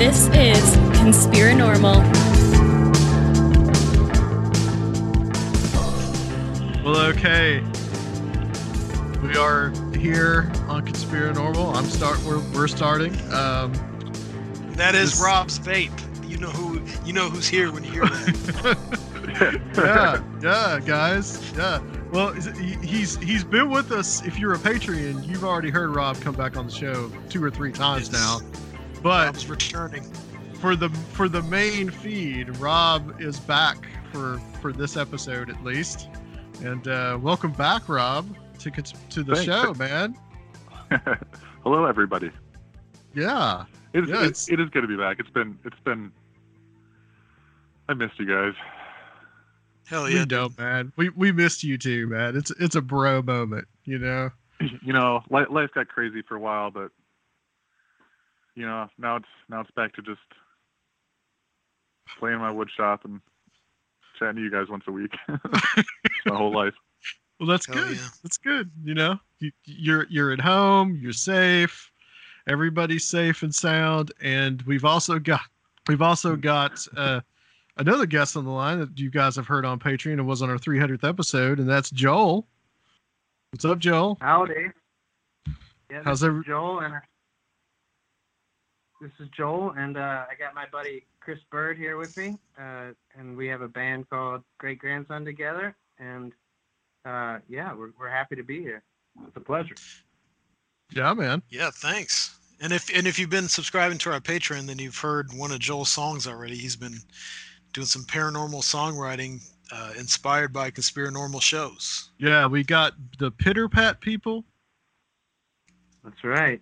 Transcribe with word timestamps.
This 0.00 0.28
is 0.28 0.76
Conspiranormal. 0.98 2.02
Well, 6.82 6.96
okay. 7.10 7.60
We 9.22 9.36
are 9.36 9.68
here 9.94 10.50
on 10.68 10.86
Conspiranormal. 10.86 11.74
I'm 11.76 11.84
start. 11.84 12.18
We're, 12.24 12.40
we're 12.54 12.66
starting. 12.66 13.14
Um, 13.30 13.74
That 14.80 14.94
is 14.94 15.10
This- 15.12 15.22
Rob's 15.22 15.58
vape. 15.58 15.90
You 16.28 16.38
know 16.38 16.48
who 16.48 16.80
you 17.04 17.12
know 17.12 17.28
who's 17.28 17.46
here 17.48 17.70
when 17.70 17.84
you 17.84 17.90
hear 17.90 18.06
that. 18.06 19.60
yeah, 19.76 20.22
yeah, 20.40 20.80
guys, 20.86 21.52
yeah. 21.56 21.80
Well, 22.12 22.32
he- 22.32 22.76
he's 22.86 23.16
he's 23.18 23.44
been 23.44 23.68
with 23.68 23.92
us. 23.92 24.24
If 24.24 24.38
you're 24.38 24.54
a 24.54 24.58
Patreon, 24.58 25.26
you've 25.26 25.44
already 25.44 25.68
heard 25.70 25.90
Rob 25.94 26.18
come 26.20 26.34
back 26.34 26.56
on 26.56 26.66
the 26.66 26.72
show 26.72 27.10
two 27.28 27.44
or 27.44 27.50
three 27.50 27.72
times 27.72 28.10
Yes. 28.10 28.12
now. 28.12 28.40
But 29.02 29.26
Rob's 29.26 29.48
returning. 29.50 30.04
for 30.54 30.76
the 30.76 30.88
for 31.12 31.28
the 31.28 31.42
main 31.42 31.90
feed, 31.90 32.56
Rob 32.58 33.20
is 33.20 33.38
back 33.40 33.76
for 34.12 34.40
for 34.62 34.72
this 34.72 34.96
episode 34.96 35.50
at 35.50 35.62
least. 35.62 36.08
And 36.64 36.88
uh, 36.88 37.18
welcome 37.20 37.52
back, 37.52 37.86
Rob, 37.88 38.34
to 38.60 38.70
to 38.70 39.22
the 39.22 39.34
Thanks. 39.34 39.44
show, 39.44 39.74
man. 39.74 40.16
Hello, 41.64 41.84
everybody. 41.84 42.30
Yeah, 43.14 43.64
It, 43.92 44.08
Yeah, 44.08 44.16
it- 44.16 44.22
it's- 44.22 44.48
it 44.50 44.60
is 44.60 44.68
good 44.70 44.82
to 44.82 44.88
be 44.88 44.96
back. 44.96 45.18
It's 45.20 45.30
been 45.30 45.58
it's 45.64 45.78
been. 45.84 46.12
I 47.88 47.94
missed 47.94 48.18
you 48.20 48.26
guys. 48.26 48.54
Hell 49.86 50.04
we 50.04 50.14
yeah. 50.14 50.24
don't, 50.24 50.56
man. 50.58 50.92
We 50.96 51.08
we 51.10 51.32
missed 51.32 51.64
you 51.64 51.76
too, 51.76 52.06
man. 52.06 52.36
It's 52.36 52.50
it's 52.52 52.76
a 52.76 52.80
bro 52.82 53.22
moment, 53.22 53.66
you 53.84 53.98
know. 53.98 54.30
You 54.82 54.92
know, 54.92 55.22
life, 55.30 55.46
life 55.50 55.70
got 55.74 55.88
crazy 55.88 56.20
for 56.20 56.36
a 56.36 56.38
while, 56.40 56.70
but 56.70 56.90
you 58.54 58.66
know 58.66 58.88
now 58.98 59.16
it's 59.16 59.26
now 59.48 59.60
it's 59.62 59.70
back 59.72 59.94
to 59.94 60.02
just 60.02 60.20
playing 62.18 62.38
my 62.38 62.50
wood 62.50 62.68
shop 62.76 63.04
and 63.04 63.20
chatting 64.18 64.36
to 64.36 64.42
you 64.42 64.50
guys 64.50 64.68
once 64.68 64.84
a 64.86 64.92
week. 64.92 65.12
my 66.26 66.36
whole 66.36 66.52
life. 66.54 66.74
Well, 67.38 67.48
that's 67.48 67.64
Hell 67.66 67.76
good. 67.76 67.96
yeah. 67.96 68.08
That's 68.22 68.36
good. 68.36 68.70
You 68.84 68.94
know, 68.94 69.18
you, 69.38 69.50
you're 69.64 70.06
you're 70.10 70.30
at 70.32 70.40
home. 70.40 70.98
You're 71.00 71.12
safe. 71.14 71.89
Everybody's 72.54 73.06
safe 73.06 73.44
and 73.44 73.54
sound. 73.54 74.10
And 74.20 74.60
we've 74.62 74.84
also 74.84 75.20
got 75.20 75.42
we've 75.88 76.02
also 76.02 76.34
got 76.34 76.84
uh, 76.96 77.20
another 77.76 78.06
guest 78.06 78.36
on 78.36 78.44
the 78.44 78.50
line 78.50 78.80
that 78.80 78.98
you 78.98 79.08
guys 79.08 79.36
have 79.36 79.46
heard 79.46 79.64
on 79.64 79.78
Patreon 79.78 80.14
and 80.14 80.26
was 80.26 80.42
on 80.42 80.50
our 80.50 80.58
300th 80.58 81.08
episode, 81.08 81.60
and 81.60 81.68
that's 81.68 81.90
Joel. 81.90 82.48
What's 83.52 83.64
up, 83.64 83.78
Joel? 83.78 84.18
Howdy. 84.20 84.54
Yeah, 85.92 86.02
How's 86.04 86.20
this 86.20 86.26
every- 86.26 86.40
is 86.40 86.46
Joel 86.46 86.80
and 86.80 86.94
this 89.00 89.10
is 89.20 89.28
Joel 89.36 89.70
and 89.78 89.96
uh, 89.96 90.24
I 90.30 90.34
got 90.38 90.52
my 90.54 90.66
buddy 90.72 91.04
Chris 91.20 91.38
Bird 91.52 91.78
here 91.78 91.96
with 91.98 92.16
me, 92.16 92.36
uh, 92.60 92.88
and 93.16 93.36
we 93.36 93.46
have 93.46 93.60
a 93.62 93.68
band 93.68 94.10
called 94.10 94.42
Great 94.58 94.78
Grandson 94.80 95.24
together, 95.24 95.76
and 96.00 96.32
uh, 97.04 97.38
yeah, 97.48 97.72
we're 97.74 97.90
we're 97.98 98.10
happy 98.10 98.34
to 98.36 98.42
be 98.42 98.60
here. 98.60 98.82
It's 99.26 99.36
a 99.36 99.40
pleasure. 99.40 99.74
Yeah, 100.92 101.14
man. 101.14 101.42
Yeah, 101.48 101.70
thanks. 101.72 102.36
And 102.60 102.72
if 102.72 102.94
and 102.94 103.06
if 103.06 103.18
you've 103.18 103.30
been 103.30 103.48
subscribing 103.48 103.98
to 103.98 104.12
our 104.12 104.20
Patreon, 104.20 104.66
then 104.66 104.78
you've 104.78 104.98
heard 104.98 105.32
one 105.32 105.50
of 105.50 105.60
Joel's 105.60 105.90
songs 105.90 106.26
already. 106.26 106.56
He's 106.56 106.76
been 106.76 106.98
doing 107.72 107.86
some 107.86 108.02
paranormal 108.02 108.62
songwriting 108.62 109.40
uh, 109.72 109.92
inspired 109.98 110.52
by 110.52 110.70
Conspiranormal 110.70 111.40
shows. 111.40 112.10
Yeah, 112.18 112.46
we 112.46 112.64
got 112.64 112.92
the 113.18 113.30
Pitter 113.30 113.68
Pat 113.68 114.00
people, 114.00 114.44
That's 116.04 116.22
right. 116.24 116.60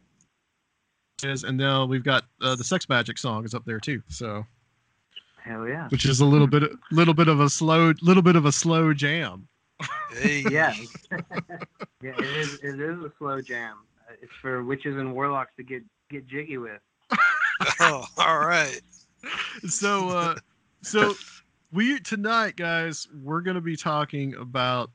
is, 1.23 1.45
and 1.45 1.57
now 1.57 1.85
we've 1.85 2.05
got 2.05 2.25
uh, 2.43 2.55
the 2.55 2.65
Sex 2.65 2.89
Magic 2.89 3.19
song 3.19 3.45
is 3.45 3.55
up 3.55 3.65
there 3.65 3.81
too. 3.81 4.03
So, 4.09 4.45
Hell 5.43 5.67
yeah. 5.67 5.89
which 5.89 6.05
is 6.05 6.21
a 6.21 6.25
little 6.25 6.47
bit 6.47 6.63
little 6.91 7.15
bit 7.15 7.29
of 7.29 7.41
a 7.41 7.49
slow 7.49 7.93
little 8.03 8.23
bit 8.23 8.37
of 8.37 8.45
a 8.45 8.53
slow 8.53 8.93
jam. 8.93 9.49
Hey, 10.13 10.45
Yeah. 10.51 10.75
yeah, 12.03 12.13
it 12.19 12.37
is. 12.37 12.55
It 12.63 12.81
is 12.81 12.99
a 12.99 13.13
slow 13.19 13.41
jam. 13.41 13.77
Uh, 14.09 14.13
It's 14.23 14.33
for 14.41 14.63
witches 14.65 14.97
and 14.97 15.15
warlocks 15.15 15.53
to 15.57 15.63
get 15.63 15.83
get 16.11 16.27
jiggy 16.27 16.59
with. 16.59 16.81
oh, 17.81 18.05
all 18.19 18.39
right. 18.39 18.81
so 19.69 20.09
uh 20.11 20.35
so 20.83 21.15
we 21.73 21.99
tonight 22.01 22.55
guys 22.57 23.09
we're 23.23 23.41
going 23.41 23.57
to 23.57 23.61
be 23.61 23.77
talking 23.77 24.35
about 24.37 24.91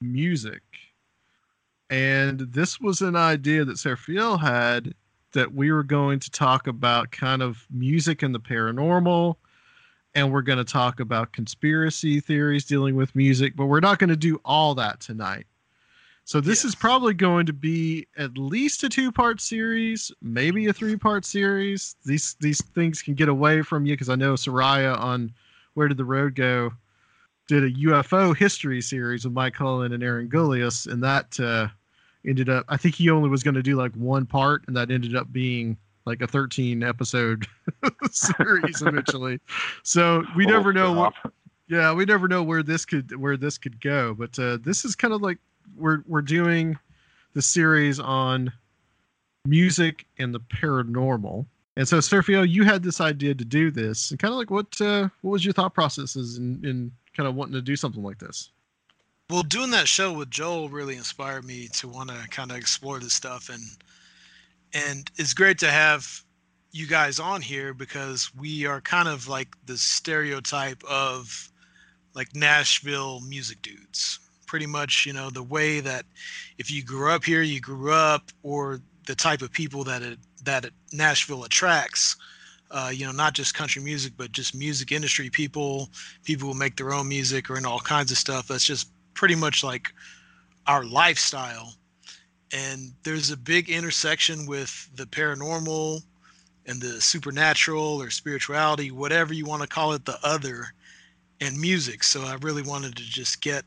music 0.00 0.62
and 1.88 2.40
this 2.40 2.80
was 2.80 3.00
an 3.00 3.14
idea 3.14 3.64
that 3.64 3.76
Sergio 3.76 4.38
had 4.40 4.92
that 5.32 5.54
we 5.54 5.70
were 5.70 5.84
going 5.84 6.18
to 6.18 6.30
talk 6.30 6.66
about 6.66 7.12
kind 7.12 7.42
of 7.42 7.64
music 7.70 8.22
and 8.22 8.34
the 8.34 8.40
paranormal 8.40 9.36
and 10.16 10.32
we're 10.32 10.42
going 10.42 10.58
to 10.58 10.64
talk 10.64 10.98
about 10.98 11.32
conspiracy 11.32 12.18
theories 12.18 12.64
dealing 12.64 12.96
with 12.96 13.14
music 13.14 13.54
but 13.54 13.66
we're 13.66 13.78
not 13.80 14.00
going 14.00 14.10
to 14.10 14.16
do 14.16 14.40
all 14.44 14.74
that 14.74 14.98
tonight 14.98 15.46
so 16.30 16.40
this 16.40 16.62
Yeah. 16.62 16.68
is 16.68 16.74
probably 16.76 17.12
going 17.12 17.44
to 17.46 17.52
be 17.52 18.06
at 18.16 18.38
least 18.38 18.84
a 18.84 18.88
two-part 18.88 19.40
series, 19.40 20.12
maybe 20.22 20.68
a 20.68 20.72
three-part 20.72 21.24
series. 21.24 21.96
These 22.04 22.36
these 22.38 22.62
things 22.66 23.02
can 23.02 23.14
get 23.14 23.28
away 23.28 23.62
from 23.62 23.84
you 23.84 23.94
because 23.94 24.08
I 24.08 24.14
know 24.14 24.34
Seriah 24.36 24.94
on 24.94 25.32
Where 25.74 25.88
Did 25.88 25.96
the 25.96 26.04
Road 26.04 26.36
Go 26.36 26.70
did 27.48 27.64
a 27.64 27.70
UFO 27.72 28.36
history 28.36 28.80
series 28.80 29.24
with 29.24 29.34
Mike 29.34 29.54
Cullen 29.54 29.92
and 29.92 30.04
Aaron 30.04 30.28
Gulyas, 30.28 30.86
and 30.86 31.02
that 31.02 31.40
uh, 31.40 31.66
ended 32.24 32.48
up. 32.48 32.64
I 32.68 32.76
think 32.76 32.94
he 32.94 33.10
only 33.10 33.28
was 33.28 33.42
going 33.42 33.56
to 33.56 33.62
do 33.62 33.74
like 33.74 33.92
one 33.96 34.24
part, 34.24 34.62
and 34.68 34.76
that 34.76 34.92
ended 34.92 35.16
up 35.16 35.32
being 35.32 35.76
like 36.04 36.22
a 36.22 36.28
13 36.28 36.84
episode 36.84 37.44
series 38.12 38.82
eventually. 38.86 39.40
So 39.82 40.22
we 40.36 40.46
never 40.46 40.72
know 40.72 40.92
what 40.92 41.12
yeah 41.66 41.92
we 41.92 42.04
never 42.04 42.28
know 42.28 42.44
where 42.44 42.62
this 42.62 42.84
could 42.84 43.16
where 43.16 43.36
this 43.36 43.56
could 43.56 43.80
go 43.80 44.12
but 44.12 44.36
uh, 44.40 44.58
this 44.60 44.84
is 44.84 44.96
kind 44.96 45.14
of 45.14 45.22
like 45.22 45.38
we're 45.76 46.02
we're 46.06 46.22
doing 46.22 46.78
the 47.34 47.42
series 47.42 47.98
on 48.00 48.52
music 49.44 50.06
and 50.18 50.34
the 50.34 50.40
paranormal. 50.40 51.46
And 51.76 51.88
so, 51.88 51.98
Sergio, 51.98 52.48
you 52.48 52.64
had 52.64 52.82
this 52.82 53.00
idea 53.00 53.34
to 53.34 53.44
do 53.44 53.70
this, 53.70 54.10
and 54.10 54.18
kind 54.18 54.32
of 54.32 54.38
like 54.38 54.50
what 54.50 54.80
uh, 54.80 55.08
what 55.22 55.30
was 55.30 55.44
your 55.44 55.54
thought 55.54 55.74
processes 55.74 56.36
in, 56.36 56.60
in 56.64 56.92
kind 57.16 57.28
of 57.28 57.34
wanting 57.34 57.54
to 57.54 57.62
do 57.62 57.76
something 57.76 58.02
like 58.02 58.18
this? 58.18 58.50
Well, 59.30 59.42
doing 59.44 59.70
that 59.70 59.86
show 59.86 60.12
with 60.12 60.30
Joel 60.30 60.68
really 60.68 60.96
inspired 60.96 61.44
me 61.44 61.68
to 61.74 61.88
want 61.88 62.10
to 62.10 62.28
kind 62.30 62.50
of 62.50 62.56
explore 62.56 62.98
this 62.98 63.14
stuff, 63.14 63.48
and 63.48 63.62
and 64.74 65.10
it's 65.16 65.34
great 65.34 65.58
to 65.60 65.70
have 65.70 66.24
you 66.72 66.86
guys 66.86 67.18
on 67.18 67.40
here 67.40 67.72
because 67.74 68.34
we 68.34 68.66
are 68.66 68.80
kind 68.80 69.08
of 69.08 69.28
like 69.28 69.48
the 69.66 69.76
stereotype 69.76 70.82
of 70.84 71.50
like 72.14 72.34
Nashville 72.34 73.20
music 73.20 73.62
dudes. 73.62 74.18
Pretty 74.50 74.66
much, 74.66 75.06
you 75.06 75.12
know, 75.12 75.30
the 75.30 75.44
way 75.44 75.78
that 75.78 76.04
if 76.58 76.72
you 76.72 76.82
grew 76.82 77.08
up 77.12 77.22
here, 77.22 77.42
you 77.42 77.60
grew 77.60 77.92
up, 77.92 78.32
or 78.42 78.80
the 79.06 79.14
type 79.14 79.42
of 79.42 79.52
people 79.52 79.84
that 79.84 80.02
it, 80.02 80.18
that 80.42 80.64
it, 80.64 80.72
Nashville 80.92 81.44
attracts. 81.44 82.16
Uh, 82.72 82.90
you 82.92 83.06
know, 83.06 83.12
not 83.12 83.32
just 83.32 83.54
country 83.54 83.80
music, 83.80 84.12
but 84.16 84.32
just 84.32 84.52
music 84.56 84.90
industry 84.90 85.30
people, 85.30 85.88
people 86.24 86.48
who 86.48 86.58
make 86.58 86.76
their 86.76 86.92
own 86.92 87.06
music 87.08 87.48
or 87.48 87.58
in 87.58 87.64
all 87.64 87.78
kinds 87.78 88.10
of 88.10 88.18
stuff. 88.18 88.48
That's 88.48 88.64
just 88.64 88.90
pretty 89.14 89.36
much 89.36 89.62
like 89.62 89.92
our 90.66 90.84
lifestyle. 90.84 91.74
And 92.52 92.92
there's 93.04 93.30
a 93.30 93.36
big 93.36 93.70
intersection 93.70 94.46
with 94.46 94.90
the 94.96 95.06
paranormal 95.06 96.02
and 96.66 96.82
the 96.82 97.00
supernatural 97.00 98.02
or 98.02 98.10
spirituality, 98.10 98.90
whatever 98.90 99.32
you 99.32 99.46
want 99.46 99.62
to 99.62 99.68
call 99.68 99.92
it, 99.92 100.04
the 100.04 100.18
other, 100.24 100.74
and 101.40 101.56
music. 101.56 102.02
So 102.02 102.22
I 102.22 102.34
really 102.42 102.62
wanted 102.62 102.96
to 102.96 103.04
just 103.04 103.40
get 103.42 103.64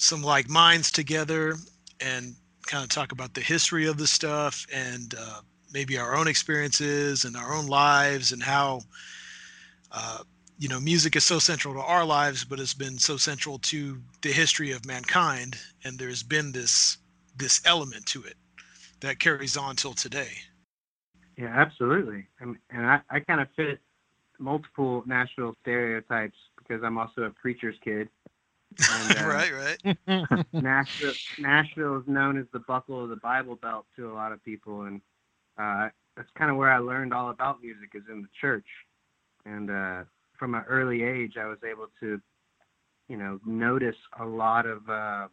some 0.00 0.22
like 0.22 0.48
minds 0.48 0.90
together 0.90 1.56
and 2.00 2.34
kind 2.66 2.82
of 2.82 2.88
talk 2.88 3.12
about 3.12 3.34
the 3.34 3.40
history 3.40 3.86
of 3.86 3.98
the 3.98 4.06
stuff 4.06 4.66
and 4.72 5.14
uh, 5.20 5.40
maybe 5.74 5.98
our 5.98 6.16
own 6.16 6.26
experiences 6.26 7.26
and 7.26 7.36
our 7.36 7.54
own 7.54 7.66
lives 7.66 8.32
and 8.32 8.42
how 8.42 8.80
uh, 9.92 10.20
you 10.58 10.68
know 10.68 10.80
music 10.80 11.16
is 11.16 11.24
so 11.24 11.38
central 11.38 11.74
to 11.74 11.80
our 11.80 12.04
lives 12.04 12.44
but 12.44 12.58
it's 12.58 12.72
been 12.72 12.98
so 12.98 13.18
central 13.18 13.58
to 13.58 14.00
the 14.22 14.30
history 14.30 14.70
of 14.72 14.86
mankind. 14.86 15.58
And 15.84 15.98
there's 15.98 16.22
been 16.22 16.50
this 16.50 16.96
this 17.36 17.60
element 17.66 18.06
to 18.06 18.22
it 18.22 18.36
that 19.00 19.18
carries 19.18 19.58
on 19.58 19.76
till 19.76 19.92
today. 19.92 20.32
Yeah 21.36 21.52
absolutely. 21.54 22.26
And, 22.40 22.56
and 22.70 22.86
i, 22.86 23.00
I 23.10 23.20
kind 23.20 23.42
of 23.42 23.48
fit 23.54 23.78
multiple 24.38 25.02
national 25.04 25.54
stereotypes 25.60 26.38
because 26.56 26.82
i'm 26.82 26.96
also 26.96 27.24
a 27.24 27.30
preacher's 27.30 27.76
kid 27.84 28.08
and, 28.78 29.18
uh, 29.18 29.26
right 29.28 29.52
right. 29.52 30.44
Nashville 30.52 31.12
nashville 31.38 31.98
is 31.98 32.04
known 32.06 32.38
as 32.38 32.46
the 32.52 32.60
buckle 32.60 33.02
of 33.02 33.10
the 33.10 33.16
bible 33.16 33.56
belt 33.56 33.86
to 33.96 34.10
a 34.10 34.14
lot 34.14 34.32
of 34.32 34.42
people 34.44 34.82
and 34.82 35.00
uh, 35.58 35.88
that's 36.16 36.30
kind 36.36 36.50
of 36.50 36.56
where 36.56 36.72
i 36.72 36.78
learned 36.78 37.12
all 37.12 37.30
about 37.30 37.62
music 37.62 37.90
is 37.94 38.02
in 38.10 38.22
the 38.22 38.28
church. 38.40 38.66
And 39.46 39.70
uh, 39.70 40.04
from 40.38 40.54
an 40.54 40.64
early 40.68 41.02
age, 41.02 41.34
I 41.40 41.46
was 41.46 41.58
able 41.68 41.86
to, 42.00 42.20
you 43.08 43.16
know, 43.16 43.40
notice 43.46 43.96
a 44.18 44.24
lot 44.24 44.66
of 44.66 44.88
uh, 44.88 45.28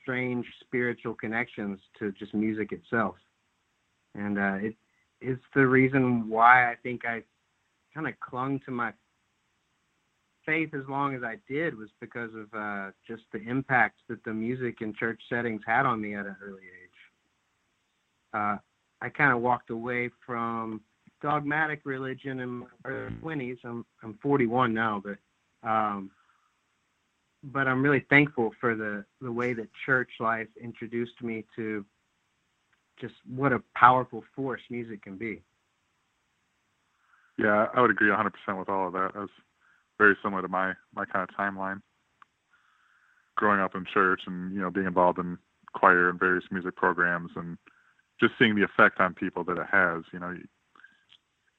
strange 0.00 0.46
spiritual 0.60 1.14
connections 1.14 1.80
to 1.98 2.12
just 2.12 2.34
music 2.34 2.72
itself, 2.72 3.16
and 4.14 4.38
uh, 4.38 4.56
it 4.60 4.76
is 5.20 5.38
the 5.54 5.66
reason 5.66 6.28
why 6.28 6.70
I 6.70 6.76
think 6.82 7.04
I 7.04 7.22
kind 7.92 8.06
of 8.06 8.18
clung 8.20 8.60
to 8.66 8.70
my 8.70 8.92
faith 10.48 10.72
as 10.72 10.88
long 10.88 11.14
as 11.14 11.22
I 11.22 11.36
did 11.46 11.76
was 11.76 11.90
because 12.00 12.30
of 12.34 12.58
uh, 12.58 12.90
just 13.06 13.24
the 13.32 13.40
impact 13.46 14.00
that 14.08 14.24
the 14.24 14.32
music 14.32 14.76
in 14.80 14.94
church 14.94 15.20
settings 15.28 15.60
had 15.66 15.84
on 15.84 16.00
me 16.00 16.14
at 16.14 16.24
an 16.24 16.36
early 16.42 16.62
age. 16.62 16.90
Uh, 18.32 18.56
I 19.02 19.10
kind 19.10 19.32
of 19.32 19.42
walked 19.42 19.68
away 19.68 20.10
from 20.24 20.80
dogmatic 21.20 21.82
religion 21.84 22.40
in 22.40 22.48
my 22.48 22.66
early 22.86 23.14
twenties. 23.20 23.58
I'm 23.62 23.84
I'm 24.02 24.18
41 24.22 24.72
now, 24.72 25.02
but 25.04 25.68
um, 25.68 26.10
but 27.44 27.68
I'm 27.68 27.82
really 27.82 28.06
thankful 28.08 28.50
for 28.58 28.74
the 28.74 29.04
the 29.20 29.30
way 29.30 29.52
that 29.52 29.68
church 29.84 30.10
life 30.18 30.48
introduced 30.58 31.22
me 31.22 31.44
to 31.56 31.84
just 32.98 33.14
what 33.28 33.52
a 33.52 33.62
powerful 33.76 34.24
force 34.34 34.62
music 34.70 35.02
can 35.02 35.18
be. 35.18 35.42
Yeah, 37.36 37.66
I 37.74 37.80
would 37.82 37.90
agree 37.90 38.08
100% 38.08 38.32
with 38.58 38.68
all 38.68 38.88
of 38.88 38.94
that. 38.94 39.12
That's 39.14 39.30
very 39.98 40.16
similar 40.22 40.42
to 40.42 40.48
my 40.48 40.74
my 40.94 41.04
kind 41.04 41.28
of 41.28 41.36
timeline. 41.36 41.80
Growing 43.36 43.60
up 43.60 43.74
in 43.74 43.84
church 43.92 44.22
and 44.26 44.54
you 44.54 44.60
know 44.60 44.70
being 44.70 44.86
involved 44.86 45.18
in 45.18 45.38
choir 45.74 46.08
and 46.08 46.18
various 46.18 46.44
music 46.50 46.76
programs 46.76 47.30
and 47.36 47.58
just 48.20 48.34
seeing 48.38 48.56
the 48.56 48.64
effect 48.64 49.00
on 49.00 49.14
people 49.14 49.44
that 49.44 49.58
it 49.58 49.66
has. 49.70 50.02
You 50.12 50.18
know, 50.18 50.34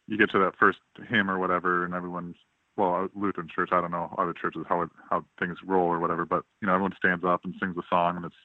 you 0.08 0.18
get 0.18 0.32
to 0.32 0.40
that 0.40 0.56
first 0.60 0.80
hymn 1.08 1.30
or 1.30 1.40
whatever, 1.40 1.86
and 1.86 1.94
everyone's 1.94 2.36
well, 2.78 2.96
uh, 2.96 3.20
Lutheran 3.20 3.50
church. 3.54 3.70
I 3.72 3.82
don't 3.82 3.92
know 3.92 4.14
other 4.18 4.34
churches 4.34 4.66
how 4.68 4.88
how 5.10 5.26
things 5.38 5.58
roll 5.66 5.88
or 5.88 6.00
whatever, 6.00 6.26
but 6.26 6.44
you 6.62 6.68
know 6.68 6.74
everyone 6.74 6.96
stands 6.98 7.24
up 7.26 7.42
and 7.44 7.54
sings 7.60 7.78
a 7.78 7.84
song, 7.90 8.16
and 8.16 8.26
it's 8.26 8.36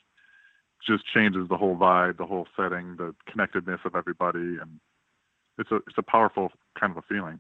just 0.87 1.05
changes 1.15 1.49
the 1.49 1.57
whole 1.57 1.77
vibe, 1.77 2.19
the 2.19 2.27
whole 2.27 2.47
setting, 2.57 2.97
the 2.97 3.15
connectedness 3.31 3.81
of 3.85 3.95
everybody, 3.95 4.59
and 4.61 4.81
it's 5.59 5.71
a 5.71 5.77
it's 5.77 5.99
a 5.99 6.03
powerful 6.03 6.51
kind 6.79 6.91
of 6.91 6.99
a 6.99 7.03
feeling. 7.03 7.39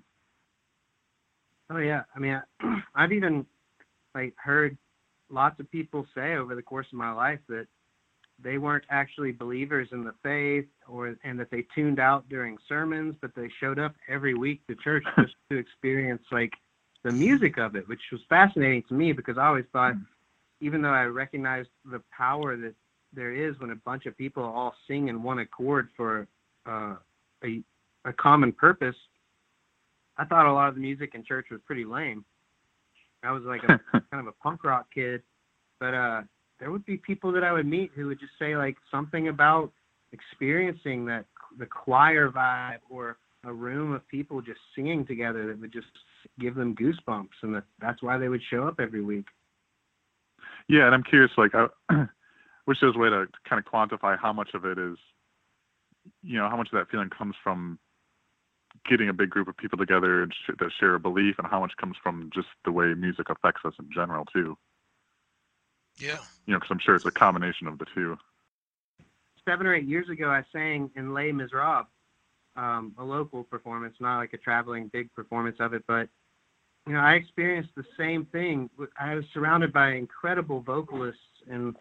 Oh 1.70 1.78
yeah, 1.78 2.02
I 2.14 2.18
mean, 2.18 2.40
I, 2.60 2.82
I've 2.94 3.12
even 3.12 3.46
like 4.14 4.34
heard 4.36 4.76
lots 5.30 5.58
of 5.60 5.70
people 5.70 6.06
say 6.14 6.34
over 6.34 6.54
the 6.54 6.62
course 6.62 6.86
of 6.92 6.98
my 6.98 7.12
life 7.12 7.40
that 7.48 7.66
they 8.42 8.58
weren't 8.58 8.84
actually 8.90 9.32
believers 9.32 9.88
in 9.92 10.04
the 10.04 10.14
faith 10.22 10.66
or 10.88 11.16
and 11.24 11.38
that 11.38 11.50
they 11.50 11.64
tuned 11.74 12.00
out 12.00 12.28
during 12.28 12.56
sermons 12.68 13.14
but 13.20 13.30
they 13.34 13.48
showed 13.60 13.78
up 13.78 13.94
every 14.08 14.34
week 14.34 14.66
to 14.66 14.74
church 14.76 15.04
just 15.18 15.34
to 15.50 15.56
experience 15.56 16.22
like 16.32 16.52
the 17.04 17.12
music 17.12 17.58
of 17.58 17.76
it 17.76 17.88
which 17.88 18.00
was 18.10 18.20
fascinating 18.28 18.82
to 18.88 18.94
me 18.94 19.12
because 19.12 19.38
i 19.38 19.46
always 19.46 19.64
thought 19.72 19.94
even 20.60 20.82
though 20.82 20.88
i 20.88 21.04
recognized 21.04 21.68
the 21.90 22.02
power 22.16 22.56
that 22.56 22.74
there 23.12 23.32
is 23.32 23.58
when 23.60 23.70
a 23.70 23.76
bunch 23.76 24.06
of 24.06 24.16
people 24.16 24.42
all 24.42 24.74
sing 24.88 25.08
in 25.08 25.22
one 25.22 25.38
accord 25.38 25.88
for 25.96 26.26
uh, 26.66 26.96
a, 27.44 27.62
a 28.04 28.12
common 28.14 28.52
purpose 28.52 28.96
i 30.18 30.24
thought 30.24 30.46
a 30.46 30.52
lot 30.52 30.68
of 30.68 30.74
the 30.74 30.80
music 30.80 31.12
in 31.14 31.24
church 31.24 31.46
was 31.50 31.60
pretty 31.66 31.84
lame 31.84 32.24
i 33.22 33.30
was 33.30 33.42
like 33.44 33.62
a 33.64 33.80
kind 33.92 34.20
of 34.20 34.26
a 34.26 34.32
punk 34.42 34.64
rock 34.64 34.86
kid 34.94 35.22
but 35.80 35.94
uh 35.94 36.22
there 36.60 36.70
would 36.70 36.84
be 36.84 36.96
people 36.96 37.32
that 37.32 37.44
I 37.44 37.52
would 37.52 37.66
meet 37.66 37.90
who 37.94 38.06
would 38.06 38.20
just 38.20 38.32
say 38.38 38.56
like 38.56 38.76
something 38.90 39.28
about 39.28 39.72
experiencing 40.12 41.04
that 41.06 41.26
the 41.58 41.66
choir 41.66 42.30
vibe 42.30 42.78
or 42.88 43.18
a 43.44 43.52
room 43.52 43.92
of 43.92 44.06
people 44.08 44.40
just 44.40 44.60
singing 44.74 45.04
together 45.04 45.46
that 45.46 45.60
would 45.60 45.72
just 45.72 45.88
give 46.40 46.54
them 46.54 46.74
goosebumps 46.74 47.36
and 47.42 47.54
that, 47.54 47.64
that's 47.80 48.02
why 48.02 48.16
they 48.16 48.28
would 48.28 48.40
show 48.50 48.66
up 48.66 48.80
every 48.80 49.02
week. 49.02 49.26
Yeah, 50.68 50.86
and 50.86 50.94
I'm 50.94 51.02
curious 51.02 51.32
like 51.36 51.54
I 51.54 51.66
wish 52.66 52.78
there 52.80 52.88
was 52.88 52.96
a 52.96 52.98
way 52.98 53.10
to 53.10 53.26
kind 53.48 53.62
of 53.62 53.70
quantify 53.70 54.18
how 54.18 54.32
much 54.32 54.50
of 54.54 54.64
it 54.64 54.78
is 54.78 54.96
you 56.22 56.38
know, 56.38 56.48
how 56.48 56.56
much 56.56 56.68
of 56.72 56.78
that 56.78 56.90
feeling 56.90 57.10
comes 57.10 57.34
from 57.42 57.78
getting 58.88 59.08
a 59.08 59.12
big 59.12 59.30
group 59.30 59.48
of 59.48 59.56
people 59.56 59.78
together 59.78 60.22
and 60.22 60.32
sh- 60.32 60.52
that 60.58 60.70
share 60.78 60.94
a 60.94 61.00
belief 61.00 61.36
and 61.38 61.46
how 61.46 61.60
much 61.60 61.72
comes 61.76 61.96
from 62.02 62.30
just 62.34 62.48
the 62.64 62.72
way 62.72 62.92
music 62.94 63.30
affects 63.30 63.62
us 63.64 63.74
in 63.78 63.88
general 63.92 64.24
too. 64.26 64.56
Yeah. 65.98 66.18
You 66.46 66.52
know, 66.52 66.58
because 66.58 66.70
I'm 66.70 66.78
sure 66.78 66.94
it's 66.94 67.06
a 67.06 67.10
combination 67.10 67.66
of 67.66 67.78
the 67.78 67.86
two. 67.94 68.16
Seven 69.48 69.66
or 69.66 69.74
eight 69.74 69.86
years 69.86 70.08
ago, 70.08 70.30
I 70.30 70.42
sang 70.52 70.90
in 70.96 71.12
Les 71.12 71.32
Miserables, 71.32 71.86
um, 72.56 72.94
a 72.98 73.04
local 73.04 73.44
performance, 73.44 73.94
not 74.00 74.18
like 74.18 74.32
a 74.32 74.38
traveling 74.38 74.88
big 74.92 75.12
performance 75.14 75.56
of 75.60 75.74
it, 75.74 75.84
but 75.86 76.08
you 76.86 76.92
know, 76.92 77.00
I 77.00 77.14
experienced 77.14 77.70
the 77.76 77.84
same 77.98 78.26
thing. 78.26 78.68
I 78.98 79.14
was 79.14 79.24
surrounded 79.32 79.72
by 79.72 79.92
incredible 79.92 80.60
vocalists, 80.60 81.20
and 81.50 81.74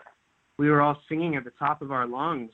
we 0.57 0.69
were 0.69 0.81
all 0.81 0.97
singing 1.09 1.35
at 1.35 1.43
the 1.43 1.51
top 1.51 1.81
of 1.81 1.91
our 1.91 2.07
lungs. 2.07 2.51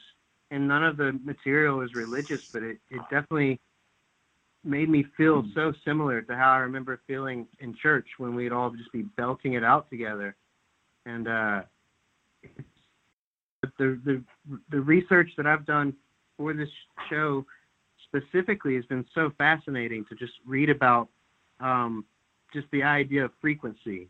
And 0.52 0.68
none 0.68 0.84
of 0.84 0.98
the 0.98 1.12
material 1.24 1.78
was 1.78 1.94
religious, 1.94 2.50
but 2.52 2.64
it, 2.64 2.80
it 2.90 3.02
definitely 3.12 3.60
made 4.64 4.90
me 4.90 5.06
feel 5.16 5.44
so 5.56 5.74
similar 5.86 6.22
to 6.22 6.36
how 6.36 6.52
I 6.52 6.58
remember 6.58 7.00
feeling 7.08 7.48
in 7.60 7.76
church 7.82 8.08
when 8.18 8.36
we'd 8.36 8.52
all 8.52 8.72
just 8.72 8.92
be 8.92 9.04
belting 9.04 9.54
it 9.54 9.64
out 9.64 9.90
together. 9.90 10.36
And 11.06 11.28
uh, 11.28 11.62
the 13.78 14.00
the 14.06 14.24
the 14.70 14.82
research 14.82 15.30
that 15.38 15.48
I've 15.48 15.66
done 15.66 15.94
for 16.38 16.54
this 16.54 16.70
show 17.10 17.46
specifically 18.06 18.76
has 18.76 18.86
been 18.86 19.06
so 19.14 19.32
fascinating 19.38 20.06
to 20.10 20.16
just 20.16 20.34
read 20.46 20.70
about 20.70 21.10
um, 21.60 22.06
just 22.54 22.68
the 22.72 22.84
idea 22.84 23.26
of 23.26 23.32
frequency 23.42 24.10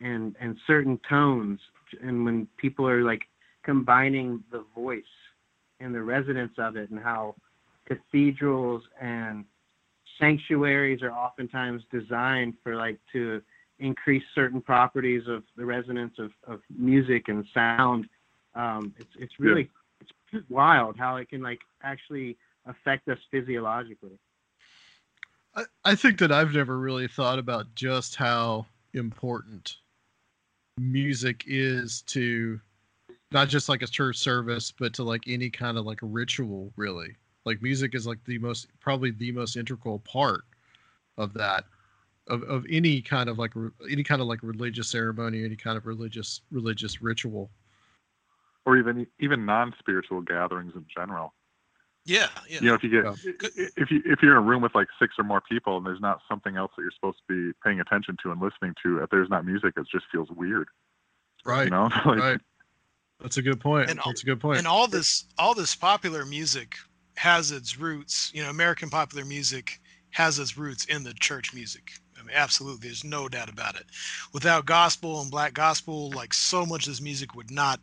and 0.00 0.34
and 0.40 0.56
certain 0.66 1.00
tones 1.08 1.60
and 2.02 2.24
when 2.24 2.46
people 2.56 2.86
are 2.88 3.02
like 3.02 3.22
combining 3.64 4.42
the 4.50 4.64
voice 4.74 5.02
and 5.80 5.94
the 5.94 6.02
resonance 6.02 6.52
of 6.58 6.76
it 6.76 6.90
and 6.90 6.98
how 6.98 7.34
cathedrals 7.86 8.82
and 9.00 9.44
sanctuaries 10.18 11.02
are 11.02 11.12
oftentimes 11.12 11.82
designed 11.90 12.54
for 12.62 12.76
like 12.76 12.98
to 13.12 13.42
increase 13.78 14.22
certain 14.34 14.60
properties 14.60 15.22
of 15.28 15.42
the 15.56 15.64
resonance 15.64 16.14
of, 16.18 16.30
of 16.46 16.60
music 16.76 17.28
and 17.28 17.44
sound. 17.52 18.08
Um, 18.54 18.94
it's 18.98 19.10
it's 19.18 19.34
really 19.38 19.70
yeah. 20.00 20.08
it's 20.32 20.50
wild 20.50 20.96
how 20.98 21.16
it 21.16 21.28
can 21.28 21.42
like 21.42 21.60
actually 21.82 22.36
affect 22.66 23.08
us 23.08 23.18
physiologically. 23.30 24.18
I, 25.54 25.64
I 25.84 25.94
think 25.94 26.18
that 26.18 26.32
I've 26.32 26.52
never 26.52 26.78
really 26.78 27.08
thought 27.08 27.38
about 27.38 27.74
just 27.74 28.16
how 28.16 28.66
important 28.94 29.76
music 30.78 31.44
is 31.46 32.02
to 32.02 32.60
not 33.32 33.48
just 33.48 33.68
like 33.68 33.82
a 33.82 33.86
church 33.86 34.16
service, 34.16 34.72
but 34.78 34.94
to 34.94 35.02
like 35.02 35.24
any 35.26 35.50
kind 35.50 35.78
of 35.78 35.84
like 35.84 35.98
ritual, 36.02 36.72
really. 36.76 37.16
Like 37.46 37.62
music 37.62 37.94
is 37.94 38.06
like 38.06 38.18
the 38.26 38.38
most, 38.38 38.66
probably 38.80 39.10
the 39.12 39.32
most 39.32 39.56
integral 39.56 40.00
part 40.00 40.42
of 41.16 41.32
that, 41.34 41.64
of, 42.28 42.42
of 42.42 42.66
any 42.68 43.00
kind 43.00 43.28
of 43.30 43.38
like 43.38 43.52
re- 43.54 43.70
any 43.90 44.02
kind 44.02 44.20
of 44.20 44.26
like 44.26 44.40
religious 44.42 44.88
ceremony, 44.90 45.44
any 45.44 45.56
kind 45.56 45.78
of 45.78 45.86
religious 45.86 46.42
religious 46.50 47.00
ritual. 47.00 47.50
or 48.66 48.76
even 48.76 49.06
even 49.20 49.46
non-spiritual 49.46 50.20
gatherings 50.22 50.72
in 50.74 50.84
general. 50.94 51.32
Yeah, 52.04 52.26
yeah. 52.48 52.58
You 52.60 52.68
know, 52.68 52.74
if 52.74 52.82
you 52.82 52.90
get 52.90 53.38
Good. 53.38 53.70
if 53.76 53.90
you 53.90 54.02
if 54.04 54.22
you're 54.22 54.32
in 54.32 54.38
a 54.38 54.40
room 54.40 54.60
with 54.62 54.74
like 54.74 54.88
six 54.98 55.14
or 55.18 55.24
more 55.24 55.40
people 55.40 55.76
and 55.76 55.86
there's 55.86 56.00
not 56.00 56.20
something 56.28 56.56
else 56.56 56.72
that 56.76 56.82
you're 56.82 56.90
supposed 56.92 57.18
to 57.28 57.52
be 57.52 57.52
paying 57.64 57.78
attention 57.80 58.16
to 58.24 58.30
and 58.32 58.40
listening 58.40 58.74
to, 58.84 58.98
if 59.04 59.10
there's 59.10 59.28
not 59.30 59.44
music, 59.44 59.74
it 59.76 59.86
just 59.90 60.06
feels 60.10 60.28
weird. 60.30 60.68
Right. 61.44 61.64
You 61.64 61.70
know, 61.70 61.84
like, 62.06 62.18
right. 62.18 62.40
That's 63.20 63.36
a 63.38 63.42
good 63.42 63.60
point. 63.60 63.88
And 63.90 63.98
all- 64.00 64.10
That's 64.10 64.22
a 64.22 64.26
good 64.26 64.40
point. 64.40 64.58
and 64.58 64.66
all 64.66 64.88
this 64.88 65.24
all 65.38 65.54
this 65.54 65.74
popular 65.76 66.24
music 66.24 66.74
has 67.16 67.50
its 67.50 67.78
roots 67.78 68.30
you 68.34 68.42
know 68.42 68.50
american 68.50 68.90
popular 68.90 69.24
music 69.24 69.80
has 70.16 70.38
its 70.38 70.56
roots 70.56 70.86
in 70.86 71.04
the 71.04 71.12
church 71.12 71.52
music. 71.52 71.92
I 72.18 72.22
mean 72.22 72.34
absolutely 72.34 72.88
there's 72.88 73.04
no 73.04 73.28
doubt 73.28 73.50
about 73.50 73.76
it. 73.76 73.84
Without 74.32 74.64
gospel 74.64 75.20
and 75.20 75.30
black 75.30 75.52
gospel 75.52 76.10
like 76.12 76.32
so 76.32 76.64
much 76.64 76.86
of 76.86 76.92
this 76.92 77.02
music 77.02 77.34
would 77.34 77.50
not 77.50 77.80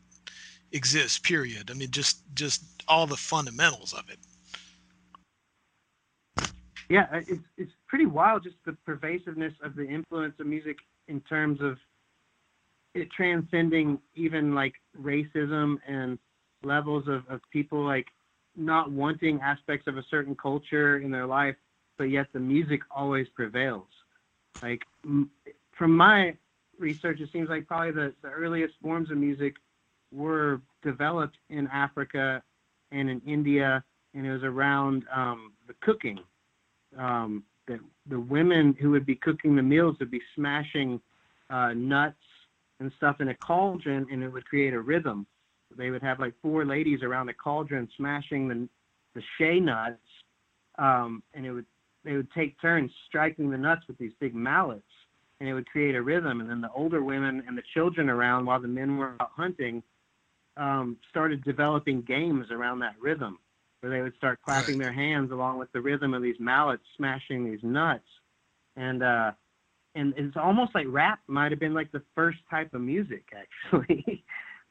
exist 0.71 1.23
period. 1.23 1.69
I 1.69 1.75
mean 1.75 1.91
just 1.91 2.23
just 2.33 2.63
all 2.87 3.05
the 3.05 3.15
fundamentals 3.15 3.93
of 3.93 4.05
it. 4.09 4.17
Yeah, 6.89 7.05
uh, 7.13 7.21
it's 7.27 7.43
it's 7.55 7.71
pretty 7.87 8.07
wild 8.07 8.43
just 8.43 8.55
the 8.65 8.75
pervasiveness 8.83 9.53
of 9.61 9.75
the 9.75 9.87
influence 9.87 10.33
of 10.39 10.47
music 10.47 10.77
in 11.07 11.21
terms 11.21 11.61
of 11.61 11.77
it 12.95 13.11
transcending 13.11 13.99
even 14.15 14.55
like 14.55 14.73
racism 14.99 15.77
and 15.87 16.17
levels 16.63 17.07
of, 17.07 17.27
of 17.29 17.41
people 17.51 17.85
like 17.85 18.07
not 18.55 18.91
wanting 18.91 19.39
aspects 19.41 19.87
of 19.87 19.97
a 19.97 20.03
certain 20.09 20.35
culture 20.35 20.97
in 20.99 21.11
their 21.11 21.25
life, 21.25 21.55
but 21.97 22.05
yet 22.05 22.27
the 22.33 22.39
music 22.39 22.81
always 22.91 23.27
prevails. 23.29 23.87
Like 24.61 24.81
from 25.03 25.97
my 25.97 26.35
research, 26.79 27.19
it 27.19 27.29
seems 27.31 27.49
like 27.49 27.67
probably 27.67 27.91
the, 27.91 28.13
the 28.21 28.29
earliest 28.29 28.75
forms 28.81 29.11
of 29.11 29.17
music 29.17 29.55
were 30.11 30.61
developed 30.83 31.37
in 31.49 31.67
Africa 31.67 32.43
and 32.91 33.09
in 33.09 33.21
India, 33.25 33.83
and 34.13 34.25
it 34.25 34.31
was 34.31 34.43
around 34.43 35.05
um, 35.13 35.53
the 35.67 35.73
cooking 35.81 36.19
um, 36.97 37.43
that 37.67 37.79
the 38.07 38.19
women 38.19 38.75
who 38.79 38.91
would 38.91 39.05
be 39.05 39.15
cooking 39.15 39.55
the 39.55 39.63
meals 39.63 39.95
would 39.99 40.11
be 40.11 40.21
smashing 40.35 40.99
uh, 41.49 41.73
nuts 41.73 42.17
and 42.79 42.91
stuff 42.97 43.21
in 43.21 43.29
a 43.29 43.35
cauldron, 43.35 44.05
and 44.11 44.23
it 44.23 44.29
would 44.29 44.45
create 44.45 44.73
a 44.73 44.79
rhythm. 44.79 45.25
They 45.77 45.89
would 45.89 46.03
have 46.03 46.19
like 46.19 46.33
four 46.41 46.65
ladies 46.65 47.03
around 47.03 47.29
a 47.29 47.33
cauldron 47.33 47.89
smashing 47.97 48.47
the 48.47 48.67
the 49.15 49.21
shea 49.37 49.59
nuts, 49.59 49.99
um, 50.79 51.21
and 51.33 51.45
it 51.45 51.51
would 51.51 51.65
they 52.03 52.13
would 52.13 52.31
take 52.31 52.59
turns 52.59 52.91
striking 53.07 53.49
the 53.49 53.57
nuts 53.57 53.83
with 53.87 53.97
these 53.97 54.11
big 54.19 54.35
mallets, 54.35 54.83
and 55.39 55.47
it 55.47 55.53
would 55.53 55.67
create 55.67 55.95
a 55.95 56.01
rhythm. 56.01 56.41
And 56.41 56.49
then 56.49 56.61
the 56.61 56.71
older 56.71 57.03
women 57.03 57.43
and 57.47 57.57
the 57.57 57.63
children 57.73 58.09
around, 58.09 58.45
while 58.45 58.59
the 58.59 58.67
men 58.67 58.97
were 58.97 59.15
out 59.19 59.31
hunting, 59.35 59.83
um, 60.57 60.97
started 61.09 61.43
developing 61.43 62.01
games 62.01 62.47
around 62.51 62.79
that 62.79 62.95
rhythm 62.99 63.39
where 63.83 63.91
they 63.91 64.01
would 64.01 64.15
start 64.15 64.39
clapping 64.43 64.77
their 64.77 64.93
hands 64.93 65.31
along 65.31 65.59
with 65.59 65.69
the 65.73 65.81
rhythm 65.81 66.13
of 66.13 66.21
these 66.21 66.37
mallets 66.39 66.83
smashing 66.95 67.43
these 67.43 67.59
nuts. 67.63 68.07
And 68.77 69.03
uh 69.03 69.31
and 69.95 70.13
it's 70.17 70.37
almost 70.37 70.73
like 70.73 70.85
rap 70.89 71.19
might 71.27 71.51
have 71.51 71.59
been 71.59 71.73
like 71.73 71.91
the 71.91 72.01
first 72.15 72.39
type 72.49 72.73
of 72.73 72.81
music 72.81 73.25
actually 73.73 74.23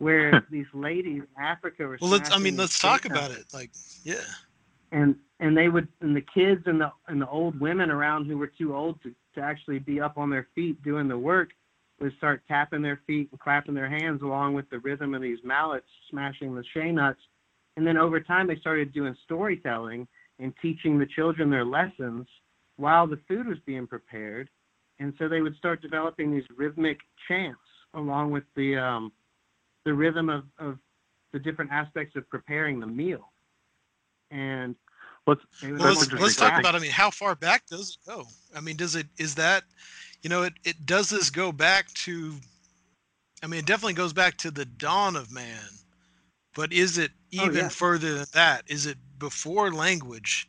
where 0.03 0.47
these 0.51 0.67
ladies 0.75 1.23
in 1.23 1.43
africa 1.43 1.85
were 1.85 1.99
well 2.01 2.11
let's 2.11 2.31
i 2.33 2.39
mean 2.39 2.57
let's 2.57 2.79
talk 2.79 3.05
about 3.05 3.31
it 3.31 3.45
like 3.53 3.71
yeah. 4.05 4.17
And 4.91 5.17
and 5.41 5.57
they 5.57 5.69
would 5.69 5.89
and 6.01 6.15
the 6.15 6.25
kids 6.35 6.63
and 6.67 6.81
the 6.81 6.93
and 7.09 7.21
the 7.21 7.29
old 7.29 7.59
women 7.61 7.91
around 7.91 8.27
who 8.27 8.37
were 8.37 8.51
too 8.59 8.75
old 8.75 9.03
to, 9.03 9.15
to 9.35 9.41
actually 9.41 9.79
be 9.79 10.01
up 10.01 10.19
on 10.19 10.31
their 10.31 10.49
feet 10.55 10.83
doing 10.83 11.09
the 11.09 11.19
work 11.19 11.51
would 12.01 12.13
start 12.17 12.43
tapping 12.49 12.83
their 12.83 13.01
feet 13.07 13.29
and 13.31 13.41
clapping 13.41 13.75
their 13.75 13.89
hands 13.89 14.23
along 14.23 14.55
with 14.55 14.69
the 14.71 14.79
rhythm 14.81 15.15
of 15.15 15.23
these 15.23 15.39
mallets 15.45 15.87
smashing 16.11 16.55
the 16.55 16.65
shea 16.75 16.91
nuts. 16.91 17.21
And 17.77 17.87
then 17.87 17.97
over 17.97 18.21
time, 18.21 18.49
they 18.49 18.57
started 18.57 18.93
doing 18.93 19.17
storytelling 19.25 20.07
and 20.39 20.53
teaching 20.61 20.99
the 20.99 21.07
children 21.07 21.49
their 21.49 21.65
lessons 21.65 22.27
while 22.77 23.07
the 23.07 23.21
food 23.29 23.47
was 23.47 23.59
being 23.65 23.87
prepared. 23.87 24.51
And 24.99 25.15
so 25.19 25.29
they 25.29 25.41
would 25.41 25.57
start 25.57 25.81
developing 25.81 26.33
these 26.33 26.45
rhythmic 26.57 26.99
chants 27.29 27.61
along 27.95 28.33
with 28.33 28.45
the 28.57 28.77
um, 28.77 29.13
the 29.85 29.95
rhythm 29.95 30.29
of, 30.29 30.45
of 30.59 30.79
the 31.33 31.39
different 31.39 31.71
aspects 31.73 32.17
of 32.17 32.29
preparing 32.29 32.81
the 32.81 32.87
meal. 32.87 33.33
And 34.31 34.75
let's 35.27 35.41
let's, 35.79 36.13
let's 36.13 36.37
talk 36.37 36.57
about 36.59 36.75
i 36.75 36.79
mean 36.79 36.91
how 36.91 37.11
far 37.11 37.35
back 37.35 37.67
does 37.67 37.91
it 37.91 38.09
go? 38.09 38.25
I 38.57 38.61
mean 38.61 38.77
does 38.77 38.95
it 38.95 39.07
is 39.19 39.35
that 39.37 39.65
you 40.23 40.31
know 40.31 40.43
it, 40.43 40.55
it 40.65 40.87
does 40.87 41.11
this 41.11 41.31
go 41.31 41.53
back 41.53 41.93
to 42.05 42.37
i 43.43 43.47
mean 43.47 43.61
it 43.61 43.67
definitely 43.67 43.95
goes 43.95 44.13
back 44.13 44.37
to 44.39 44.51
the 44.51 44.65
dawn 44.65 45.17
of 45.17 45.33
man 45.33 45.69
but 46.55 46.73
is 46.73 46.99
it 46.99 47.13
Oh, 47.39 47.49
even 47.49 47.69
yeah. 47.69 47.71
further 47.71 48.15
than 48.15 48.27
that? 48.35 48.63
Is 48.67 48.87
it 48.87 48.99
before 49.19 49.73
language? 49.73 50.49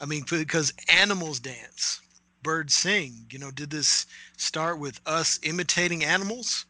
I 0.00 0.06
mean 0.06 0.24
because 0.28 0.72
animals 0.88 1.40
dance 1.40 2.00
birds 2.42 2.74
sing 2.74 3.26
you 3.30 3.38
know 3.38 3.50
did 3.50 3.70
this 3.70 4.06
start 4.36 4.78
with 4.78 5.00
us 5.06 5.38
imitating 5.42 6.04
animals 6.04 6.66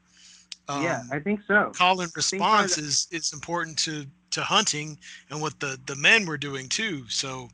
yeah, 0.69 1.01
Um, 1.01 1.09
I 1.13 1.19
think 1.19 1.41
so. 1.47 1.73
call 1.75 2.01
and 2.01 2.13
think 2.13 2.41
part 2.41 2.71
of 2.71 2.77
response 2.77 2.79
is 2.79 3.09
is 3.11 3.33
important 3.33 3.79
to 3.81 4.07
to 4.31 4.43
hunting 4.43 4.99
and 5.31 5.41
what 5.41 5.59
the 5.61 5.79
the 5.87 5.97
men 5.97 6.27
were 6.27 6.39
doing 6.39 6.69
too. 6.69 7.09
So 7.09 7.49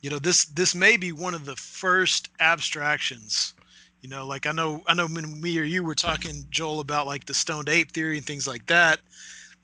you 0.00 0.10
know 0.10 0.18
this 0.18 0.44
this 0.46 0.74
may 0.74 0.96
be 0.96 1.12
one 1.12 1.34
of 1.34 1.44
the 1.44 1.56
first 1.56 2.30
abstractions. 2.40 3.54
You 4.02 4.08
know 4.10 4.26
like 4.26 4.46
i 4.46 4.52
know 4.52 4.82
i 4.86 4.94
know 4.94 5.06
when 5.06 5.40
me 5.40 5.58
or 5.58 5.64
you 5.64 5.82
were 5.82 5.94
talking 5.94 6.44
joel 6.50 6.80
about 6.80 7.06
like 7.06 7.24
the 7.24 7.34
stoned 7.34 7.68
ape 7.68 7.90
theory 7.92 8.18
and 8.18 8.26
things 8.26 8.46
like 8.46 8.66
that. 8.66 9.00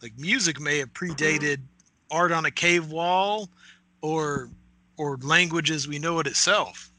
Like 0.03 0.19
music 0.19 0.61
may 0.61 0.79
have 0.79 0.93
predated 0.93 1.59
art 2.11 2.33
on 2.33 2.45
a 2.45 2.51
cave 2.51 2.91
wall 2.91 3.49
or 4.01 4.51
or 4.97 5.17
language 5.19 5.71
as 5.71 5.87
we 5.87 5.99
know 5.99 6.19
it 6.19 6.27
itself. 6.27 6.91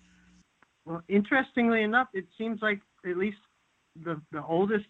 Well, 0.86 1.02
interestingly 1.08 1.84
enough, 1.84 2.08
it 2.14 2.26
seems 2.38 2.62
like 2.62 2.82
at 3.06 3.18
least 3.18 3.38
the, 4.04 4.22
the 4.32 4.44
oldest 4.44 4.86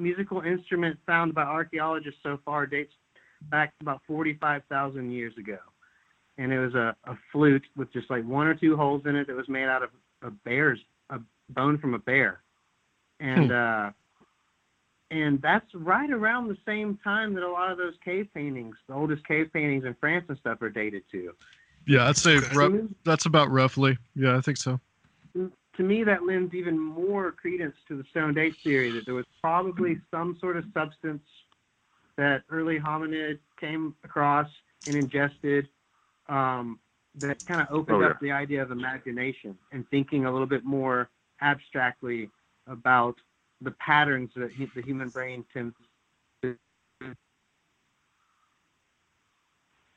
musical 0.00 0.40
instrument 0.40 0.98
found 1.06 1.34
by 1.34 1.42
archaeologists 1.42 2.20
so 2.22 2.38
far 2.44 2.66
dates 2.66 2.92
back 3.50 3.72
about 3.80 4.00
45,000 4.06 5.10
years 5.10 5.36
ago. 5.38 5.58
And 6.38 6.52
it 6.52 6.58
was 6.58 6.74
a, 6.74 6.96
a 7.04 7.16
flute 7.32 7.64
with 7.76 7.92
just 7.92 8.10
like 8.10 8.24
one 8.24 8.46
or 8.46 8.54
two 8.54 8.76
holes 8.76 9.02
in 9.04 9.16
it 9.16 9.26
that 9.26 9.36
was 9.36 9.48
made 9.48 9.66
out 9.66 9.82
of 9.82 9.90
a 10.22 10.30
bear's, 10.30 10.80
a 11.10 11.20
bone 11.50 11.78
from 11.78 11.94
a 11.94 11.98
bear. 11.98 12.40
And, 13.18 13.52
uh, 13.52 13.90
and 15.10 15.42
that's 15.42 15.66
right 15.74 16.10
around 16.10 16.48
the 16.48 16.56
same 16.64 16.98
time 17.02 17.34
that 17.34 17.42
a 17.42 17.50
lot 17.50 17.70
of 17.70 17.78
those 17.78 17.94
cave 18.04 18.28
paintings, 18.32 18.76
the 18.88 18.94
oldest 18.94 19.26
cave 19.26 19.50
paintings 19.52 19.84
in 19.84 19.94
France 20.00 20.24
and 20.28 20.38
stuff, 20.38 20.62
are 20.62 20.70
dated 20.70 21.02
to. 21.12 21.32
yeah, 21.86 22.08
I'd 22.08 22.16
say 22.16 22.38
rough, 22.54 22.72
that's 23.04 23.26
about 23.26 23.50
roughly. 23.50 23.98
Yeah, 24.14 24.36
I 24.36 24.40
think 24.40 24.56
so. 24.56 24.80
To 25.80 25.86
me, 25.86 26.04
that 26.04 26.26
lends 26.26 26.52
even 26.52 26.78
more 26.78 27.32
credence 27.32 27.74
to 27.88 27.96
the 27.96 28.04
Stoned 28.10 28.36
Ape 28.36 28.54
theory 28.62 28.90
that 28.90 29.06
there 29.06 29.14
was 29.14 29.24
probably 29.40 29.96
some 30.10 30.36
sort 30.38 30.58
of 30.58 30.64
substance 30.74 31.22
that 32.18 32.42
early 32.50 32.78
hominid 32.78 33.38
came 33.58 33.94
across 34.04 34.46
and 34.86 34.94
ingested 34.94 35.66
um, 36.28 36.78
that 37.18 37.38
kind 37.46 37.62
of 37.62 37.68
opened 37.74 38.04
Oh, 38.04 38.10
up 38.10 38.20
the 38.20 38.30
idea 38.30 38.62
of 38.62 38.70
imagination 38.70 39.56
and 39.72 39.88
thinking 39.88 40.26
a 40.26 40.30
little 40.30 40.46
bit 40.46 40.66
more 40.66 41.08
abstractly 41.40 42.28
about 42.66 43.14
the 43.62 43.70
patterns 43.70 44.28
that 44.36 44.52
hu- 44.52 44.68
the 44.76 44.82
human 44.82 45.08
brain 45.08 45.46
tends 45.50 45.74
to 46.42 46.56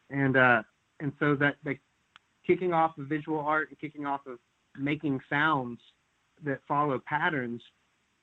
and 0.10 0.38
uh, 0.38 0.64
and 1.02 1.12
so 1.20 1.36
that 1.36 1.56
like 1.66 1.82
kicking 2.48 2.72
off 2.72 2.98
of 2.98 3.08
visual 3.08 3.42
art 3.42 3.68
and 3.68 3.78
kicking 3.78 4.06
off 4.06 4.22
of 4.26 4.40
making 4.78 5.20
sounds 5.30 5.80
that 6.44 6.60
follow 6.68 7.00
patterns 7.06 7.62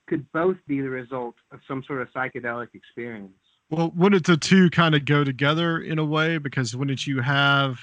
could 0.09 0.31
both 0.33 0.57
be 0.67 0.81
the 0.81 0.89
result 0.89 1.37
of 1.53 1.61
some 1.69 1.83
sort 1.87 2.03
of 2.03 2.09
psychedelic 2.13 2.69
experience. 2.75 3.33
Well, 3.71 3.93
wouldn't 3.95 4.27
the 4.27 4.37
two 4.37 4.69
kind 4.71 4.97
of 4.97 5.05
go 5.05 5.23
together 5.23 5.79
in 5.79 5.99
a 5.99 6.05
way? 6.05 6.39
Because 6.39 6.75
wouldn't 6.75 7.07
you 7.07 7.21
have, 7.21 7.79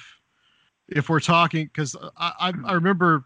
if 0.89 1.07
we're 1.07 1.21
talking, 1.21 1.65
because 1.65 1.95
I, 2.17 2.51
I, 2.65 2.73
remember 2.73 3.23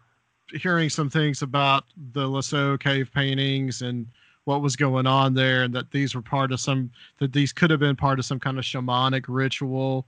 hearing 0.52 0.88
some 0.88 1.10
things 1.10 1.42
about 1.42 1.84
the 2.12 2.28
Lascaux 2.28 2.78
cave 2.78 3.10
paintings 3.12 3.82
and 3.82 4.06
what 4.44 4.62
was 4.62 4.76
going 4.76 5.06
on 5.06 5.34
there 5.34 5.62
and 5.62 5.74
that 5.74 5.90
these 5.90 6.14
were 6.14 6.22
part 6.22 6.52
of 6.52 6.60
some 6.60 6.90
that 7.18 7.32
these 7.32 7.52
could 7.52 7.70
have 7.70 7.80
been 7.80 7.96
part 7.96 8.18
of 8.18 8.24
some 8.24 8.40
kind 8.40 8.58
of 8.58 8.64
shamanic 8.64 9.24
ritual 9.28 10.06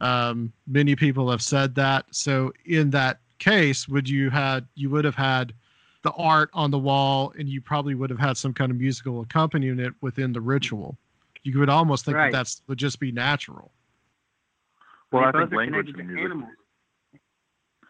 um, 0.00 0.52
many 0.66 0.94
people 0.94 1.30
have 1.30 1.42
said 1.42 1.74
that 1.74 2.04
so 2.10 2.52
in 2.66 2.90
that 2.90 3.20
case 3.38 3.88
would 3.88 4.08
you 4.08 4.30
had 4.30 4.66
you 4.74 4.90
would 4.90 5.04
have 5.04 5.14
had 5.14 5.52
the 6.02 6.12
art 6.12 6.50
on 6.52 6.70
the 6.70 6.78
wall 6.78 7.32
and 7.38 7.48
you 7.48 7.60
probably 7.60 7.94
would 7.94 8.10
have 8.10 8.18
had 8.18 8.36
some 8.36 8.52
kind 8.54 8.70
of 8.70 8.78
musical 8.78 9.20
accompaniment 9.22 9.94
within 10.00 10.32
the 10.32 10.40
ritual 10.40 10.96
you 11.42 11.58
would 11.58 11.68
almost 11.68 12.04
think 12.04 12.16
Right. 12.16 12.32
that 12.32 12.38
that's 12.38 12.62
would 12.68 12.78
just 12.78 12.98
be 13.00 13.10
natural 13.12 13.72
Well, 15.12 15.24
I 15.24 15.32
think 15.32 15.52
language 15.52 15.88
and 15.88 16.08
music. 16.08 16.24
animals. 16.24 16.50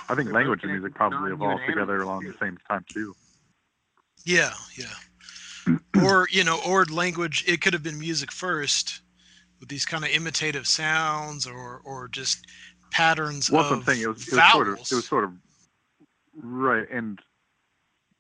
I 0.09 0.15
think 0.15 0.33
language 0.33 0.61
and 0.63 0.73
music 0.73 0.95
probably 0.95 1.33
evolved 1.33 1.63
together 1.67 1.95
animals, 1.95 2.07
along 2.07 2.23
too. 2.23 2.33
the 2.33 2.39
same 2.39 2.59
time 2.69 2.85
too. 2.93 3.15
Yeah, 4.25 4.53
yeah. 4.77 5.77
or 6.05 6.27
you 6.31 6.45
know, 6.45 6.61
or 6.67 6.85
language. 6.85 7.45
It 7.47 7.61
could 7.61 7.73
have 7.73 7.83
been 7.83 7.99
music 7.99 8.31
first, 8.33 9.01
with 9.61 9.69
these 9.69 9.87
kind 9.87 10.05
of 10.05 10.11
imitative 10.11 10.67
sounds, 10.67 11.47
or 11.47 11.81
or 11.85 12.09
just 12.09 12.47
patterns 12.95 13.51
Well, 13.51 13.63
that's 13.63 13.71
what 13.73 13.79
I'm 13.81 13.85
saying. 13.85 14.03
It 14.03 14.09
was, 14.09 14.29
it 14.29 14.35
was 14.35 14.53
sort 14.53 14.69
of, 14.69 14.75
it 14.79 14.95
was 14.95 15.07
sort 15.07 15.25
of 15.25 15.33
right, 16.41 16.89
and 16.91 17.19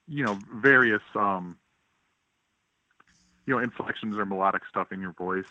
you 0.09 0.25
know, 0.25 0.39
various 0.53 1.03
um, 1.15 1.57
you 3.47 3.55
know, 3.55 3.61
inflections 3.61 4.17
or 4.17 4.27
melodic 4.27 4.63
stuff 4.69 4.91
in 4.91 5.01
your 5.01 5.13
voice 5.13 5.45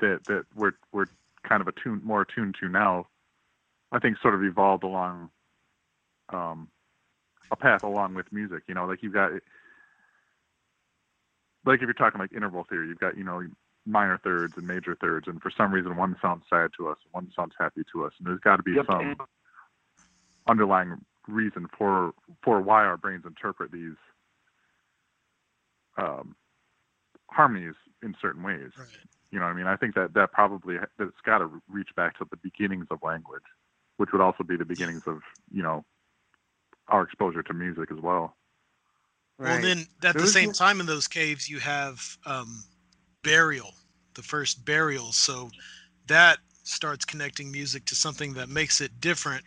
that 0.00 0.20
that 0.26 0.44
we're 0.54 0.72
we're 0.92 1.06
kind 1.48 1.60
of 1.60 1.68
attuned 1.68 2.02
more 2.02 2.22
attuned 2.22 2.56
to 2.60 2.68
now. 2.68 3.06
I 3.92 4.00
think 4.00 4.18
sort 4.18 4.34
of 4.34 4.42
evolved 4.42 4.84
along 4.84 5.30
um, 6.30 6.68
a 7.50 7.56
path 7.56 7.84
along 7.84 8.14
with 8.14 8.26
music. 8.32 8.64
You 8.66 8.74
know, 8.74 8.86
like 8.86 9.02
you've 9.02 9.14
got 9.14 9.30
like 11.64 11.76
if 11.76 11.82
you're 11.82 11.94
talking 11.94 12.20
like 12.20 12.32
interval 12.32 12.64
theory, 12.68 12.88
you've 12.88 12.98
got 12.98 13.16
you 13.16 13.24
know 13.24 13.42
minor 13.88 14.20
thirds 14.22 14.54
and 14.56 14.66
major 14.66 14.96
thirds, 15.00 15.26
and 15.26 15.40
for 15.40 15.50
some 15.56 15.72
reason 15.72 15.96
one 15.96 16.16
sounds 16.20 16.44
sad 16.50 16.70
to 16.76 16.88
us, 16.88 16.98
one 17.12 17.30
sounds 17.34 17.54
happy 17.58 17.82
to 17.92 18.04
us, 18.04 18.12
and 18.18 18.26
there's 18.26 18.40
got 18.40 18.56
to 18.56 18.62
be 18.62 18.74
Yep. 18.74 18.86
some 18.86 19.16
underlying 20.46 21.04
reason 21.26 21.66
for 21.76 22.12
for 22.42 22.60
why 22.60 22.84
our 22.84 22.96
brains 22.96 23.24
interpret 23.26 23.70
these 23.72 23.96
um, 25.96 26.36
harmonies 27.30 27.74
in 28.02 28.14
certain 28.20 28.42
ways. 28.42 28.70
Right. 28.78 28.88
You 29.30 29.38
know, 29.38 29.44
what 29.46 29.52
I 29.52 29.54
mean, 29.54 29.66
I 29.66 29.76
think 29.76 29.94
that 29.94 30.14
that 30.14 30.32
probably 30.32 30.78
that 30.78 30.88
it's 30.98 31.20
got 31.24 31.38
to 31.38 31.62
reach 31.68 31.90
back 31.96 32.18
to 32.18 32.26
the 32.30 32.36
beginnings 32.36 32.86
of 32.90 33.02
language, 33.02 33.42
which 33.96 34.10
would 34.12 34.22
also 34.22 34.44
be 34.44 34.56
the 34.56 34.64
beginnings 34.64 35.02
of 35.06 35.20
you 35.52 35.62
know 35.62 35.84
our 36.88 37.02
exposure 37.02 37.42
to 37.42 37.54
music 37.54 37.90
as 37.90 38.00
well. 38.00 38.36
Well, 39.38 39.60
then 39.60 39.86
at 40.02 40.18
the 40.18 40.26
same 40.26 40.52
time 40.52 40.80
in 40.80 40.86
those 40.86 41.06
caves, 41.06 41.48
you 41.48 41.60
have 41.60 42.18
um, 42.26 42.64
burial, 43.28 43.74
the 44.14 44.22
first 44.22 44.64
burial. 44.64 45.12
So 45.12 45.50
that 46.06 46.38
starts 46.62 47.04
connecting 47.04 47.52
music 47.52 47.84
to 47.86 47.94
something 47.94 48.32
that 48.34 48.48
makes 48.48 48.80
it 48.80 49.00
different 49.02 49.44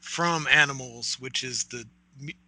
from 0.00 0.46
animals, 0.50 1.20
which 1.20 1.44
is 1.44 1.64
the 1.64 1.84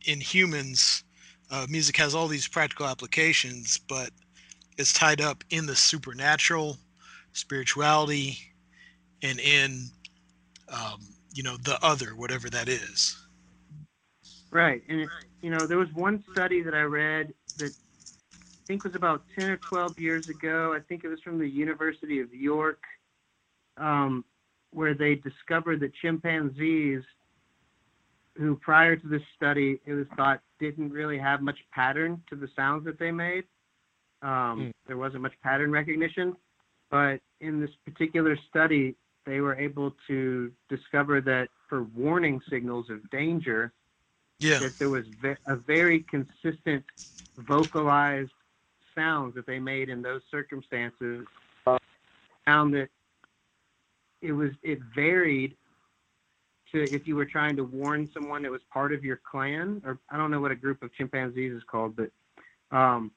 in 0.06 0.20
humans. 0.20 1.04
Uh, 1.50 1.66
music 1.68 1.96
has 1.98 2.14
all 2.14 2.26
these 2.26 2.48
practical 2.48 2.86
applications, 2.86 3.76
but 3.76 4.10
it's 4.78 4.94
tied 4.94 5.20
up 5.20 5.44
in 5.50 5.66
the 5.66 5.76
supernatural, 5.76 6.78
spirituality, 7.32 8.38
and 9.22 9.38
in 9.40 9.90
um, 10.68 11.00
you 11.34 11.42
know 11.42 11.58
the 11.58 11.78
other, 11.84 12.16
whatever 12.16 12.48
that 12.48 12.68
is. 12.68 13.14
Right, 14.50 14.82
and 14.88 15.02
it, 15.02 15.08
you 15.42 15.50
know, 15.50 15.66
there 15.66 15.78
was 15.78 15.92
one 15.92 16.24
study 16.32 16.62
that 16.62 16.74
I 16.74 16.82
read 16.82 17.34
that 17.58 17.72
think 18.66 18.84
was 18.84 18.94
about 18.94 19.22
ten 19.34 19.44
or 19.44 19.58
twelve 19.68 19.98
years 19.98 20.28
ago. 20.28 20.74
I 20.74 20.80
think 20.80 21.04
it 21.04 21.08
was 21.08 21.20
from 21.22 21.38
the 21.38 21.48
University 21.48 22.20
of 22.20 22.32
York, 22.32 22.82
um, 23.76 24.24
where 24.70 24.94
they 24.94 25.14
discovered 25.16 25.80
that 25.80 25.92
chimpanzees, 26.02 27.02
who 28.36 28.56
prior 28.56 28.96
to 28.96 29.08
this 29.08 29.22
study 29.36 29.80
it 29.86 29.92
was 29.92 30.06
thought 30.16 30.40
didn't 30.58 30.90
really 30.90 31.18
have 31.18 31.40
much 31.42 31.58
pattern 31.72 32.22
to 32.30 32.36
the 32.36 32.48
sounds 32.56 32.84
that 32.84 32.98
they 32.98 33.10
made. 33.10 33.44
Um, 34.22 34.72
There 34.86 34.96
wasn't 34.96 35.22
much 35.22 35.34
pattern 35.42 35.70
recognition, 35.70 36.34
but 36.90 37.20
in 37.40 37.60
this 37.60 37.70
particular 37.84 38.36
study, 38.48 38.96
they 39.26 39.40
were 39.40 39.54
able 39.54 39.94
to 40.08 40.50
discover 40.68 41.20
that 41.22 41.48
for 41.68 41.84
warning 41.84 42.40
signals 42.48 42.88
of 42.90 43.08
danger 43.10 43.72
Yeah. 44.38 44.58
that 44.60 44.78
there 44.78 44.90
was 44.90 45.06
ve- 45.22 45.36
a 45.46 45.56
very 45.56 46.00
consistent 46.04 46.84
vocalized 47.38 48.32
sounds 48.94 49.34
that 49.34 49.46
they 49.46 49.58
made 49.58 49.88
in 49.88 50.02
those 50.02 50.22
circumstances 50.30 51.26
found 52.44 52.74
that 52.74 52.88
it 54.20 54.32
was 54.32 54.50
it 54.62 54.78
varied 54.94 55.56
to 56.72 56.82
if 56.94 57.06
you 57.06 57.16
were 57.16 57.24
trying 57.24 57.56
to 57.56 57.64
warn 57.64 58.08
someone 58.12 58.42
that 58.42 58.50
was 58.50 58.60
part 58.72 58.92
of 58.92 59.04
your 59.04 59.20
clan 59.30 59.80
or 59.84 59.98
I 60.10 60.16
don't 60.16 60.30
know 60.30 60.40
what 60.40 60.50
a 60.50 60.56
group 60.56 60.82
of 60.82 60.92
chimpanzees 60.94 61.52
is 61.52 61.62
called 61.70 61.96
but 61.96 62.10
um, 62.76 63.10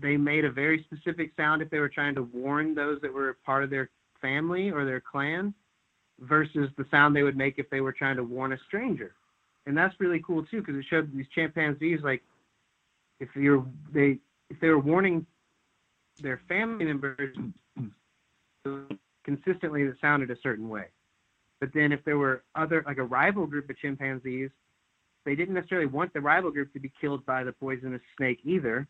they 0.00 0.16
made 0.16 0.44
a 0.44 0.50
very 0.50 0.84
specific 0.84 1.32
sound 1.36 1.62
if 1.62 1.70
they 1.70 1.78
were 1.78 1.88
trying 1.88 2.14
to 2.14 2.22
warn 2.22 2.74
those 2.74 3.00
that 3.02 3.12
were 3.12 3.36
part 3.44 3.64
of 3.64 3.70
their 3.70 3.90
family 4.20 4.70
or 4.70 4.84
their 4.84 5.00
clan 5.00 5.54
versus 6.20 6.70
the 6.76 6.84
sound 6.90 7.14
they 7.14 7.22
would 7.22 7.36
make 7.36 7.58
if 7.58 7.68
they 7.70 7.80
were 7.80 7.92
trying 7.92 8.16
to 8.16 8.24
warn 8.24 8.52
a 8.52 8.58
stranger. 8.66 9.12
And 9.66 9.76
that's 9.76 9.94
really 9.98 10.22
cool 10.24 10.44
too 10.44 10.60
because 10.60 10.76
it 10.76 10.84
showed 10.88 11.12
these 11.14 11.26
chimpanzees 11.34 12.00
like 12.02 12.22
if 13.20 13.28
you're 13.34 13.64
they 13.92 14.18
if 14.50 14.60
they 14.60 14.68
were 14.68 14.78
warning 14.78 15.26
their 16.20 16.40
family 16.48 16.84
members 16.84 17.36
consistently 19.24 19.86
that 19.86 19.94
sounded 20.00 20.30
a 20.30 20.36
certain 20.42 20.68
way. 20.68 20.86
But 21.60 21.70
then 21.74 21.92
if 21.92 22.04
there 22.04 22.18
were 22.18 22.44
other 22.54 22.82
like 22.86 22.98
a 22.98 23.04
rival 23.04 23.46
group 23.46 23.68
of 23.70 23.78
chimpanzees 23.78 24.50
they 25.26 25.34
didn't 25.34 25.54
necessarily 25.54 25.88
want 25.88 26.14
the 26.14 26.20
rival 26.20 26.50
group 26.50 26.72
to 26.72 26.80
be 26.80 26.90
killed 26.98 27.26
by 27.26 27.42
the 27.42 27.52
poisonous 27.52 28.00
snake 28.16 28.38
either. 28.44 28.86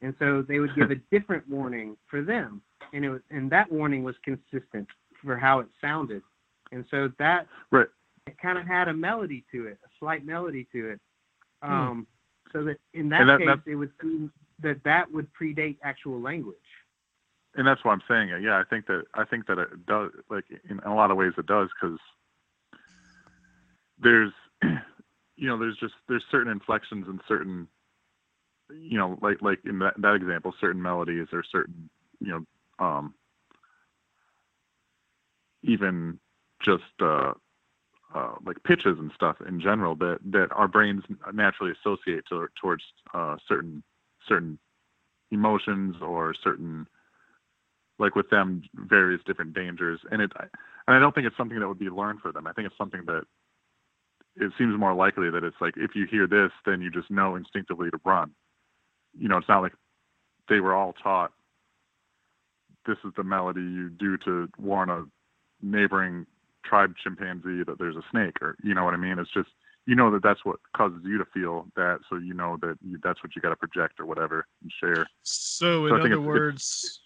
And 0.00 0.14
so 0.18 0.42
they 0.46 0.60
would 0.60 0.74
give 0.76 0.90
a 0.90 0.94
different 1.10 1.46
warning 1.50 1.96
for 2.08 2.22
them. 2.22 2.62
And 2.94 3.04
it 3.04 3.10
was 3.10 3.20
and 3.30 3.50
that 3.50 3.70
warning 3.70 4.04
was 4.04 4.14
consistent 4.24 4.86
for 5.22 5.36
how 5.36 5.58
it 5.58 5.66
sounded. 5.80 6.22
And 6.70 6.84
so 6.90 7.10
that 7.18 7.48
Right. 7.70 7.88
it 8.26 8.38
kind 8.38 8.56
of 8.56 8.66
had 8.66 8.88
a 8.88 8.94
melody 8.94 9.44
to 9.52 9.66
it, 9.66 9.78
a 9.84 9.88
slight 9.98 10.24
melody 10.24 10.66
to 10.72 10.90
it. 10.90 11.00
Um, 11.62 12.06
so 12.54 12.64
that 12.64 12.78
in 12.94 13.08
that. 13.10 13.26
That- 13.26 13.38
case, 13.38 13.46
that- 13.48 13.70
it 13.70 13.74
would 13.74 13.92
seem 14.00 14.32
that 14.60 14.82
that 14.84 15.10
would 15.12 15.28
predate 15.34 15.76
actual 15.82 16.20
language. 16.20 16.56
and 17.56 17.66
that's 17.66 17.84
why 17.84 17.92
I'm 17.92 18.02
saying 18.08 18.30
it. 18.30 18.42
Yeah, 18.42 18.58
I 18.58 18.64
think 18.64 18.86
that 18.86 19.04
I 19.14 19.24
think 19.24 19.46
that 19.46 19.58
it 19.58 19.86
does. 19.86 20.10
Like 20.30 20.44
in 20.68 20.78
a 20.80 20.94
lot 20.94 21.10
of 21.10 21.16
ways, 21.16 21.32
it 21.36 21.46
does 21.46 21.68
because 21.80 21.98
there's, 23.98 24.32
you 25.36 25.48
know, 25.48 25.58
there's 25.58 25.76
just 25.76 25.94
there's 26.08 26.24
certain 26.30 26.50
inflections 26.50 27.06
and 27.08 27.20
certain, 27.28 27.68
you 28.70 28.98
know, 28.98 29.18
like 29.22 29.40
like 29.42 29.60
in 29.64 29.78
that, 29.80 29.94
that 29.98 30.14
example, 30.14 30.54
certain 30.60 30.82
melodies 30.82 31.28
or 31.32 31.44
certain, 31.44 31.88
you 32.20 32.28
know, 32.32 32.84
um, 32.84 33.14
even 35.62 36.18
just 36.60 36.82
uh, 37.00 37.34
uh, 38.14 38.34
like 38.46 38.62
pitches 38.62 38.96
and 38.98 39.10
stuff 39.14 39.36
in 39.46 39.60
general 39.60 39.94
that 39.96 40.18
that 40.30 40.48
our 40.52 40.68
brains 40.68 41.02
naturally 41.32 41.72
associate 41.72 42.24
to, 42.28 42.46
towards 42.60 42.82
uh, 43.12 43.36
certain 43.48 43.82
certain 44.28 44.58
emotions 45.30 45.96
or 46.00 46.34
certain 46.42 46.86
like 47.98 48.14
with 48.14 48.28
them 48.30 48.62
various 48.74 49.20
different 49.26 49.54
dangers. 49.54 50.00
And 50.10 50.22
it 50.22 50.30
and 50.38 50.96
i 50.96 50.98
don't 50.98 51.14
think 51.14 51.26
it's 51.26 51.36
something 51.36 51.58
that 51.58 51.68
would 51.68 51.78
be 51.78 51.90
learned 51.90 52.20
for 52.20 52.32
them. 52.32 52.46
I 52.46 52.52
think 52.52 52.66
it's 52.66 52.78
something 52.78 53.02
that 53.06 53.22
it 54.36 54.52
seems 54.58 54.78
more 54.78 54.94
likely 54.94 55.30
that 55.30 55.44
it's 55.44 55.56
like 55.60 55.74
if 55.76 55.92
you 55.94 56.06
hear 56.10 56.26
this 56.26 56.50
then 56.64 56.80
you 56.80 56.90
just 56.90 57.10
know 57.10 57.36
instinctively 57.36 57.90
to 57.90 58.00
run. 58.04 58.30
You 59.18 59.28
know 59.28 59.38
it's 59.38 59.48
not 59.48 59.62
like 59.62 59.74
they 60.48 60.60
were 60.60 60.74
all 60.74 60.92
taught 61.02 61.32
this 62.86 62.98
is 63.04 63.12
the 63.16 63.24
melody 63.24 63.60
you 63.60 63.88
do 63.90 64.16
to 64.18 64.48
warn 64.58 64.90
a 64.90 65.04
neighboring 65.62 66.26
tribe 66.64 66.94
chimpanzee 67.02 67.62
that 67.64 67.78
there's 67.78 67.96
a 67.96 68.02
snake 68.10 68.36
or 68.40 68.56
you 68.62 68.74
know 68.74 68.84
what 68.84 68.94
i 68.94 68.96
mean 68.96 69.18
it's 69.18 69.32
just 69.32 69.48
you 69.86 69.94
know 69.94 70.10
that 70.10 70.22
that's 70.22 70.44
what 70.44 70.56
causes 70.76 71.00
you 71.04 71.18
to 71.18 71.24
feel 71.26 71.66
that 71.76 71.98
so 72.08 72.16
you 72.16 72.32
know 72.34 72.56
that 72.60 72.76
you, 72.82 72.98
that's 73.02 73.22
what 73.22 73.34
you 73.36 73.42
got 73.42 73.50
to 73.50 73.56
project 73.56 74.00
or 74.00 74.06
whatever 74.06 74.46
and 74.62 74.72
share 74.80 75.06
so 75.22 75.86
in 75.86 75.90
So 75.90 75.96
I 75.96 76.00
other 76.00 76.12
it's- 76.12 76.26
words 76.26 77.00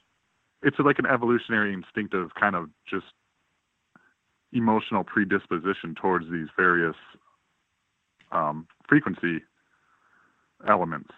it's 0.62 0.76
like 0.78 0.98
an 0.98 1.06
evolutionary 1.06 1.72
instinctive 1.72 2.34
kind 2.34 2.56
of 2.56 2.68
just 2.88 3.06
emotional 4.52 5.04
predisposition 5.04 5.94
towards 5.94 6.30
these 6.30 6.48
various 6.56 6.96
um, 8.32 8.66
frequency 8.88 9.40
elements. 10.66 11.10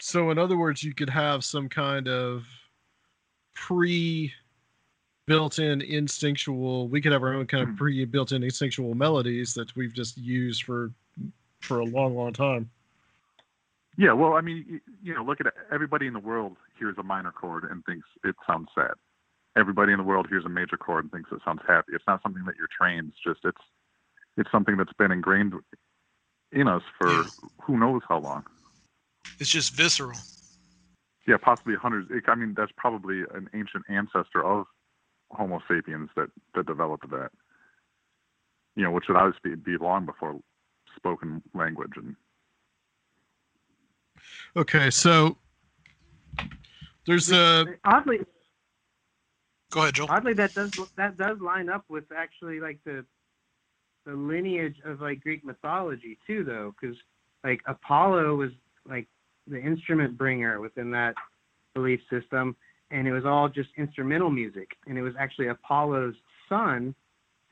So, 0.00 0.30
in 0.30 0.38
other 0.38 0.56
words, 0.56 0.82
you 0.82 0.94
could 0.94 1.10
have 1.10 1.44
some 1.44 1.68
kind 1.68 2.08
of 2.08 2.44
pre 3.54 4.32
built 5.30 5.60
in 5.60 5.80
instinctual, 5.80 6.88
we 6.88 7.00
could 7.00 7.12
have 7.12 7.22
our 7.22 7.34
own 7.34 7.46
kind 7.46 7.62
of 7.62 7.68
hmm. 7.68 7.76
pre 7.76 8.04
built 8.04 8.32
in 8.32 8.42
instinctual 8.42 8.94
melodies 8.94 9.54
that 9.54 9.74
we've 9.76 9.94
just 9.94 10.18
used 10.18 10.64
for 10.64 10.90
for 11.60 11.78
a 11.78 11.84
long, 11.84 12.16
long 12.16 12.32
time. 12.32 12.68
Yeah, 13.96 14.12
well, 14.12 14.32
I 14.32 14.40
mean, 14.40 14.64
you, 14.68 14.80
you 15.00 15.14
know, 15.14 15.22
look 15.22 15.40
at 15.40 15.46
it. 15.46 15.52
everybody 15.70 16.08
in 16.08 16.14
the 16.14 16.20
world 16.20 16.56
hears 16.76 16.96
a 16.98 17.04
minor 17.04 17.30
chord 17.30 17.62
and 17.70 17.84
thinks 17.84 18.08
it 18.24 18.34
sounds 18.44 18.70
sad. 18.74 18.94
Everybody 19.56 19.92
in 19.92 19.98
the 19.98 20.04
world 20.04 20.26
hears 20.28 20.44
a 20.44 20.48
major 20.48 20.76
chord 20.76 21.04
and 21.04 21.12
thinks 21.12 21.30
it 21.30 21.40
sounds 21.44 21.60
happy. 21.64 21.92
It's 21.92 22.04
not 22.08 22.20
something 22.24 22.44
that 22.46 22.56
you're 22.58 22.68
trained. 22.76 23.12
It's 23.12 23.22
just 23.24 23.44
it's 23.44 23.64
it's 24.36 24.50
something 24.50 24.76
that's 24.76 24.92
been 24.94 25.12
ingrained 25.12 25.54
in 26.50 26.66
us 26.66 26.82
for 26.98 27.08
Yeah. 27.08 27.24
who 27.62 27.78
knows 27.78 28.02
how 28.08 28.18
long. 28.18 28.44
It's 29.38 29.50
just 29.50 29.74
visceral. 29.74 30.18
Yeah, 31.28 31.36
possibly 31.36 31.76
hundreds. 31.76 32.10
It, 32.10 32.24
I 32.26 32.34
mean, 32.34 32.54
that's 32.56 32.72
probably 32.76 33.20
an 33.32 33.48
ancient 33.54 33.84
ancestor 33.88 34.44
of 34.44 34.66
Homo 35.30 35.60
sapiens 35.68 36.10
that 36.16 36.30
that 36.54 36.66
developed 36.66 37.08
that. 37.10 37.30
You 38.76 38.84
know, 38.84 38.90
which 38.92 39.04
would 39.08 39.16
obviously 39.16 39.56
be 39.56 39.76
long 39.76 40.06
before 40.06 40.38
spoken 40.96 41.42
language 41.54 41.92
and 41.96 42.16
Okay, 44.56 44.90
so 44.90 45.36
there's 47.06 47.30
a 47.30 47.66
Oddly, 47.84 48.20
Go 49.70 49.82
ahead, 49.82 49.94
Joel. 49.94 50.08
oddly 50.10 50.34
that 50.34 50.54
does 50.54 50.72
that 50.96 51.16
does 51.16 51.40
line 51.40 51.68
up 51.68 51.84
with 51.88 52.04
actually 52.14 52.60
like 52.60 52.78
the 52.84 53.04
the 54.06 54.12
lineage 54.12 54.76
of 54.84 55.00
like 55.00 55.20
Greek 55.20 55.44
mythology 55.44 56.18
too, 56.26 56.42
though, 56.44 56.74
because 56.80 56.96
like 57.44 57.60
Apollo 57.66 58.36
was 58.36 58.50
like 58.88 59.06
the 59.46 59.60
instrument 59.60 60.18
bringer 60.18 60.60
within 60.60 60.90
that 60.90 61.14
belief 61.74 62.00
system, 62.10 62.56
and 62.90 63.06
it 63.06 63.12
was 63.12 63.24
all 63.24 63.48
just 63.48 63.70
instrumental 63.76 64.30
music, 64.30 64.76
and 64.86 64.96
it 64.98 65.02
was 65.02 65.14
actually 65.18 65.48
Apollo's 65.48 66.14
son 66.48 66.94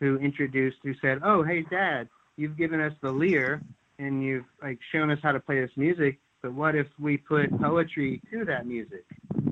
who 0.00 0.16
introduced, 0.18 0.78
who 0.82 0.94
said, 1.00 1.20
"Oh, 1.24 1.42
hey, 1.42 1.62
Dad, 1.62 2.08
you've 2.36 2.56
given 2.56 2.80
us 2.80 2.92
the 3.00 3.10
lyre, 3.12 3.60
and 3.98 4.22
you've 4.22 4.44
like 4.62 4.78
shown 4.92 5.10
us 5.10 5.18
how 5.22 5.32
to 5.32 5.40
play 5.40 5.60
this 5.60 5.70
music, 5.76 6.18
but 6.42 6.52
what 6.52 6.74
if 6.74 6.86
we 6.98 7.16
put 7.16 7.50
poetry 7.60 8.20
to 8.30 8.44
that 8.44 8.66
music?" 8.66 9.04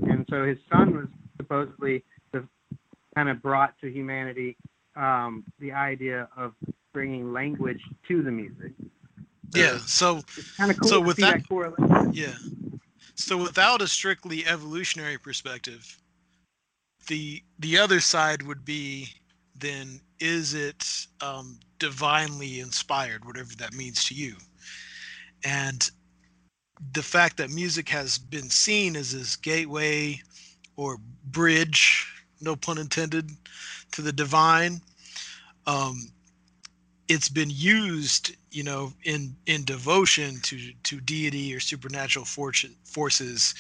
And 0.09 0.25
so 0.31 0.45
his 0.45 0.59
son 0.73 0.97
was 0.97 1.07
supposedly 1.37 2.05
the 2.33 2.45
kind 3.15 3.29
of 3.29 3.41
brought 3.43 3.75
to 3.81 3.91
humanity 3.91 4.57
um, 4.97 5.45
the 5.59 5.73
idea 5.73 6.29
of 6.37 6.55
bringing 6.93 7.33
language 7.33 7.81
to 8.09 8.23
the 8.23 8.31
music. 8.31 8.73
Yeah. 9.55 9.79
So 9.79 10.19
It's 10.37 10.57
kind 10.57 10.71
of 10.71 10.79
cool 10.81 10.89
So 10.89 11.01
with 11.01 11.17
that- 11.19 11.41
that, 11.43 11.49
correlation. 11.49 12.13
Yeah. 12.15 12.35
So 13.17 13.37
without 13.37 13.81
a 13.81 13.89
strictly 13.89 14.47
evolutionary 14.47 15.19
perspective, 15.19 15.99
the 17.09 17.43
the 17.59 17.79
other 17.79 18.01
side 18.01 18.43
would 18.43 18.65
be 18.65 19.09
then 19.59 20.01
is 20.21 20.55
it 20.55 21.07
um, 21.23 21.59
divinely 21.79 22.61
inspired, 22.61 23.25
whatever 23.25 23.55
that 23.57 23.73
means 23.73 24.05
to 24.05 24.15
you, 24.15 24.37
and 25.45 25.91
the 26.93 27.03
fact 27.03 27.39
that 27.39 27.51
music 27.51 27.89
has 27.89 28.19
been 28.19 28.51
seen 28.51 28.97
as 28.97 29.13
this 29.13 29.35
gateway 29.35 30.21
or 30.77 30.99
bridge, 31.25 32.07
no 32.43 32.55
pun 32.55 32.77
intended, 32.77 33.31
to 33.93 34.03
the 34.03 34.13
divine. 34.13 34.83
Um, 35.67 36.13
it's 37.09 37.31
been 37.31 37.51
used, 37.51 38.37
you 38.57 38.63
know, 38.63 38.95
in 39.05 39.37
in 39.45 39.65
devotion 39.65 40.41
to 40.45 40.73
to 40.85 40.99
deity 40.99 41.55
or 41.55 41.61
supernatural 41.61 42.25
fortune, 42.25 42.75
forces, 42.85 43.55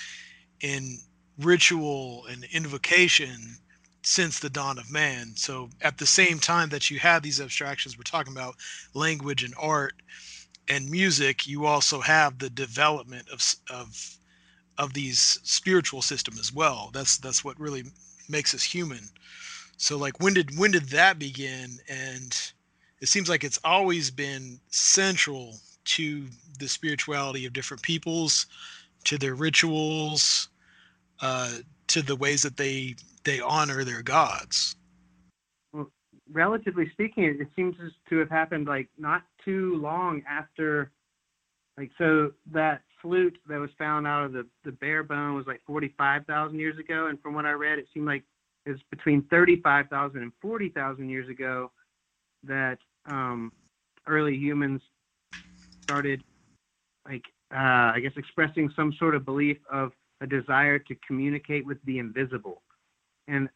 in 0.62 0.96
ritual 1.38 2.24
and 2.30 2.44
invocation 2.44 3.58
since 4.02 4.38
the 4.38 4.48
dawn 4.48 4.78
of 4.78 4.90
man. 4.90 5.34
So 5.36 5.68
at 5.82 5.98
the 5.98 6.06
same 6.06 6.38
time 6.38 6.70
that 6.70 6.90
you 6.90 6.98
have 7.00 7.22
these 7.22 7.42
abstractions, 7.42 7.98
we're 7.98 8.04
talking 8.04 8.32
about 8.32 8.56
language 8.94 9.44
and 9.44 9.52
art 9.60 9.96
and 10.66 10.90
music. 10.90 11.46
You 11.46 11.66
also 11.66 12.00
have 12.00 12.38
the 12.38 12.48
development 12.48 13.28
of 13.28 13.42
of 13.68 14.16
of 14.78 14.94
these 14.94 15.38
spiritual 15.42 16.00
system 16.00 16.36
as 16.40 16.54
well. 16.54 16.88
That's 16.94 17.18
that's 17.18 17.44
what 17.44 17.60
really 17.60 17.84
makes 18.30 18.54
us 18.54 18.62
human. 18.62 19.10
So 19.76 19.98
like 19.98 20.20
when 20.20 20.32
did 20.32 20.58
when 20.58 20.70
did 20.70 20.88
that 20.88 21.18
begin? 21.18 21.80
And 21.86 22.34
it 23.00 23.08
seems 23.08 23.28
like 23.28 23.44
it's 23.44 23.58
always 23.64 24.10
been 24.10 24.58
central 24.70 25.56
to 25.84 26.26
the 26.58 26.68
spirituality 26.68 27.46
of 27.46 27.52
different 27.52 27.82
peoples, 27.82 28.46
to 29.04 29.18
their 29.18 29.34
rituals, 29.34 30.48
uh, 31.20 31.52
to 31.88 32.02
the 32.02 32.16
ways 32.16 32.42
that 32.42 32.56
they 32.56 32.94
they 33.24 33.40
honor 33.40 33.84
their 33.84 34.02
gods. 34.02 34.76
Well, 35.72 35.90
relatively 36.32 36.88
speaking, 36.90 37.24
it, 37.24 37.48
seems 37.56 37.76
to 38.08 38.18
have 38.18 38.30
happened 38.30 38.66
like 38.66 38.88
not 38.98 39.22
too 39.44 39.76
long 39.80 40.22
after, 40.28 40.92
like 41.76 41.90
so 41.98 42.32
that 42.52 42.82
flute 43.02 43.36
that 43.48 43.58
was 43.58 43.70
found 43.78 44.06
out 44.06 44.24
of 44.24 44.32
the 44.32 44.46
the 44.64 44.72
bare 44.72 45.02
bone 45.02 45.34
was 45.34 45.46
like 45.46 45.60
forty 45.66 45.94
five 45.98 46.24
thousand 46.26 46.58
years 46.58 46.78
ago, 46.78 47.06
and 47.08 47.20
from 47.20 47.34
what 47.34 47.46
I 47.46 47.52
read, 47.52 47.78
it 47.78 47.86
seemed 47.92 48.06
like 48.06 48.24
it 48.64 48.70
was 48.70 48.80
between 48.90 49.22
thirty 49.30 49.60
five 49.60 49.88
thousand 49.88 50.22
and 50.22 50.32
forty 50.40 50.70
thousand 50.70 51.10
years 51.10 51.28
ago 51.28 51.70
that 52.44 52.78
um, 53.06 53.52
early 54.06 54.36
humans 54.36 54.80
started 55.84 56.22
like 57.08 57.22
uh, 57.52 57.94
I 57.94 58.00
guess 58.02 58.12
expressing 58.16 58.70
some 58.74 58.92
sort 58.98 59.14
of 59.14 59.24
belief 59.24 59.58
of 59.70 59.92
a 60.20 60.26
desire 60.26 60.78
to 60.78 60.94
communicate 61.06 61.64
with 61.64 61.78
the 61.84 61.98
invisible, 61.98 62.62
and 63.28 63.48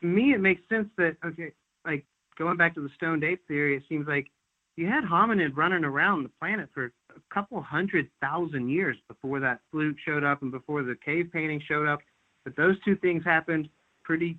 to 0.00 0.06
me 0.06 0.32
it 0.32 0.40
makes 0.40 0.62
sense 0.68 0.88
that 0.98 1.16
okay 1.24 1.52
like 1.86 2.04
going 2.36 2.56
back 2.56 2.74
to 2.74 2.82
the 2.82 2.90
stoned 2.96 3.24
ape 3.24 3.46
theory, 3.48 3.76
it 3.76 3.82
seems 3.88 4.06
like 4.06 4.30
you 4.76 4.86
had 4.86 5.04
hominid 5.04 5.56
running 5.56 5.84
around 5.84 6.22
the 6.22 6.30
planet 6.40 6.68
for 6.74 6.92
a 7.16 7.20
couple 7.32 7.60
hundred 7.62 8.08
thousand 8.20 8.68
years 8.68 8.96
before 9.08 9.40
that 9.40 9.60
flute 9.70 9.96
showed 10.04 10.22
up 10.22 10.42
and 10.42 10.52
before 10.52 10.82
the 10.82 10.96
cave 11.04 11.30
painting 11.32 11.62
showed 11.66 11.88
up. 11.88 12.00
But 12.44 12.56
those 12.56 12.76
two 12.84 12.96
things 12.96 13.24
happened 13.24 13.68
pretty 14.04 14.38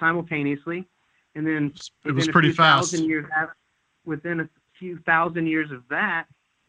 simultaneously, 0.00 0.88
and 1.34 1.46
then 1.46 1.72
it 2.04 2.12
was 2.12 2.28
pretty 2.28 2.52
fast. 2.52 2.92
thousand 2.92 3.08
years 3.08 3.26
af- 3.36 3.50
within 4.04 4.40
a 4.40 4.48
few 4.78 4.98
thousand 5.00 5.46
years 5.46 5.70
of 5.70 5.82
that, 5.90 6.26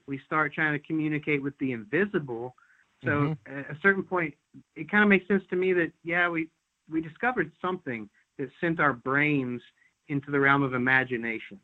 we 0.07 0.19
start 0.25 0.53
trying 0.53 0.73
to 0.73 0.79
communicate 0.79 1.41
with 1.41 1.57
the 1.59 1.71
invisible. 1.71 2.55
So 3.03 3.09
Mm-hmm. 3.09 3.59
at 3.59 3.69
a 3.71 3.77
certain 3.81 4.03
point, 4.03 4.33
it 4.75 4.89
kind 4.89 5.03
of 5.03 5.09
makes 5.09 5.27
sense 5.27 5.43
to 5.49 5.55
me 5.55 5.73
that 5.73 5.91
yeah, 6.03 6.29
we 6.29 6.47
we 6.89 7.01
discovered 7.01 7.51
something 7.61 8.09
that 8.37 8.49
sent 8.61 8.79
our 8.79 8.93
brains 8.93 9.61
into 10.07 10.31
the 10.31 10.39
realm 10.39 10.63
of 10.63 10.73
imagination, 10.73 11.59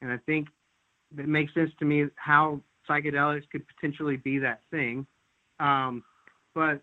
and 0.00 0.12
I 0.12 0.18
think 0.18 0.48
it 1.16 1.26
makes 1.28 1.54
sense 1.54 1.70
to 1.78 1.84
me 1.84 2.06
how 2.16 2.60
psychedelics 2.88 3.48
could 3.50 3.66
potentially 3.66 4.16
be 4.16 4.38
that 4.38 4.60
thing. 4.70 5.06
Um, 5.60 6.04
but 6.54 6.80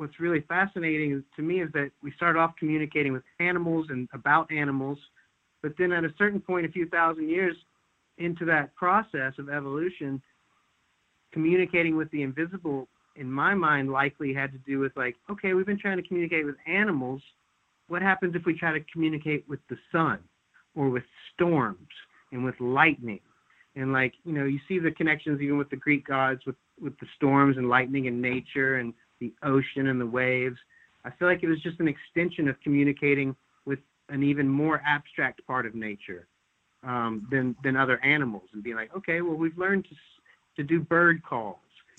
what's 0.00 0.18
really 0.18 0.40
fascinating 0.48 1.22
to 1.36 1.42
me 1.42 1.60
is 1.60 1.70
that 1.74 1.90
we 2.02 2.10
start 2.12 2.34
off 2.34 2.52
communicating 2.58 3.12
with 3.12 3.22
animals 3.38 3.88
and 3.90 4.08
about 4.14 4.50
animals, 4.50 4.96
but 5.62 5.72
then 5.78 5.92
at 5.92 6.04
a 6.04 6.14
certain 6.16 6.40
point, 6.40 6.64
a 6.64 6.70
few 6.70 6.88
thousand 6.88 7.28
years 7.28 7.54
into 8.16 8.46
that 8.46 8.74
process 8.76 9.34
of 9.38 9.50
evolution, 9.50 10.22
communicating 11.34 11.98
with 11.98 12.10
the 12.12 12.22
invisible, 12.22 12.88
in 13.16 13.30
my 13.30 13.52
mind, 13.54 13.92
likely 13.92 14.32
had 14.32 14.52
to 14.52 14.58
do 14.66 14.78
with 14.78 14.96
like, 14.96 15.16
okay, 15.30 15.52
we've 15.52 15.66
been 15.66 15.78
trying 15.78 15.98
to 15.98 16.08
communicate 16.08 16.46
with 16.46 16.56
animals. 16.66 17.20
What 17.88 18.00
happens 18.00 18.34
if 18.34 18.46
we 18.46 18.58
try 18.58 18.72
to 18.72 18.82
communicate 18.90 19.46
with 19.50 19.60
the 19.68 19.76
sun 19.92 20.20
or 20.74 20.88
with 20.88 21.04
storms 21.34 21.88
and 22.32 22.42
with 22.42 22.58
lightning? 22.58 23.20
And 23.76 23.92
like, 23.92 24.14
you 24.24 24.32
know, 24.32 24.44
you 24.44 24.60
see 24.66 24.78
the 24.78 24.92
connections 24.92 25.42
even 25.42 25.58
with 25.58 25.68
the 25.68 25.76
Greek 25.76 26.06
gods 26.06 26.40
with, 26.46 26.56
with 26.80 26.98
the 27.00 27.06
storms 27.16 27.58
and 27.58 27.68
lightning 27.68 28.06
and 28.06 28.22
nature 28.22 28.76
and 28.76 28.94
the 29.20 29.32
ocean 29.42 29.88
and 29.88 30.00
the 30.00 30.06
waves. 30.06 30.56
I 31.04 31.10
feel 31.10 31.28
like 31.28 31.42
it 31.42 31.48
was 31.48 31.62
just 31.62 31.80
an 31.80 31.88
extension 31.88 32.48
of 32.48 32.60
communicating 32.60 33.34
with 33.64 33.78
an 34.08 34.22
even 34.22 34.48
more 34.48 34.82
abstract 34.86 35.46
part 35.46 35.66
of 35.66 35.74
nature 35.74 36.26
um, 36.82 37.26
than 37.30 37.56
than 37.62 37.76
other 37.76 38.02
animals, 38.04 38.48
and 38.52 38.62
being 38.62 38.76
like, 38.76 38.94
okay, 38.96 39.20
well, 39.20 39.36
we've 39.36 39.58
learned 39.58 39.84
to 39.84 39.94
to 40.56 40.62
do 40.62 40.80
bird 40.80 41.22
calls, 41.22 41.58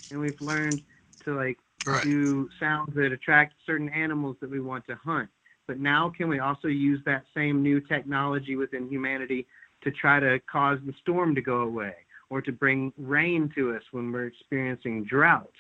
and 0.10 0.20
we've 0.20 0.40
learned 0.42 0.82
to 1.26 1.36
like 1.36 1.58
Right. 1.86 2.04
do 2.04 2.48
sounds 2.60 2.94
that 2.96 3.12
attract 3.12 3.56
certain 3.66 3.90
animals 3.90 4.38
that 4.40 4.50
we 4.50 4.60
want 4.60 4.86
to 4.86 4.96
hunt. 5.04 5.30
But 5.68 5.80
now, 5.80 6.12
can 6.16 6.28
we 6.28 6.40
also 6.40 6.68
use 6.68 7.00
that 7.06 7.24
same 7.36 7.64
new 7.64 7.80
technology 7.80 8.56
within 8.56 8.88
humanity 8.88 9.48
to 9.84 9.92
try 9.92 10.20
to 10.20 10.40
cause 10.52 10.78
the 10.86 10.94
storm 11.02 11.34
to 11.34 11.42
go 11.42 11.62
away, 11.62 11.96
or 12.30 12.42
to 12.42 12.52
bring 12.52 12.94
rain 12.98 13.52
to 13.56 13.76
us 13.76 13.82
when 13.92 14.12
we're 14.12 14.28
experiencing 14.28 15.06
drought? 15.06 15.54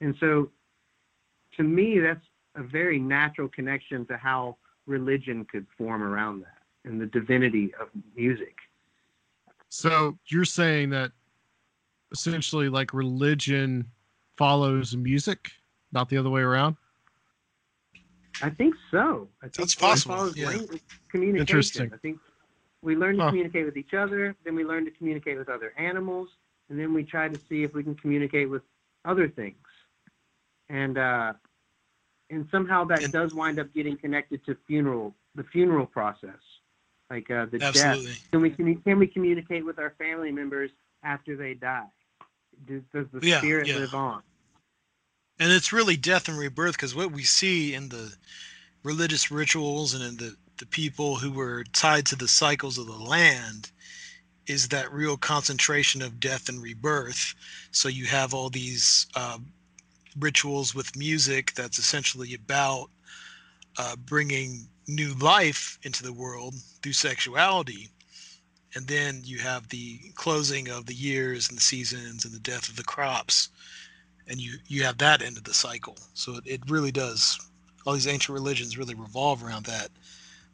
And 0.00 0.14
so, 0.20 0.50
to 1.58 1.64
me, 1.64 1.98
that's 1.98 2.24
a 2.54 2.62
very 2.62 2.98
natural 2.98 3.48
connection 3.48 4.06
to 4.06 4.16
how 4.16 4.56
religion 4.86 5.44
could 5.44 5.66
form 5.76 6.02
around 6.02 6.40
that 6.40 6.62
and 6.84 7.00
the 7.00 7.06
divinity 7.06 7.74
of 7.80 7.88
music. 8.16 8.54
So 9.68 10.16
you're 10.28 10.46
saying 10.46 10.90
that 10.90 11.12
essentially 12.12 12.68
like 12.70 12.94
religion 12.94 13.86
follows 14.36 14.96
music, 14.96 15.50
not 15.92 16.08
the 16.08 16.16
other 16.16 16.30
way 16.30 16.40
around? 16.40 16.76
I 18.40 18.50
think 18.50 18.74
so. 18.90 19.28
I 19.42 19.46
think 19.46 19.54
That's 19.56 19.74
possible, 19.74 20.14
follows 20.14 20.36
yeah. 20.36 20.56
communication. 21.10 21.40
Interesting. 21.40 21.90
I 21.92 21.96
think 21.98 22.18
we 22.82 22.94
learn 22.94 23.16
to 23.16 23.24
Huh. 23.24 23.28
communicate 23.30 23.66
with 23.66 23.76
each 23.76 23.94
other, 23.94 24.34
then 24.44 24.54
we 24.54 24.64
learn 24.64 24.84
to 24.84 24.92
communicate 24.92 25.36
with 25.36 25.48
other 25.48 25.74
animals, 25.76 26.28
and 26.70 26.78
then 26.78 26.94
we 26.94 27.02
try 27.02 27.28
to 27.28 27.38
see 27.48 27.64
if 27.64 27.74
we 27.74 27.82
can 27.82 27.96
communicate 27.96 28.48
with 28.48 28.62
other 29.04 29.28
things, 29.28 29.56
and 30.68 30.96
uh, 30.96 31.32
and 32.30 32.46
somehow 32.50 32.84
that 32.84 33.02
And- 33.02 33.12
does 33.12 33.32
wind 33.34 33.58
up 33.58 33.72
getting 33.74 33.96
connected 33.96 34.44
to 34.46 34.56
funeral 34.66 35.14
the 35.34 35.44
funeral 35.44 35.86
process, 35.86 36.40
like 37.10 37.30
uh, 37.30 37.46
the 37.46 37.62
Absolutely. 37.62 38.06
death. 38.12 38.30
Can 38.32 38.40
we 38.40 38.50
commu- 38.50 38.82
can 38.84 38.98
we 38.98 39.06
communicate 39.06 39.64
with 39.64 39.78
our 39.78 39.90
family 39.98 40.32
members 40.32 40.70
after 41.04 41.36
they 41.36 41.54
die? 41.54 41.86
Does, 42.66 42.82
does 42.92 43.06
the 43.12 43.24
Yeah, 43.26 43.38
spirit 43.38 43.68
yeah. 43.68 43.76
live 43.76 43.94
on? 43.94 44.22
and 45.40 45.52
it's 45.52 45.72
really 45.72 45.96
death 45.96 46.28
and 46.28 46.36
rebirth 46.36 46.72
because 46.74 46.96
what 46.96 47.12
we 47.12 47.22
see 47.22 47.72
in 47.74 47.88
the 47.90 48.12
religious 48.82 49.30
rituals 49.30 49.94
and 49.94 50.02
in 50.02 50.16
the, 50.16 50.34
the 50.56 50.66
people 50.66 51.14
who 51.14 51.30
were 51.30 51.62
tied 51.72 52.04
to 52.06 52.16
the 52.16 52.26
cycles 52.26 52.76
of 52.76 52.86
the 52.86 52.92
land 52.92 53.70
is 54.48 54.66
that 54.68 54.92
real 54.92 55.16
concentration 55.16 56.02
of 56.02 56.18
death 56.18 56.48
and 56.48 56.60
rebirth 56.60 57.34
so 57.70 57.88
you 57.88 58.06
have 58.06 58.34
all 58.34 58.50
these 58.50 59.06
uh, 59.14 59.38
rituals 60.18 60.74
with 60.74 60.96
music 60.96 61.54
that's 61.54 61.78
essentially 61.78 62.34
about 62.34 62.88
uh, 63.78 63.96
bringing 63.96 64.68
new 64.86 65.14
life 65.14 65.78
into 65.82 66.02
the 66.02 66.12
world 66.12 66.54
through 66.82 66.92
sexuality. 66.92 67.88
And 68.74 68.86
then 68.86 69.22
you 69.24 69.38
have 69.38 69.68
the 69.68 69.98
closing 70.14 70.68
of 70.68 70.86
the 70.86 70.94
years 70.94 71.48
and 71.48 71.56
the 71.56 71.62
seasons 71.62 72.24
and 72.24 72.34
the 72.34 72.40
death 72.40 72.68
of 72.68 72.76
the 72.76 72.84
crops 72.84 73.48
and 74.28 74.40
you 74.40 74.58
you 74.66 74.84
have 74.84 74.98
that 74.98 75.22
end 75.22 75.36
of 75.36 75.44
the 75.44 75.54
cycle. 75.54 75.96
So 76.14 76.36
it, 76.36 76.44
it 76.46 76.70
really 76.70 76.92
does 76.92 77.38
all 77.86 77.94
these 77.94 78.06
ancient 78.06 78.34
religions 78.34 78.76
really 78.76 78.94
revolve 78.94 79.42
around 79.42 79.66
that. 79.66 79.88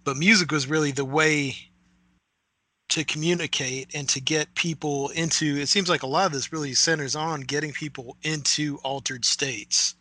But 0.05 0.17
music 0.17 0.53
was 0.53 0.69
really 0.69 0.93
the 0.93 1.05
way 1.05 1.57
to 2.91 3.05
communicate 3.05 3.95
and 3.95 4.09
to 4.09 4.21
get 4.21 4.55
people 4.55 5.09
into 5.11 5.57
it 5.57 5.69
seems 5.69 5.89
like 5.89 6.03
a 6.03 6.07
lot 6.07 6.27
of 6.27 6.33
this 6.33 6.53
really 6.53 6.75
centers 6.75 7.17
on 7.17 7.41
getting 7.41 7.73
people 7.73 8.17
into 8.23 8.79
altered 8.85 9.25
states 9.25 9.95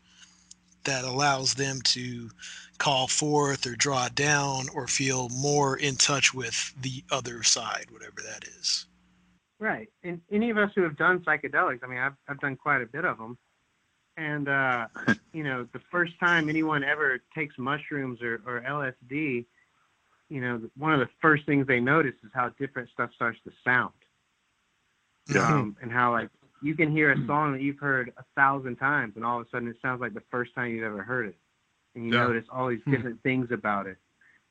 that 0.83 1.05
allows 1.05 1.53
them 1.53 1.79
to 1.83 2.29
call 2.77 3.07
forth 3.07 3.65
or 3.65 3.75
draw 3.75 4.09
down 4.09 4.65
or 4.75 4.87
feel 4.87 5.29
more 5.29 5.77
in 5.77 5.95
touch 5.95 6.33
with 6.33 6.73
the 6.81 7.03
other 7.09 7.41
side 7.41 7.85
whatever 7.89 8.21
that 8.21 8.43
is 8.59 8.85
Right. 9.63 9.87
And 10.03 10.19
any 10.29 10.49
of 10.49 10.57
us 10.57 10.71
who 10.75 10.81
have 10.83 10.97
done 10.97 11.19
psychedelics, 11.19 11.85
I 11.85 11.87
mean, 11.87 11.97
I've, 11.97 12.15
I've 12.27 12.39
done 12.41 12.57
quite 12.57 12.81
a 12.81 12.85
bit 12.85 13.05
of 13.05 13.17
them. 13.17 13.37
And, 14.17 14.49
uh, 14.49 14.87
you 15.33 15.45
know, 15.45 15.65
the 15.71 15.79
first 15.89 16.19
time 16.19 16.49
anyone 16.49 16.83
ever 16.83 17.19
takes 17.33 17.57
mushrooms 17.57 18.21
or, 18.21 18.41
or 18.45 18.61
LSD, 18.67 19.45
you 20.33 20.41
know, 20.41 20.59
one 20.75 20.93
of 20.93 20.99
the 20.99 21.09
first 21.21 21.45
things 21.45 21.67
they 21.67 21.79
notice 21.79 22.15
is 22.23 22.31
how 22.33 22.49
different 22.59 22.89
stuff 22.89 23.11
starts 23.13 23.37
to 23.43 23.51
sound. 23.63 23.93
Yeah. 25.31 25.47
Um, 25.47 25.77
and 25.79 25.91
how, 25.91 26.11
like, 26.11 26.29
you 26.63 26.75
can 26.75 26.91
hear 26.91 27.11
a 27.11 27.27
song 27.27 27.53
that 27.53 27.61
you've 27.61 27.77
heard 27.77 28.11
a 28.17 28.23
thousand 28.35 28.77
times, 28.77 29.13
and 29.15 29.23
all 29.23 29.39
of 29.39 29.45
a 29.45 29.49
sudden 29.51 29.67
it 29.67 29.75
sounds 29.79 30.01
like 30.01 30.15
the 30.15 30.23
first 30.31 30.55
time 30.55 30.71
you've 30.71 30.85
ever 30.85 31.03
heard 31.03 31.27
it. 31.27 31.37
And 31.93 32.05
you 32.05 32.13
Yeah. 32.13 32.23
notice 32.23 32.45
all 32.51 32.67
these 32.67 32.81
different 32.89 33.21
things 33.21 33.51
about 33.51 33.85
it. 33.85 33.97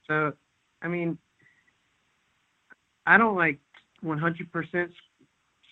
So, 0.07 0.33
I 0.83 0.88
mean, 0.88 1.18
I 3.05 3.18
don't 3.18 3.35
like 3.35 3.59
100% 4.05 4.95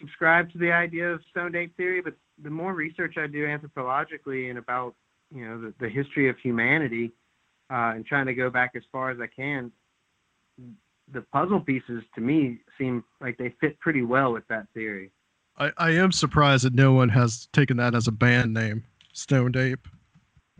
subscribe 0.00 0.50
to 0.50 0.58
the 0.58 0.72
idea 0.72 1.12
of 1.12 1.22
stone 1.30 1.54
ape 1.54 1.76
theory, 1.76 2.00
but 2.00 2.14
the 2.42 2.50
more 2.50 2.74
research 2.74 3.16
I 3.16 3.28
do 3.28 3.46
anthropologically 3.46 4.50
and 4.50 4.58
about 4.58 4.96
you 5.32 5.46
know 5.46 5.60
the, 5.60 5.74
the 5.78 5.88
history 5.88 6.28
of 6.28 6.36
humanity, 6.38 7.12
uh, 7.70 7.92
and 7.94 8.04
trying 8.04 8.26
to 8.26 8.34
go 8.34 8.50
back 8.50 8.72
as 8.74 8.82
far 8.90 9.10
as 9.10 9.20
I 9.20 9.28
can, 9.28 9.70
the 11.12 11.22
puzzle 11.32 11.60
pieces 11.60 12.02
to 12.14 12.20
me 12.20 12.58
seem 12.78 13.04
like 13.20 13.36
they 13.38 13.54
fit 13.60 13.78
pretty 13.80 14.02
well 14.02 14.32
with 14.32 14.46
that 14.48 14.66
theory. 14.74 15.10
I, 15.58 15.72
I 15.76 15.90
am 15.90 16.12
surprised 16.12 16.64
that 16.64 16.74
no 16.74 16.92
one 16.92 17.08
has 17.10 17.48
taken 17.52 17.76
that 17.78 17.94
as 17.94 18.06
a 18.08 18.12
band 18.12 18.54
name, 18.54 18.84
Stoned 19.12 19.56
Ape. 19.56 19.86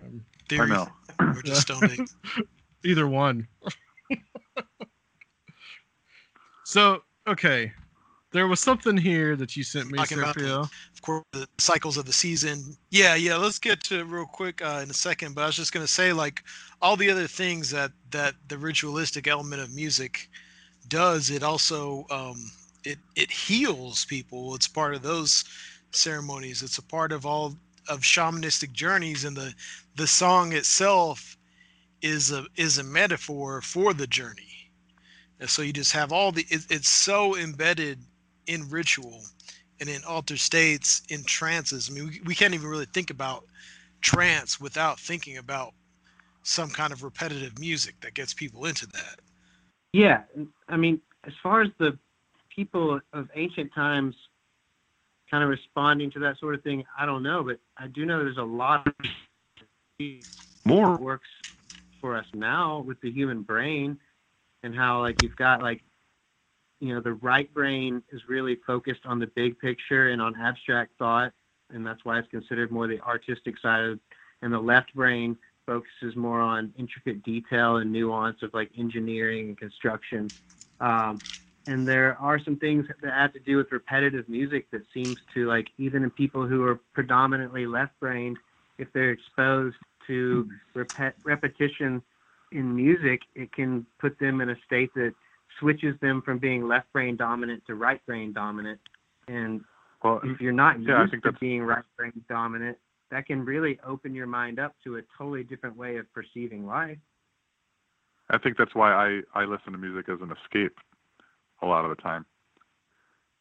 Um, 0.03 0.25
Theory 0.49 0.69
know. 0.69 0.89
or 1.21 1.43
just 1.43 1.63
stone 1.69 1.89
ape. 1.91 2.09
either 2.85 3.07
one. 3.07 3.47
so, 6.65 7.03
okay. 7.27 7.73
There 8.33 8.47
was 8.47 8.61
something 8.61 8.97
here 8.97 9.35
that 9.37 9.57
you 9.57 9.65
sent 9.65 9.91
me, 9.91 9.99
about 9.99 10.09
Sergio. 10.09 10.63
of 10.63 11.03
course 11.03 11.25
the 11.33 11.49
cycles 11.59 11.97
of 11.97 12.07
the 12.07 12.13
season. 12.13 12.77
Yeah 12.91 13.15
yeah 13.15 13.37
let's 13.37 13.59
get 13.59 13.83
to 13.85 14.01
it 14.01 14.05
real 14.05 14.27
quick 14.27 14.63
uh, 14.63 14.81
in 14.83 14.91
a 14.91 14.95
second 14.95 15.35
but 15.35 15.43
i 15.43 15.47
was 15.47 15.57
just 15.57 15.73
going 15.73 15.85
to 15.85 15.93
say 15.93 16.13
like 16.13 16.45
all 16.81 16.97
the 16.97 17.11
other 17.11 17.27
things 17.27 17.71
that 17.71 17.91
that 18.11 18.35
the 18.49 18.57
ritualistic 18.57 19.27
element 19.27 19.61
of 19.61 19.75
music 19.75 20.29
does 20.89 21.31
it 21.31 21.43
also 21.43 22.07
um 22.11 22.51
it 22.85 22.99
it 23.17 23.31
heals 23.31 24.05
people. 24.05 24.55
It's 24.55 24.69
part 24.69 24.95
of 24.95 25.03
those 25.03 25.45
ceremonies. 25.93 26.63
It's 26.63 26.79
a 26.79 26.83
part 26.83 27.13
of 27.13 27.27
all 27.27 27.57
of 27.89 28.01
shamanistic 28.01 28.73
journeys 28.73 29.25
and 29.25 29.37
the 29.37 29.55
the 29.97 30.07
song 30.07 30.53
itself 30.53 31.37
is 32.03 32.31
a 32.31 32.47
is 32.57 32.79
a 32.79 32.85
metaphor 32.85 33.61
for 33.61 33.93
the 33.93 34.07
journey. 34.07 34.71
And 35.41 35.49
so 35.49 35.63
you 35.63 35.73
just 35.73 35.93
have 35.93 36.13
all 36.13 36.33
the 36.33 36.47
it, 36.49 36.63
it's 36.71 36.89
so 36.89 37.37
embedded 37.37 37.99
in 38.51 38.69
ritual 38.71 39.23
and 39.81 39.89
in 39.91 40.03
altered 40.09 40.41
states 40.41 41.03
in 41.11 41.25
trances 41.25 41.91
i 41.91 41.95
mean 41.95 42.09
we, 42.09 42.21
we 42.27 42.35
can't 42.35 42.55
even 42.55 42.69
really 42.69 42.87
think 42.87 43.11
about 43.11 43.45
trance 44.03 44.61
without 44.61 45.01
thinking 45.01 45.39
about 45.39 45.75
some 46.43 46.71
kind 46.71 46.93
of 46.93 47.05
repetitive 47.05 47.59
music 47.59 48.01
that 48.03 48.15
gets 48.15 48.35
people 48.35 48.67
into 48.67 48.87
that 48.89 49.21
Yeah, 49.93 50.23
I 50.69 50.77
mean, 50.77 51.01
as 51.27 51.33
far 51.43 51.63
as 51.63 51.71
the 51.79 51.99
people 52.55 53.01
of 53.13 53.29
ancient 53.35 53.73
times 53.75 54.15
kind 55.31 55.45
of 55.45 55.51
responding 55.51 56.11
to 56.13 56.21
that 56.21 56.39
sort 56.39 56.55
of 56.55 56.63
thing, 56.63 56.85
I 56.99 57.07
don't 57.07 57.23
know, 57.23 57.43
but 57.45 57.59
I 57.79 57.89
do 57.89 58.07
know 58.07 58.19
there's 58.19 58.39
a 58.39 58.43
lot 58.43 58.87
of 58.87 58.95
More. 60.65 60.99
works 60.99 61.29
for 62.01 62.17
us 62.17 62.27
now 62.35 62.81
with 62.87 63.01
the 63.03 63.11
human 63.11 63.43
brain 63.43 63.99
and 64.63 64.75
how 64.75 65.01
like 65.01 65.21
you've 65.21 65.37
got 65.37 65.63
like 65.63 65.83
you 66.81 66.95
know 66.95 67.01
the 67.01 67.15
right 67.15 67.53
brain 67.55 68.03
is 68.13 68.21
really 68.29 68.59
focused 68.67 69.03
on 69.05 69.19
the 69.19 69.27
big 69.37 69.59
picture 69.59 70.11
and 70.11 70.21
on 70.21 70.35
abstract 70.41 70.93
thought 70.99 71.33
and 71.73 71.87
that's 71.87 72.05
why 72.05 72.19
it's 72.19 72.29
considered 72.29 72.71
more 72.71 72.89
the 72.89 73.01
artistic 73.01 73.55
side 73.61 73.83
of 73.85 74.01
and 74.43 74.53
the 74.53 74.59
left 74.59 74.95
brain 74.95 75.37
focuses 75.67 76.17
more 76.17 76.41
on 76.41 76.73
intricate 76.79 77.23
detail 77.23 77.77
and 77.77 77.93
nuance 77.93 78.39
of 78.43 78.53
like 78.55 78.71
engineering 78.77 79.49
and 79.49 79.59
construction. 79.59 80.33
Um, 80.81 81.21
and 81.67 81.87
there 81.87 82.17
are 82.19 82.41
some 82.43 82.57
things 82.57 82.87
that 83.03 83.13
have 83.13 83.33
to 83.35 83.39
do 83.41 83.57
with 83.57 83.71
repetitive 83.71 84.29
music 84.29 84.71
that 84.73 84.83
seems 84.93 85.19
to 85.35 85.47
like 85.47 85.69
even 85.79 86.03
in 86.03 86.11
people 86.11 86.47
who 86.47 86.65
are 86.65 86.81
predominantly 86.95 87.67
left 87.67 87.93
brained 88.01 88.39
if 88.79 88.89
they're 88.95 89.11
exposed 89.11 89.77
to 90.07 90.49
repet- 90.75 91.13
repetition 91.23 92.03
in 92.51 92.75
music, 92.75 93.21
it 93.37 93.53
can 93.53 93.87
put 94.01 94.19
them 94.19 94.41
in 94.41 94.51
a 94.51 94.57
state 94.67 94.91
that 94.95 95.13
switches 95.61 95.95
them 96.01 96.23
from 96.23 96.39
being 96.39 96.67
left 96.67 96.93
brain 96.93 97.17
dominant 97.17 97.63
to 97.67 97.75
right 97.75 98.05
brain 98.07 98.33
dominant. 98.33 98.81
And 99.29 99.63
Well, 100.03 100.21
if 100.25 100.41
you're 100.41 100.53
not 100.53 100.81
Yeah, 100.81 101.03
used 101.03 101.23
to 101.23 101.33
being 101.33 101.63
right 101.63 101.85
brain 101.97 102.25
dominant, 102.29 102.79
that 103.11 103.27
can 103.27 103.45
really 103.45 103.79
open 103.87 104.15
your 104.15 104.27
mind 104.27 104.59
up 104.59 104.75
to 104.85 104.97
a 104.97 105.03
totally 105.17 105.45
different 105.45 105.77
way 105.77 105.97
of 105.97 106.13
perceiving 106.13 106.67
life. 106.67 106.99
I 108.31 108.39
think 108.39 108.57
that's 108.57 108.75
why 108.75 108.93
I, 108.93 109.21
I 109.35 109.45
listen 109.45 109.73
to 109.73 109.79
music 109.79 110.09
as 110.09 110.21
an 110.21 110.33
escape 110.45 110.77
a 111.63 111.67
lot 111.67 111.85
of 111.85 111.91
the 111.95 112.01
time. 112.01 112.25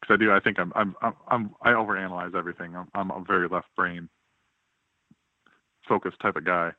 Because 0.02 0.16
I 0.16 0.18
do, 0.18 0.32
I 0.32 0.40
think 0.40 0.60
I'm, 0.60 0.72
I'm, 0.76 0.96
I'm, 1.02 1.14
I'm 1.28 1.56
I 1.62 1.70
overanalyze 1.70 2.36
everything. 2.36 2.76
I'm, 2.76 2.88
I'm 2.94 3.12
a 3.12 3.24
very 3.26 3.48
left 3.48 3.68
brain 3.76 4.10
focused 5.88 6.20
type 6.22 6.36
of 6.36 6.46
guy, 6.46 6.72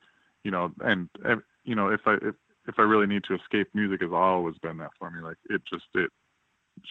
you 0.43 0.51
know, 0.51 0.73
and, 0.81 1.09
ev- 1.29 1.43
you 1.65 1.75
know, 1.75 1.89
if 1.89 2.01
I, 2.07 2.15
if, 2.23 2.35
if 2.71 2.79
I 2.79 2.83
really 2.83 3.07
need 3.07 3.25
to 3.25 3.35
escape, 3.35 3.69
music 3.75 4.01
has 4.01 4.13
always 4.13 4.57
been 4.59 4.79
that 4.79 4.91
for 4.99 5.11
me. 5.11 5.21
Like 5.21 5.37
it 5.49 5.63
just, 5.71 5.85
it 5.95 6.11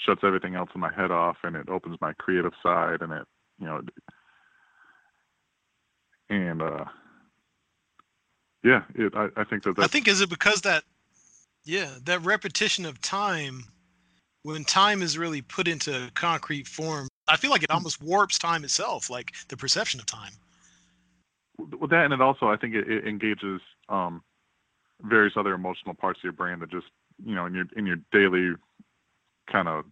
shuts 0.05 0.21
everything 0.23 0.55
else 0.55 0.69
in 0.75 0.81
my 0.81 0.93
head 0.93 1.09
off 1.09 1.37
and 1.43 1.55
it 1.55 1.69
opens 1.69 1.97
my 2.01 2.13
creative 2.13 2.53
side 2.61 3.01
and 3.01 3.11
it, 3.11 3.25
you 3.59 3.65
know, 3.65 3.81
and, 6.29 6.61
uh, 6.61 6.85
yeah, 8.63 8.83
it, 8.93 9.13
I, 9.15 9.29
I 9.37 9.43
think 9.45 9.63
that 9.63 9.79
i 9.79 9.87
think 9.87 10.07
is 10.07 10.21
it 10.21 10.29
because 10.29 10.61
that 10.61 10.83
yeah 11.63 11.89
that 12.03 12.21
repetition 12.23 12.85
of 12.85 12.99
time 13.01 13.63
when 14.43 14.63
time 14.63 15.01
is 15.01 15.17
really 15.17 15.41
put 15.41 15.67
into 15.67 16.09
concrete 16.13 16.67
form 16.67 17.07
i 17.27 17.37
feel 17.37 17.51
like 17.51 17.63
it 17.63 17.71
almost 17.71 18.01
warps 18.01 18.37
time 18.37 18.63
itself 18.63 19.09
like 19.09 19.33
the 19.47 19.55
perception 19.55 19.99
of 19.99 20.05
time 20.05 20.33
with 21.79 21.89
that 21.89 22.05
and 22.05 22.13
it 22.13 22.21
also 22.21 22.47
i 22.47 22.57
think 22.57 22.75
it, 22.75 22.89
it 22.89 23.07
engages 23.07 23.61
um 23.87 24.21
various 25.01 25.33
other 25.37 25.53
emotional 25.53 25.93
parts 25.93 26.19
of 26.19 26.23
your 26.23 26.33
brain 26.33 26.59
that 26.59 26.71
just 26.71 26.87
you 27.25 27.35
know 27.35 27.45
in 27.45 27.53
your 27.53 27.65
in 27.75 27.85
your 27.85 27.97
daily 28.11 28.55
kind 29.51 29.67
of 29.67 29.85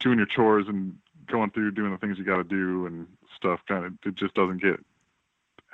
doing 0.00 0.18
your 0.18 0.26
chores 0.26 0.66
and 0.68 0.94
going 1.30 1.50
through 1.50 1.70
doing 1.70 1.90
the 1.90 1.98
things 1.98 2.16
you 2.18 2.24
got 2.24 2.36
to 2.36 2.44
do 2.44 2.86
and 2.86 3.06
stuff 3.36 3.60
kind 3.66 3.84
of 3.84 3.92
it 4.04 4.14
just 4.14 4.34
doesn't 4.34 4.62
get 4.62 4.78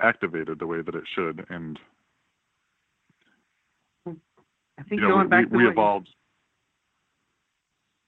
activated 0.00 0.58
the 0.58 0.66
way 0.66 0.80
that 0.82 0.94
it 0.94 1.04
should 1.14 1.44
and 1.50 1.78
I 4.06 4.82
think 4.82 5.00
you 5.00 5.00
know 5.00 5.08
going 5.08 5.24
we, 5.24 5.30
back 5.30 5.44
we, 5.50 5.58
to 5.58 5.64
we 5.64 5.70
evolved 5.70 6.08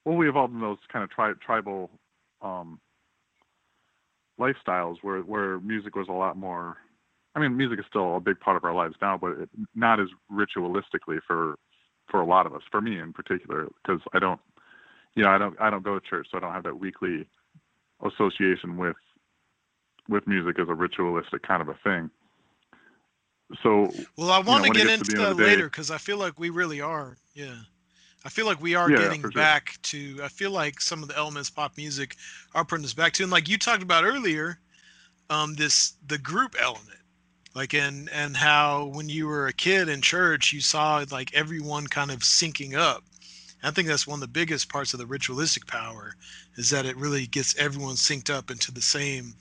well 0.04 0.16
we 0.16 0.28
evolved 0.28 0.54
in 0.54 0.60
those 0.60 0.78
kind 0.92 1.04
of 1.04 1.10
tri- 1.10 1.34
tribal 1.44 1.90
um 2.42 2.80
lifestyles 4.38 4.96
where 5.02 5.20
where 5.20 5.60
music 5.60 5.96
was 5.96 6.08
a 6.08 6.12
lot 6.12 6.36
more. 6.36 6.76
I 7.36 7.40
mean, 7.40 7.54
music 7.56 7.78
is 7.78 7.84
still 7.88 8.16
a 8.16 8.20
big 8.20 8.40
part 8.40 8.56
of 8.56 8.64
our 8.64 8.74
lives 8.74 8.96
now, 9.02 9.18
but 9.18 9.32
it, 9.32 9.50
not 9.74 10.00
as 10.00 10.08
ritualistically 10.32 11.20
for 11.26 11.56
for 12.10 12.20
a 12.20 12.26
lot 12.26 12.46
of 12.46 12.54
us. 12.54 12.62
For 12.70 12.80
me 12.80 12.98
in 12.98 13.12
particular, 13.12 13.68
because 13.82 14.00
I 14.14 14.18
don't, 14.18 14.40
you 15.14 15.22
know, 15.22 15.30
I 15.30 15.36
don't 15.38 15.60
I 15.60 15.68
don't 15.68 15.84
go 15.84 15.98
to 15.98 16.06
church, 16.08 16.28
so 16.30 16.38
I 16.38 16.40
don't 16.40 16.52
have 16.52 16.64
that 16.64 16.80
weekly 16.80 17.28
association 18.02 18.78
with 18.78 18.96
with 20.08 20.26
music 20.26 20.58
as 20.58 20.68
a 20.68 20.74
ritualistic 20.74 21.42
kind 21.42 21.60
of 21.60 21.68
a 21.68 21.78
thing. 21.84 22.10
So 23.62 23.92
well, 24.16 24.30
I 24.30 24.38
want 24.38 24.46
you 24.46 24.54
know, 24.56 24.62
to 24.62 24.68
get 24.68 24.68
when 24.68 24.76
it 24.76 24.82
gets 24.82 25.00
into 25.00 25.04
to 25.12 25.16
that 25.18 25.30
of 25.32 25.36
the 25.36 25.42
day- 25.44 25.50
later 25.50 25.64
because 25.70 25.90
I 25.90 25.98
feel 25.98 26.16
like 26.16 26.40
we 26.40 26.48
really 26.48 26.80
are. 26.80 27.18
Yeah, 27.34 27.56
I 28.24 28.30
feel 28.30 28.46
like 28.46 28.62
we 28.62 28.74
are 28.74 28.90
Yeah, 28.90 29.08
getting 29.08 29.20
sure. 29.20 29.30
back 29.30 29.76
to. 29.82 30.20
I 30.22 30.28
feel 30.28 30.52
like 30.52 30.80
some 30.80 31.02
of 31.02 31.08
the 31.08 31.16
elements 31.18 31.50
pop 31.50 31.76
music 31.76 32.16
are 32.54 32.64
putting 32.64 32.84
us 32.86 32.94
back 32.94 33.12
to, 33.14 33.24
and 33.24 33.30
like 33.30 33.46
you 33.46 33.58
talked 33.58 33.82
about 33.82 34.04
earlier, 34.04 34.58
um, 35.28 35.54
this 35.54 35.94
the 36.06 36.18
group 36.18 36.54
element, 36.58 36.98
like 37.56 37.72
and 37.72 38.10
and 38.10 38.36
how 38.36 38.84
when 38.94 39.08
you 39.08 39.26
were 39.26 39.46
a 39.46 39.52
kid 39.52 39.88
in 39.88 40.02
church, 40.02 40.52
you 40.52 40.60
saw 40.60 41.02
like 41.10 41.34
everyone 41.34 41.86
kind 41.86 42.10
of 42.10 42.18
syncing 42.18 42.76
up. 42.76 43.02
I 43.62 43.70
think 43.70 43.88
that's 43.88 44.06
one 44.06 44.18
of 44.18 44.20
the 44.20 44.28
biggest 44.28 44.68
parts 44.68 44.92
of 44.92 45.00
the 45.00 45.06
ritualistic 45.06 45.66
power 45.66 46.14
is 46.56 46.68
that 46.70 46.84
it 46.84 46.96
really 46.98 47.26
gets 47.26 47.56
everyone 47.56 47.94
synced 47.94 48.32
up 48.32 48.50
into 48.50 48.70
the 48.70 48.82
same 48.82 49.34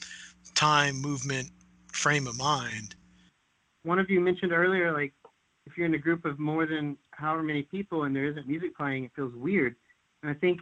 time, 0.55 0.95
movement, 0.95 1.51
frame 1.91 2.25
of 2.25 2.37
mind. 2.37 2.95
one 3.83 3.99
of 3.99 4.09
you 4.09 4.21
mentioned 4.21 4.53
earlier, 4.53 4.93
like 4.93 5.13
if 5.65 5.77
you're 5.77 5.85
in 5.85 5.93
a 5.93 5.99
group 5.99 6.23
of 6.23 6.39
more 6.39 6.65
than 6.65 6.97
however 7.11 7.43
many 7.43 7.63
people 7.63 8.05
and 8.05 8.15
there 8.15 8.25
isn't 8.25 8.47
music 8.47 8.75
playing, 8.77 9.03
it 9.03 9.11
feels 9.13 9.35
weird. 9.35 9.75
And 10.23 10.31
I 10.31 10.35
think 10.35 10.61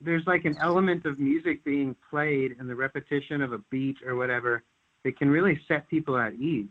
there's 0.00 0.26
like 0.26 0.46
an 0.46 0.56
element 0.62 1.04
of 1.04 1.18
music 1.18 1.62
being 1.64 1.94
played 2.08 2.56
and 2.58 2.68
the 2.68 2.74
repetition 2.74 3.42
of 3.42 3.52
a 3.52 3.58
beat 3.70 3.98
or 4.04 4.16
whatever 4.16 4.64
that 5.06 5.16
can 5.16 5.30
really 5.30 5.58
set 5.68 5.88
people 5.88 6.18
at 6.18 6.34
ease. 6.34 6.66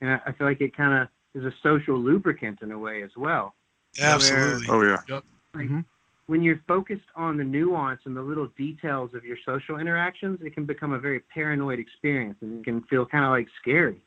And 0.00 0.10
I, 0.10 0.20
I 0.26 0.32
feel 0.32 0.46
like 0.46 0.62
it 0.62 0.74
kind 0.74 1.02
of 1.02 1.08
is 1.38 1.44
a 1.44 1.54
social 1.62 1.98
lubricant 1.98 2.60
in 2.62 2.72
a 2.72 2.78
way 2.78 3.02
as 3.02 3.10
well. 3.18 3.54
Absolutely. 4.00 4.66
oh 4.70 4.80
yeah, 4.80 5.20
Like 5.54 5.68
Mhm. 5.68 5.84
when 6.26 6.42
you're 6.42 6.62
focused 6.66 7.10
on 7.14 7.36
the 7.36 7.44
nuance 7.44 8.00
and 8.06 8.16
the 8.16 8.22
little 8.22 8.46
details 8.56 9.12
of 9.14 9.24
your 9.26 9.36
social 9.44 9.78
interactions, 9.78 10.40
it 10.42 10.54
can 10.54 10.64
become 10.64 10.94
a 10.94 10.98
very 10.98 11.20
paranoid 11.20 11.78
experience 11.78 12.38
and 12.40 12.60
it 12.60 12.64
can 12.64 12.82
feel 12.84 13.04
kind 13.04 13.24
of 13.24 13.30
like 13.30 13.46
scary. 13.60 14.00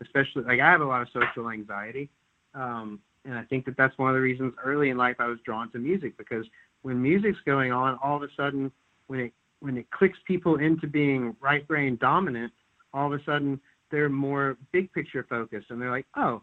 Especially 0.00 0.42
like 0.42 0.58
I 0.58 0.68
have 0.68 0.80
a 0.80 0.84
lot 0.84 1.00
of 1.00 1.08
social 1.12 1.48
anxiety, 1.48 2.10
um, 2.54 2.98
and 3.24 3.34
I 3.38 3.44
think 3.44 3.64
that 3.66 3.76
that's 3.76 3.96
one 3.98 4.10
of 4.10 4.16
the 4.16 4.20
reasons 4.20 4.52
early 4.64 4.90
in 4.90 4.96
life 4.96 5.14
I 5.20 5.28
was 5.28 5.38
drawn 5.44 5.70
to 5.70 5.78
music 5.78 6.16
because 6.16 6.44
when 6.82 7.00
music's 7.00 7.38
going 7.46 7.70
on, 7.70 7.96
all 8.02 8.16
of 8.16 8.24
a 8.24 8.28
sudden 8.36 8.72
when 9.06 9.20
it 9.20 9.32
when 9.60 9.76
it 9.76 9.88
clicks 9.92 10.18
people 10.26 10.56
into 10.56 10.88
being 10.88 11.36
right 11.40 11.66
brain 11.68 11.96
dominant, 12.00 12.52
all 12.94 13.12
of 13.12 13.18
a 13.18 13.24
sudden 13.24 13.60
they're 13.90 14.08
more 14.08 14.56
big 14.72 14.92
picture 14.92 15.24
focused 15.28 15.70
and 15.70 15.80
they're 15.80 15.90
like, 15.90 16.06
oh, 16.16 16.42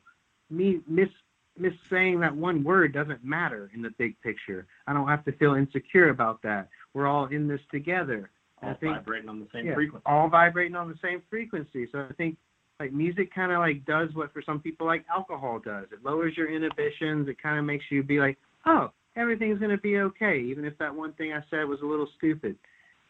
me 0.50 0.80
miss 0.88 1.10
miss 1.58 1.74
saying 1.90 2.20
that 2.22 2.36
one 2.36 2.64
word 2.64 2.94
doesn't 2.94 3.24
matter 3.24 3.70
in 3.74 3.82
the 3.82 3.92
big 3.98 4.20
picture. 4.22 4.66
I 4.88 4.94
don't 4.94 5.08
have 5.08 5.26
to 5.26 5.32
feel 5.34 5.56
insecure 5.56 6.10
about 6.10 6.42
that. 6.44 6.70
We're 6.94 7.08
all 7.08 7.26
in 7.26 7.48
this 7.48 7.60
together. 7.72 8.30
all 8.64 8.76
think 8.80 8.96
vibrating 8.96 9.30
on 9.30 9.40
the 9.40 9.48
same 9.54 9.68
yeah, 9.68 9.74
frequency. 9.74 10.04
all 10.06 10.30
vibrating 10.30 10.76
on 10.76 10.88
the 10.88 10.98
same 11.02 11.22
frequency. 11.30 11.88
So 11.92 12.08
I 12.10 12.14
think 12.14 12.38
like 12.80 12.94
music 12.94 13.34
kind 13.34 13.52
of 13.52 13.60
like 13.60 13.86
does 13.86 14.10
what 14.14 14.32
for 14.32 14.42
some 14.42 14.60
people 14.60 14.88
like 14.88 15.04
alcohol 15.14 15.60
does. 15.60 15.88
It 15.92 16.00
lowers 16.04 16.38
your 16.38 16.50
inhibitions. 16.54 17.28
It 17.28 17.42
kind 17.42 17.60
of 17.60 17.66
makes 17.66 17.86
you 17.90 18.04
be 18.04 18.20
like, 18.20 18.38
oh, 18.66 18.92
everything's 19.16 19.60
gonna 19.60 19.78
be 19.78 19.98
okay, 19.98 20.40
even 20.40 20.66
if 20.66 20.78
that 20.78 20.94
one 20.94 21.14
thing 21.14 21.34
I 21.34 21.44
said 21.50 21.68
was 21.68 21.82
a 21.82 21.86
little 21.86 22.08
stupid. 22.18 22.56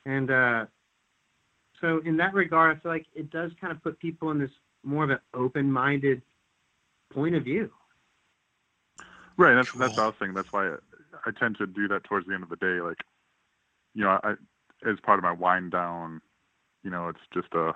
And 0.05 0.31
uh, 0.31 0.65
so 1.81 2.01
in 2.05 2.17
that 2.17 2.33
regard, 2.33 2.77
I 2.77 2.79
feel 2.79 2.91
like 2.91 3.05
it 3.15 3.31
does 3.31 3.51
kind 3.59 3.71
of 3.71 3.81
put 3.83 3.99
people 3.99 4.31
in 4.31 4.39
this 4.39 4.51
more 4.83 5.03
of 5.03 5.09
an 5.09 5.19
open-minded 5.33 6.21
point 7.13 7.35
of 7.35 7.43
view. 7.43 7.71
right. 9.37 9.55
That's 9.55 9.69
that's 9.79 9.95
what 9.97 10.03
Cool. 10.03 10.03
I 10.03 10.07
was 10.07 10.15
saying. 10.19 10.33
That's 10.33 10.51
why 10.51 10.69
I, 10.69 10.75
I 11.25 11.31
tend 11.39 11.57
to 11.57 11.67
do 11.67 11.87
that 11.89 12.03
towards 12.05 12.27
the 12.27 12.33
end 12.33 12.43
of 12.43 12.49
the 12.49 12.55
day. 12.57 12.81
Like, 12.81 12.97
you 13.93 14.03
know, 14.03 14.19
I 14.23 14.31
as 14.89 14.97
part 15.03 15.19
of 15.19 15.23
my 15.23 15.33
wind 15.33 15.71
down, 15.71 16.21
you 16.83 16.89
know, 16.89 17.09
it's 17.09 17.19
just 17.33 17.53
a 17.53 17.73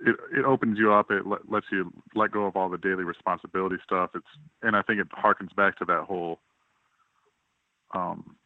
it 0.00 0.16
it 0.36 0.44
opens 0.44 0.78
you 0.78 0.92
up. 0.92 1.10
It 1.10 1.26
let, 1.26 1.50
lets 1.50 1.66
you 1.72 1.92
let 2.14 2.32
go 2.32 2.46
of 2.46 2.56
all 2.56 2.68
the 2.68 2.78
daily 2.78 3.04
responsibility 3.04 3.76
stuff. 3.84 4.10
It's 4.14 4.26
and 4.62 4.76
I 4.76 4.82
think 4.82 5.00
it 5.00 5.08
harkens 5.10 5.54
back 5.56 5.78
to 5.78 5.84
that 5.86 6.04
whole 6.04 6.40
um, 7.94 8.36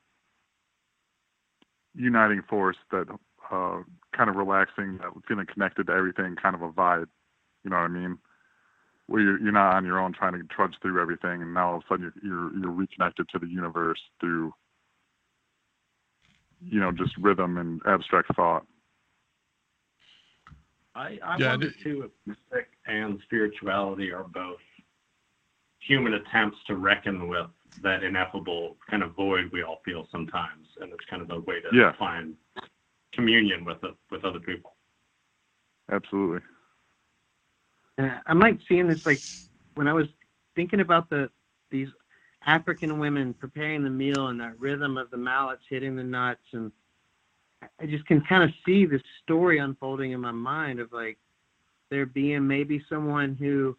uniting 1.94 2.42
force 2.48 2.76
that 2.90 3.06
uh, 3.50 3.82
kind 4.16 4.30
of 4.30 4.36
relaxing, 4.36 4.98
that 4.98 5.10
feeling 5.26 5.46
connected 5.52 5.86
to 5.86 5.92
everything, 5.92 6.36
kind 6.36 6.54
of 6.54 6.62
a 6.62 6.70
vibe. 6.70 7.08
You 7.64 7.70
know 7.70 7.76
what 7.76 7.82
I 7.84 7.88
mean? 7.88 8.18
Where 9.06 9.22
you're, 9.22 9.40
you're 9.40 9.52
not 9.52 9.74
on 9.74 9.84
your 9.86 9.98
own 9.98 10.12
trying 10.12 10.34
to 10.34 10.42
trudge 10.44 10.74
through 10.82 11.00
everything, 11.00 11.42
and 11.42 11.54
now 11.54 11.70
all 11.70 11.76
of 11.76 11.82
a 11.82 11.84
sudden 11.88 12.12
you're, 12.22 12.32
you're 12.32 12.58
you're 12.60 12.70
reconnected 12.72 13.28
to 13.30 13.38
the 13.38 13.46
universe 13.48 14.00
through 14.20 14.52
you 16.60 16.80
know 16.80 16.92
just 16.92 17.16
rhythm 17.18 17.56
and 17.58 17.80
abstract 17.86 18.34
thought. 18.36 18.66
I, 20.94 21.18
I 21.24 21.36
Yeah, 21.38 21.50
wonder 21.50 21.68
it- 21.68 21.74
too 21.82 22.02
if 22.04 22.10
music 22.26 22.68
and 22.86 23.18
spirituality 23.24 24.12
are 24.12 24.24
both 24.24 24.58
human 25.80 26.14
attempts 26.14 26.58
to 26.66 26.76
reckon 26.76 27.28
with 27.28 27.46
that 27.82 28.02
ineffable 28.02 28.76
kind 28.90 29.02
of 29.02 29.14
void 29.14 29.50
we 29.52 29.62
all 29.62 29.80
feel 29.84 30.06
sometimes, 30.10 30.66
and 30.80 30.92
it's 30.92 31.04
kind 31.08 31.22
of 31.22 31.30
a 31.30 31.40
way 31.40 31.60
to 31.60 31.68
Yeah. 31.76 31.92
find 31.98 32.36
communion 33.12 33.64
with 33.64 33.82
it, 33.84 33.94
with 34.10 34.24
other 34.24 34.40
people. 34.40 34.76
Absolutely. 35.90 36.40
And 37.96 38.20
I'm 38.26 38.38
like 38.38 38.58
seeing 38.68 38.86
this 38.86 39.00
like 39.04 39.22
when 39.74 39.88
I 39.88 39.92
was 39.92 40.06
thinking 40.54 40.80
about 40.80 41.08
the 41.10 41.30
these 41.70 41.88
African 42.46 42.98
women 42.98 43.34
preparing 43.34 43.82
the 43.82 43.90
meal 43.90 44.28
and 44.28 44.40
that 44.40 44.58
rhythm 44.58 44.96
of 44.96 45.10
the 45.10 45.16
mallets 45.16 45.62
hitting 45.68 45.96
the 45.96 46.04
nuts 46.04 46.44
and 46.52 46.70
I 47.80 47.86
just 47.86 48.06
can 48.06 48.20
kind 48.22 48.44
of 48.44 48.50
see 48.64 48.86
this 48.86 49.02
story 49.22 49.58
unfolding 49.58 50.12
in 50.12 50.20
my 50.20 50.30
mind 50.30 50.78
of 50.78 50.92
like 50.92 51.18
there 51.90 52.06
being 52.06 52.46
maybe 52.46 52.82
someone 52.88 53.34
who 53.34 53.76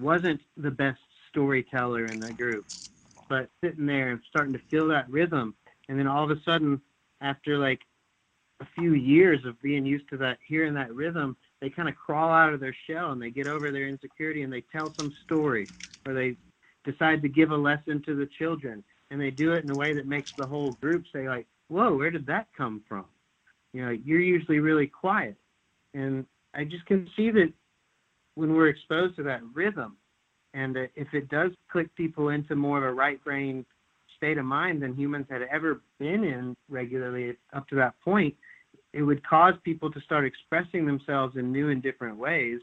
wasn't 0.00 0.40
the 0.56 0.70
best 0.70 1.00
storyteller 1.30 2.06
in 2.06 2.20
the 2.20 2.32
group, 2.32 2.66
but 3.28 3.50
sitting 3.62 3.86
there 3.86 4.10
and 4.10 4.20
starting 4.28 4.52
to 4.52 4.60
feel 4.70 4.88
that 4.88 5.10
rhythm. 5.10 5.54
And 5.88 5.98
then 5.98 6.06
all 6.06 6.24
of 6.24 6.30
a 6.30 6.40
sudden, 6.44 6.80
after 7.20 7.58
like 7.58 7.80
a 8.60 8.66
few 8.74 8.94
years 8.94 9.40
of 9.46 9.60
being 9.62 9.86
used 9.86 10.08
to 10.10 10.16
that, 10.18 10.38
hearing 10.46 10.74
that 10.74 10.94
rhythm, 10.94 11.36
they 11.60 11.70
kind 11.70 11.88
of 11.88 11.94
crawl 11.96 12.30
out 12.30 12.52
of 12.52 12.60
their 12.60 12.76
shell 12.88 13.12
and 13.12 13.20
they 13.20 13.30
get 13.30 13.46
over 13.46 13.70
their 13.70 13.88
insecurity 13.88 14.42
and 14.42 14.52
they 14.52 14.64
tell 14.72 14.92
some 14.96 15.12
story 15.24 15.70
or 16.06 16.14
they 16.14 16.36
decide 16.84 17.22
to 17.22 17.28
give 17.28 17.50
a 17.50 17.56
lesson 17.56 18.02
to 18.06 18.14
the 18.16 18.28
children. 18.38 18.82
And 19.10 19.20
they 19.20 19.30
do 19.30 19.52
it 19.52 19.64
in 19.64 19.70
a 19.70 19.74
way 19.74 19.94
that 19.94 20.06
makes 20.06 20.30
the 20.36 20.46
whole 20.46 20.72
group 20.72 21.04
say 21.12 21.28
like 21.28 21.46
whoa 21.68 21.96
where 21.96 22.10
did 22.10 22.26
that 22.26 22.48
come 22.56 22.82
from? 22.88 23.06
You 23.72 23.84
know 23.84 23.90
you're 23.90 24.20
usually 24.20 24.58
really 24.58 24.86
quiet. 24.86 25.36
And 25.94 26.26
i 26.54 26.64
just 26.64 26.86
can 26.86 27.08
see 27.16 27.30
that 27.30 27.52
when 28.34 28.54
we're 28.54 28.68
exposed 28.68 29.16
to 29.16 29.22
that 29.24 29.40
rhythm 29.52 29.96
and 30.58 30.76
if 30.76 31.08
it 31.12 31.28
does 31.28 31.50
click 31.70 31.94
people 31.94 32.30
into 32.30 32.56
more 32.56 32.78
of 32.78 32.84
a 32.84 32.92
right 32.92 33.22
brain 33.24 33.64
state 34.16 34.38
of 34.38 34.44
mind 34.44 34.82
than 34.82 34.94
humans 34.94 35.26
had 35.30 35.42
ever 35.42 35.80
been 35.98 36.24
in 36.24 36.56
regularly 36.68 37.36
up 37.52 37.68
to 37.68 37.74
that 37.76 37.94
point 38.00 38.34
it 38.92 39.02
would 39.02 39.26
cause 39.26 39.54
people 39.64 39.90
to 39.90 40.00
start 40.00 40.24
expressing 40.24 40.86
themselves 40.86 41.36
in 41.36 41.52
new 41.52 41.70
and 41.70 41.82
different 41.82 42.16
ways. 42.16 42.60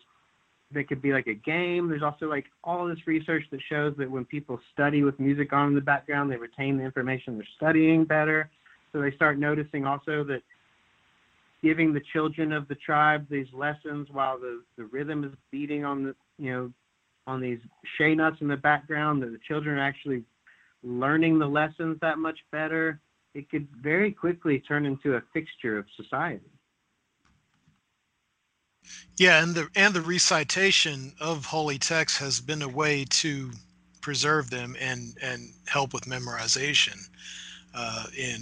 That 0.72 0.88
could 0.88 1.02
be 1.02 1.14
like 1.14 1.28
a 1.28 1.34
game. 1.34 1.88
There's 1.88 2.04
also 2.04 2.28
like 2.28 2.46
all 2.64 2.88
this 2.88 3.06
research 3.06 3.44
that 3.52 3.60
shows 3.70 3.94
that 3.98 4.10
when 4.10 4.26
people 4.26 4.60
study 4.74 5.04
with 5.04 5.20
music 5.20 5.54
on 5.54 5.70
in 5.70 5.76
the 5.76 5.82
background, 5.82 6.32
they 6.32 6.38
retain 6.38 6.78
the 6.78 6.84
information 6.84 7.38
they're 7.38 7.48
studying 7.56 8.04
better. 8.04 8.50
So 8.92 9.02
they 9.02 9.12
start 9.12 9.38
noticing 9.38 9.86
also 9.86 10.24
that 10.24 10.42
giving 11.62 11.94
the 11.94 12.02
children 12.12 12.52
of 12.52 12.68
the 12.68 12.76
tribe 12.76 13.28
these 13.30 13.48
lessons 13.54 14.08
while 14.12 14.40
the, 14.40 14.64
the 14.78 14.86
rhythm 14.86 15.24
is 15.24 15.32
beating 15.52 15.86
on 15.86 16.04
the 16.04 16.16
you 16.38 16.52
know 16.52 16.72
on 17.28 17.42
these 17.42 17.60
shea 17.98 18.16
nuts 18.16 18.38
in 18.42 18.48
the 18.48 18.58
background, 18.58 19.24
that 19.24 19.32
the 19.32 19.40
children 19.48 19.78
are 19.78 19.84
actually 19.84 20.24
learning 20.84 21.40
the 21.40 21.48
lessons 21.48 21.98
that 22.02 22.18
much 22.18 22.40
better 22.52 23.00
it 23.34 23.50
could 23.50 23.68
very 23.82 24.12
quickly 24.12 24.60
turn 24.60 24.86
into 24.86 25.16
a 25.16 25.22
fixture 25.34 25.78
of 25.78 25.86
society. 25.98 26.46
Yeah, 29.18 29.44
and 29.44 29.54
the 29.54 29.68
and 29.76 29.94
the 29.94 30.02
recitation 30.02 31.14
of 31.20 31.46
holy 31.46 31.78
text 31.78 32.18
has 32.20 32.40
been 32.40 32.62
a 32.62 32.68
way 32.68 33.06
to 33.22 33.52
preserve 34.02 34.50
them 34.50 34.76
and 34.80 35.16
and 35.22 35.50
help 35.68 35.94
with 35.94 36.04
memorization. 36.04 36.98
Uh, 37.74 38.06
in 38.18 38.40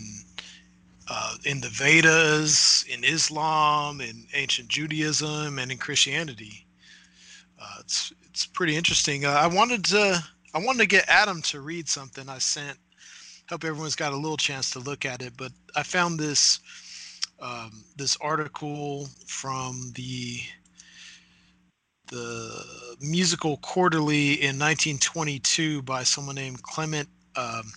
uh, 1.10 1.36
in 1.46 1.62
the 1.62 1.70
Vedas, 1.70 2.86
in 2.90 3.04
Islam, 3.04 4.00
in 4.02 4.26
ancient 4.34 4.68
Judaism, 4.68 5.60
and 5.60 5.72
in 5.72 5.78
Christianity, 5.78 6.66
uh, 7.60 7.78
it's 7.80 8.14
it's 8.34 8.48
pretty 8.48 8.76
interesting. 8.76 9.26
Uh, 9.26 9.30
I 9.30 9.46
wanted 9.46 9.86
to 9.86 10.20
I 10.56 10.60
wanted 10.60 10.80
to 10.80 10.88
get 10.88 11.08
Adam 11.08 11.40
to 11.44 11.62
read 11.62 11.88
something 11.88 12.28
I 12.28 12.40
sent. 12.40 12.80
Hope 13.48 13.64
everyone's 13.64 13.96
got 13.96 14.12
a 14.12 14.18
little 14.18 14.38
chance 14.38 14.72
to 14.72 14.80
look 14.80 15.06
at 15.06 15.22
it, 15.22 15.34
but 15.38 15.52
I 15.76 15.84
found 15.84 16.20
this 16.20 16.60
um, 17.40 17.84
this 17.96 18.18
article 18.22 19.08
from 19.28 19.92
the 19.94 20.40
the 22.08 22.96
musical 23.00 23.58
quarterly 23.58 24.34
in 24.34 24.58
1922 24.58 25.84
by 25.84 26.02
someone 26.02 26.36
named 26.36 26.64
Clement 26.64 27.10
um, 27.36 27.72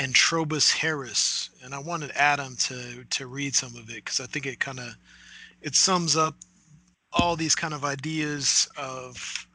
Antrobus 0.00 0.72
Harris, 0.72 1.50
and 1.62 1.72
I 1.72 1.78
wanted 1.78 2.10
Adam 2.16 2.56
to 2.56 3.04
to 3.04 3.28
read 3.28 3.54
some 3.54 3.76
of 3.76 3.88
it 3.88 4.04
because 4.04 4.18
I 4.18 4.26
think 4.26 4.46
it 4.46 4.58
kind 4.58 4.80
of 4.80 4.96
it 5.62 5.76
sums 5.76 6.16
up 6.16 6.34
all 7.12 7.36
these 7.36 7.54
kind 7.54 7.72
of 7.72 7.84
ideas 7.84 8.68
of 8.76 9.46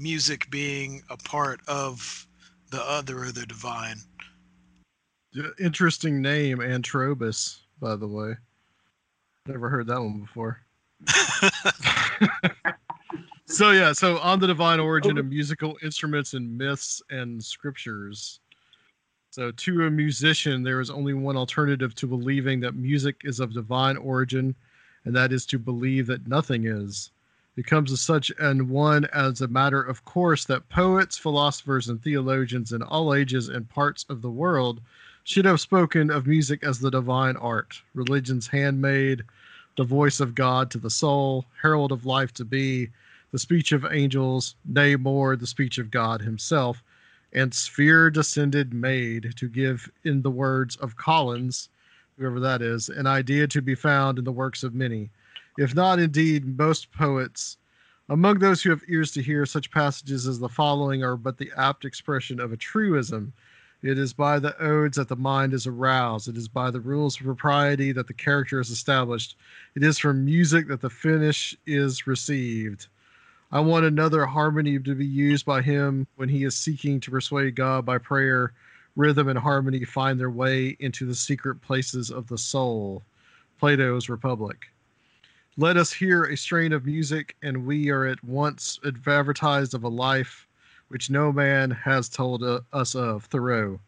music 0.00 0.50
being 0.50 1.02
a 1.10 1.16
part 1.16 1.60
of 1.68 2.26
the 2.70 2.82
other 2.82 3.24
or 3.24 3.32
the 3.32 3.46
divine. 3.46 3.98
Interesting 5.58 6.20
name, 6.22 6.58
Antrobus, 6.58 7.60
by 7.80 7.96
the 7.96 8.08
way. 8.08 8.34
Never 9.46 9.68
heard 9.68 9.86
that 9.86 10.00
one 10.00 10.20
before. 10.20 10.60
so 13.46 13.70
yeah, 13.70 13.92
so 13.92 14.18
on 14.18 14.38
the 14.40 14.46
divine 14.46 14.80
origin 14.80 15.18
of 15.18 15.26
oh. 15.26 15.28
musical 15.28 15.78
instruments 15.82 16.34
and 16.34 16.58
myths 16.58 17.02
and 17.10 17.42
scriptures. 17.42 18.40
So 19.30 19.52
to 19.52 19.86
a 19.86 19.90
musician, 19.90 20.62
there 20.62 20.80
is 20.80 20.90
only 20.90 21.14
one 21.14 21.36
alternative 21.36 21.94
to 21.96 22.06
believing 22.06 22.60
that 22.60 22.74
music 22.74 23.20
is 23.24 23.38
of 23.38 23.52
divine 23.54 23.96
origin, 23.96 24.56
and 25.04 25.14
that 25.14 25.32
is 25.32 25.46
to 25.46 25.58
believe 25.58 26.06
that 26.08 26.26
nothing 26.26 26.66
is. 26.66 27.12
It 27.60 27.66
comes 27.66 27.92
as 27.92 28.00
such 28.00 28.32
an 28.38 28.70
one 28.70 29.04
as 29.12 29.42
a 29.42 29.46
matter 29.46 29.82
of 29.82 30.02
course 30.06 30.46
that 30.46 30.70
poets, 30.70 31.18
philosophers, 31.18 31.90
and 31.90 32.02
theologians 32.02 32.72
in 32.72 32.80
all 32.80 33.14
ages 33.14 33.50
and 33.50 33.68
parts 33.68 34.06
of 34.08 34.22
the 34.22 34.30
world 34.30 34.80
should 35.24 35.44
have 35.44 35.60
spoken 35.60 36.10
of 36.10 36.26
music 36.26 36.64
as 36.64 36.78
the 36.78 36.90
divine 36.90 37.36
art, 37.36 37.82
religion's 37.92 38.46
handmaid, 38.46 39.24
the 39.76 39.84
voice 39.84 40.20
of 40.20 40.34
God 40.34 40.70
to 40.70 40.78
the 40.78 40.88
soul, 40.88 41.44
herald 41.60 41.92
of 41.92 42.06
life 42.06 42.32
to 42.32 42.46
be, 42.46 42.88
the 43.30 43.38
speech 43.38 43.72
of 43.72 43.84
angels, 43.84 44.54
nay 44.64 44.96
more, 44.96 45.36
the 45.36 45.46
speech 45.46 45.76
of 45.76 45.90
God 45.90 46.22
himself, 46.22 46.82
and 47.30 47.52
sphere 47.52 48.08
descended 48.08 48.72
maid 48.72 49.34
to 49.36 49.50
give 49.50 49.90
in 50.02 50.22
the 50.22 50.30
words 50.30 50.76
of 50.76 50.96
Collins, 50.96 51.68
whoever 52.16 52.40
that 52.40 52.62
is, 52.62 52.88
an 52.88 53.06
idea 53.06 53.46
to 53.48 53.60
be 53.60 53.74
found 53.74 54.18
in 54.18 54.24
the 54.24 54.32
works 54.32 54.62
of 54.62 54.74
many, 54.74 55.10
if 55.60 55.74
not 55.74 55.98
indeed 55.98 56.58
most 56.58 56.90
poets. 56.90 57.58
Among 58.08 58.38
those 58.38 58.62
who 58.62 58.70
have 58.70 58.82
ears 58.88 59.12
to 59.12 59.22
hear, 59.22 59.44
such 59.44 59.70
passages 59.70 60.26
as 60.26 60.38
the 60.38 60.48
following 60.48 61.04
are 61.04 61.18
but 61.18 61.36
the 61.36 61.52
apt 61.54 61.84
expression 61.84 62.40
of 62.40 62.50
a 62.50 62.56
truism. 62.56 63.34
It 63.82 63.98
is 63.98 64.14
by 64.14 64.38
the 64.38 64.58
odes 64.58 64.96
that 64.96 65.08
the 65.08 65.16
mind 65.16 65.52
is 65.52 65.66
aroused. 65.66 66.28
It 66.28 66.38
is 66.38 66.48
by 66.48 66.70
the 66.70 66.80
rules 66.80 67.20
of 67.20 67.26
propriety 67.26 67.92
that 67.92 68.06
the 68.06 68.14
character 68.14 68.58
is 68.58 68.70
established. 68.70 69.36
It 69.74 69.82
is 69.82 69.98
from 69.98 70.24
music 70.24 70.66
that 70.68 70.80
the 70.80 70.88
finish 70.88 71.54
is 71.66 72.06
received. 72.06 72.86
I 73.52 73.60
want 73.60 73.84
another 73.84 74.24
harmony 74.24 74.78
to 74.78 74.94
be 74.94 75.04
used 75.04 75.44
by 75.44 75.60
him 75.60 76.06
when 76.16 76.30
he 76.30 76.44
is 76.44 76.56
seeking 76.56 77.00
to 77.00 77.10
persuade 77.10 77.54
God 77.54 77.84
by 77.84 77.98
prayer. 77.98 78.54
Rhythm 78.96 79.28
and 79.28 79.38
harmony 79.38 79.84
find 79.84 80.18
their 80.18 80.30
way 80.30 80.74
into 80.80 81.04
the 81.04 81.14
secret 81.14 81.60
places 81.60 82.10
of 82.10 82.28
the 82.28 82.38
soul. 82.38 83.02
Plato's 83.58 84.08
Republic. 84.08 84.69
Let 85.56 85.76
us 85.76 85.92
hear 85.92 86.24
a 86.24 86.36
strain 86.36 86.72
of 86.72 86.86
music, 86.86 87.34
and 87.42 87.66
we 87.66 87.90
are 87.90 88.06
at 88.06 88.22
once 88.22 88.78
advertised 88.84 89.74
of 89.74 89.82
a 89.82 89.88
life 89.88 90.46
which 90.86 91.10
no 91.10 91.32
man 91.32 91.72
has 91.72 92.08
told 92.08 92.44
us 92.72 92.94
of. 92.94 93.24
Thoreau. 93.24 93.80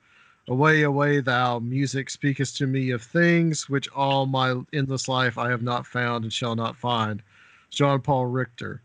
Away, 0.48 0.82
away, 0.82 1.20
thou 1.20 1.60
music 1.60 2.10
speakest 2.10 2.56
to 2.56 2.66
me 2.66 2.90
of 2.90 3.00
things 3.00 3.68
which 3.68 3.88
all 3.90 4.26
my 4.26 4.60
endless 4.72 5.06
life 5.06 5.38
I 5.38 5.50
have 5.50 5.62
not 5.62 5.86
found 5.86 6.24
and 6.24 6.32
shall 6.32 6.56
not 6.56 6.76
find. 6.76 7.22
John 7.70 8.00
Paul 8.00 8.26
Richter. 8.26 8.82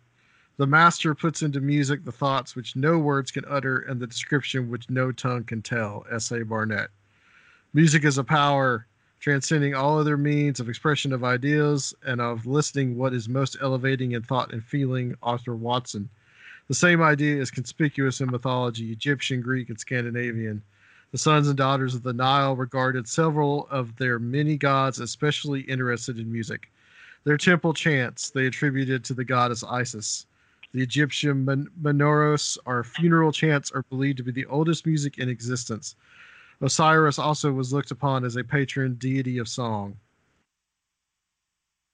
The 0.57 0.67
master 0.67 1.15
puts 1.15 1.41
into 1.41 1.59
music 1.59 2.05
the 2.05 2.11
thoughts 2.11 2.55
which 2.55 2.75
no 2.75 2.99
words 2.99 3.31
can 3.31 3.43
utter 3.47 3.79
and 3.79 3.99
the 3.99 4.07
description 4.07 4.69
which 4.69 4.87
no 4.87 5.11
tongue 5.11 5.45
can 5.45 5.63
tell. 5.63 6.05
S.A. 6.11 6.45
Barnett. 6.45 6.91
Music 7.73 8.05
is 8.05 8.19
a 8.19 8.23
power 8.23 8.85
transcending 9.19 9.73
all 9.73 9.99
other 9.99 10.17
means 10.17 10.59
of 10.59 10.69
expression 10.69 11.11
of 11.11 11.23
ideas 11.23 11.93
and 12.05 12.21
of 12.21 12.45
listening 12.45 12.97
what 12.97 13.13
is 13.13 13.27
most 13.27 13.57
elevating 13.61 14.11
in 14.11 14.21
thought 14.21 14.53
and 14.53 14.63
feeling. 14.63 15.15
Arthur 15.23 15.55
Watson. 15.55 16.09
The 16.67 16.75
same 16.75 17.01
idea 17.01 17.41
is 17.41 17.49
conspicuous 17.49 18.21
in 18.21 18.29
mythology, 18.29 18.91
Egyptian, 18.91 19.41
Greek, 19.41 19.69
and 19.69 19.79
Scandinavian. 19.79 20.61
The 21.11 21.17
sons 21.17 21.47
and 21.47 21.57
daughters 21.57 21.95
of 21.95 22.03
the 22.03 22.13
Nile 22.13 22.55
regarded 22.55 23.07
several 23.07 23.67
of 23.71 23.95
their 23.95 24.19
many 24.19 24.57
gods 24.57 24.99
especially 24.99 25.61
interested 25.61 26.19
in 26.19 26.31
music. 26.31 26.69
Their 27.23 27.37
temple 27.37 27.73
chants 27.73 28.29
they 28.29 28.45
attributed 28.45 29.03
to 29.05 29.13
the 29.13 29.23
goddess 29.23 29.63
Isis. 29.63 30.25
The 30.73 30.83
Egyptian 30.83 31.45
man- 31.45 31.69
Maneros, 31.81 32.57
or 32.65 32.83
funeral 32.83 33.31
chants, 33.31 33.71
are 33.71 33.83
believed 33.83 34.17
to 34.17 34.23
be 34.23 34.31
the 34.31 34.45
oldest 34.47 34.85
music 34.85 35.17
in 35.17 35.29
existence. 35.29 35.95
Osiris 36.61 37.19
also 37.19 37.51
was 37.51 37.71
looked 37.71 37.91
upon 37.91 38.25
as 38.25 38.35
a 38.35 38.43
patron 38.43 38.95
deity 38.95 39.37
of 39.37 39.47
song. 39.47 39.95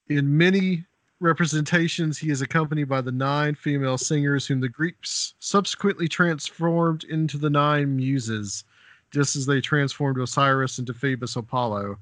In 0.08 0.38
many 0.38 0.86
representations, 1.20 2.18
he 2.18 2.30
is 2.30 2.42
accompanied 2.42 2.90
by 2.90 3.02
the 3.02 3.12
nine 3.12 3.56
female 3.56 3.98
singers, 3.98 4.46
whom 4.46 4.60
the 4.60 4.70
Greeks 4.70 5.34
subsequently 5.40 6.08
transformed 6.08 7.04
into 7.06 7.38
the 7.38 7.50
nine 7.50 7.96
muses, 7.96 8.64
just 9.12 9.36
as 9.36 9.46
they 9.46 9.62
transformed 9.62 10.20
Osiris 10.20 10.80
into 10.80 10.94
Phoebus 10.94 11.36
Apollo. 11.36 11.98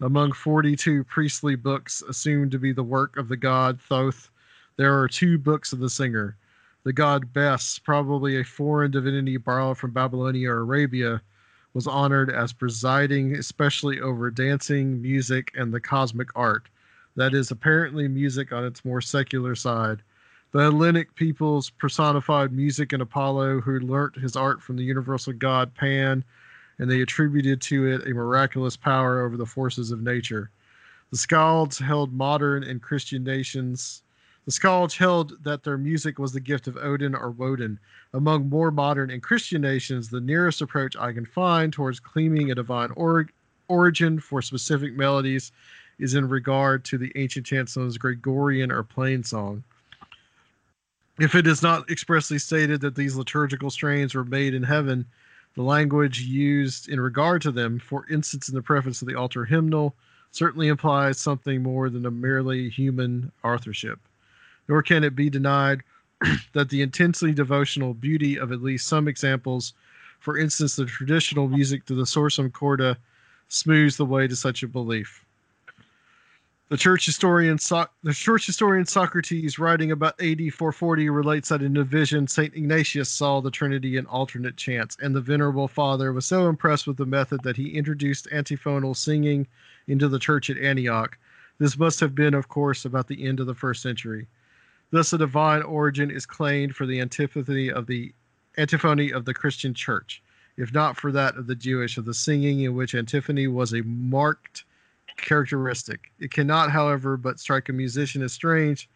Among 0.00 0.32
42 0.32 1.04
priestly 1.04 1.54
books 1.54 2.02
assumed 2.08 2.50
to 2.50 2.58
be 2.58 2.72
the 2.72 2.82
work 2.82 3.16
of 3.16 3.28
the 3.28 3.36
god 3.36 3.80
Thoth, 3.80 4.30
there 4.76 4.98
are 4.98 5.08
two 5.08 5.38
books 5.38 5.72
of 5.72 5.78
the 5.78 5.90
singer. 5.90 6.36
The 6.82 6.92
god 6.92 7.32
Bes, 7.32 7.78
probably 7.78 8.38
a 8.40 8.44
foreign 8.44 8.90
divinity 8.90 9.36
borrowed 9.36 9.78
from 9.78 9.92
Babylonia 9.92 10.50
or 10.50 10.58
Arabia, 10.58 11.22
was 11.74 11.88
honored 11.88 12.30
as 12.30 12.52
presiding 12.52 13.34
especially 13.34 14.00
over 14.00 14.30
dancing, 14.30 15.02
music, 15.02 15.50
and 15.56 15.74
the 15.74 15.80
cosmic 15.80 16.28
art. 16.36 16.68
That 17.16 17.34
is 17.34 17.50
apparently 17.50 18.06
music 18.06 18.52
on 18.52 18.64
its 18.64 18.84
more 18.84 19.00
secular 19.00 19.56
side. 19.56 20.02
The 20.52 20.60
Hellenic 20.60 21.16
peoples 21.16 21.70
personified 21.70 22.52
music 22.52 22.92
in 22.92 23.00
Apollo, 23.00 23.60
who 23.62 23.80
learnt 23.80 24.14
his 24.14 24.36
art 24.36 24.62
from 24.62 24.76
the 24.76 24.84
universal 24.84 25.32
god 25.32 25.74
Pan, 25.74 26.22
and 26.78 26.88
they 26.88 27.00
attributed 27.00 27.60
to 27.62 27.86
it 27.88 28.06
a 28.06 28.14
miraculous 28.14 28.76
power 28.76 29.22
over 29.22 29.36
the 29.36 29.46
forces 29.46 29.90
of 29.90 30.00
nature. 30.00 30.50
The 31.10 31.18
Skalds 31.18 31.80
held 31.80 32.12
modern 32.12 32.62
and 32.62 32.80
Christian 32.80 33.24
nations 33.24 34.03
the 34.44 34.50
Skalds 34.50 34.96
held 34.96 35.42
that 35.42 35.62
their 35.62 35.78
music 35.78 36.18
was 36.18 36.32
the 36.32 36.40
gift 36.40 36.66
of 36.66 36.76
Odin 36.76 37.14
or 37.14 37.30
Woden. 37.30 37.78
Among 38.12 38.50
more 38.50 38.70
modern 38.70 39.10
and 39.10 39.22
Christian 39.22 39.62
nations, 39.62 40.10
the 40.10 40.20
nearest 40.20 40.60
approach 40.60 40.96
I 40.96 41.12
can 41.12 41.24
find 41.24 41.72
towards 41.72 41.98
claiming 41.98 42.50
a 42.50 42.54
divine 42.54 42.90
or- 42.90 43.28
origin 43.68 44.20
for 44.20 44.42
specific 44.42 44.94
melodies 44.94 45.50
is 45.98 46.14
in 46.14 46.28
regard 46.28 46.84
to 46.84 46.98
the 46.98 47.10
ancient 47.16 47.50
as 47.52 47.96
Gregorian 47.96 48.70
or 48.70 48.82
plain 48.82 49.22
song. 49.22 49.64
If 51.18 51.34
it 51.34 51.46
is 51.46 51.62
not 51.62 51.88
expressly 51.90 52.38
stated 52.38 52.80
that 52.82 52.96
these 52.96 53.16
liturgical 53.16 53.70
strains 53.70 54.14
were 54.14 54.24
made 54.24 54.52
in 54.52 54.64
heaven, 54.64 55.06
the 55.54 55.62
language 55.62 56.20
used 56.20 56.88
in 56.88 57.00
regard 57.00 57.40
to 57.42 57.52
them, 57.52 57.78
for 57.78 58.04
instance, 58.10 58.48
in 58.48 58.54
the 58.54 58.62
preface 58.62 59.00
of 59.00 59.08
the 59.08 59.14
altar 59.14 59.44
hymnal, 59.44 59.94
certainly 60.32 60.66
implies 60.66 61.18
something 61.18 61.62
more 61.62 61.88
than 61.88 62.04
a 62.04 62.10
merely 62.10 62.68
human 62.68 63.30
authorship 63.42 64.00
nor 64.68 64.82
can 64.82 65.04
it 65.04 65.14
be 65.14 65.30
denied 65.30 65.82
that 66.52 66.68
the 66.68 66.82
intensely 66.82 67.32
devotional 67.32 67.94
beauty 67.94 68.38
of 68.38 68.52
at 68.52 68.62
least 68.62 68.86
some 68.86 69.08
examples, 69.08 69.74
for 70.20 70.38
instance, 70.38 70.76
the 70.76 70.86
traditional 70.86 71.48
music 71.48 71.84
to 71.86 71.94
the 71.94 72.04
Sursum 72.04 72.52
Corda, 72.52 72.96
smooths 73.48 73.96
the 73.96 74.04
way 74.04 74.26
to 74.26 74.36
such 74.36 74.62
a 74.62 74.68
belief. 74.68 75.24
The 76.70 76.78
church 76.78 77.04
historian, 77.04 77.58
so- 77.58 77.86
the 78.02 78.14
church 78.14 78.46
historian 78.46 78.86
Socrates, 78.86 79.58
writing 79.58 79.92
about 79.92 80.20
AD 80.20 80.50
440, 80.50 81.10
relates 81.10 81.50
that 81.50 81.62
in 81.62 81.76
a 81.76 81.84
vision, 81.84 82.26
Saint 82.26 82.54
Ignatius 82.54 83.10
saw 83.10 83.40
the 83.40 83.50
Trinity 83.50 83.98
in 83.98 84.06
alternate 84.06 84.56
chants, 84.56 84.96
and 85.02 85.14
the 85.14 85.20
Venerable 85.20 85.68
Father 85.68 86.12
was 86.12 86.24
so 86.24 86.48
impressed 86.48 86.86
with 86.86 86.96
the 86.96 87.04
method 87.04 87.42
that 87.42 87.56
he 87.56 87.68
introduced 87.68 88.28
antiphonal 88.32 88.94
singing 88.94 89.46
into 89.88 90.08
the 90.08 90.18
church 90.18 90.48
at 90.48 90.56
Antioch. 90.56 91.18
This 91.58 91.78
must 91.78 92.00
have 92.00 92.14
been, 92.14 92.32
of 92.32 92.48
course, 92.48 92.86
about 92.86 93.08
the 93.08 93.24
end 93.24 93.40
of 93.40 93.46
the 93.46 93.54
first 93.54 93.82
century. 93.82 94.26
Thus, 94.90 95.12
a 95.12 95.18
divine 95.18 95.62
origin 95.62 96.10
is 96.10 96.26
claimed 96.26 96.76
for 96.76 96.86
the 96.86 97.00
antiphony 97.00 97.70
of 97.70 97.86
the 97.86 98.14
antiphony 98.56 99.12
of 99.12 99.24
the 99.24 99.34
Christian 99.34 99.74
church, 99.74 100.22
if 100.56 100.72
not 100.72 100.96
for 100.96 101.10
that 101.12 101.36
of 101.36 101.46
the 101.46 101.56
Jewish, 101.56 101.96
of 101.98 102.04
the 102.04 102.14
singing 102.14 102.60
in 102.60 102.74
which 102.74 102.94
antiphony 102.94 103.48
was 103.48 103.72
a 103.72 103.82
marked 103.82 104.64
characteristic. 105.16 106.12
It 106.18 106.30
cannot, 106.30 106.70
however, 106.70 107.16
but 107.16 107.40
strike 107.40 107.68
a 107.68 107.72
musician 107.72 108.22
as 108.22 108.32
strange 108.32 108.88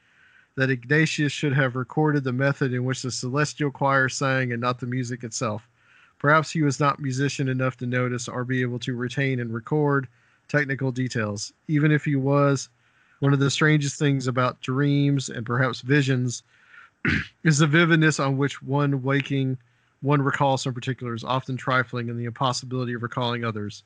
that 0.56 0.70
Ignatius 0.70 1.32
should 1.32 1.52
have 1.52 1.76
recorded 1.76 2.24
the 2.24 2.32
method 2.32 2.72
in 2.72 2.84
which 2.84 3.02
the 3.02 3.10
celestial 3.10 3.70
choir 3.70 4.08
sang 4.08 4.52
and 4.52 4.60
not 4.60 4.80
the 4.80 4.86
music 4.86 5.22
itself. 5.22 5.68
Perhaps 6.18 6.50
he 6.50 6.62
was 6.62 6.80
not 6.80 7.00
musician 7.00 7.48
enough 7.48 7.76
to 7.76 7.86
notice 7.86 8.28
or 8.28 8.44
be 8.44 8.60
able 8.60 8.80
to 8.80 8.96
retain 8.96 9.38
and 9.38 9.54
record 9.54 10.08
technical 10.48 10.90
details. 10.90 11.52
Even 11.68 11.92
if 11.92 12.04
he 12.04 12.16
was, 12.16 12.68
one 13.20 13.32
of 13.32 13.38
the 13.38 13.50
strangest 13.50 13.98
things 13.98 14.26
about 14.26 14.60
dreams 14.60 15.28
and 15.28 15.44
perhaps 15.44 15.80
visions 15.80 16.42
is 17.44 17.58
the 17.58 17.66
vividness 17.66 18.20
on 18.20 18.36
which 18.36 18.62
one 18.62 19.02
waking 19.02 19.58
one 20.00 20.22
recalls 20.22 20.62
some 20.62 20.74
particulars, 20.74 21.24
often 21.24 21.56
trifling, 21.56 22.08
and 22.08 22.18
the 22.18 22.24
impossibility 22.24 22.94
of 22.94 23.02
recalling 23.02 23.44
others. 23.44 23.82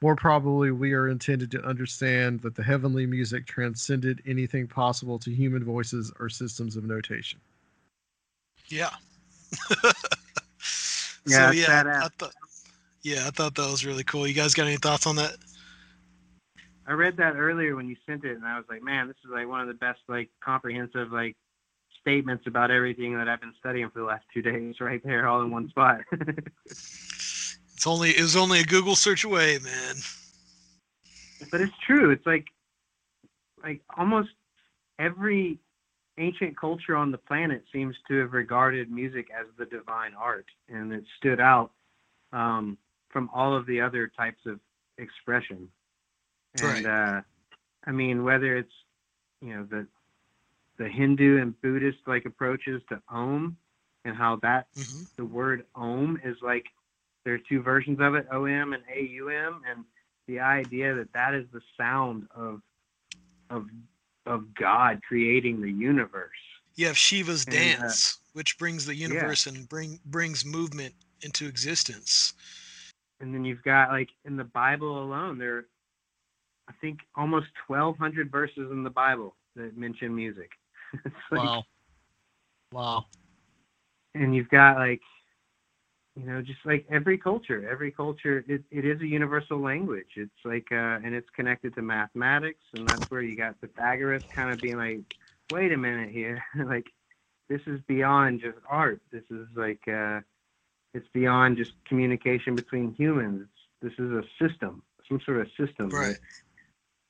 More 0.00 0.16
probably, 0.16 0.72
we 0.72 0.92
are 0.92 1.08
intended 1.08 1.52
to 1.52 1.62
understand 1.62 2.40
that 2.42 2.56
the 2.56 2.64
heavenly 2.64 3.06
music 3.06 3.46
transcended 3.46 4.20
anything 4.26 4.66
possible 4.66 5.20
to 5.20 5.30
human 5.30 5.62
voices 5.62 6.12
or 6.18 6.28
systems 6.28 6.76
of 6.76 6.82
notation. 6.82 7.38
Yeah. 8.66 8.90
Yeah, 11.26 11.50
so 11.50 11.52
yeah. 11.52 12.02
I 12.04 12.08
thought, 12.18 12.34
yeah, 13.02 13.26
I 13.26 13.30
thought 13.30 13.54
that 13.54 13.70
was 13.70 13.86
really 13.86 14.04
cool. 14.04 14.26
You 14.26 14.34
guys 14.34 14.54
got 14.54 14.66
any 14.66 14.76
thoughts 14.76 15.06
on 15.06 15.16
that? 15.16 15.36
I 16.86 16.92
read 16.92 17.16
that 17.18 17.36
earlier 17.36 17.76
when 17.76 17.88
you 17.88 17.96
sent 18.06 18.24
it, 18.24 18.36
and 18.36 18.44
I 18.44 18.56
was 18.56 18.66
like, 18.68 18.82
man, 18.82 19.06
this 19.06 19.16
is 19.24 19.30
like 19.32 19.46
one 19.46 19.60
of 19.60 19.68
the 19.68 19.74
best 19.74 20.00
like 20.08 20.30
comprehensive 20.44 21.12
like 21.12 21.36
statements 22.00 22.44
about 22.46 22.70
everything 22.70 23.16
that 23.16 23.28
I've 23.28 23.40
been 23.40 23.54
studying 23.58 23.88
for 23.90 24.00
the 24.00 24.04
last 24.04 24.24
two 24.34 24.42
days, 24.42 24.76
right 24.80 25.00
there, 25.04 25.28
all 25.28 25.42
in 25.42 25.50
one 25.50 25.68
spot. 25.68 26.00
It's 27.82 27.88
only 27.88 28.10
it 28.10 28.20
was 28.20 28.36
only 28.36 28.60
a 28.60 28.64
Google 28.64 28.94
search 28.94 29.24
away, 29.24 29.58
man. 29.58 29.96
but 31.50 31.60
it's 31.60 31.72
true. 31.84 32.12
It's 32.12 32.24
like 32.24 32.46
like 33.60 33.80
almost 33.98 34.28
every 35.00 35.58
ancient 36.16 36.56
culture 36.56 36.94
on 36.94 37.10
the 37.10 37.18
planet 37.18 37.64
seems 37.72 37.96
to 38.06 38.20
have 38.20 38.34
regarded 38.34 38.88
music 38.88 39.26
as 39.36 39.46
the 39.58 39.64
divine 39.64 40.12
art, 40.16 40.46
and 40.68 40.92
it 40.92 41.02
stood 41.16 41.40
out 41.40 41.72
um, 42.32 42.78
from 43.08 43.28
all 43.34 43.56
of 43.56 43.66
the 43.66 43.80
other 43.80 44.06
types 44.16 44.46
of 44.46 44.60
expression. 44.98 45.68
And 46.54 46.86
uh, 46.86 47.20
I 47.86 47.90
mean, 47.92 48.24
whether 48.24 48.56
it's 48.56 48.72
you 49.40 49.54
know 49.54 49.66
the 49.70 49.86
the 50.78 50.88
Hindu 50.88 51.40
and 51.40 51.60
Buddhist 51.62 51.98
like 52.06 52.24
approaches 52.24 52.82
to 52.88 53.00
Om, 53.08 53.56
and 54.04 54.16
how 54.16 54.36
that 54.42 54.66
hmm 54.76 55.04
the 55.16 55.24
word 55.24 55.64
Om 55.74 56.18
is 56.24 56.36
like 56.42 56.64
there 57.24 57.34
are 57.34 57.40
two 57.48 57.62
versions 57.62 57.98
of 58.00 58.14
it, 58.14 58.26
OM 58.32 58.72
and 58.72 58.82
AUM, 58.90 59.62
and 59.68 59.84
the 60.26 60.40
idea 60.40 60.94
that 60.94 61.12
that 61.12 61.34
is 61.34 61.46
the 61.52 61.60
sound 61.76 62.26
of 62.34 62.60
of 63.50 63.66
of 64.26 64.54
God 64.54 65.00
creating 65.06 65.60
the 65.60 65.70
universe. 65.70 66.30
You 66.76 66.86
have 66.86 66.96
Shiva's 66.96 67.44
And, 67.46 67.56
uh, 67.56 67.58
dance, 67.58 68.18
which 68.32 68.58
brings 68.58 68.86
the 68.86 68.94
universe 68.94 69.46
and 69.46 69.68
bring 69.68 70.00
brings 70.04 70.44
movement 70.44 70.94
into 71.22 71.46
existence. 71.46 72.34
And 73.20 73.34
then 73.34 73.44
you've 73.44 73.62
got 73.62 73.90
like 73.90 74.08
in 74.24 74.36
the 74.36 74.44
Bible 74.44 75.02
alone, 75.02 75.38
there 75.38 75.66
I 76.68 76.72
think 76.80 76.98
almost 77.16 77.46
twelve 77.66 77.96
hundred 77.98 78.30
verses 78.30 78.70
in 78.70 78.82
the 78.82 78.90
Bible 78.90 79.36
that 79.56 79.76
mention 79.76 80.14
music. 80.14 80.50
Like- 81.30 81.42
Wow. 81.42 81.64
Wow. 82.72 83.06
and 84.14 84.34
you've 84.34 84.48
got 84.48 84.76
like 84.76 85.00
you 86.16 86.24
know 86.24 86.40
just 86.42 86.58
like 86.64 86.86
every 86.90 87.16
culture 87.18 87.68
every 87.70 87.90
culture 87.90 88.44
it, 88.48 88.62
it 88.70 88.84
is 88.84 89.00
a 89.00 89.06
universal 89.06 89.58
language 89.60 90.08
it's 90.16 90.30
like 90.44 90.66
uh 90.72 90.98
and 91.04 91.14
it's 91.14 91.28
connected 91.34 91.74
to 91.74 91.82
mathematics 91.82 92.62
and 92.74 92.86
that's 92.86 93.04
where 93.10 93.22
you 93.22 93.36
got 93.36 93.58
pythagoras 93.60 94.22
kind 94.34 94.50
of 94.50 94.60
being 94.60 94.76
like 94.76 95.00
wait 95.50 95.72
a 95.72 95.76
minute 95.76 96.10
here 96.10 96.42
like 96.66 96.86
this 97.48 97.60
is 97.66 97.80
beyond 97.88 98.40
just 98.40 98.58
art 98.68 99.00
this 99.10 99.24
is 99.30 99.46
like 99.56 99.80
uh 99.88 100.20
it's 100.94 101.08
beyond 101.14 101.56
just 101.56 101.72
communication 101.86 102.54
between 102.56 102.94
humans 102.94 103.42
it's, 103.42 103.94
this 103.96 104.04
is 104.04 104.10
a 104.12 104.22
system 104.38 104.82
some 105.08 105.20
sort 105.24 105.40
of 105.40 105.46
system 105.58 105.90
Right. 105.90 106.16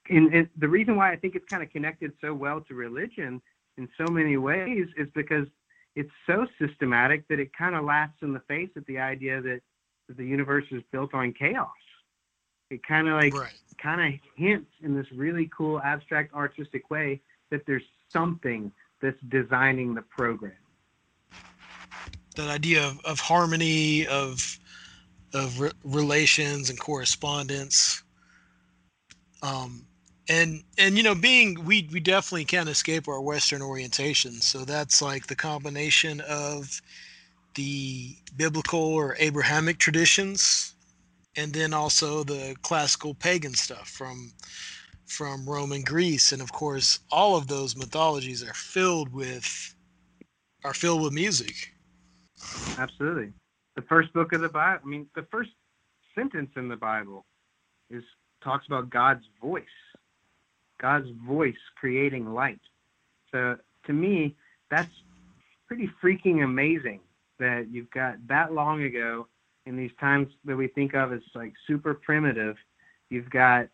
And, 0.08 0.34
and 0.34 0.48
the 0.58 0.68
reason 0.68 0.96
why 0.96 1.12
I 1.12 1.16
think 1.16 1.34
it's 1.34 1.46
kind 1.48 1.62
of 1.62 1.70
connected 1.70 2.12
so 2.20 2.34
well 2.34 2.60
to 2.62 2.74
religion 2.74 3.40
in 3.76 3.88
so 3.96 4.10
many 4.12 4.36
ways 4.36 4.86
is 4.96 5.08
because 5.14 5.46
it's 5.94 6.10
so 6.26 6.46
systematic 6.58 7.26
that 7.28 7.38
it 7.38 7.50
kind 7.56 7.74
of 7.74 7.84
laughs 7.84 8.16
in 8.22 8.32
the 8.32 8.40
face 8.40 8.70
at 8.76 8.86
the 8.86 8.98
idea 8.98 9.40
that, 9.40 9.60
that 10.08 10.16
the 10.16 10.24
universe 10.24 10.64
is 10.70 10.82
built 10.90 11.14
on 11.14 11.32
chaos. 11.32 11.68
It 12.70 12.82
kind 12.86 13.08
of 13.08 13.14
like 13.14 13.34
right. 13.34 13.52
kind 13.80 14.14
of 14.14 14.20
hints 14.36 14.70
in 14.82 14.96
this 14.96 15.06
really 15.14 15.50
cool 15.56 15.80
abstract 15.80 16.34
artistic 16.34 16.90
way 16.90 17.20
that 17.50 17.62
there's 17.66 17.82
something 18.10 18.72
that's 19.02 19.18
designing 19.28 19.94
the 19.94 20.02
program. 20.02 20.52
That 22.36 22.48
idea 22.48 22.86
of, 22.86 22.98
of 23.04 23.20
harmony, 23.20 24.06
of 24.06 24.58
of 25.34 25.60
re- 25.60 25.72
relations 25.84 26.70
and 26.70 26.78
correspondence. 26.78 28.02
Um, 29.42 29.86
and 30.28 30.62
and 30.78 30.96
you 30.96 31.02
know, 31.02 31.14
being 31.14 31.64
we 31.64 31.88
we 31.92 32.00
definitely 32.00 32.44
can't 32.44 32.68
escape 32.68 33.08
our 33.08 33.20
Western 33.20 33.62
orientation. 33.62 34.32
So 34.32 34.64
that's 34.64 35.02
like 35.02 35.26
the 35.26 35.36
combination 35.36 36.20
of 36.22 36.80
the 37.54 38.16
biblical 38.36 38.80
or 38.80 39.16
Abrahamic 39.18 39.78
traditions, 39.78 40.74
and 41.36 41.52
then 41.52 41.74
also 41.74 42.24
the 42.24 42.56
classical 42.62 43.14
pagan 43.14 43.54
stuff 43.54 43.88
from 43.88 44.32
from 45.06 45.48
Rome 45.48 45.72
and 45.72 45.84
Greece, 45.84 46.32
and 46.32 46.40
of 46.40 46.52
course, 46.52 47.00
all 47.10 47.36
of 47.36 47.46
those 47.46 47.76
mythologies 47.76 48.42
are 48.42 48.54
filled 48.54 49.12
with 49.12 49.74
are 50.64 50.74
filled 50.74 51.02
with 51.02 51.12
music. 51.12 51.74
Absolutely. 52.78 53.32
The 53.76 53.82
first 53.82 54.12
book 54.12 54.32
of 54.32 54.40
the 54.40 54.48
Bible, 54.48 54.80
I 54.84 54.88
mean, 54.88 55.06
the 55.14 55.26
first 55.30 55.50
sentence 56.14 56.50
in 56.56 56.68
the 56.68 56.76
Bible 56.76 57.24
is 57.90 58.02
talks 58.42 58.66
about 58.66 58.90
God's 58.90 59.24
voice. 59.40 59.64
God's 60.82 61.08
voice 61.26 61.56
creating 61.76 62.34
light. 62.34 62.60
So 63.30 63.56
to 63.86 63.92
me, 63.92 64.36
that's 64.70 64.90
pretty 65.68 65.88
freaking 66.02 66.44
amazing 66.44 67.00
that 67.38 67.68
you've 67.70 67.90
got 67.90 68.16
that 68.28 68.52
long 68.52 68.82
ago 68.82 69.26
in 69.64 69.76
these 69.76 69.92
times 69.98 70.28
that 70.44 70.56
we 70.56 70.66
think 70.68 70.94
of 70.94 71.12
as 71.12 71.20
like 71.34 71.52
super 71.66 71.94
primitive, 71.94 72.56
you've 73.10 73.30
got 73.30 73.68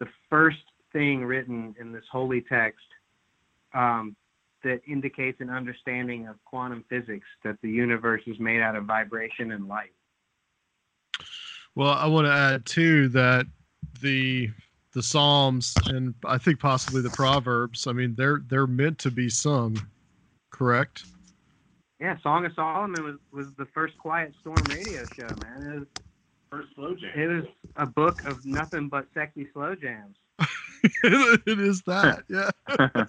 the 0.00 0.06
first 0.30 0.62
thing 0.92 1.24
written 1.24 1.74
in 1.78 1.92
this 1.92 2.04
holy 2.10 2.40
text 2.40 2.86
um, 3.74 4.16
that 4.64 4.80
indicates 4.86 5.40
an 5.40 5.50
understanding 5.50 6.26
of 6.26 6.36
quantum 6.44 6.84
physics 6.88 7.26
that 7.44 7.56
the 7.62 7.70
universe 7.70 8.22
is 8.26 8.38
made 8.40 8.60
out 8.60 8.74
of 8.74 8.84
vibration 8.84 9.52
and 9.52 9.68
light. 9.68 9.92
Well, 11.74 11.92
I 11.92 12.06
want 12.06 12.26
to 12.26 12.32
add 12.32 12.64
too 12.64 13.08
that 13.08 13.46
the 14.00 14.50
the 14.96 15.02
Psalms 15.02 15.76
and 15.88 16.14
I 16.24 16.38
think 16.38 16.58
possibly 16.58 17.02
the 17.02 17.10
Proverbs. 17.10 17.86
I 17.86 17.92
mean, 17.92 18.14
they're 18.16 18.40
they're 18.48 18.66
meant 18.66 18.98
to 19.00 19.10
be 19.10 19.28
sung, 19.28 19.78
correct? 20.50 21.04
Yeah, 22.00 22.16
Song 22.22 22.46
of 22.46 22.52
Solomon 22.54 23.04
was, 23.04 23.16
was 23.30 23.46
the 23.58 23.66
first 23.74 23.96
Quiet 23.98 24.32
Storm 24.40 24.64
radio 24.64 25.06
show, 25.14 25.34
man. 25.36 25.62
It 25.62 25.78
was, 25.80 25.88
First 26.50 26.68
slow 26.76 26.94
jam. 26.94 27.10
it 27.14 27.26
was 27.26 27.44
a 27.76 27.84
book 27.86 28.22
of 28.24 28.44
nothing 28.46 28.88
but 28.88 29.06
sexy 29.12 29.48
slow 29.52 29.74
jams. 29.74 30.16
it 31.04 31.58
is 31.60 31.82
that, 31.82 32.22
yeah. 32.30 32.50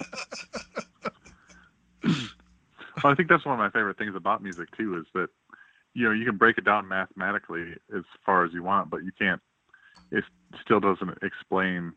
Well, 3.03 3.13
I 3.13 3.15
think 3.15 3.29
that's 3.29 3.45
one 3.45 3.53
of 3.53 3.59
my 3.59 3.69
favorite 3.69 3.97
things 3.99 4.15
about 4.15 4.41
music 4.41 4.69
too 4.75 4.97
is 4.97 5.05
that 5.13 5.27
you 5.93 6.03
know 6.03 6.11
you 6.11 6.25
can 6.25 6.35
break 6.35 6.57
it 6.57 6.65
down 6.65 6.87
mathematically 6.87 7.75
as 7.95 8.03
far 8.25 8.43
as 8.43 8.51
you 8.53 8.63
want, 8.63 8.89
but 8.89 9.03
you 9.03 9.11
can't. 9.17 9.39
It 10.11 10.23
still 10.61 10.79
doesn't 10.79 11.17
explain 11.21 11.93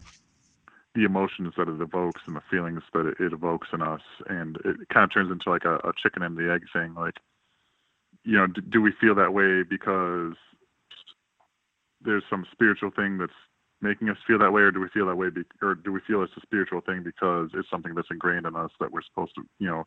the 0.95 1.05
emotions 1.05 1.55
that 1.57 1.69
it 1.69 1.81
evokes 1.81 2.23
and 2.27 2.35
the 2.35 2.43
feelings 2.51 2.83
that 2.93 3.07
it, 3.07 3.21
it 3.21 3.33
evokes 3.33 3.69
in 3.73 3.81
us, 3.81 4.01
and 4.29 4.57
it 4.65 4.77
kind 4.93 5.05
of 5.05 5.13
turns 5.13 5.31
into 5.31 5.49
like 5.49 5.65
a, 5.65 5.77
a 5.77 5.93
chicken 6.03 6.23
and 6.23 6.37
the 6.37 6.53
egg 6.53 6.63
thing. 6.73 6.95
Like, 6.95 7.15
you 8.25 8.37
know, 8.37 8.47
do, 8.47 8.61
do 8.61 8.83
we 8.83 8.93
feel 9.01 9.15
that 9.15 9.33
way 9.33 9.63
because 9.63 10.35
there's 12.03 12.25
some 12.29 12.47
spiritual 12.51 12.91
thing 12.91 13.19
that's 13.19 13.33
making 13.81 14.09
us 14.09 14.17
feel 14.27 14.39
that 14.39 14.53
way, 14.53 14.63
or 14.63 14.71
do 14.71 14.81
we 14.81 14.89
feel 14.89 15.07
that 15.07 15.17
way, 15.17 15.31
be, 15.31 15.43
or 15.63 15.75
do 15.75 15.93
we 15.93 16.01
feel 16.07 16.23
it's 16.23 16.37
a 16.37 16.41
spiritual 16.41 16.81
thing 16.81 17.03
because 17.03 17.51
it's 17.55 17.71
something 17.71 17.95
that's 17.95 18.11
ingrained 18.11 18.47
in 18.47 18.57
us 18.57 18.71
that 18.81 18.91
we're 18.91 19.03
supposed 19.03 19.35
to, 19.37 19.43
you 19.59 19.69
know, 19.69 19.87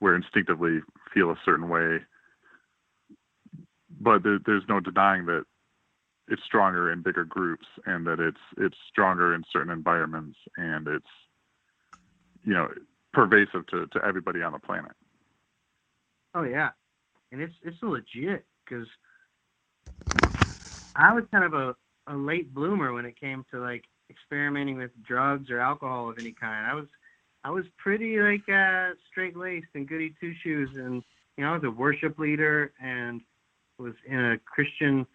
we're 0.00 0.16
instinctively 0.16 0.80
feel 1.12 1.30
a 1.30 1.40
certain 1.44 1.68
way. 1.68 1.98
But 4.00 4.22
there, 4.22 4.38
there's 4.44 4.64
no 4.68 4.80
denying 4.80 5.26
that 5.26 5.44
it's 6.28 6.42
stronger 6.44 6.92
in 6.92 7.02
bigger 7.02 7.24
groups 7.24 7.66
and 7.86 8.06
that 8.06 8.20
it's 8.20 8.40
it's 8.56 8.76
stronger 8.90 9.34
in 9.34 9.42
certain 9.52 9.72
environments 9.72 10.38
and 10.56 10.88
it's 10.88 11.06
you 12.44 12.52
know 12.54 12.68
pervasive 13.12 13.66
to, 13.68 13.86
to 13.88 14.04
everybody 14.04 14.42
on 14.42 14.52
the 14.52 14.58
planet. 14.58 14.92
Oh 16.34 16.42
yeah, 16.42 16.70
and 17.32 17.40
it's 17.40 17.54
it's 17.62 17.82
legit 17.82 18.44
because 18.64 18.86
I 20.96 21.12
was 21.12 21.24
kind 21.30 21.44
of 21.44 21.54
a, 21.54 21.76
a 22.06 22.16
late 22.16 22.52
bloomer 22.54 22.92
when 22.92 23.04
it 23.04 23.18
came 23.18 23.44
to 23.50 23.60
like 23.60 23.84
experimenting 24.10 24.76
with 24.76 24.90
drugs 25.02 25.50
or 25.50 25.60
alcohol 25.60 26.10
of 26.10 26.18
any 26.18 26.32
kind. 26.32 26.66
I 26.66 26.74
was 26.74 26.86
I 27.44 27.50
was 27.50 27.64
pretty 27.76 28.18
like 28.18 28.48
uh, 28.48 28.90
straight 29.10 29.36
laced 29.36 29.68
and 29.74 29.88
goody 29.88 30.14
two 30.20 30.34
shoes, 30.42 30.70
and 30.76 31.02
you 31.36 31.44
know 31.44 31.50
I 31.50 31.54
was 31.54 31.64
a 31.64 31.70
worship 31.70 32.18
leader 32.18 32.72
and 32.82 33.20
was 33.78 33.94
in 34.06 34.18
a 34.18 34.38
Christian 34.38 35.06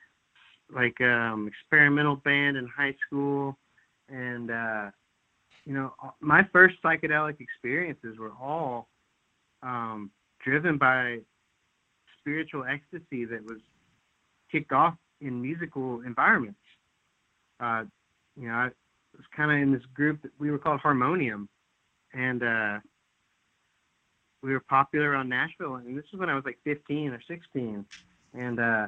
like 0.73 0.99
um, 1.01 1.47
experimental 1.47 2.15
band 2.17 2.57
in 2.57 2.67
high 2.67 2.95
school, 3.05 3.57
and 4.07 4.51
uh, 4.51 4.91
you 5.65 5.73
know, 5.73 5.93
my 6.19 6.47
first 6.51 6.75
psychedelic 6.83 7.39
experiences 7.39 8.17
were 8.17 8.31
all 8.41 8.87
um, 9.63 10.11
driven 10.43 10.77
by 10.77 11.19
spiritual 12.19 12.65
ecstasy 12.65 13.25
that 13.25 13.43
was 13.43 13.59
kicked 14.51 14.71
off 14.71 14.95
in 15.21 15.41
musical 15.41 16.01
environments. 16.01 16.59
Uh, 17.59 17.83
you 18.39 18.47
know, 18.47 18.53
I 18.53 18.65
was 19.15 19.25
kind 19.35 19.51
of 19.51 19.57
in 19.57 19.73
this 19.73 19.85
group 19.93 20.21
that 20.21 20.31
we 20.39 20.51
were 20.51 20.59
called 20.59 20.79
Harmonium, 20.79 21.49
and 22.13 22.43
uh, 22.43 22.79
we 24.41 24.51
were 24.51 24.61
popular 24.61 25.11
around 25.11 25.29
Nashville. 25.29 25.75
And 25.75 25.97
this 25.97 26.05
is 26.13 26.19
when 26.19 26.29
I 26.29 26.35
was 26.35 26.45
like 26.45 26.57
15 26.63 27.11
or 27.11 27.21
16, 27.27 27.85
and 28.33 28.59
uh, 28.59 28.87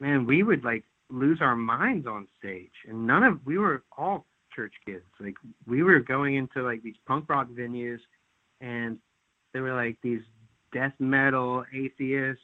man, 0.00 0.26
we 0.26 0.42
would 0.42 0.64
like 0.64 0.84
lose 1.12 1.38
our 1.40 1.54
minds 1.54 2.06
on 2.06 2.26
stage, 2.38 2.72
and 2.88 3.06
none 3.06 3.22
of 3.22 3.44
we 3.44 3.58
were 3.58 3.84
all 3.96 4.26
church 4.54 4.72
kids. 4.86 5.04
Like 5.20 5.34
we 5.66 5.82
were 5.82 6.00
going 6.00 6.36
into 6.36 6.62
like 6.62 6.82
these 6.82 6.96
punk 7.06 7.28
rock 7.28 7.48
venues, 7.50 8.00
and 8.60 8.98
there 9.52 9.62
were 9.62 9.74
like 9.74 9.98
these 10.02 10.22
death 10.72 10.94
metal 10.98 11.64
atheist 11.74 12.40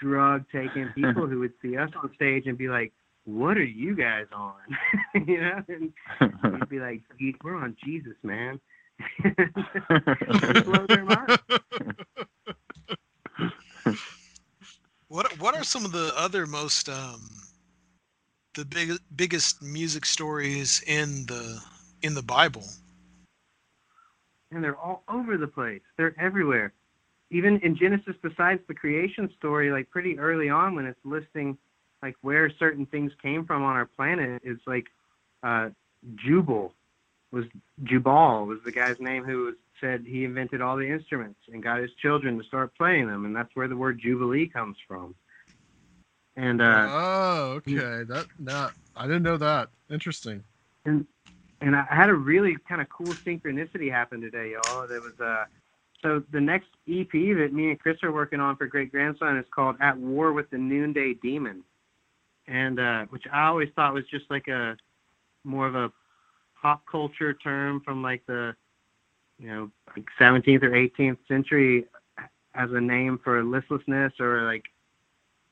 drug 0.00 0.44
taking 0.52 0.88
people 0.94 1.26
who 1.26 1.40
would 1.40 1.52
see 1.62 1.76
us 1.76 1.90
on 2.02 2.10
stage 2.14 2.46
and 2.46 2.56
be 2.56 2.68
like, 2.68 2.92
"What 3.24 3.56
are 3.56 3.64
you 3.64 3.94
guys 3.94 4.26
on?" 4.34 4.54
you 5.26 5.40
know, 5.40 5.62
and 5.68 5.92
we'd 6.52 6.68
be 6.68 6.80
like, 6.80 7.02
"We're 7.44 7.56
on 7.56 7.76
Jesus, 7.84 8.16
man." 8.22 8.60
blow 10.64 10.86
their 10.86 11.04
mind. 11.04 11.38
What 15.08 15.38
What 15.38 15.56
are 15.56 15.64
some 15.64 15.84
of 15.84 15.92
the 15.92 16.12
other 16.16 16.46
most 16.46 16.88
um, 16.88 17.20
the 18.54 18.64
big, 18.64 18.92
biggest 19.14 19.62
music 19.62 20.04
stories 20.04 20.82
in 20.86 21.26
the 21.26 21.60
in 22.02 22.14
the 22.14 22.22
Bible? 22.22 22.64
And 24.50 24.64
they're 24.64 24.76
all 24.76 25.04
over 25.08 25.36
the 25.36 25.46
place. 25.46 25.82
They're 25.96 26.14
everywhere. 26.20 26.72
Even 27.30 27.60
in 27.60 27.76
Genesis, 27.76 28.16
besides 28.20 28.60
the 28.66 28.74
creation 28.74 29.30
story, 29.38 29.70
like 29.70 29.88
pretty 29.90 30.18
early 30.18 30.48
on 30.48 30.74
when 30.74 30.86
it's 30.86 30.98
listing 31.04 31.56
like 32.02 32.16
where 32.22 32.50
certain 32.58 32.86
things 32.86 33.12
came 33.22 33.44
from 33.44 33.62
on 33.62 33.76
our 33.76 33.86
planet, 33.86 34.42
it's 34.44 34.62
like 34.66 34.86
uh, 35.42 35.68
Jubal 36.16 36.74
was 37.32 37.44
Jubal 37.84 38.46
was 38.46 38.58
the 38.64 38.72
guy's 38.72 38.98
name 38.98 39.24
who 39.24 39.54
said 39.80 40.04
he 40.06 40.24
invented 40.24 40.60
all 40.60 40.76
the 40.76 40.90
instruments 40.90 41.38
and 41.52 41.62
got 41.62 41.80
his 41.80 41.90
children 42.02 42.38
to 42.38 42.44
start 42.44 42.74
playing 42.76 43.06
them, 43.06 43.24
and 43.24 43.34
that's 43.34 43.54
where 43.54 43.68
the 43.68 43.76
word 43.76 44.00
jubilee 44.02 44.48
comes 44.48 44.76
from. 44.86 45.14
And 46.36 46.62
uh, 46.62 46.86
oh, 46.88 47.60
okay, 47.66 48.04
that 48.04 48.26
not 48.38 48.72
I 48.96 49.06
didn't 49.06 49.22
know 49.22 49.36
that. 49.36 49.70
Interesting. 49.90 50.44
And 50.84 51.06
and 51.60 51.76
I 51.76 51.84
had 51.90 52.08
a 52.08 52.14
really 52.14 52.56
kind 52.68 52.80
of 52.80 52.88
cool 52.88 53.14
synchronicity 53.26 53.90
happen 53.90 54.20
today, 54.20 54.52
y'all. 54.52 54.86
There 54.86 55.00
was 55.00 55.18
uh 55.20 55.44
so 56.02 56.22
the 56.32 56.40
next 56.40 56.68
EP 56.88 57.10
that 57.12 57.50
me 57.52 57.70
and 57.70 57.78
Chris 57.78 57.98
are 58.02 58.12
working 58.12 58.40
on 58.40 58.56
for 58.56 58.66
Great 58.66 58.90
Grandson 58.90 59.36
is 59.36 59.44
called 59.54 59.76
At 59.80 59.98
War 59.98 60.32
with 60.32 60.48
the 60.50 60.58
Noonday 60.58 61.14
Demon. 61.14 61.62
And 62.46 62.78
uh 62.80 63.04
which 63.06 63.24
I 63.32 63.46
always 63.46 63.68
thought 63.74 63.94
was 63.94 64.04
just 64.10 64.24
like 64.30 64.48
a 64.48 64.76
more 65.44 65.66
of 65.66 65.74
a 65.74 65.92
pop 66.60 66.82
culture 66.90 67.34
term 67.34 67.80
from 67.84 68.02
like 68.02 68.24
the 68.26 68.54
you 69.38 69.48
know 69.48 69.70
like 69.96 70.04
17th 70.20 70.62
or 70.62 70.70
18th 70.70 71.18
century 71.26 71.86
as 72.54 72.70
a 72.72 72.80
name 72.80 73.18
for 73.22 73.42
listlessness 73.42 74.12
or 74.20 74.42
like 74.42 74.64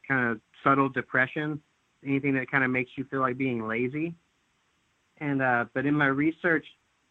kind 0.07 0.31
of 0.31 0.41
subtle 0.63 0.89
depression 0.89 1.61
anything 2.05 2.35
that 2.35 2.51
kind 2.51 2.65
of 2.65 2.71
makes 2.71 2.91
you 2.97 3.05
feel 3.05 3.21
like 3.21 3.37
being 3.37 3.67
lazy 3.67 4.15
and 5.19 5.43
uh, 5.43 5.65
but 5.75 5.87
in 5.87 5.95
my 5.95 6.07
research 6.07 6.67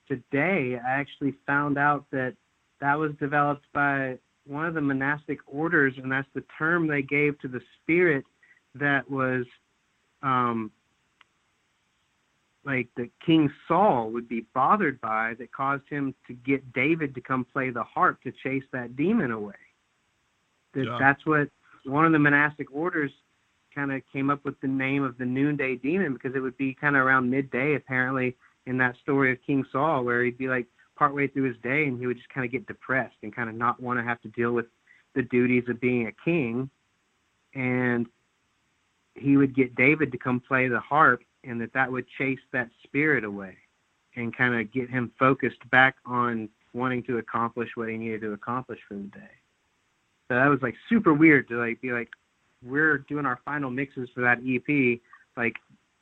today 0.08 0.80
i 0.86 0.91
actually 0.91 1.34
found 1.45 1.78
out 1.78 2.06
that 2.12 2.34
that 2.80 2.98
was 2.98 3.12
developed 3.20 3.66
by 3.74 4.18
one 4.45 4.66
of 4.66 4.74
the 4.74 4.82
monastic 4.82 5.39
orders 5.48 5.93
and 6.02 6.12
that's 6.12 6.28
the 6.34 6.43
term 6.58 6.88
they 6.88 7.02
gave 7.02 7.38
to 7.39 7.48
the 7.48 7.62
spirit 7.82 8.24
that 8.76 9.10
was 9.10 9.45
um, 10.24 10.72
like 12.68 12.89
that 12.98 13.10
King 13.26 13.50
Saul 13.68 14.12
would 14.12 14.28
be 14.28 14.45
bothered 14.54 15.00
by 15.00 15.34
that 15.39 15.52
caused 15.54 15.88
him 15.89 16.14
to 16.28 16.34
get 16.34 16.74
David 16.74 17.16
to 17.16 17.22
come 17.22 17.45
play 17.45 17.70
the 17.70 17.84
harp 17.84 18.22
to 18.24 18.32
chase 18.43 18.64
that 18.74 18.95
demon 18.95 19.32
away. 19.32 19.56
That 20.74 20.86
yeah. 20.86 20.98
that's 21.00 21.26
what 21.26 21.50
one 21.86 22.06
of 22.06 22.12
the 22.12 22.20
monastic 22.20 22.68
orders 22.72 23.12
kind 23.78 23.91
of 23.91 24.01
came 24.11 24.32
up 24.32 24.43
with 24.43 24.59
the 24.61 24.67
name 24.67 25.03
of 25.03 25.15
the 25.19 25.25
noonday 25.25 25.75
demon 25.75 26.13
because 26.13 26.36
it 26.36 26.39
would 26.39 26.57
be 26.57 26.73
kind 26.73 26.95
of 26.95 27.05
around 27.05 27.30
midday 27.30 27.75
apparently 27.75 28.36
in 28.65 28.75
that 28.75 28.95
story 29.03 29.32
of 29.32 29.38
King 29.45 29.63
Saul 29.71 30.03
where 30.03 30.23
he'd 30.23 30.38
be 30.38 30.47
like 30.47 30.65
partway 30.95 31.28
through 31.28 31.43
his 31.43 31.57
day 31.61 31.86
and 31.86 31.99
he 31.99 32.07
would 32.07 32.17
just 32.17 32.30
kind 32.30 32.43
of 32.43 32.51
get 32.51 32.65
depressed 32.65 33.17
and 33.21 33.36
kind 33.36 33.49
of 33.49 33.55
not 33.55 33.80
want 33.80 33.99
to 33.99 34.03
have 34.03 34.19
to 34.21 34.30
deal 34.30 34.51
with 34.51 34.65
the 35.13 35.21
duties 35.21 35.63
of 35.69 35.80
being 35.80 36.07
a 36.07 36.11
king 36.25 36.67
and 37.53 38.07
he 39.13 39.38
would 39.38 39.55
get 39.55 39.75
David 39.75 40.11
to 40.11 40.17
come 40.17 40.39
play 40.39 40.67
the 40.67 40.80
harp 40.80 41.21
and 41.43 41.61
that 41.61 41.71
that 41.73 41.91
would 41.91 42.05
chase 42.17 42.39
that 42.51 42.69
spirit 42.84 43.23
away 43.23 43.55
and 44.15 44.36
kind 44.36 44.59
of 44.59 44.73
get 44.73 44.89
him 44.89 45.11
focused 45.19 45.69
back 45.69 45.97
on 46.03 46.49
wanting 46.73 47.03
to 47.03 47.19
accomplish 47.19 47.69
what 47.75 47.89
he 47.89 47.97
needed 47.97 48.21
to 48.21 48.34
accomplish 48.34 48.80
for 48.88 48.95
the 48.95 49.01
day. 49.01 49.36
So 50.30 50.36
that 50.36 50.47
was 50.47 50.63
like 50.63 50.73
super 50.89 51.13
weird 51.13 51.47
to 51.49 51.59
like 51.59 51.80
be 51.80 51.91
like, 51.91 52.09
we're 52.64 52.99
doing 52.99 53.26
our 53.26 53.39
final 53.45 53.70
mixes 53.70 54.10
for 54.14 54.22
that 54.22 54.39
EP, 54.45 54.99
like 55.36 55.55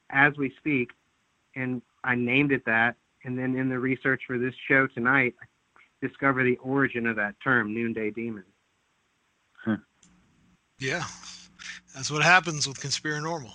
as 0.10 0.34
we 0.38 0.54
speak, 0.58 0.90
and 1.56 1.82
I 2.04 2.16
named 2.16 2.52
it 2.52 2.66
that. 2.66 2.96
And 3.24 3.38
then 3.38 3.56
in 3.58 3.70
the 3.70 3.80
research 3.80 4.22
for 4.28 4.38
this 4.38 4.54
show 4.68 4.88
tonight, 4.88 5.34
I 5.42 6.06
discover 6.06 6.44
the 6.44 6.58
origin 6.58 7.08
of 7.08 7.16
that 7.16 7.36
term, 7.44 7.74
Noonday 7.74 8.12
Demon. 8.12 8.44
Huh. 9.64 9.78
Yeah, 10.80 11.04
that's 11.96 12.12
what 12.12 12.22
happens 12.22 12.68
with 12.68 12.80
Conspiranormal 12.80 13.54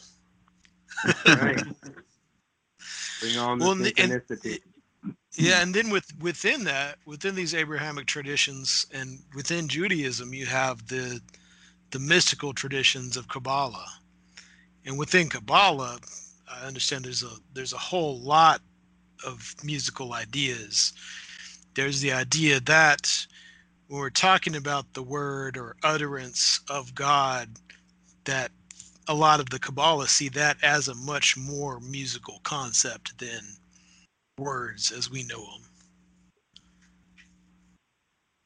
right. 1.27 1.63
Bring 3.21 3.37
on 3.39 3.59
the 3.59 3.65
well, 3.65 3.75
synchronicity. 3.75 4.59
And, 5.03 5.15
yeah, 5.37 5.63
and 5.63 5.75
then 5.75 5.91
with 5.91 6.07
within 6.21 6.65
that, 6.65 6.99
within 7.07 7.35
these 7.35 7.55
Abrahamic 7.55 8.07
traditions, 8.07 8.87
and 8.93 9.19
within 9.35 9.69
Judaism, 9.69 10.35
you 10.35 10.47
have 10.47 10.87
the 10.89 11.21
the 11.91 11.99
mystical 11.99 12.53
traditions 12.53 13.17
of 13.17 13.29
Kabbalah, 13.29 13.89
and 14.85 14.99
within 14.99 15.29
Kabbalah, 15.29 15.99
I 16.51 16.67
understand 16.67 17.05
there's 17.05 17.23
a 17.23 17.31
there's 17.53 17.73
a 17.73 17.79
whole 17.79 18.19
lot 18.21 18.61
of 19.27 19.55
musical 19.63 20.15
ideas. 20.15 20.93
There's 21.75 22.01
the 22.01 22.13
idea 22.13 22.61
that 22.61 23.27
when 23.89 24.01
we're 24.01 24.11
talking 24.11 24.57
about 24.57 24.93
the 24.95 25.03
word 25.03 25.57
or 25.57 25.77
utterance 25.83 26.61
of 26.69 26.95
God, 26.95 27.49
that 28.25 28.51
a 29.09 29.15
lot 29.15 29.41
of 29.41 29.51
the 29.51 29.59
Kabbalah 29.59 30.09
see 30.09 30.29
that 30.31 30.57
as 30.63 30.89
a 30.89 30.95
much 30.95 31.37
more 31.37 31.81
musical 31.81 32.41
concept 32.45 33.19
than 33.19 33.41
words 34.39 34.93
as 34.93 35.11
we 35.11 35.25
know 35.25 35.41
them. 35.41 35.65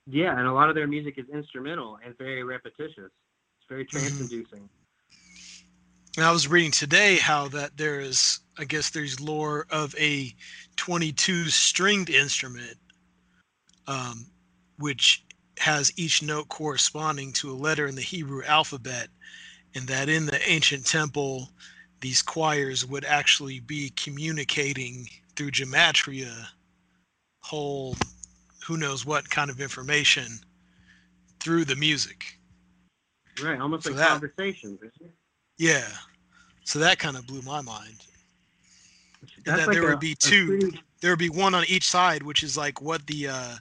Yeah, 0.06 0.38
and 0.38 0.46
a 0.46 0.52
lot 0.52 0.68
of 0.68 0.74
their 0.74 0.86
music 0.86 1.14
is 1.18 1.26
instrumental 1.32 1.98
and 2.04 2.16
very 2.18 2.42
repetitious. 2.42 3.10
It's 3.64 3.70
very 3.70 3.84
mm-hmm. 3.84 3.98
trance 3.98 4.20
inducing. 4.20 4.68
And 6.16 6.24
I 6.24 6.30
was 6.30 6.46
reading 6.46 6.70
today 6.70 7.16
how 7.16 7.48
that 7.48 7.76
there 7.76 7.98
is, 7.98 8.40
I 8.58 8.64
guess 8.64 8.90
there's 8.90 9.20
lore 9.20 9.66
of 9.70 9.94
a 9.98 10.32
22 10.76 11.48
stringed 11.48 12.10
instrument, 12.10 12.76
um, 13.88 14.26
which 14.78 15.24
has 15.58 15.92
each 15.96 16.22
note 16.22 16.48
corresponding 16.48 17.32
to 17.32 17.50
a 17.50 17.54
letter 17.54 17.86
in 17.86 17.94
the 17.94 18.02
Hebrew 18.02 18.44
alphabet 18.44 19.08
and 19.74 19.88
that 19.88 20.08
in 20.08 20.26
the 20.26 20.40
ancient 20.48 20.86
temple, 20.86 21.50
these 22.00 22.22
choirs 22.22 22.86
would 22.86 23.04
actually 23.04 23.60
be 23.60 23.90
communicating 23.96 25.08
through 25.34 25.50
gematria, 25.50 26.46
whole, 27.40 27.96
who 28.66 28.76
knows 28.76 29.04
what 29.04 29.28
kind 29.30 29.50
of 29.50 29.60
information 29.60 30.38
through 31.40 31.64
the 31.64 31.76
music. 31.76 32.38
Right, 33.42 33.60
almost 33.60 33.84
so 33.84 33.90
like 33.90 33.98
that, 33.98 34.08
conversations. 34.08 34.80
Yeah, 35.58 35.86
so 36.64 36.78
that 36.78 36.98
kind 36.98 37.16
of 37.16 37.26
blew 37.26 37.42
my 37.42 37.60
mind. 37.60 38.04
and 39.46 39.58
that 39.58 39.66
like 39.66 39.74
there 39.74 39.86
a, 39.86 39.90
would 39.90 40.00
be 40.00 40.14
two. 40.14 40.58
Pretty... 40.58 40.80
There 41.00 41.10
would 41.10 41.18
be 41.18 41.30
one 41.30 41.54
on 41.54 41.64
each 41.68 41.88
side, 41.88 42.22
which 42.22 42.42
is 42.42 42.56
like 42.56 42.80
what 42.80 43.06
the 43.06 43.28
uh, 43.28 43.54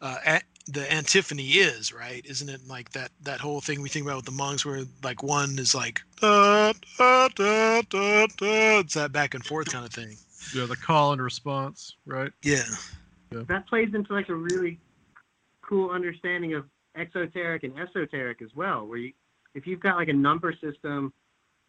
uh, 0.00 0.38
the 0.68 0.92
antiphony 0.92 1.46
is, 1.46 1.92
right? 1.92 2.24
Isn't 2.26 2.48
it 2.48 2.60
like 2.68 2.90
that 2.90 3.10
that 3.22 3.40
whole 3.40 3.60
thing 3.60 3.80
we 3.80 3.88
think 3.88 4.06
about 4.06 4.16
with 4.16 4.24
the 4.26 4.32
monks, 4.32 4.66
where 4.66 4.82
like 5.02 5.22
one 5.22 5.58
is 5.58 5.74
like 5.74 6.02
da, 6.20 6.72
da, 6.98 7.28
da, 7.28 7.82
da, 7.88 8.26
da. 8.36 8.78
it's 8.80 8.94
that 8.94 9.12
back 9.12 9.34
and 9.34 9.44
forth 9.44 9.72
kind 9.72 9.84
of 9.84 9.92
thing. 9.92 10.16
Yeah, 10.54 10.66
the 10.66 10.76
call 10.76 11.12
and 11.12 11.22
response, 11.22 11.96
right? 12.06 12.32
Yeah. 12.42 12.62
yeah. 13.32 13.42
That 13.48 13.66
plays 13.66 13.94
into 13.94 14.12
like 14.12 14.28
a 14.28 14.34
really 14.34 14.78
cool 15.62 15.90
understanding 15.90 16.54
of 16.54 16.64
exoteric 16.98 17.62
and 17.62 17.78
esoteric 17.78 18.42
as 18.42 18.50
well, 18.54 18.86
where 18.86 18.98
you 18.98 19.12
if 19.54 19.66
you've 19.66 19.80
got 19.80 19.96
like 19.96 20.08
a 20.08 20.12
number 20.12 20.52
system 20.52 21.12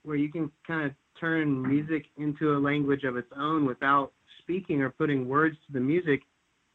where 0.04 0.16
you 0.16 0.32
can 0.32 0.52
kind 0.66 0.86
of 0.86 0.92
turn 1.20 1.62
music 1.62 2.06
into 2.18 2.56
a 2.56 2.60
language 2.60 3.04
of 3.04 3.18
its 3.18 3.32
own 3.36 3.66
without 3.66 4.12
speaking 4.40 4.82
or 4.82 4.90
putting 4.90 5.28
words 5.28 5.58
to 5.68 5.74
the 5.74 5.80
music, 5.80 6.22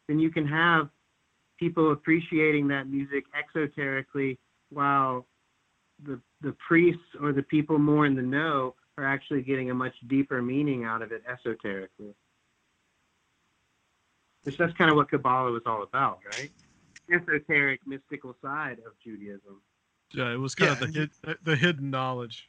then 0.08 0.18
you 0.18 0.30
can 0.30 0.46
have 0.46 0.88
people 1.58 1.92
appreciating 1.92 2.68
that 2.68 2.88
music 2.88 3.24
exoterically 3.34 4.36
while 4.70 5.26
the 6.04 6.20
the 6.40 6.54
priests 6.66 7.02
or 7.20 7.32
the 7.32 7.42
people 7.42 7.78
more 7.78 8.06
in 8.06 8.14
the 8.14 8.22
know 8.22 8.74
are 8.98 9.06
actually 9.06 9.42
getting 9.42 9.70
a 9.70 9.74
much 9.74 9.94
deeper 10.08 10.42
meaning 10.42 10.84
out 10.84 11.02
of 11.02 11.12
it 11.12 11.22
esoterically. 11.28 12.14
Which 14.42 14.58
that's 14.58 14.74
kind 14.74 14.90
of 14.90 14.96
what 14.96 15.10
Kabbalah 15.10 15.50
was 15.50 15.62
all 15.64 15.82
about, 15.82 16.18
right? 16.36 16.50
Esoteric, 17.12 17.80
mystical 17.86 18.36
side 18.42 18.78
of 18.86 18.92
Judaism. 19.02 19.60
Yeah, 20.12 20.32
it 20.32 20.38
was 20.38 20.54
kind 20.54 20.70
Yeah. 20.78 20.86
of 20.86 20.92
the 20.92 20.98
hid, 20.98 21.38
the 21.44 21.56
hidden 21.56 21.90
knowledge. 21.90 22.48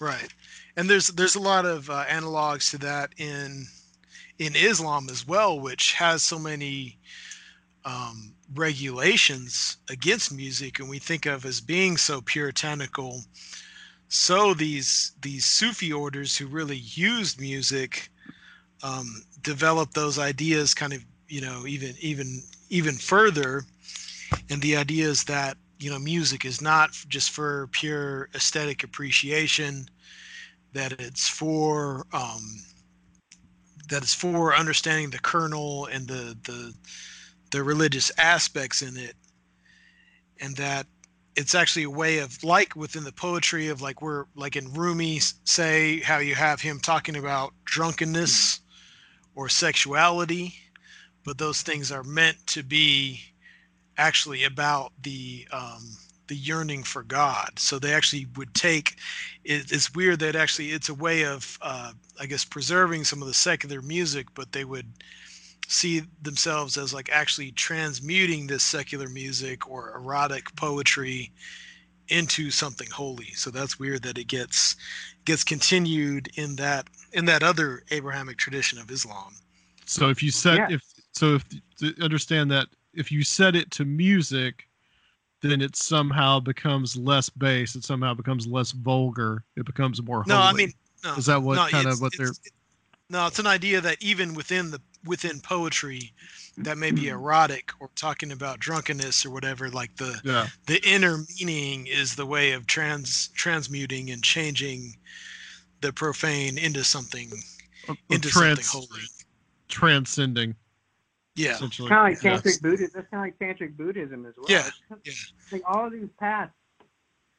Right, 0.00 0.32
and 0.76 0.88
there's 0.90 1.08
there's 1.08 1.36
a 1.36 1.40
lot 1.40 1.64
of 1.64 1.88
uh, 1.88 2.04
analogs 2.06 2.70
to 2.70 2.78
that 2.78 3.10
in 3.18 3.66
in 4.38 4.54
Islam 4.54 5.08
as 5.08 5.26
well, 5.26 5.58
which 5.58 5.94
has 5.94 6.22
so 6.22 6.38
many 6.38 6.98
um, 7.84 8.34
regulations 8.54 9.78
against 9.88 10.32
music, 10.32 10.78
and 10.80 10.88
we 10.88 10.98
think 10.98 11.24
of 11.24 11.44
as 11.46 11.60
being 11.60 11.96
so 11.96 12.20
puritanical. 12.20 13.22
So 14.08 14.54
these 14.54 15.12
these 15.20 15.46
Sufi 15.46 15.92
orders 15.92 16.36
who 16.36 16.46
really 16.46 16.76
used 16.76 17.40
music 17.40 18.10
um, 18.82 19.22
developed 19.42 19.94
those 19.94 20.18
ideas, 20.18 20.74
kind 20.74 20.92
of 20.92 21.04
you 21.28 21.40
know 21.40 21.66
even 21.66 21.94
even 22.00 22.42
even 22.70 22.94
further, 22.94 23.64
and 24.50 24.62
the 24.62 24.76
idea 24.76 25.06
is 25.06 25.24
that 25.24 25.56
you 25.78 25.90
know 25.90 25.98
music 25.98 26.44
is 26.44 26.60
not 26.60 26.92
just 27.08 27.30
for 27.30 27.68
pure 27.68 28.28
aesthetic 28.34 28.82
appreciation 28.82 29.88
that 30.72 30.92
it's 31.00 31.28
for 31.28 32.06
um 32.12 32.56
that 33.88 34.02
it's 34.02 34.14
for 34.14 34.54
understanding 34.54 35.10
the 35.10 35.18
kernel 35.18 35.86
and 35.86 36.08
the 36.08 36.36
the 36.44 36.74
the 37.50 37.62
religious 37.62 38.10
aspects 38.18 38.82
in 38.82 38.96
it. 38.96 39.14
And 40.40 40.56
that 40.56 40.86
it's 41.36 41.54
actually 41.54 41.84
a 41.84 41.90
way 41.90 42.18
of 42.18 42.42
like 42.42 42.74
within 42.76 43.04
the 43.04 43.12
poetry 43.12 43.68
of 43.68 43.80
like 43.80 44.02
we're 44.02 44.26
like 44.34 44.56
in 44.56 44.72
Rumi 44.72 45.20
say 45.44 46.00
how 46.00 46.18
you 46.18 46.34
have 46.34 46.60
him 46.60 46.80
talking 46.80 47.16
about 47.16 47.52
drunkenness 47.64 48.60
or 49.34 49.48
sexuality 49.48 50.54
but 51.26 51.38
those 51.38 51.60
things 51.60 51.92
are 51.92 52.04
meant 52.04 52.38
to 52.46 52.62
be 52.62 53.20
actually 53.98 54.44
about 54.44 54.92
the 55.02 55.46
um, 55.52 55.82
the 56.28 56.36
yearning 56.36 56.82
for 56.82 57.02
God. 57.02 57.58
So 57.58 57.78
they 57.78 57.92
actually 57.92 58.26
would 58.36 58.54
take. 58.54 58.96
It, 59.44 59.70
it's 59.72 59.94
weird 59.94 60.20
that 60.20 60.36
actually 60.36 60.70
it's 60.70 60.88
a 60.88 60.94
way 60.94 61.24
of 61.24 61.58
uh, 61.60 61.92
I 62.18 62.26
guess 62.26 62.44
preserving 62.44 63.04
some 63.04 63.20
of 63.20 63.28
the 63.28 63.34
secular 63.34 63.82
music, 63.82 64.28
but 64.34 64.52
they 64.52 64.64
would 64.64 64.86
see 65.68 66.02
themselves 66.22 66.78
as 66.78 66.94
like 66.94 67.10
actually 67.12 67.50
transmuting 67.50 68.46
this 68.46 68.62
secular 68.62 69.08
music 69.08 69.68
or 69.68 69.96
erotic 69.96 70.54
poetry 70.54 71.32
into 72.08 72.52
something 72.52 72.88
holy. 72.90 73.32
So 73.34 73.50
that's 73.50 73.80
weird 73.80 74.02
that 74.02 74.16
it 74.16 74.28
gets 74.28 74.76
gets 75.24 75.42
continued 75.42 76.28
in 76.36 76.54
that 76.56 76.88
in 77.12 77.24
that 77.24 77.42
other 77.42 77.82
Abrahamic 77.90 78.36
tradition 78.36 78.78
of 78.78 78.90
Islam. 78.92 79.34
So 79.86 80.08
if 80.08 80.22
you 80.22 80.30
set 80.30 80.58
Yeah. 80.58 80.68
if 80.70 80.82
so 81.16 81.34
if 81.36 81.44
to 81.78 81.94
understand 82.02 82.50
that 82.50 82.66
if 82.94 83.10
you 83.10 83.24
set 83.24 83.56
it 83.56 83.70
to 83.72 83.84
music, 83.84 84.68
then 85.42 85.60
it 85.60 85.76
somehow 85.76 86.40
becomes 86.40 86.96
less 86.96 87.28
base. 87.28 87.74
It 87.74 87.84
somehow 87.84 88.14
becomes 88.14 88.46
less 88.46 88.72
vulgar. 88.72 89.44
It 89.56 89.66
becomes 89.66 90.02
more. 90.02 90.24
No, 90.26 90.36
I 90.36 90.48
holy. 90.50 90.66
mean, 90.66 90.72
no, 91.04 91.14
is 91.14 91.26
that 91.26 91.42
what 91.42 91.56
no, 91.56 91.68
kind 91.68 91.86
of 91.88 92.00
what 92.00 92.12
they're? 92.16 92.28
it's- 92.28 92.52
No, 93.10 93.26
it's 93.26 93.38
an 93.38 93.46
idea 93.46 93.80
that 93.80 94.02
even 94.02 94.34
within 94.34 94.70
the 94.70 94.80
within 95.04 95.40
poetry, 95.40 96.12
that 96.58 96.76
may 96.78 96.90
be 96.90 97.02
mm-hmm. 97.02 97.16
erotic 97.16 97.70
or 97.80 97.90
talking 97.94 98.32
about 98.32 98.58
drunkenness 98.58 99.24
or 99.24 99.30
whatever. 99.30 99.70
Like 99.70 99.94
the 99.96 100.20
Yeah. 100.24 100.48
the 100.66 100.82
inner 100.88 101.18
meaning 101.38 101.86
is 101.86 102.16
the 102.16 102.26
way 102.26 102.52
of 102.52 102.66
trans 102.66 103.28
transmuting 103.28 104.10
and 104.10 104.22
changing 104.22 104.96
the 105.80 105.92
profane 105.92 106.58
into 106.58 106.82
something 106.82 107.30
into 108.10 108.28
trans- 108.28 108.66
something 108.68 108.88
holy. 108.90 109.02
transcending. 109.68 110.56
Yeah, 111.36 111.52
Essentially. 111.52 111.88
Kind 111.88 112.12
of 112.16 112.22
like 112.22 112.24
Yes. 112.24 112.42
tantric 112.42 112.62
Buddhism. 112.62 112.90
That's 112.94 113.08
kind 113.10 113.32
of 113.32 113.38
like 113.40 113.58
tantric 113.58 113.76
Buddhism 113.76 114.26
as 114.26 114.34
well. 114.36 114.46
Yeah, 114.48 114.68
It's 115.04 115.32
Like 115.52 115.62
all 115.66 115.86
of 115.86 115.92
these 115.92 116.08
paths 116.18 116.52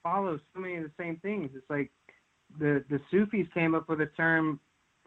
follow 0.03 0.39
so 0.53 0.59
many 0.59 0.75
of 0.75 0.83
the 0.83 0.91
same 0.99 1.17
things. 1.17 1.51
It's 1.55 1.69
like 1.69 1.91
the 2.59 2.83
the 2.89 3.01
Sufis 3.11 3.47
came 3.53 3.75
up 3.75 3.89
with 3.89 3.99
a 4.01 4.05
term 4.05 4.59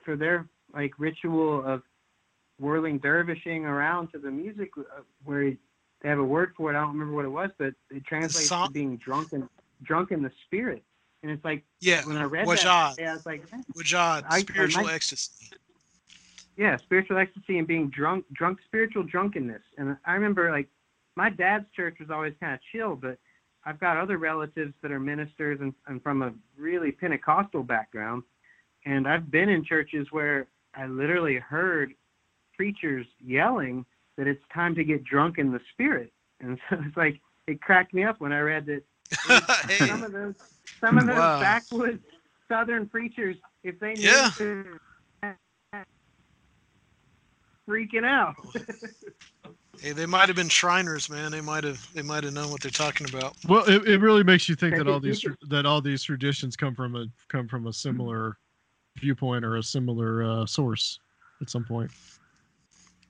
for 0.04 0.16
their 0.16 0.46
like 0.74 0.92
ritual 0.98 1.64
of 1.64 1.82
whirling 2.58 2.98
dervishing 2.98 3.64
around 3.64 4.08
to 4.12 4.18
the 4.18 4.30
music, 4.30 4.70
uh, 4.78 5.00
where 5.24 5.50
they 6.02 6.08
have 6.08 6.18
a 6.18 6.24
word 6.24 6.52
for 6.56 6.70
it. 6.72 6.76
I 6.76 6.80
don't 6.80 6.92
remember 6.92 7.14
what 7.14 7.24
it 7.24 7.28
was, 7.28 7.50
but 7.58 7.74
it 7.90 8.04
translates 8.04 8.48
Song- 8.48 8.66
to 8.66 8.72
being 8.72 8.96
drunk 8.98 9.32
in 9.32 9.48
drunk 9.82 10.10
in 10.10 10.22
the 10.22 10.30
spirit. 10.46 10.82
And 11.22 11.30
it's 11.30 11.44
like 11.44 11.64
yeah. 11.80 12.04
when 12.06 12.16
I 12.16 12.24
read 12.24 12.46
Wajad, 12.46 12.96
that, 12.96 12.98
yeah, 12.98 13.10
I 13.10 13.14
was 13.14 13.26
like, 13.26 13.46
wajad, 13.76 14.24
I- 14.28 14.36
I 14.36 14.40
spiritual 14.40 14.84
might- 14.84 14.94
ecstasy. 14.94 15.50
Yeah, 16.60 16.76
spiritual 16.76 17.16
ecstasy 17.16 17.56
and 17.56 17.66
being 17.66 17.88
drunk, 17.88 18.26
drunk, 18.34 18.58
spiritual 18.66 19.02
drunkenness. 19.02 19.62
And 19.78 19.96
I 20.04 20.12
remember 20.12 20.50
like 20.50 20.68
my 21.16 21.30
dad's 21.30 21.64
church 21.74 21.96
was 21.98 22.10
always 22.10 22.34
kind 22.38 22.52
of 22.52 22.60
chill, 22.70 22.96
but 22.96 23.16
I've 23.64 23.80
got 23.80 23.96
other 23.96 24.18
relatives 24.18 24.74
that 24.82 24.92
are 24.92 25.00
ministers 25.00 25.58
and, 25.62 25.72
and 25.86 26.02
from 26.02 26.20
a 26.20 26.34
really 26.58 26.92
Pentecostal 26.92 27.62
background. 27.62 28.24
And 28.84 29.08
I've 29.08 29.30
been 29.30 29.48
in 29.48 29.64
churches 29.64 30.08
where 30.10 30.48
I 30.74 30.84
literally 30.84 31.36
heard 31.36 31.94
preachers 32.54 33.06
yelling 33.24 33.86
that 34.18 34.26
it's 34.26 34.44
time 34.52 34.74
to 34.74 34.84
get 34.84 35.02
drunk 35.02 35.38
in 35.38 35.50
the 35.52 35.60
spirit. 35.72 36.12
And 36.42 36.58
so 36.68 36.76
it's 36.86 36.96
like, 36.96 37.18
it 37.46 37.62
cracked 37.62 37.94
me 37.94 38.04
up 38.04 38.20
when 38.20 38.34
I 38.34 38.40
read 38.40 38.66
that 38.66 38.82
hey, 39.66 39.88
some 39.88 40.02
of 40.02 40.12
those, 40.12 40.34
some 40.78 40.98
of 40.98 41.06
those 41.06 41.16
Wow. 41.16 41.40
backwoods 41.40 42.02
Southern 42.50 42.86
preachers, 42.86 43.36
if 43.64 43.80
they 43.80 43.96
knew 43.96 44.08
Yeah. 44.08 44.30
to- 44.36 44.78
freaking 47.70 48.04
out. 48.04 48.34
hey, 49.80 49.92
they 49.92 50.06
might 50.06 50.28
have 50.28 50.36
been 50.36 50.48
Shriners, 50.48 51.08
man. 51.08 51.30
They 51.30 51.40
might 51.40 51.64
have 51.64 51.86
they 51.94 52.02
might 52.02 52.24
have 52.24 52.32
known 52.32 52.50
what 52.50 52.60
they're 52.60 52.70
talking 52.70 53.08
about. 53.08 53.36
Well, 53.48 53.64
it, 53.68 53.86
it 53.86 54.00
really 54.00 54.24
makes 54.24 54.48
you 54.48 54.54
think 54.54 54.76
that 54.76 54.88
all 54.88 55.00
these 55.00 55.24
that 55.48 55.66
all 55.66 55.80
these 55.80 56.02
traditions 56.02 56.56
come 56.56 56.74
from 56.74 56.96
a 56.96 57.06
come 57.28 57.48
from 57.48 57.66
a 57.66 57.72
similar 57.72 58.36
viewpoint 58.98 59.44
or 59.44 59.56
a 59.56 59.62
similar 59.62 60.22
uh, 60.22 60.46
source 60.46 60.98
at 61.40 61.48
some 61.48 61.64
point. 61.64 61.90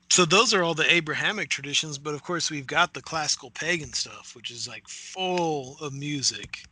so 0.09 0.25
those 0.25 0.53
are 0.53 0.63
all 0.63 0.73
the 0.73 0.89
Abrahamic 0.91 1.49
traditions, 1.49 1.97
but 1.97 2.13
of 2.13 2.23
course 2.23 2.49
we've 2.51 2.67
got 2.67 2.93
the 2.93 3.01
classical 3.01 3.49
pagan 3.51 3.91
stuff, 3.93 4.33
which 4.35 4.51
is 4.51 4.67
like 4.67 4.87
full 4.87 5.77
of 5.81 5.93
music. 5.93 6.63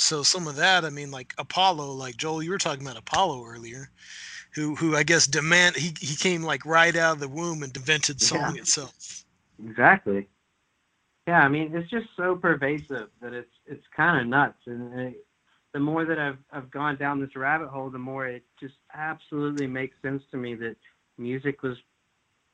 So 0.00 0.22
some 0.22 0.46
of 0.46 0.56
that, 0.56 0.84
I 0.84 0.90
mean, 0.90 1.10
like 1.10 1.34
Apollo, 1.38 1.92
like 1.92 2.16
Joel, 2.16 2.42
you 2.42 2.50
were 2.50 2.58
talking 2.58 2.84
about 2.84 2.96
Apollo 2.98 3.44
earlier, 3.46 3.90
who 4.54 4.74
who 4.76 4.96
I 4.96 5.02
guess 5.02 5.26
demand 5.26 5.76
he 5.76 5.94
he 6.00 6.16
came 6.16 6.42
like 6.42 6.64
right 6.64 6.94
out 6.96 7.14
of 7.14 7.20
the 7.20 7.28
womb 7.28 7.62
and 7.62 7.76
invented 7.76 8.20
song 8.20 8.54
Yeah. 8.54 8.60
itself. 8.62 9.24
Exactly. 9.64 10.28
Yeah, 11.26 11.40
I 11.40 11.48
mean, 11.48 11.74
it's 11.74 11.90
just 11.90 12.06
so 12.16 12.36
pervasive 12.36 13.10
that 13.20 13.34
it's 13.34 13.52
it's 13.66 13.84
kind 13.94 14.20
of 14.20 14.26
nuts. 14.28 14.58
And 14.66 14.98
it, 15.00 15.26
the 15.74 15.80
more 15.80 16.04
that 16.04 16.18
I've 16.18 16.38
I've 16.52 16.70
gone 16.70 16.96
down 16.96 17.20
this 17.20 17.36
rabbit 17.36 17.68
hole, 17.68 17.90
the 17.90 17.98
more 17.98 18.26
it 18.26 18.44
just 18.58 18.76
absolutely 18.94 19.66
makes 19.66 19.96
sense 20.00 20.22
to 20.30 20.36
me 20.36 20.54
that 20.56 20.76
music 21.18 21.62
was 21.62 21.76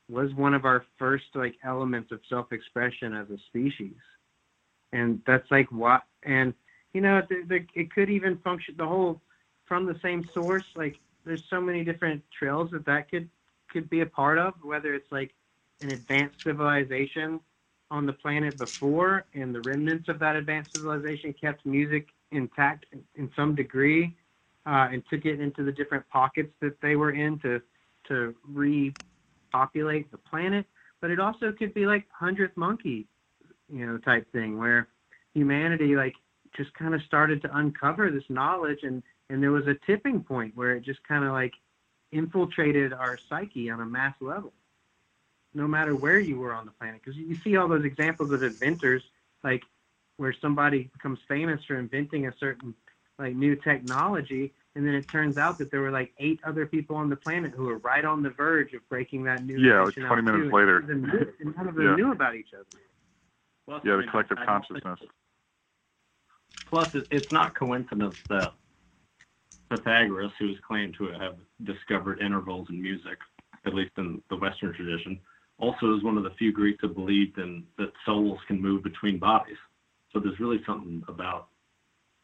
was 0.09 0.33
one 0.35 0.53
of 0.53 0.65
our 0.65 0.83
first 0.99 1.25
like 1.35 1.55
elements 1.63 2.11
of 2.11 2.19
self-expression 2.29 3.13
as 3.13 3.29
a 3.29 3.37
species, 3.47 3.95
and 4.93 5.21
that's 5.25 5.49
like 5.51 5.71
what 5.71 6.03
and 6.23 6.53
you 6.95 7.01
know 7.01 7.21
the, 7.29 7.43
the, 7.49 7.59
it 7.79 7.93
could 7.93 8.09
even 8.09 8.37
function 8.37 8.73
the 8.77 8.85
whole 8.85 9.21
from 9.67 9.85
the 9.85 9.99
same 10.01 10.23
source. 10.33 10.63
Like 10.77 10.95
there's 11.25 11.43
so 11.49 11.59
many 11.59 11.83
different 11.83 12.23
trails 12.39 12.69
that 12.71 12.85
that 12.85 13.11
could 13.11 13.29
could 13.69 13.89
be 13.89 13.99
a 13.99 14.05
part 14.05 14.37
of, 14.37 14.53
whether 14.63 14.93
it's 14.93 15.11
like 15.11 15.31
an 15.81 15.89
advanced 15.89 16.37
civilization 16.45 17.41
on 17.91 18.05
the 18.05 18.13
planet 18.13 18.57
before, 18.57 19.25
and 19.33 19.53
the 19.53 19.59
remnants 19.59 20.07
of 20.07 20.19
that 20.19 20.37
advanced 20.37 20.71
civilization 20.71 21.33
kept 21.39 21.65
music 21.65 22.07
intact 22.31 22.85
in, 23.15 23.29
some 23.35 23.55
degree, 23.55 24.15
uh, 24.65 24.87
and 24.91 25.03
took 25.09 25.25
it 25.25 25.41
into 25.41 25.65
the 25.65 25.73
different 25.73 26.07
pockets 26.09 26.53
that 26.61 26.79
they 26.81 26.95
were 26.95 27.11
in 27.11 27.37
to 27.39 27.61
to 28.07 28.33
repopulate 28.47 30.09
the 30.11 30.17
planet. 30.29 30.65
But 31.01 31.11
it 31.11 31.19
also 31.19 31.51
could 31.51 31.73
be 31.73 31.85
like 31.85 32.05
hundredth 32.17 32.55
monkey, 32.55 33.05
you 33.67 33.85
know, 33.85 33.97
type 33.97 34.31
thing 34.31 34.57
where 34.57 34.87
humanity 35.33 35.97
like 35.97 36.13
just 36.55 36.73
kind 36.73 36.93
of 36.95 37.01
started 37.03 37.41
to 37.43 37.57
uncover 37.57 38.09
this 38.11 38.23
knowledge, 38.29 38.79
and 38.83 39.03
and 39.29 39.41
there 39.41 39.51
was 39.51 39.67
a 39.67 39.75
tipping 39.85 40.21
point 40.21 40.55
where 40.55 40.75
it 40.75 40.81
just 40.83 41.03
kind 41.07 41.23
of 41.23 41.31
like 41.31 41.53
infiltrated 42.11 42.93
our 42.93 43.17
psyche 43.29 43.69
on 43.69 43.81
a 43.81 43.85
mass 43.85 44.15
level 44.21 44.53
no 45.53 45.65
matter 45.67 45.95
where 45.95 46.19
you 46.19 46.37
were 46.37 46.53
on 46.53 46.65
the 46.65 46.71
planet. 46.73 46.99
Because 47.01 47.17
you 47.17 47.33
see 47.35 47.55
all 47.55 47.67
those 47.69 47.85
examples 47.85 48.29
of 48.33 48.43
inventors, 48.43 49.01
like 49.41 49.63
where 50.17 50.33
somebody 50.33 50.89
becomes 50.91 51.17
famous 51.29 51.63
for 51.63 51.77
inventing 51.79 52.27
a 52.27 52.33
certain 52.37 52.73
like 53.19 53.33
new 53.35 53.55
technology, 53.55 54.53
and 54.75 54.85
then 54.85 54.93
it 54.93 55.07
turns 55.07 55.37
out 55.37 55.57
that 55.59 55.71
there 55.71 55.79
were 55.79 55.91
like 55.91 56.13
eight 56.19 56.41
other 56.43 56.65
people 56.65 56.97
on 56.97 57.09
the 57.09 57.15
planet 57.15 57.53
who 57.55 57.63
were 57.67 57.77
right 57.77 58.03
on 58.03 58.21
the 58.21 58.31
verge 58.31 58.73
of 58.73 58.87
breaking 58.89 59.23
that 59.23 59.45
new 59.45 59.57
Yeah, 59.57 59.83
like 59.83 59.95
dimension 59.95 60.07
20 60.07 60.21
minutes 60.23 60.49
too, 60.51 60.55
later. 60.57 60.77
and 60.79 60.87
none 61.03 61.05
of 61.05 61.11
them 61.13 61.35
knew- 61.39 61.53
none 61.57 61.67
of 61.69 61.75
them 61.75 61.85
Yeah. 61.85 61.95
knew 61.95 62.11
about 62.11 62.35
each 62.35 62.53
other. 62.53 62.65
Plus, 63.65 63.81
Yeah, 63.85 63.93
the 63.93 63.99
mean, 63.99 64.09
collective 64.09 64.37
I 64.37 64.41
think- 64.41 64.49
consciousness. 64.49 64.99
Plus, 66.67 66.89
it, 66.93 67.07
it's 67.11 67.31
not 67.31 67.57
coincidence 67.57 68.15
that 68.29 68.53
Pythagoras, 69.69 70.31
who 70.39 70.49
is 70.51 70.57
claimed 70.67 70.95
to 70.97 71.11
have 71.19 71.35
discovered 71.63 72.19
intervals 72.19 72.67
in 72.69 72.81
music, 72.81 73.17
at 73.65 73.73
least 73.73 73.91
in 73.97 74.21
the 74.29 74.35
Western 74.35 74.73
tradition, 74.73 75.19
also 75.57 75.95
is 75.95 76.03
one 76.03 76.17
of 76.17 76.23
the 76.23 76.31
few 76.37 76.51
Greeks 76.51 76.79
who 76.81 76.89
believed 76.89 77.37
in 77.37 77.63
that 77.77 77.91
souls 78.05 78.39
can 78.47 78.61
move 78.61 78.83
between 78.83 79.17
bodies. 79.17 79.57
So 80.11 80.19
there's 80.19 80.39
really 80.39 80.61
something 80.65 81.03
about 81.07 81.47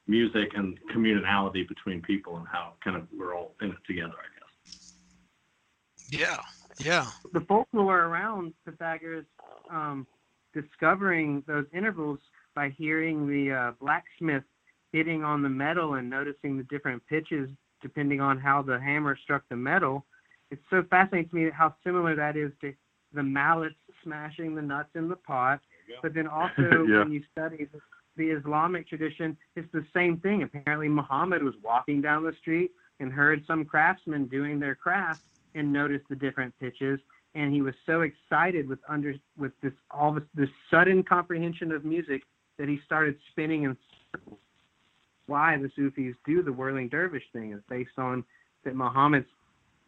music 0.08 0.52
and 0.56 0.78
communality 0.94 1.68
between 1.68 2.02
people 2.02 2.38
and 2.38 2.48
how 2.48 2.74
kind 2.84 2.98
of 2.98 3.08
we're 3.18 3.36
all 3.36 3.56
in 3.62 3.70
it 3.70 3.78
together, 3.88 4.14
I 4.14 4.28
guess. 4.36 6.20
Yeah, 6.22 6.42
yeah, 6.78 7.12
the 7.34 7.42
folklore 7.42 8.06
around 8.06 8.54
Pythagoras 8.66 9.26
um, 9.70 10.06
discovering 10.54 11.44
those 11.48 11.66
intervals 11.74 12.20
by 12.56 12.70
hearing 12.70 13.28
the 13.28 13.52
uh, 13.52 13.72
blacksmith 13.80 14.43
hitting 14.91 15.24
on 15.24 15.41
the 15.41 15.49
metal 15.49 15.95
and 15.95 16.10
noticing 16.10 16.58
the 16.58 16.64
different 16.64 17.06
pitches 17.08 17.49
depending 17.82 18.22
on 18.22 18.38
how 18.38 18.62
the 18.62 18.80
hammer 18.80 19.18
struck 19.24 19.43
the 19.49 19.56
metal. 19.56 20.06
It's 20.52 20.62
so 20.70 20.84
fascinating 20.89 21.30
to 21.30 21.36
me 21.36 21.49
how 21.52 21.74
similar 21.84 22.16
that 22.16 22.36
is 22.38 22.52
to 22.62 22.74
the 23.14 23.24
mallets 23.24 23.76
smashing 24.04 24.56
the 24.56 24.62
nuts 24.62 24.89
in 24.95 25.10
the 25.10 25.16
pot. 25.16 25.62
But 26.02 26.14
then 26.14 26.28
also 26.28 26.86
Yeah. 26.88 26.99
when 26.99 27.12
you 27.12 27.24
study 27.32 27.68
the, 27.74 27.82
Islamic 28.24 28.88
tradition, 28.88 29.36
it's 29.56 29.72
the 29.72 29.84
same 29.95 30.18
thing. 30.18 30.43
Apparently 30.43 30.88
Muhammad 30.88 31.41
was 31.41 31.56
walking 31.64 32.02
down 32.02 32.24
the 32.24 32.34
street 32.39 32.72
and 32.99 33.12
heard 33.12 33.43
some 33.47 33.66
craftsmen 33.66 34.28
doing 34.28 34.60
their 34.60 34.76
craft 34.76 35.24
and 35.56 35.74
noticed 35.74 36.06
the 36.08 36.16
different 36.16 36.54
pitches 36.60 36.99
and 37.36 37.54
he 37.54 37.62
was 37.62 37.74
so 37.86 38.02
excited 38.02 38.68
with 38.68 38.80
under 38.88 39.14
with 39.38 39.54
this 39.62 39.74
all 39.89 40.14
this, 40.14 40.24
this 40.36 40.49
sudden 40.70 41.04
comprehension 41.04 41.72
of 41.72 41.86
music 41.86 42.24
that 42.58 42.68
he 42.70 42.80
started 42.86 43.18
spinning 43.32 43.64
in 43.64 43.78
circles. 44.12 44.39
Why 45.28 45.58
the 45.58 45.72
Sufis 45.76 46.16
do 46.26 46.41
the 46.43 46.52
whirling 46.52 46.89
dervish 46.89 47.24
thing 47.34 47.54
is 47.54 47.62
based 47.70 47.97
on 47.97 48.24
that 48.64 48.76
Muhammad 48.76 49.26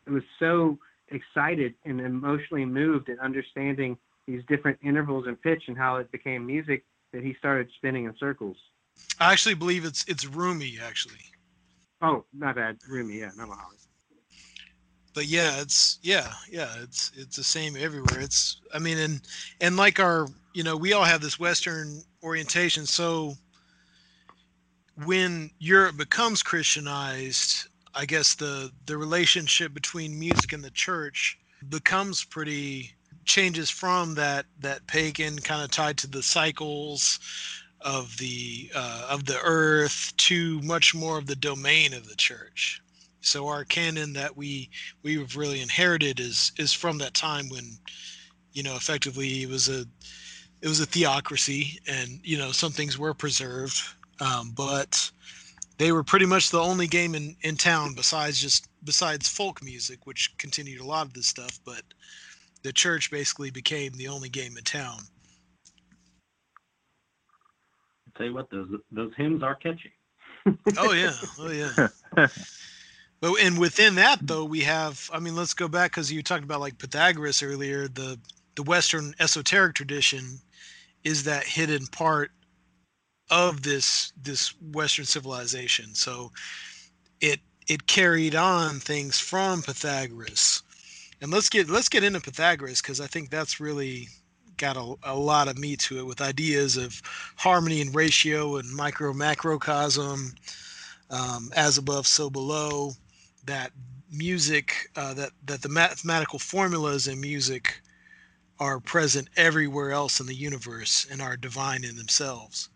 was 0.08 0.24
so 0.40 0.78
excited 1.10 1.74
and 1.86 2.00
emotionally 2.00 2.66
moved 2.66 3.10
at 3.10 3.20
understanding 3.20 3.98
these 4.26 4.42
different 4.48 4.80
intervals 4.84 5.28
and 5.28 5.40
pitch 5.42 5.64
and 5.68 5.78
how 5.78 5.98
it 5.98 6.12
became 6.12 6.46
music 6.46 6.84
that 7.12 7.24
he 7.24 7.36
started 7.40 7.68
spinning 7.78 8.06
in 8.06 8.16
circles. 8.18 8.58
I 9.20 9.32
actually 9.32 9.56
believe 9.56 9.86
it's 9.86 10.06
it's 10.08 10.26
Rumi 10.26 10.78
actually. 10.82 11.20
Oh, 12.02 12.26
not 12.34 12.56
bad, 12.56 12.78
Rumi, 12.88 13.20
yeah, 13.20 13.32
not 13.36 13.48
Muhammad. 13.50 13.78
but 15.14 15.26
yeah 15.26 15.62
it's 15.62 16.00
yeah 16.02 16.32
yeah 16.50 16.70
it's 16.82 17.12
it's 17.16 17.36
the 17.36 17.44
same 17.44 17.76
everywhere 17.78 18.20
it's 18.20 18.62
i 18.74 18.80
mean 18.80 18.98
and 18.98 19.22
and 19.62 19.78
like 19.78 20.00
our 20.00 20.28
you 20.54 20.64
know 20.64 20.78
we 20.78 20.94
all 20.94 21.04
have 21.04 21.22
this 21.22 21.40
western 21.40 22.02
orientation. 22.24 22.86
So 22.86 23.36
when 24.96 25.50
europe 25.60 25.98
becomes 25.98 26.44
christianized 26.44 27.68
i 27.96 28.06
guess 28.06 28.36
the 28.36 28.72
the 28.86 28.96
relationship 28.96 29.74
between 29.74 30.20
music 30.20 30.54
and 30.54 30.64
the 30.64 30.70
church 30.70 31.40
becomes 31.70 32.24
pretty 32.24 32.92
changes 33.26 33.70
from 33.70 34.16
that 34.16 34.46
that 34.60 34.86
pagan 34.88 35.38
kind 35.40 35.64
of 35.64 35.72
tied 35.72 35.98
to 35.98 36.08
the 36.08 36.22
cycles 36.22 37.20
of 37.82 38.18
the 38.18 38.72
uh, 38.76 39.08
of 39.10 39.26
the 39.26 39.40
earth 39.44 40.14
to 40.18 40.62
much 40.62 40.96
more 40.96 41.18
of 41.18 41.28
the 41.28 41.36
domain 41.36 41.94
of 41.94 42.08
the 42.08 42.16
church. 42.16 42.82
So 43.22 43.48
our 43.48 43.66
canon 43.66 44.14
that 44.14 44.38
we 44.38 44.70
we've 45.04 45.36
really 45.36 45.62
inherited 45.62 46.20
is 46.20 46.52
is 46.58 46.74
from 46.74 46.98
that 47.00 47.14
time 47.14 47.50
when 47.50 47.78
you 48.54 48.64
know 48.64 48.76
effectively 48.76 49.44
it 49.44 49.50
was 49.50 49.70
a 49.70 49.86
it 50.64 50.68
was 50.68 50.80
a 50.80 50.86
theocracy 50.86 51.80
and 51.88 52.20
you 52.24 52.38
know 52.38 52.52
some 52.52 52.72
things 52.72 52.98
were 52.98 53.14
preserved 53.14 53.80
um, 54.20 54.52
but 54.56 55.12
they 55.78 55.92
were 55.92 56.04
pretty 56.04 56.26
much 56.26 56.50
the 56.50 56.60
only 56.60 56.88
game 56.88 57.14
in 57.14 57.36
in 57.42 57.56
town 57.56 57.94
besides 57.94 58.40
just 58.40 58.68
besides 58.84 59.30
folk 59.30 59.62
music 59.62 60.08
which 60.08 60.36
continued 60.38 60.82
a 60.82 60.86
lot 60.86 61.06
of 61.06 61.14
this 61.14 61.28
stuff 61.28 61.60
but 61.64 61.84
the 62.64 62.74
church 62.74 63.12
basically 63.12 63.52
became 63.52 63.92
the 63.94 64.08
only 64.08 64.30
game 64.30 64.58
in 64.58 64.64
town. 64.64 65.00
I'll 68.08 68.14
tell 68.18 68.26
you 68.26 68.34
what, 68.34 68.50
those 68.50 68.70
those 68.92 69.12
hymns 69.16 69.44
are 69.44 69.56
catchy. 69.56 69.92
oh 70.78 70.94
yeah. 70.94 71.14
Oh 71.40 71.52
yeah. 71.52 72.28
But 73.22 73.36
and 73.40 73.58
within 73.58 73.96
that 73.96 74.18
though 74.22 74.44
we 74.44 74.60
have 74.62 75.10
I 75.14 75.20
mean 75.20 75.34
let's 75.34 75.54
go 75.54 75.70
back 75.70 75.92
because 75.92 76.12
you 76.12 76.22
talked 76.22 76.44
about 76.44 76.60
like 76.60 76.78
Pythagoras 76.78 77.42
earlier 77.42 77.88
the 77.88 78.20
the 78.56 78.64
Western 78.64 79.14
esoteric 79.20 79.76
tradition 79.76 80.40
is 81.04 81.24
that 81.24 81.44
hidden 81.44 81.88
part 81.88 82.32
of 83.30 83.64
this 83.64 84.14
this 84.22 84.54
Western 84.62 85.06
civilization. 85.06 85.96
So 85.96 86.32
it 87.22 87.40
it 87.68 87.88
carried 87.88 88.36
on 88.36 88.80
things 88.80 89.20
from 89.20 89.62
Pythagoras. 89.62 90.64
And 91.22 91.32
let's 91.32 91.50
get 91.50 91.70
let's 91.70 91.90
get 91.90 92.04
into 92.04 92.20
Pythagoras 92.20 92.82
because 92.82 93.00
I 93.00 93.08
think 93.08 93.30
that's 93.30 93.60
really 93.60 94.08
got 94.58 94.78
a, 94.78 94.96
a 95.04 95.16
lot 95.16 95.48
of 95.48 95.58
meat 95.58 95.80
to 95.80 95.98
it 95.98 96.06
with 96.06 96.22
ideas 96.22 96.78
of 96.78 97.02
harmony 97.38 97.82
and 97.82 97.96
ratio 97.96 98.58
and 98.58 98.72
micro 98.72 99.14
macrocosm 99.14 100.36
um, 101.10 101.50
as 101.56 101.78
above 101.78 102.06
so 102.06 102.30
below 102.30 102.92
that 103.46 103.72
music 104.12 104.90
uh, 104.96 105.14
that 105.14 105.32
that 105.46 105.62
the 105.62 105.70
mathematical 105.70 106.40
formulas 106.40 107.08
in 107.08 107.20
music 107.20 107.82
are 108.60 108.80
present 108.80 109.30
everywhere 109.36 109.92
else 109.92 110.20
in 110.20 110.28
the 110.28 110.36
universe 110.36 111.08
and 111.12 111.22
are 111.22 111.38
divine 111.38 111.84
in 111.84 111.96
themselves 111.98 112.70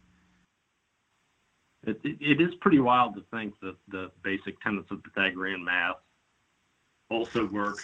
It, 1.86 1.99
it, 2.03 2.17
it 2.19 2.41
is 2.41 2.53
pretty 2.61 2.80
wild 2.80 3.15
to 3.15 3.23
think 3.32 3.53
that 3.61 3.75
the 3.89 4.11
basic 4.23 4.59
tenets 4.61 4.89
of 4.91 5.03
Pythagorean 5.03 5.63
math 5.63 5.97
also 7.09 7.45
work 7.47 7.78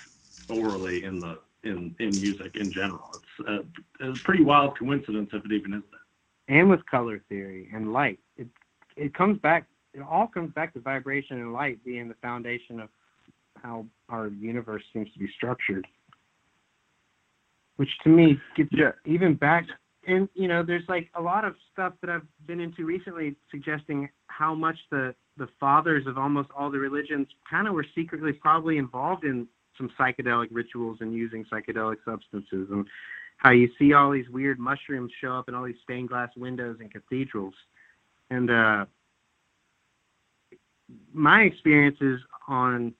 aurally 0.50 1.04
in 1.04 1.20
the 1.20 1.40
in, 1.64 1.96
in 2.00 2.10
music 2.10 2.56
in 2.56 2.72
general. 2.74 3.10
It's, 3.16 3.48
uh, 3.48 3.60
it's 4.02 4.20
a 4.20 4.24
pretty 4.24 4.44
wild 4.44 4.78
coincidence 4.78 5.30
if 5.32 5.46
it 5.46 5.52
even 5.54 5.74
is 5.74 5.84
that. 5.92 6.54
and 6.54 6.70
with 6.70 6.86
color 6.86 7.24
theory 7.30 7.70
and 7.74 7.94
light. 7.94 8.20
It 8.38 8.48
it 8.98 9.14
comes 9.14 9.40
back. 9.40 9.66
It 9.94 10.02
all 10.02 10.28
comes 10.28 10.52
back 10.54 10.74
to 10.74 10.80
vibration 10.82 11.40
and 11.40 11.54
light 11.54 11.84
being 11.86 12.10
the 12.10 12.16
foundation 12.16 12.80
of 12.82 12.90
how 13.62 13.86
our 14.10 14.28
universe 14.28 14.84
seems 14.92 15.12
to 15.14 15.20
be 15.20 15.30
structured. 15.38 15.88
Which 17.78 17.90
to 18.04 18.10
me 18.10 18.40
gets 18.56 18.70
Yeah. 18.72 18.92
even 19.06 19.36
back. 19.36 19.66
And 20.06 20.28
you 20.34 20.48
know, 20.48 20.64
there's 20.64 20.88
like 20.88 21.10
a 21.16 21.22
lot 21.22 21.46
of 21.46 21.56
stuff 21.72 21.94
that 22.02 22.10
I've 22.10 22.28
been 22.46 22.60
into 22.60 22.86
recently, 22.86 23.36
suggesting 23.50 24.10
how 24.28 24.54
much 24.54 24.78
the 24.92 25.16
the 25.38 25.48
fathers 25.60 26.06
of 26.06 26.18
almost 26.18 26.50
all 26.56 26.70
the 26.70 26.78
religions 26.78 27.28
kind 27.50 27.68
of 27.68 27.74
were 27.74 27.86
secretly 27.96 28.34
probably 28.34 28.78
involved 28.78 29.24
in 29.24 29.48
some 29.78 29.90
psychedelic 30.00 30.50
rituals 30.52 30.98
and 31.02 31.14
using 31.14 31.44
psychedelic 31.46 31.98
substances 32.06 32.68
and 32.70 32.86
how 33.38 33.52
you 33.52 33.70
see 33.80 33.94
all 33.94 34.12
these 34.12 34.30
weird 34.30 34.60
mushrooms 34.60 35.12
show 35.20 35.34
up 35.34 35.50
in 35.50 35.56
all 35.56 35.64
these 35.64 35.76
stained 35.84 36.10
glass 36.10 36.30
windows 36.38 36.78
in 36.80 36.90
cathedrals. 36.90 37.56
And 38.30 38.52
uh, 38.52 38.86
my 41.14 41.42
experiences 41.42 42.20
on 42.48 42.94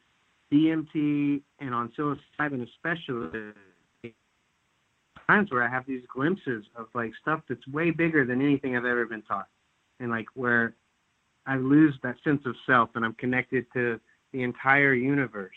DMT 0.52 1.42
and 1.60 1.74
on 1.74 1.92
psilocybin 1.98 2.68
especially 2.68 3.52
times 5.28 5.52
where 5.52 5.64
I 5.64 5.68
have 5.68 5.86
these 5.86 6.04
glimpses 6.14 6.66
of 6.76 6.88
like 6.94 7.12
stuff 7.22 7.42
that's 7.48 7.66
way 7.68 7.92
bigger 7.92 8.26
than 8.26 8.42
anything 8.42 8.76
I've 8.76 8.86
ever 8.86 9.06
been 9.06 9.22
taught. 9.24 9.48
And 10.00 10.10
like 10.12 10.28
where 10.34 10.76
I 11.46 11.58
lose 11.58 11.96
that 12.04 12.16
sense 12.24 12.42
of 12.46 12.56
self 12.66 12.90
and 12.96 13.04
I'm 13.06 13.14
connected 13.16 13.66
to 13.74 14.00
the 14.32 14.44
entire 14.44 14.94
universe. 14.94 15.56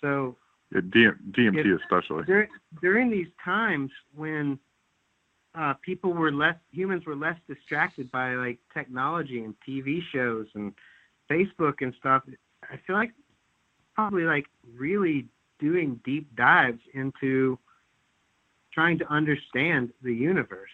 So 0.00 0.36
Yeah, 0.72 0.80
DM, 0.80 1.16
DMT 1.32 1.58
It- 1.58 1.80
especially. 1.82 2.24
during 2.24 2.48
during 2.80 3.10
these 3.10 3.28
times 3.44 3.90
when 4.14 4.58
uh, 5.54 5.74
people 5.80 6.12
were 6.12 6.30
less 6.32 6.56
humans 6.70 7.06
were 7.06 7.16
less 7.16 7.38
distracted 7.48 8.10
by 8.10 8.34
like 8.34 8.58
technology 8.74 9.42
and 9.42 9.54
TV 9.66 10.02
shows 10.12 10.46
and 10.54 10.74
Facebook 11.30 11.80
and 11.80 11.94
stuff, 11.98 12.22
I 12.70 12.76
feel 12.86 12.96
like 12.96 13.12
probably 13.94 14.24
like 14.24 14.46
really 14.74 15.26
doing 15.58 15.98
deep 16.04 16.34
dives 16.36 16.80
into 16.92 17.58
trying 18.76 18.98
to 18.98 19.10
understand 19.10 19.90
the 20.02 20.12
universe. 20.12 20.70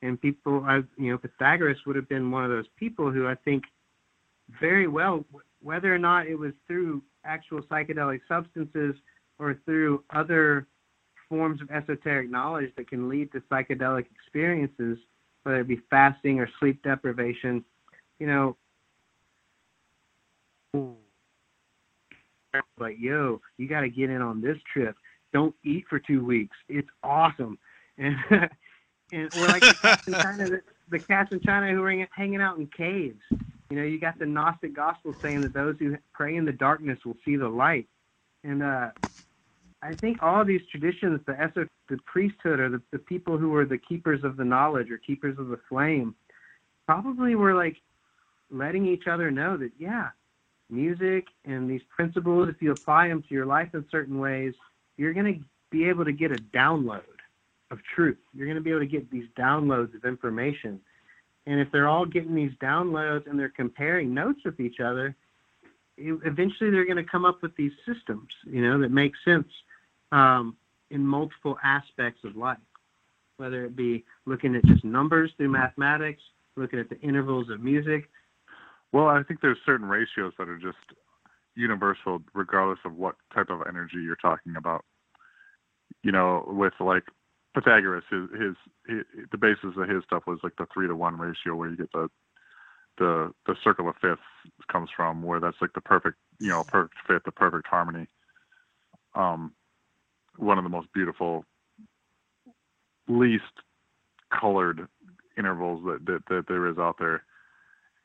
And 0.00 0.20
people, 0.20 0.64
I, 0.66 0.80
you 0.96 1.12
know, 1.12 1.18
Pythagoras 1.18 1.76
would 1.86 1.94
have 1.94 2.08
been 2.08 2.30
one 2.30 2.42
of 2.42 2.50
those 2.50 2.64
people 2.78 3.10
who 3.10 3.28
I 3.28 3.34
think 3.44 3.64
very 4.60 4.88
well, 4.88 5.24
whether 5.62 5.94
or 5.94 5.98
not 5.98 6.26
it 6.26 6.36
was 6.36 6.52
through 6.66 7.02
actual 7.24 7.60
psychedelic 7.62 8.20
substances 8.26 8.94
or 9.38 9.60
through 9.66 10.02
other 10.10 10.66
forms 11.28 11.60
of 11.60 11.70
esoteric 11.70 12.30
knowledge 12.30 12.72
that 12.76 12.88
can 12.88 13.10
lead 13.10 13.30
to 13.32 13.40
psychedelic 13.52 14.06
experiences, 14.14 14.98
whether 15.42 15.60
it 15.60 15.68
be 15.68 15.80
fasting 15.90 16.40
or 16.40 16.48
sleep 16.60 16.82
deprivation, 16.82 17.62
you 18.18 18.26
know, 18.26 18.56
like, 22.78 22.96
"Yo, 22.98 23.40
you 23.58 23.68
got 23.68 23.80
to 23.80 23.88
get 23.90 24.10
in 24.10 24.22
on 24.22 24.40
this 24.40 24.58
trip. 24.72 24.96
Don't 25.34 25.54
eat 25.64 25.84
for 25.90 25.98
two 25.98 26.24
weeks. 26.24 26.56
It's 26.68 26.88
awesome." 27.02 27.58
And 27.96 28.16
and 29.12 29.30
or 29.32 29.48
like 29.48 29.62
the 29.62 29.74
cats 29.80 30.02
in 30.08 30.14
China, 30.14 30.48
the, 30.50 30.60
the 30.90 30.98
cats 30.98 31.28
in 31.30 31.40
China 31.40 31.72
who 31.72 31.84
are 31.84 32.06
hanging 32.16 32.40
out 32.40 32.58
in 32.58 32.68
caves. 32.76 33.20
You 33.70 33.76
know, 33.76 33.84
you 33.84 34.00
got 34.00 34.18
the 34.18 34.26
Gnostic 34.26 34.74
gospel 34.74 35.14
saying 35.22 35.42
that 35.42 35.54
those 35.54 35.76
who 35.78 35.96
pray 36.12 36.36
in 36.36 36.44
the 36.44 36.52
darkness 36.52 36.98
will 37.04 37.16
see 37.24 37.36
the 37.36 37.48
light. 37.48 37.86
And 38.42 38.62
uh, 38.62 38.90
I 39.82 39.94
think 39.94 40.22
all 40.22 40.44
these 40.44 40.60
traditions, 40.70 41.20
the 41.26 41.40
eso- 41.40 41.68
the 41.88 41.98
priesthood, 42.04 42.60
or 42.60 42.68
the, 42.68 42.82
the 42.92 42.98
people 42.98 43.38
who 43.38 43.50
were 43.50 43.64
the 43.64 43.78
keepers 43.78 44.24
of 44.24 44.36
the 44.36 44.44
knowledge 44.44 44.90
or 44.90 44.98
keepers 44.98 45.38
of 45.38 45.48
the 45.48 45.60
flame, 45.68 46.14
probably 46.86 47.34
were 47.34 47.54
like 47.54 47.76
letting 48.50 48.86
each 48.86 49.06
other 49.10 49.30
know 49.30 49.56
that 49.56 49.70
yeah, 49.78 50.08
music 50.70 51.26
and 51.44 51.68
these 51.68 51.82
principles, 51.94 52.48
if 52.48 52.60
you 52.60 52.72
apply 52.72 53.08
them 53.08 53.22
to 53.22 53.34
your 53.34 53.46
life 53.46 53.68
in 53.74 53.84
certain 53.90 54.18
ways, 54.18 54.54
you're 54.96 55.12
going 55.12 55.34
to 55.34 55.40
be 55.70 55.88
able 55.88 56.04
to 56.04 56.12
get 56.12 56.30
a 56.30 56.36
download 56.36 57.02
of 57.70 57.78
truth. 57.94 58.18
You're 58.32 58.46
going 58.46 58.56
to 58.56 58.62
be 58.62 58.70
able 58.70 58.80
to 58.80 58.86
get 58.86 59.10
these 59.10 59.28
downloads 59.38 59.94
of 59.94 60.04
information. 60.04 60.80
And 61.46 61.60
if 61.60 61.68
they're 61.72 61.88
all 61.88 62.06
getting 62.06 62.34
these 62.34 62.52
downloads 62.62 63.28
and 63.28 63.38
they're 63.38 63.48
comparing 63.50 64.14
notes 64.14 64.40
with 64.44 64.60
each 64.60 64.80
other, 64.80 65.14
eventually 65.98 66.70
they're 66.70 66.86
going 66.86 66.96
to 66.96 67.10
come 67.10 67.24
up 67.24 67.42
with 67.42 67.54
these 67.56 67.72
systems, 67.86 68.28
you 68.46 68.62
know, 68.62 68.80
that 68.80 68.90
make 68.90 69.12
sense 69.24 69.48
um, 70.12 70.56
in 70.90 71.04
multiple 71.04 71.58
aspects 71.62 72.20
of 72.24 72.36
life, 72.36 72.58
whether 73.36 73.64
it 73.64 73.76
be 73.76 74.04
looking 74.26 74.54
at 74.56 74.64
just 74.64 74.84
numbers 74.84 75.30
through 75.36 75.50
mathematics, 75.50 76.22
looking 76.56 76.78
at 76.78 76.88
the 76.88 77.00
intervals 77.00 77.50
of 77.50 77.60
music. 77.60 78.08
Well, 78.92 79.06
I 79.06 79.22
think 79.24 79.40
there's 79.40 79.58
certain 79.66 79.88
ratios 79.88 80.32
that 80.38 80.48
are 80.48 80.58
just 80.58 80.78
universal, 81.54 82.22
regardless 82.34 82.80
of 82.84 82.96
what 82.96 83.16
type 83.34 83.50
of 83.50 83.62
energy 83.68 83.98
you're 84.02 84.16
talking 84.16 84.56
about. 84.56 84.84
You 86.02 86.12
know, 86.12 86.44
with 86.46 86.74
like 86.80 87.04
Pythagoras, 87.54 88.04
his, 88.10 88.28
his, 88.32 88.54
his 88.88 89.04
the 89.30 89.38
basis 89.38 89.76
of 89.76 89.88
his 89.88 90.04
stuff 90.04 90.24
was 90.26 90.40
like 90.42 90.56
the 90.56 90.66
three 90.72 90.86
to 90.88 90.96
one 90.96 91.18
ratio, 91.18 91.54
where 91.54 91.70
you 91.70 91.76
get 91.76 91.92
the 91.92 92.08
the 92.98 93.32
the 93.46 93.56
circle 93.62 93.88
of 93.88 93.96
fifths 94.00 94.22
comes 94.70 94.90
from, 94.94 95.22
where 95.22 95.40
that's 95.40 95.56
like 95.60 95.72
the 95.74 95.80
perfect, 95.80 96.16
you 96.38 96.48
know, 96.48 96.64
perfect 96.64 96.94
fifth, 97.06 97.24
the 97.24 97.32
perfect 97.32 97.66
harmony. 97.66 98.06
Um, 99.14 99.52
one 100.36 100.58
of 100.58 100.64
the 100.64 100.70
most 100.70 100.92
beautiful, 100.92 101.44
least 103.08 103.44
colored 104.32 104.88
intervals 105.38 105.84
that, 105.84 106.04
that, 106.06 106.22
that 106.28 106.44
there 106.48 106.66
is 106.68 106.78
out 106.78 106.96
there. 106.98 107.24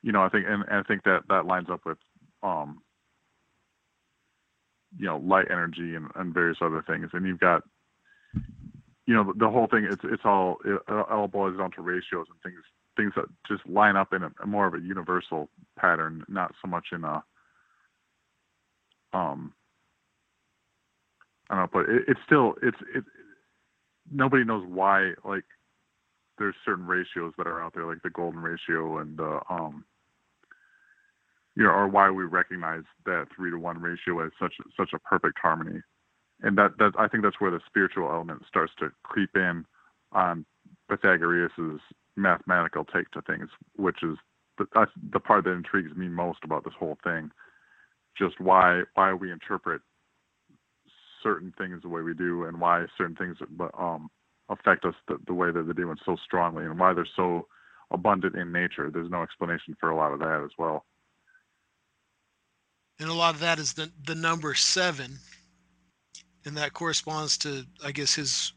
You 0.02 0.12
know, 0.12 0.22
I 0.22 0.30
think, 0.30 0.46
and, 0.48 0.64
and 0.64 0.78
I 0.78 0.84
think 0.84 1.04
that 1.04 1.24
that 1.30 1.46
lines 1.46 1.68
up 1.70 1.82
with, 1.86 1.98
um, 2.44 2.82
you 4.98 5.06
know, 5.06 5.18
light 5.18 5.48
energy 5.52 5.96
and, 5.96 6.08
and 6.16 6.34
various 6.34 6.58
other 6.62 6.84
things. 6.88 7.10
And 7.14 7.26
you've 7.26 7.40
got, 7.40 7.64
you 9.06 9.14
know, 9.14 9.34
the, 9.38 9.50
whole 9.50 9.68
thing. 9.68 9.88
It's 9.90 10.02
it's 10.04 10.24
all 10.26 10.58
it, 10.66 10.82
all 10.90 11.28
boils 11.28 11.58
down 11.58 11.72
to 11.72 11.82
ratios 11.82 12.28
and 12.30 12.42
things 12.44 12.64
things 12.98 13.14
that 13.16 13.26
just 13.48 13.68
line 13.68 13.96
up 13.96 14.14
in 14.14 14.24
a, 14.24 14.32
a 14.44 14.48
more 14.48 14.68
of 14.68 14.74
a 14.74 14.80
universal 14.80 15.50
pattern, 15.78 16.24
not 16.28 16.54
so 16.62 16.68
much 16.68 16.88
in 16.92 17.04
a 17.04 17.24
um 19.14 19.54
I 21.50 21.56
don't 21.56 21.64
know, 21.64 21.70
but 21.74 21.90
it, 21.90 22.04
it's 22.08 22.20
still 22.26 22.56
it's 22.62 22.78
it. 22.94 23.04
Nobody 24.12 24.44
knows 24.44 24.66
why 24.68 25.14
like 25.24 25.46
there's 26.38 26.56
certain 26.66 26.88
ratios 26.88 27.34
that 27.38 27.48
are 27.48 27.62
out 27.62 27.74
there, 27.74 27.86
like 27.86 28.02
the 28.02 28.10
golden 28.10 28.42
ratio 28.42 29.00
and 29.00 29.20
uh, 29.20 29.40
um, 29.50 29.84
you 31.60 31.66
know, 31.66 31.72
or 31.72 31.90
why 31.90 32.10
we 32.10 32.24
recognize 32.24 32.84
that 33.06 33.28
three 33.36 33.52
to 33.52 33.60
one 33.60 33.82
ratio 33.82 34.26
as 34.26 34.32
such 34.40 34.54
such 34.78 34.92
a 34.94 35.00
perfect 35.00 35.38
harmony, 35.42 35.82
and 36.42 36.58
that 36.58 36.72
that 36.80 36.94
I 36.98 37.10
think 37.10 37.22
that's 37.22 37.42
where 37.42 37.52
the 37.52 37.60
spiritual 37.68 38.10
element 38.10 38.44
starts 38.48 38.72
to 38.80 38.92
creep 39.04 39.32
in 39.36 39.66
on 40.14 40.46
Pythagoras' 40.90 41.82
mathematical 42.16 42.86
take 42.86 43.12
to 43.12 43.22
things, 43.24 43.50
which 43.76 44.02
is 44.04 44.16
the, 44.58 44.88
the 45.12 45.20
part 45.20 45.44
that 45.44 45.52
intrigues 45.52 45.94
me 45.98 46.08
most 46.08 46.40
about 46.46 46.64
this 46.64 46.74
whole 46.80 46.98
thing. 47.04 47.30
Just 48.18 48.40
why 48.40 48.84
why 48.94 49.14
we 49.14 49.30
interpret 49.30 49.82
certain 51.22 51.54
things 51.58 51.82
the 51.82 51.90
way 51.90 52.02
we 52.02 52.14
do 52.14 52.46
and 52.46 52.62
why 52.62 52.86
certain 52.98 53.18
things 53.18 53.36
um, 53.78 54.10
affect 54.48 54.86
us 54.86 54.96
the, 55.10 55.18
the 55.28 55.34
way 55.34 55.52
that 55.52 55.64
they 55.68 55.74
do 55.74 55.92
and 55.92 56.00
so 56.06 56.16
strongly 56.24 56.64
and 56.64 56.80
why 56.80 56.94
they're 56.94 57.06
so 57.18 57.48
abundant 57.92 58.36
in 58.36 58.54
nature. 58.54 58.90
There's 58.90 59.12
no 59.12 59.24
explanation 59.24 59.76
for 59.78 59.90
a 59.90 59.98
lot 59.98 60.14
of 60.14 60.20
that 60.20 60.42
as 60.46 60.52
well. 60.58 60.86
And 63.00 63.10
a 63.10 63.14
lot 63.14 63.34
of 63.34 63.42
that 63.42 63.60
is 63.60 63.74
the 63.74 63.92
the 64.06 64.16
number 64.16 64.54
seven, 64.54 65.20
and 66.46 66.58
that 66.58 66.74
corresponds 66.74 67.38
to 67.40 67.66
I 67.84 67.92
guess 67.92 68.14
his 68.14 68.54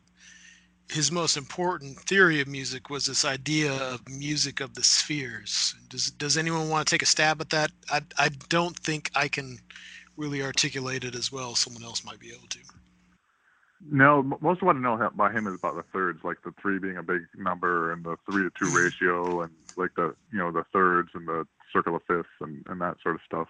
his 0.90 1.10
most 1.10 1.36
important 1.36 1.98
theory 2.00 2.40
of 2.40 2.48
music 2.48 2.90
was 2.90 3.06
this 3.06 3.24
idea 3.24 3.72
of 3.72 4.06
music 4.08 4.60
of 4.60 4.74
the 4.74 4.82
spheres. 4.82 5.74
Does 5.88 6.10
does 6.10 6.36
anyone 6.36 6.68
want 6.68 6.86
to 6.86 6.90
take 6.94 7.02
a 7.02 7.06
stab 7.06 7.40
at 7.40 7.50
that? 7.50 7.70
I 7.90 8.02
I 8.18 8.28
don't 8.48 8.76
think 8.78 9.10
I 9.14 9.28
can 9.28 9.58
really 10.16 10.42
articulate 10.42 11.04
it 11.04 11.14
as 11.14 11.32
well. 11.32 11.54
Someone 11.54 11.84
else 11.84 12.04
might 12.04 12.20
be 12.20 12.32
able 12.32 12.48
to. 12.48 12.58
No, 13.90 14.22
most 14.40 14.62
of 14.62 14.66
what 14.66 14.76
I 14.76 14.78
know 14.78 15.00
about 15.00 15.34
him 15.34 15.46
is 15.48 15.54
about 15.54 15.74
the 15.74 15.82
thirds, 15.92 16.20
like 16.22 16.36
the 16.44 16.54
three 16.60 16.78
being 16.78 16.98
a 16.98 17.02
big 17.02 17.22
number 17.36 17.92
and 17.92 18.04
the 18.04 18.16
three 18.30 18.44
to 18.44 18.50
two 18.56 18.70
ratio, 18.76 19.42
and 19.42 19.52
like 19.76 19.90
the 19.96 20.14
you 20.32 20.38
know 20.38 20.52
the 20.52 20.64
thirds 20.72 21.10
and 21.14 21.26
the 21.26 21.46
circle 21.72 21.96
of 21.96 22.02
fifths 22.06 22.28
and, 22.40 22.64
and 22.68 22.80
that 22.80 22.96
sort 23.02 23.14
of 23.14 23.20
stuff. 23.24 23.48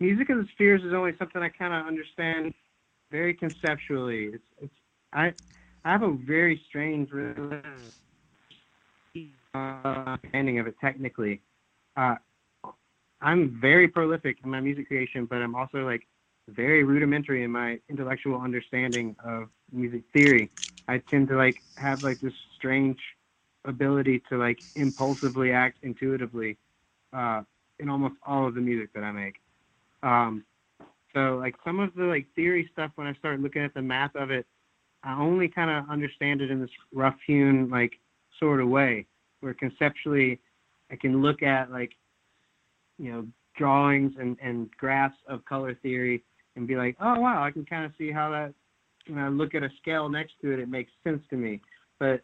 Music 0.00 0.30
of 0.30 0.38
the 0.38 0.46
spheres 0.52 0.82
is 0.84 0.92
only 0.94 1.12
something 1.18 1.42
I 1.42 1.48
kind 1.48 1.74
of 1.74 1.86
understand 1.86 2.54
very 3.10 3.34
conceptually. 3.34 4.30
It's 4.34 4.44
it's 4.60 4.74
I 5.12 5.32
I 5.84 5.92
have 5.92 6.02
a 6.02 6.12
very 6.12 6.60
strange 6.68 7.10
understanding 9.54 10.58
of 10.60 10.66
it 10.68 10.76
technically. 10.80 11.40
Uh, 11.96 12.14
I'm 13.20 13.58
very 13.60 13.88
prolific 13.88 14.38
in 14.44 14.50
my 14.50 14.60
music 14.60 14.86
creation, 14.86 15.26
but 15.26 15.36
I'm 15.36 15.56
also 15.56 15.78
like 15.78 16.06
very 16.48 16.84
rudimentary 16.84 17.42
in 17.42 17.50
my 17.50 17.80
intellectual 17.88 18.40
understanding 18.40 19.16
of 19.24 19.48
music 19.72 20.02
theory. 20.12 20.50
I 20.86 20.98
tend 21.10 21.28
to 21.28 21.36
like 21.36 21.56
have 21.76 22.04
like 22.04 22.20
this 22.20 22.32
strange 22.56 22.98
ability 23.64 24.22
to 24.30 24.38
like 24.38 24.58
impulsively 24.76 25.50
act 25.52 25.78
intuitively 25.82 26.56
uh, 27.12 27.42
in 27.80 27.88
almost 27.88 28.14
all 28.24 28.46
of 28.46 28.54
the 28.54 28.60
music 28.60 28.92
that 28.94 29.02
I 29.02 29.10
make. 29.10 29.34
Um, 30.02 30.44
so 31.14 31.38
like 31.38 31.54
some 31.64 31.80
of 31.80 31.94
the 31.94 32.04
like 32.04 32.26
theory 32.34 32.68
stuff 32.72 32.92
when 32.96 33.06
I 33.06 33.14
start 33.14 33.40
looking 33.40 33.62
at 33.62 33.74
the 33.74 33.82
math 33.82 34.14
of 34.14 34.30
it, 34.30 34.46
I 35.02 35.18
only 35.18 35.48
kind 35.48 35.70
of 35.70 35.90
understand 35.90 36.40
it 36.40 36.50
in 36.50 36.60
this 36.60 36.70
rough 36.92 37.16
hewn 37.26 37.68
like 37.70 37.92
sort 38.38 38.60
of 38.60 38.68
way 38.68 39.06
where 39.40 39.54
conceptually 39.54 40.40
I 40.90 40.96
can 40.96 41.22
look 41.22 41.42
at 41.42 41.70
like 41.70 41.92
you 42.98 43.12
know 43.12 43.26
drawings 43.56 44.12
and, 44.18 44.36
and 44.42 44.70
graphs 44.76 45.16
of 45.28 45.44
color 45.44 45.74
theory 45.82 46.22
and 46.56 46.66
be 46.66 46.76
like, 46.76 46.96
oh 47.00 47.18
wow, 47.20 47.42
I 47.42 47.50
can 47.50 47.64
kind 47.64 47.84
of 47.84 47.92
see 47.98 48.10
how 48.10 48.30
that 48.30 48.54
when 49.08 49.22
I 49.22 49.28
look 49.28 49.54
at 49.54 49.62
a 49.62 49.70
scale 49.80 50.08
next 50.08 50.34
to 50.42 50.52
it, 50.52 50.58
it 50.58 50.68
makes 50.68 50.92
sense 51.02 51.22
to 51.30 51.36
me. 51.36 51.60
But 51.98 52.22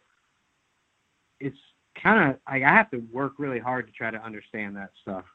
it's 1.39 1.57
kind 2.01 2.31
of 2.31 2.39
I 2.47 2.59
have 2.59 2.91
to 2.91 3.03
work 3.11 3.33
really 3.37 3.59
hard 3.59 3.87
to 3.87 3.93
try 3.93 4.11
to 4.11 4.23
understand 4.23 4.75
that 4.75 4.91
stuff. 5.01 5.25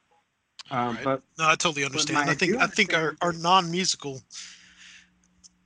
Um, 0.71 0.95
right. 0.97 1.05
But 1.05 1.23
no, 1.39 1.49
I 1.49 1.55
totally 1.57 1.85
understand. 1.85 2.19
I 2.31 2.35
think 2.35 2.57
I 2.57 2.67
think 2.67 2.95
our, 2.95 3.17
our 3.21 3.33
non 3.33 3.71
musical, 3.71 4.23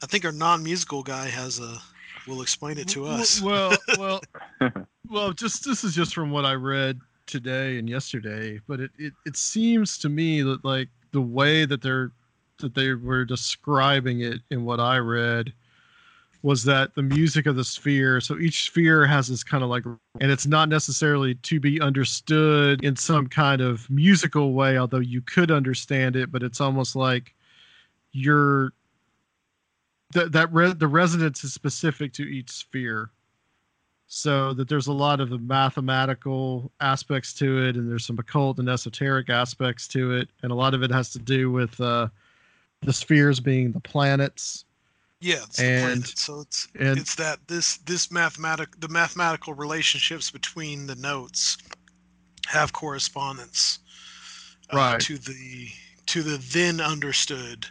I 0.02 0.06
think 0.06 0.24
our 0.24 0.32
non 0.32 0.62
musical 0.62 1.02
guy 1.02 1.28
has 1.28 1.60
a 1.60 1.78
will 2.26 2.42
explain 2.42 2.78
it 2.78 2.88
to 2.88 3.06
us. 3.06 3.40
Well, 3.40 3.76
well, 3.98 4.20
well. 5.10 5.32
Just 5.32 5.64
this 5.64 5.84
is 5.84 5.94
just 5.94 6.14
from 6.14 6.30
what 6.30 6.44
I 6.44 6.54
read 6.54 7.00
today 7.26 7.78
and 7.78 7.88
yesterday, 7.88 8.60
but 8.66 8.80
it, 8.80 8.90
it, 8.98 9.12
it 9.26 9.36
seems 9.36 9.98
to 9.98 10.08
me 10.08 10.42
that 10.42 10.64
like 10.64 10.88
the 11.12 11.20
way 11.20 11.64
that 11.66 11.82
they're 11.82 12.12
that 12.60 12.74
they 12.74 12.94
were 12.94 13.24
describing 13.24 14.20
it 14.20 14.40
in 14.50 14.64
what 14.64 14.80
I 14.80 14.98
read 14.98 15.52
was 16.44 16.62
that 16.62 16.94
the 16.94 17.02
music 17.02 17.46
of 17.46 17.56
the 17.56 17.64
sphere 17.64 18.20
so 18.20 18.38
each 18.38 18.64
sphere 18.64 19.06
has 19.06 19.28
this 19.28 19.42
kind 19.42 19.64
of 19.64 19.70
like 19.70 19.84
and 20.20 20.30
it's 20.30 20.46
not 20.46 20.68
necessarily 20.68 21.34
to 21.36 21.58
be 21.58 21.80
understood 21.80 22.84
in 22.84 22.94
some 22.94 23.26
kind 23.26 23.60
of 23.60 23.88
musical 23.90 24.52
way 24.52 24.78
although 24.78 24.98
you 24.98 25.20
could 25.22 25.50
understand 25.50 26.14
it 26.16 26.30
but 26.30 26.42
it's 26.42 26.60
almost 26.60 26.94
like 26.94 27.34
you're 28.12 28.72
that 30.14 30.32
that 30.32 30.52
re- 30.52 30.72
the 30.72 30.88
resonance 30.88 31.44
is 31.44 31.52
specific 31.52 32.12
to 32.14 32.22
each 32.22 32.50
sphere. 32.50 33.10
So 34.06 34.54
that 34.54 34.68
there's 34.68 34.86
a 34.86 34.92
lot 34.92 35.20
of 35.20 35.30
the 35.30 35.38
mathematical 35.38 36.70
aspects 36.80 37.34
to 37.34 37.64
it 37.64 37.76
and 37.76 37.90
there's 37.90 38.06
some 38.06 38.18
occult 38.18 38.58
and 38.58 38.68
esoteric 38.68 39.28
aspects 39.28 39.88
to 39.88 40.12
it 40.12 40.28
and 40.42 40.52
a 40.52 40.54
lot 40.54 40.74
of 40.74 40.82
it 40.82 40.90
has 40.90 41.10
to 41.10 41.18
do 41.18 41.50
with 41.50 41.80
uh, 41.80 42.08
the 42.82 42.92
spheres 42.92 43.40
being 43.40 43.72
the 43.72 43.80
planets 43.80 44.66
yeah 45.24 45.42
it's 45.44 45.60
and 45.60 46.06
so 46.06 46.40
it's 46.40 46.68
and, 46.78 46.98
it's 46.98 47.14
that 47.14 47.38
this 47.48 47.78
this 47.78 48.10
mathematic 48.10 48.78
the 48.80 48.88
mathematical 48.88 49.54
relationships 49.54 50.30
between 50.30 50.86
the 50.86 50.94
notes 50.96 51.56
have 52.46 52.72
correspondence 52.72 53.78
uh, 54.72 54.76
right. 54.76 55.00
to 55.00 55.18
the 55.18 55.68
to 56.06 56.22
the 56.22 56.36
then 56.52 56.80
understood 56.80 57.66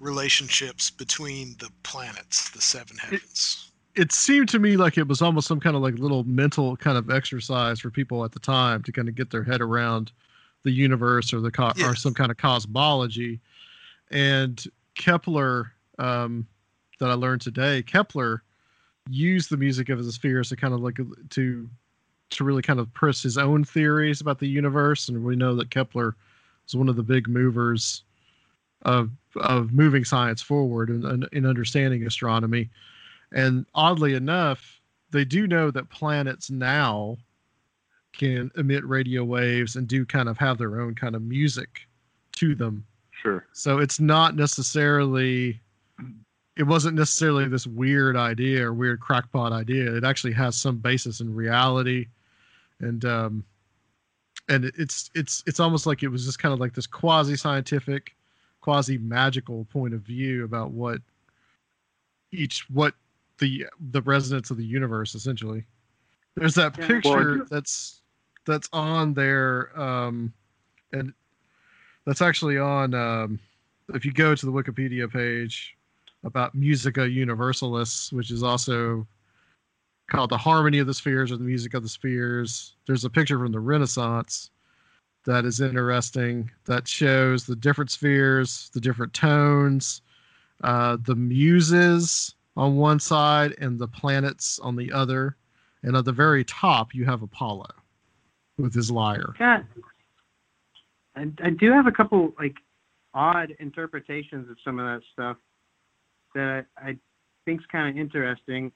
relationships 0.00 0.90
between 0.90 1.56
the 1.58 1.70
planets, 1.82 2.50
the 2.50 2.60
seven 2.60 2.96
heavens. 2.98 3.72
It 3.96 4.12
seemed 4.12 4.48
to 4.50 4.58
me 4.58 4.76
like 4.76 4.96
it 4.96 5.08
was 5.08 5.22
almost 5.22 5.48
some 5.48 5.58
kind 5.58 5.74
of 5.74 5.82
like 5.82 5.98
little 5.98 6.22
mental 6.24 6.76
kind 6.76 6.96
of 6.96 7.10
exercise 7.10 7.80
for 7.80 7.90
people 7.90 8.24
at 8.24 8.32
the 8.32 8.38
time 8.38 8.82
to 8.84 8.92
kind 8.92 9.08
of 9.08 9.16
get 9.16 9.30
their 9.30 9.42
head 9.42 9.60
around 9.60 10.12
the 10.62 10.70
universe 10.70 11.32
or 11.32 11.40
the 11.40 11.50
co- 11.50 11.72
Yeah. 11.76 11.90
or 11.90 11.94
some 11.96 12.14
kind 12.14 12.30
of 12.30 12.36
cosmology. 12.36 13.40
And 14.10 14.62
Kepler, 14.94 15.72
um, 15.98 16.46
that 16.98 17.10
I 17.10 17.14
learned 17.14 17.40
today, 17.40 17.82
Kepler 17.82 18.42
used 19.08 19.50
the 19.50 19.56
music 19.56 19.88
of 19.88 20.04
the 20.04 20.12
spheres 20.12 20.50
to 20.50 20.56
kind 20.56 20.74
of 20.74 20.80
like 20.80 20.98
to 21.30 21.68
to 22.30 22.44
really 22.44 22.62
kind 22.62 22.78
of 22.78 22.92
press 22.92 23.22
his 23.22 23.38
own 23.38 23.64
theories 23.64 24.20
about 24.20 24.38
the 24.38 24.48
universe. 24.48 25.08
And 25.08 25.24
we 25.24 25.34
know 25.34 25.54
that 25.56 25.70
Kepler 25.70 26.14
was 26.66 26.74
one 26.74 26.88
of 26.88 26.96
the 26.96 27.02
big 27.02 27.28
movers 27.28 28.02
of 28.82 29.10
of 29.36 29.72
moving 29.72 30.04
science 30.04 30.42
forward 30.42 30.90
and 30.90 31.04
in, 31.04 31.26
in 31.32 31.46
understanding 31.46 32.06
astronomy. 32.06 32.70
And 33.32 33.66
oddly 33.74 34.14
enough, 34.14 34.80
they 35.10 35.24
do 35.24 35.46
know 35.46 35.70
that 35.70 35.90
planets 35.90 36.50
now 36.50 37.16
can 38.12 38.50
emit 38.56 38.84
radio 38.86 39.24
waves 39.24 39.76
and 39.76 39.86
do 39.86 40.04
kind 40.04 40.28
of 40.28 40.38
have 40.38 40.58
their 40.58 40.80
own 40.80 40.94
kind 40.94 41.14
of 41.14 41.22
music 41.22 41.86
to 42.32 42.54
them. 42.54 42.84
Sure. 43.10 43.46
So 43.52 43.78
it's 43.78 44.00
not 44.00 44.36
necessarily 44.36 45.60
it 46.58 46.64
wasn't 46.64 46.96
necessarily 46.96 47.46
this 47.46 47.68
weird 47.68 48.16
idea 48.16 48.66
or 48.66 48.74
weird 48.74 49.00
crackpot 49.00 49.52
idea. 49.52 49.94
It 49.94 50.02
actually 50.02 50.32
has 50.32 50.56
some 50.56 50.78
basis 50.78 51.20
in 51.20 51.32
reality. 51.32 52.06
And 52.80 53.04
um 53.04 53.44
and 54.48 54.64
it's 54.64 55.08
it's 55.14 55.44
it's 55.46 55.60
almost 55.60 55.86
like 55.86 56.02
it 56.02 56.08
was 56.08 56.24
just 56.24 56.40
kind 56.40 56.52
of 56.52 56.58
like 56.58 56.74
this 56.74 56.86
quasi 56.86 57.36
scientific, 57.36 58.16
quasi 58.60 58.98
magical 58.98 59.66
point 59.66 59.94
of 59.94 60.00
view 60.00 60.44
about 60.44 60.72
what 60.72 61.00
each 62.32 62.66
what 62.70 62.94
the 63.38 63.66
the 63.92 64.02
resonance 64.02 64.50
of 64.50 64.56
the 64.56 64.64
universe 64.64 65.14
essentially. 65.14 65.64
There's 66.34 66.56
that 66.56 66.74
picture 66.74 67.46
that's 67.48 68.02
that's 68.46 68.68
on 68.72 69.14
there 69.14 69.78
um 69.78 70.32
and 70.92 71.12
that's 72.04 72.22
actually 72.22 72.58
on 72.58 72.94
um 72.94 73.38
if 73.94 74.04
you 74.04 74.12
go 74.12 74.34
to 74.34 74.46
the 74.46 74.52
Wikipedia 74.52 75.10
page 75.10 75.77
about 76.24 76.54
Musica 76.54 77.08
Universalis, 77.08 78.12
which 78.12 78.30
is 78.30 78.42
also 78.42 79.06
called 80.10 80.30
the 80.30 80.38
harmony 80.38 80.78
of 80.78 80.86
the 80.86 80.94
spheres 80.94 81.30
or 81.30 81.36
the 81.36 81.44
music 81.44 81.74
of 81.74 81.82
the 81.82 81.88
spheres. 81.88 82.76
There's 82.86 83.04
a 83.04 83.10
picture 83.10 83.38
from 83.38 83.52
the 83.52 83.60
Renaissance 83.60 84.50
that 85.26 85.44
is 85.44 85.60
interesting 85.60 86.50
that 86.64 86.88
shows 86.88 87.44
the 87.44 87.56
different 87.56 87.90
spheres, 87.90 88.70
the 88.72 88.80
different 88.80 89.12
tones, 89.12 90.00
uh, 90.64 90.96
the 91.02 91.14
muses 91.14 92.34
on 92.56 92.76
one 92.76 92.98
side 92.98 93.54
and 93.60 93.78
the 93.78 93.88
planets 93.88 94.58
on 94.60 94.74
the 94.76 94.90
other. 94.92 95.36
And 95.82 95.96
at 95.96 96.04
the 96.04 96.12
very 96.12 96.44
top, 96.44 96.94
you 96.94 97.04
have 97.04 97.22
Apollo 97.22 97.68
with 98.56 98.74
his 98.74 98.90
lyre. 98.90 99.34
God, 99.38 99.66
I, 101.14 101.30
I 101.44 101.50
do 101.50 101.70
have 101.72 101.86
a 101.86 101.92
couple 101.92 102.34
like 102.38 102.56
odd 103.14 103.54
interpretations 103.60 104.50
of 104.50 104.56
some 104.64 104.78
of 104.78 104.86
that 104.86 105.06
stuff 105.12 105.36
that 106.34 106.66
I, 106.76 106.90
I 106.90 106.96
think's 107.44 107.64
kind 107.70 107.88
of 107.88 108.00
interesting. 108.00 108.72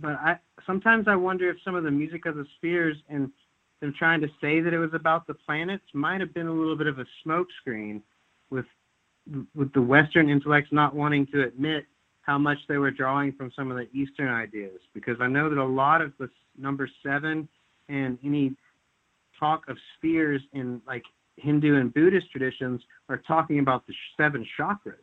But 0.00 0.12
I 0.12 0.38
sometimes 0.66 1.06
I 1.08 1.16
wonder 1.16 1.50
if 1.50 1.56
some 1.64 1.74
of 1.74 1.84
the 1.84 1.90
music 1.90 2.26
of 2.26 2.36
the 2.36 2.46
spheres 2.56 2.96
and 3.08 3.30
them 3.80 3.94
trying 3.98 4.20
to 4.20 4.28
say 4.40 4.60
that 4.60 4.72
it 4.72 4.78
was 4.78 4.94
about 4.94 5.26
the 5.26 5.34
planets 5.34 5.84
might 5.92 6.20
have 6.20 6.32
been 6.32 6.46
a 6.46 6.52
little 6.52 6.76
bit 6.76 6.86
of 6.86 6.98
a 6.98 7.04
smokescreen 7.26 8.00
with 8.50 8.66
with 9.54 9.72
the 9.72 9.82
Western 9.82 10.28
intellects 10.28 10.70
not 10.72 10.94
wanting 10.94 11.26
to 11.28 11.44
admit 11.44 11.84
how 12.22 12.38
much 12.38 12.58
they 12.68 12.78
were 12.78 12.90
drawing 12.90 13.32
from 13.32 13.52
some 13.54 13.70
of 13.70 13.76
the 13.76 13.88
Eastern 13.92 14.28
ideas. 14.28 14.80
Because 14.94 15.16
I 15.20 15.26
know 15.26 15.48
that 15.48 15.58
a 15.58 15.64
lot 15.64 16.00
of 16.00 16.12
the 16.18 16.28
number 16.56 16.88
seven 17.04 17.48
and 17.88 18.18
any 18.24 18.54
talk 19.38 19.68
of 19.68 19.76
spheres 19.96 20.40
in 20.52 20.80
like 20.86 21.02
Hindu 21.36 21.76
and 21.76 21.92
Buddhist 21.92 22.30
traditions 22.30 22.80
are 23.08 23.22
talking 23.26 23.58
about 23.58 23.86
the 23.86 23.94
seven 24.16 24.46
chakras 24.58 24.94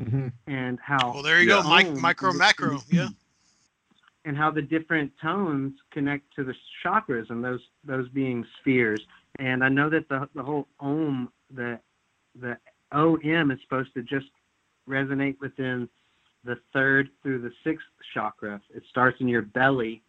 Mm-hmm. 0.00 0.28
and 0.46 0.78
how 0.80 1.12
Well, 1.12 1.22
there 1.22 1.40
you 1.42 1.48
Yeah. 1.48 1.62
go, 1.62 1.68
Mike, 1.68 1.86
tone 1.86 2.00
micro, 2.00 2.32
macro. 2.32 2.80
Yeah. 2.90 3.08
and 4.24 4.36
how 4.36 4.50
the 4.50 4.62
different 4.62 5.12
tones 5.20 5.74
connect 5.90 6.32
to 6.36 6.44
the 6.44 6.54
chakras 6.84 7.28
and 7.30 7.44
those 7.44 7.60
those 7.84 8.08
being 8.10 8.44
spheres. 8.60 9.02
And 9.38 9.62
I 9.62 9.68
know 9.68 9.90
that 9.90 10.08
the 10.08 10.28
the 10.34 10.42
whole 10.42 10.66
Om 10.80 11.30
the 11.54 11.78
the 12.40 12.56
OM 12.92 13.50
is 13.50 13.60
supposed 13.62 13.92
to 13.94 14.02
just 14.02 14.26
resonate 14.88 15.38
within 15.40 15.88
the 16.44 16.56
third 16.72 17.10
through 17.22 17.40
the 17.42 17.52
sixth 17.62 17.86
chakra. 18.14 18.60
It 18.74 18.82
starts 18.90 19.20
in 19.20 19.28
your 19.28 19.42
belly, 19.42 20.02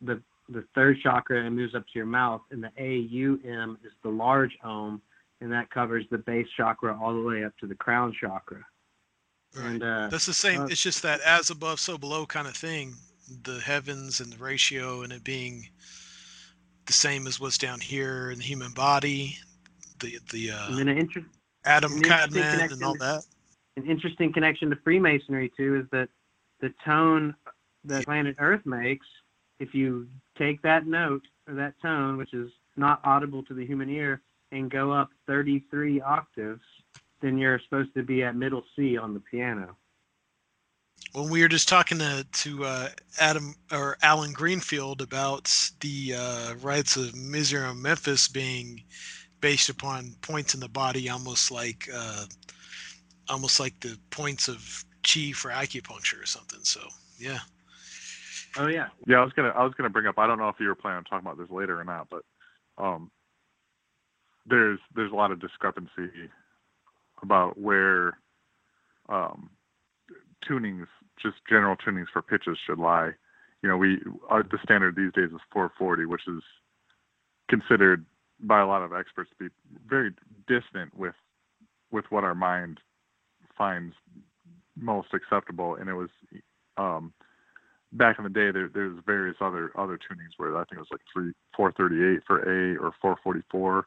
the 0.00 0.22
the 0.48 0.64
third 0.74 0.98
chakra, 1.02 1.44
and 1.44 1.56
moves 1.56 1.74
up 1.74 1.82
to 1.84 1.92
your 1.94 2.06
mouth. 2.06 2.42
And 2.52 2.62
the 2.62 2.70
AUM 2.78 3.78
is 3.84 3.92
the 4.02 4.08
large 4.08 4.56
Om, 4.62 5.00
and 5.40 5.50
that 5.52 5.70
covers 5.70 6.04
the 6.10 6.18
base 6.18 6.46
chakra 6.56 6.96
all 7.00 7.14
the 7.14 7.22
way 7.28 7.44
up 7.44 7.56
to 7.58 7.66
the 7.66 7.74
crown 7.74 8.12
chakra. 8.20 8.64
And 9.56 9.82
uh, 9.82 10.08
That's 10.10 10.26
the 10.26 10.32
same. 10.32 10.62
uh, 10.62 10.66
it's 10.66 10.82
just 10.82 11.02
that 11.02 11.20
as 11.20 11.50
above, 11.50 11.80
so 11.80 11.98
below 11.98 12.26
kind 12.26 12.46
of 12.46 12.56
thing. 12.56 12.94
The 13.42 13.60
heavens 13.60 14.20
and 14.20 14.32
the 14.32 14.38
ratio 14.38 15.02
and 15.02 15.12
it 15.12 15.22
being 15.22 15.68
the 16.86 16.92
same 16.92 17.28
as 17.28 17.38
what's 17.38 17.58
down 17.58 17.80
here 17.80 18.30
in 18.32 18.38
the 18.38 18.44
human 18.44 18.72
body, 18.72 19.38
the 20.00 20.18
the 20.32 20.50
and 20.50 20.74
uh, 20.74 20.76
then 20.76 20.88
an 20.88 20.98
inter- 20.98 21.24
an 21.64 22.00
cadman 22.02 22.72
and 22.72 22.82
all 22.82 22.96
that. 22.96 23.22
an 23.76 23.88
interesting 23.88 24.32
connection 24.32 24.70
to 24.70 24.76
Freemasonry 24.82 25.52
too 25.56 25.76
is 25.76 25.86
that 25.92 26.08
the 26.60 26.74
tone 26.84 27.34
that 27.84 28.04
planet 28.04 28.36
Earth 28.38 28.64
makes, 28.66 29.06
if 29.60 29.74
you 29.74 30.08
take 30.36 30.60
that 30.62 30.86
note 30.86 31.22
or 31.46 31.54
that 31.54 31.74
tone, 31.80 32.16
which 32.16 32.34
is 32.34 32.50
not 32.76 33.00
audible 33.04 33.42
to 33.44 33.54
the 33.54 33.64
human 33.64 33.88
ear, 33.88 34.20
and 34.52 34.70
go 34.70 34.90
up 34.90 35.10
33 35.26 36.00
octaves, 36.00 36.60
then 37.20 37.38
you're 37.38 37.60
supposed 37.60 37.94
to 37.94 38.02
be 38.02 38.22
at 38.22 38.36
middle 38.36 38.62
C 38.76 38.96
on 38.96 39.14
the 39.14 39.20
piano. 39.20 39.76
When 41.12 41.30
we 41.30 41.42
were 41.42 41.48
just 41.48 41.68
talking 41.68 41.98
to 41.98 42.26
to 42.30 42.64
uh, 42.64 42.88
Adam 43.18 43.54
or 43.72 43.96
Alan 44.02 44.32
Greenfield 44.32 45.00
about 45.00 45.52
the 45.80 46.14
uh, 46.16 46.54
rites 46.56 46.96
of 46.96 47.14
Mizraim, 47.14 47.82
Memphis 47.82 48.28
being 48.28 48.82
based 49.40 49.68
upon 49.68 50.14
points 50.20 50.54
in 50.54 50.60
the 50.60 50.68
body, 50.68 51.08
almost 51.08 51.50
like 51.50 51.88
uh, 51.92 52.26
almost 53.28 53.58
like 53.58 53.78
the 53.80 53.98
points 54.10 54.48
of 54.48 54.84
chi 55.02 55.32
for 55.32 55.50
acupuncture 55.50 56.22
or 56.22 56.26
something. 56.26 56.60
So 56.62 56.80
yeah, 57.18 57.40
Oh 58.56 58.66
yeah, 58.66 58.88
Yeah, 59.06 59.20
I 59.20 59.24
was 59.24 59.32
gonna 59.34 59.50
I 59.50 59.62
was 59.62 59.74
gonna 59.74 59.90
bring 59.90 60.06
up. 60.06 60.18
I 60.18 60.26
don't 60.26 60.38
know 60.38 60.48
if 60.48 60.56
you 60.58 60.68
were 60.68 60.74
planning 60.74 60.98
on 60.98 61.04
talking 61.04 61.26
about 61.26 61.38
this 61.38 61.50
later 61.50 61.80
or 61.80 61.84
not, 61.84 62.08
but 62.10 62.22
um, 62.78 63.10
there's 64.46 64.80
there's 64.94 65.12
a 65.12 65.16
lot 65.16 65.30
of 65.30 65.40
discrepancy 65.40 66.10
about 67.22 67.58
where 67.58 68.18
um, 69.08 69.50
tunings, 70.48 70.86
just 71.22 71.36
general 71.48 71.76
tunings 71.76 72.06
for 72.12 72.22
pitches, 72.22 72.58
should 72.66 72.78
lie. 72.78 73.10
You 73.62 73.68
know, 73.68 73.76
we 73.76 73.98
uh, 74.30 74.42
the 74.50 74.58
standard 74.62 74.96
these 74.96 75.12
days 75.12 75.30
is 75.32 75.40
440, 75.52 76.06
which 76.06 76.22
is 76.26 76.42
considered 77.48 78.04
by 78.40 78.60
a 78.60 78.66
lot 78.66 78.82
of 78.82 78.92
experts 78.92 79.30
to 79.30 79.48
be 79.48 79.54
very 79.86 80.12
distant 80.48 80.96
with 80.96 81.14
with 81.92 82.04
what 82.10 82.24
our 82.24 82.34
mind 82.34 82.78
finds 83.56 83.94
most 84.76 85.08
acceptable, 85.12 85.74
and 85.74 85.90
it 85.90 85.94
was 85.94 86.08
um, 86.76 87.12
back 87.92 88.18
in 88.18 88.24
the 88.24 88.30
day, 88.30 88.50
there, 88.50 88.70
there's 88.72 88.98
various 89.04 89.36
other 89.40 89.72
other 89.76 89.98
tunings 89.98 90.32
where 90.36 90.56
I 90.56 90.64
think 90.64 90.78
it 90.78 90.78
was 90.78 90.88
like 90.90 91.00
three, 91.12 91.32
438 91.56 92.22
for 92.26 92.38
A 92.40 92.76
or 92.78 92.92
444, 93.00 93.86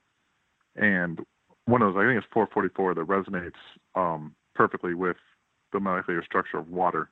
and 0.76 1.20
one 1.66 1.82
of 1.82 1.94
those 1.94 2.02
I 2.02 2.08
think 2.08 2.18
it's 2.18 2.34
444 2.34 2.96
that 2.96 3.08
resonates 3.08 3.52
um, 3.96 4.36
perfectly 4.56 4.94
with 4.94 5.18
the 5.72 5.80
molecular 5.80 6.24
structure 6.24 6.58
of 6.58 6.70
water, 6.70 7.10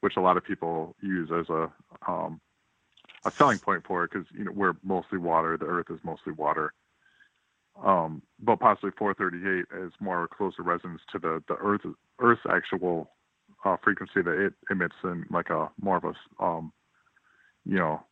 which 0.00 0.16
a 0.16 0.20
lot 0.20 0.36
of 0.36 0.44
people 0.44 0.94
use 1.00 1.30
as 1.32 1.48
a 1.48 1.70
um, 2.06 2.40
a 3.24 3.30
selling 3.30 3.58
point 3.58 3.84
for 3.86 4.04
it 4.04 4.10
because 4.12 4.26
you 4.36 4.44
know 4.44 4.52
we're 4.52 4.74
mostly 4.82 5.18
water, 5.18 5.56
the 5.56 5.66
Earth 5.66 5.86
is 5.90 6.00
mostly 6.04 6.32
water. 6.32 6.72
Um, 7.82 8.22
but 8.38 8.60
possibly 8.60 8.90
438 8.98 9.84
is 9.84 9.92
more 9.98 10.28
closer 10.28 10.62
resonance 10.62 11.00
to 11.12 11.18
the 11.18 11.42
the 11.48 11.54
Earth 11.54 11.82
Earth's 12.18 12.42
actual 12.50 13.10
uh, 13.64 13.76
frequency 13.82 14.22
that 14.22 14.46
it 14.46 14.54
emits 14.70 14.94
in 15.04 15.24
like 15.30 15.50
a 15.50 15.70
more 15.80 15.96
of 15.96 16.04
a 16.04 16.44
um, 16.44 16.72
you 17.64 17.78
know 17.78 18.02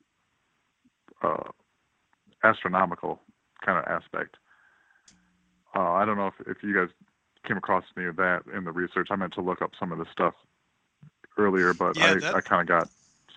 uh, 1.22 1.50
astronomical 2.44 3.20
kind 3.64 3.78
of 3.78 3.84
aspect. 3.84 4.36
Uh, 5.74 5.92
I 5.92 6.04
don't 6.04 6.16
know 6.16 6.28
if, 6.28 6.34
if 6.46 6.62
you 6.62 6.74
guys 6.74 6.88
came 7.46 7.56
across 7.56 7.84
any 7.96 8.06
of 8.06 8.16
that 8.16 8.42
in 8.54 8.64
the 8.64 8.72
research. 8.72 9.08
I 9.10 9.16
meant 9.16 9.34
to 9.34 9.40
look 9.40 9.62
up 9.62 9.70
some 9.78 9.92
of 9.92 9.98
the 9.98 10.06
stuff 10.12 10.34
earlier, 11.38 11.72
but 11.72 11.96
Yeah, 11.96 12.12
I, 12.12 12.14
that- 12.14 12.34
I 12.34 12.40
kind 12.40 12.62
of 12.62 12.68
got 12.68 12.88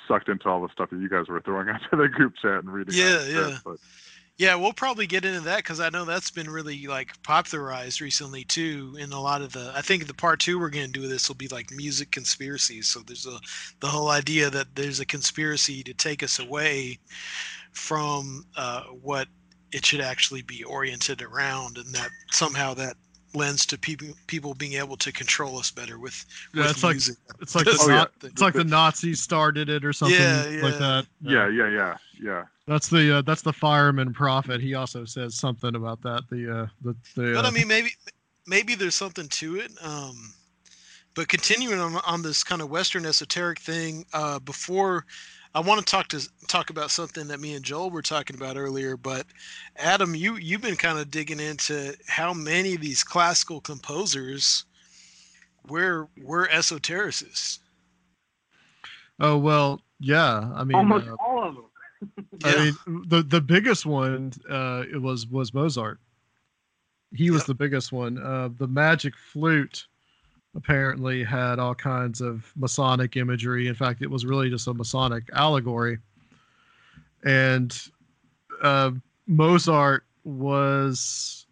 sucked 0.08 0.30
into 0.30 0.50
all 0.50 0.62
the 0.62 0.70
stuff 0.70 0.90
that 0.90 1.00
you 1.00 1.10
guys 1.10 1.28
were 1.28 1.42
throwing 1.42 1.70
onto 1.70 1.96
the 1.96 2.10
group 2.10 2.34
chat 2.42 2.60
and 2.60 2.70
reading. 2.70 2.94
Yeah, 2.94 3.24
yeah. 3.26 3.48
stuff, 3.48 3.62
But 3.64 3.78
Yeah, 4.38 4.56
we'll 4.56 4.74
probably 4.74 5.08
get 5.08 5.24
into 5.24 5.42
that 5.42 5.58
because 5.58 5.80
I 5.80 5.90
know 5.90 6.04
that's 6.06 6.32
been 6.32 6.50
really 6.50 6.88
like 6.88 7.12
popularized 7.24 8.02
recently 8.02 8.44
too. 8.44 8.98
In 9.00 9.12
a 9.14 9.22
lot 9.22 9.42
of 9.42 9.54
the, 9.54 9.72
I 9.76 9.82
think 9.82 10.08
the 10.08 10.14
part 10.14 10.40
two 10.40 10.60
we're 10.60 10.70
going 10.70 10.92
to 10.92 11.00
do 11.00 11.08
this 11.08 11.30
will 11.30 11.36
be 11.36 11.48
like 11.48 11.72
music 11.72 12.12
conspiracies. 12.12 12.88
So 12.88 13.00
there's 13.02 13.26
a 13.26 13.40
the 13.80 13.88
whole 13.88 14.10
idea 14.10 14.50
that 14.50 14.76
there's 14.76 15.00
a 15.00 15.06
conspiracy 15.06 15.84
to 15.84 15.94
take 15.94 16.24
us 16.24 16.40
away 16.40 17.00
from 17.72 18.46
uh, 18.56 18.84
what 19.02 19.28
it 19.74 19.86
should 19.86 20.02
actually 20.02 20.42
be 20.42 20.64
oriented 20.64 21.22
around, 21.22 21.78
and 21.78 21.94
that 21.94 22.10
somehow 22.32 22.74
that 22.76 22.96
lends 23.36 23.66
to 23.66 23.78
people 23.78 24.08
people 24.28 24.54
being 24.54 24.74
able 24.74 24.96
to 24.98 25.12
control 25.12 25.58
us 25.58 25.72
better 25.72 25.98
with, 25.98 26.26
Yeah, 26.54 26.64
with 26.64 26.72
it's 26.72 26.84
like 26.84 26.96
it's 27.42 27.56
like 27.56 27.66
the, 27.66 27.78
Oh, 27.82 27.90
yeah. 27.90 28.06
It's 28.22 28.42
like 28.42 28.54
the 28.54 28.64
Nazis 28.64 29.22
started 29.22 29.70
it 29.70 29.84
or 29.84 29.92
something 29.94 30.20
Yeah, 30.20 30.62
like 30.62 30.78
that. 30.78 31.08
Yeah, 31.22 31.50
yeah, 31.50 31.70
yeah, 31.70 31.98
yeah. 32.22 32.44
That's 32.68 32.88
the 32.88 33.18
uh, 33.18 33.22
that's 33.24 33.42
the 33.42 33.54
fireman 33.54 34.14
prophet. 34.14 34.62
He 34.62 34.76
also 34.76 35.04
says 35.06 35.36
something 35.36 35.76
about 35.76 36.02
that. 36.04 36.24
The 36.30 36.62
uh, 36.62 36.68
the 36.82 36.96
the. 37.16 37.34
but 37.34 37.46
uh, 37.46 37.48
I 37.48 37.52
mean, 37.52 37.68
maybe 37.68 37.90
maybe 38.48 38.76
there's 38.76 38.96
something 38.96 39.28
to 39.28 39.58
it. 39.58 39.72
Um, 39.82 40.34
but 41.16 41.28
continuing 41.28 41.80
on, 41.80 41.96
on 42.08 42.22
this 42.22 42.44
kind 42.44 42.62
of 42.62 42.70
Western 42.70 43.06
esoteric 43.06 43.60
thing, 43.60 44.06
uh, 44.14 44.40
before 44.40 45.06
I 45.56 45.60
want 45.60 45.80
to 45.80 45.86
talk 45.86 46.08
to 46.10 46.28
talk 46.48 46.70
about 46.72 46.90
something 46.92 47.28
that 47.28 47.40
me 47.40 47.54
and 47.54 47.64
Joel 47.64 47.92
were 47.92 48.02
talking 48.02 48.36
about 48.36 48.58
earlier. 48.58 48.98
But 48.98 49.28
Adam, 49.78 50.16
you 50.16 50.36
you've 50.38 50.62
been 50.62 50.76
kind 50.76 50.98
of 50.98 51.12
digging 51.12 51.40
into 51.40 51.96
how 52.08 52.34
many 52.34 52.74
of 52.76 52.82
these 52.82 53.04
classical 53.04 53.62
composers 53.62 54.66
were 55.68 56.08
were 56.24 56.48
esotericists. 56.48 57.60
oh 59.20 59.38
well, 59.38 59.82
yeah. 60.00 60.52
I 60.56 60.64
mean, 60.64 60.76
Almost 60.78 61.08
uh, 61.08 61.16
all 61.20 61.44
of 61.48 61.56
them. 61.56 61.66
I 62.44 62.56
mean, 62.88 63.04
the 63.08 63.22
the 63.22 63.42
biggest 63.42 63.86
one 63.86 64.34
uh, 64.50 64.84
it 64.92 65.02
was 65.02 65.28
was 65.28 65.54
Mozart. 65.54 66.00
He 67.16 67.30
was 67.30 67.42
Yep. 67.42 67.48
the 67.48 67.54
biggest 67.54 67.92
one. 67.92 68.18
Uh, 68.18 68.50
the 68.58 68.68
magic 68.68 69.14
flute 69.16 69.86
apparently 70.56 71.24
had 71.24 71.60
all 71.60 71.76
kinds 71.76 72.22
of 72.22 72.52
Masonic 72.56 73.18
imagery. 73.18 73.68
In 73.68 73.76
fact, 73.76 74.02
it 74.02 74.10
was 74.10 74.26
really 74.26 74.50
just 74.50 74.68
a 74.68 74.74
Masonic 74.74 75.24
allegory. 75.34 75.98
And 77.24 77.78
uh, 78.62 78.92
Mozart 79.28 80.06
was 80.24 81.46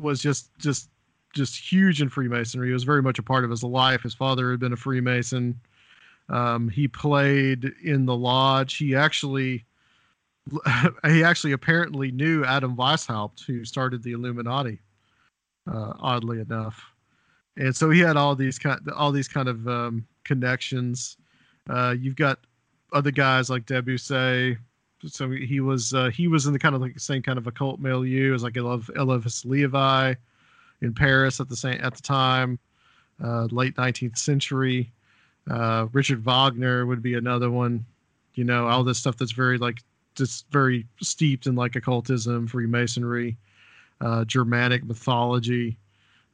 was 0.00 0.20
just 0.20 0.50
just 0.58 0.88
just 1.34 1.56
huge 1.56 2.02
in 2.02 2.08
Freemasonry. 2.08 2.68
He 2.68 2.72
was 2.72 2.84
very 2.84 3.02
much 3.02 3.18
a 3.18 3.22
part 3.22 3.44
of 3.44 3.50
his 3.50 3.62
life. 3.62 4.02
His 4.02 4.14
father 4.14 4.50
had 4.50 4.60
been 4.60 4.72
a 4.72 4.76
Freemason. 4.76 5.58
Um, 6.28 6.68
he 6.68 6.88
played 6.88 7.72
in 7.82 8.06
the 8.06 8.16
lodge. 8.16 8.76
He 8.76 8.94
actually, 8.94 9.64
he 11.06 11.24
actually 11.24 11.52
apparently 11.52 12.10
knew 12.10 12.44
Adam 12.44 12.76
Weishaupt, 12.76 13.44
who 13.46 13.64
started 13.64 14.02
the 14.02 14.12
Illuminati. 14.12 14.80
Uh, 15.70 15.92
oddly 16.00 16.40
enough, 16.40 16.91
and 17.56 17.74
so 17.74 17.90
he 17.90 18.00
had 18.00 18.16
all 18.16 18.34
these 18.34 18.58
kind, 18.58 18.80
all 18.96 19.12
these 19.12 19.28
kind 19.28 19.48
of 19.48 19.66
um, 19.68 20.06
connections. 20.24 21.16
Uh, 21.68 21.94
you've 21.98 22.16
got 22.16 22.38
other 22.92 23.10
guys 23.10 23.50
like 23.50 23.66
Debussy. 23.66 24.56
So 25.06 25.30
he 25.30 25.60
was 25.60 25.94
uh, 25.94 26.10
he 26.10 26.28
was 26.28 26.46
in 26.46 26.52
the 26.52 26.58
kind 26.58 26.74
of 26.74 26.80
like 26.80 26.94
the 26.94 27.00
same 27.00 27.22
kind 27.22 27.38
of 27.38 27.46
occult 27.46 27.80
milieu 27.80 28.34
as 28.34 28.44
like 28.44 28.54
Elef- 28.54 28.96
Eliphas 28.96 29.44
Levi 29.44 30.14
in 30.80 30.94
Paris 30.94 31.40
at 31.40 31.48
the 31.48 31.56
same 31.56 31.80
at 31.82 31.94
the 31.94 32.02
time, 32.02 32.58
uh, 33.22 33.48
late 33.50 33.74
19th 33.76 34.16
century. 34.16 34.92
Uh, 35.50 35.88
Richard 35.92 36.24
Wagner 36.24 36.86
would 36.86 37.02
be 37.02 37.14
another 37.14 37.50
one. 37.50 37.84
You 38.34 38.44
know, 38.44 38.68
all 38.68 38.84
this 38.84 38.98
stuff 38.98 39.16
that's 39.16 39.32
very 39.32 39.58
like 39.58 39.82
just 40.14 40.46
very 40.50 40.86
steeped 41.00 41.46
in 41.46 41.56
like 41.56 41.74
occultism, 41.74 42.46
Freemasonry, 42.46 43.36
uh, 44.00 44.24
Germanic 44.24 44.84
mythology. 44.84 45.76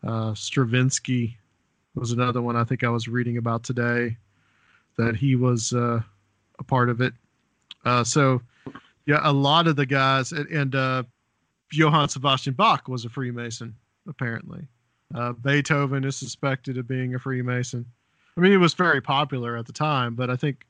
Uh, 0.07 0.35
Stravinsky 0.35 1.37
was 1.95 2.13
another 2.13 2.43
one 2.43 2.57
I 2.57 2.65
think 2.65 2.85
I 2.85 2.89
was 2.89 3.09
reading 3.09 3.37
about 3.37 3.65
today 3.65 4.17
that 4.97 5.17
he 5.17 5.37
was 5.37 5.73
uh, 5.73 6.01
a 6.59 6.65
part 6.65 6.89
of 6.89 7.01
it. 7.01 7.13
Uh, 7.85 8.05
so, 8.05 8.41
yeah, 9.07 9.21
a 9.23 9.33
lot 9.33 9.67
of 9.67 9.77
the 9.77 9.87
guys 9.87 10.33
and, 10.33 10.49
and 10.49 10.75
uh, 10.75 11.03
Johann 11.73 12.09
Sebastian 12.09 12.55
Bach 12.55 12.89
was 12.89 13.05
a 13.05 13.09
Freemason 13.09 13.75
apparently. 14.09 14.67
Uh, 15.15 15.33
Beethoven 15.33 16.05
is 16.05 16.17
suspected 16.17 16.79
of 16.79 16.87
being 16.87 17.15
a 17.15 17.19
Freemason. 17.19 17.85
I 18.37 18.41
mean, 18.41 18.53
it 18.53 18.59
was 18.59 18.75
very 18.75 19.01
popular 19.01 19.57
at 19.57 19.67
the 19.67 19.73
time, 19.73 20.15
but 20.15 20.31
I 20.31 20.37
think 20.37 20.67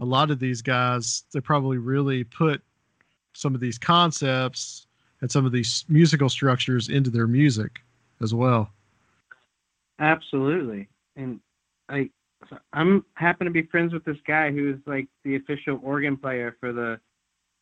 a 0.00 0.04
lot 0.04 0.30
of 0.30 0.38
these 0.38 0.60
guys 0.60 1.24
they 1.32 1.40
probably 1.40 1.78
really 1.78 2.24
put 2.24 2.60
some 3.32 3.54
of 3.54 3.60
these 3.60 3.78
concepts 3.78 4.86
and 5.20 5.30
some 5.30 5.46
of 5.46 5.52
these 5.52 5.84
musical 5.88 6.28
structures 6.28 6.88
into 6.88 7.10
their 7.10 7.26
music 7.26 7.80
as 8.22 8.34
well. 8.34 8.70
Absolutely. 9.98 10.88
And 11.16 11.40
I 11.88 12.10
so 12.48 12.58
I'm 12.72 13.04
happen 13.14 13.46
to 13.46 13.50
be 13.50 13.62
friends 13.62 13.92
with 13.92 14.04
this 14.04 14.18
guy 14.26 14.50
who 14.50 14.70
is 14.70 14.76
like 14.86 15.08
the 15.24 15.36
official 15.36 15.80
organ 15.82 16.16
player 16.16 16.56
for 16.60 16.72
the 16.72 17.00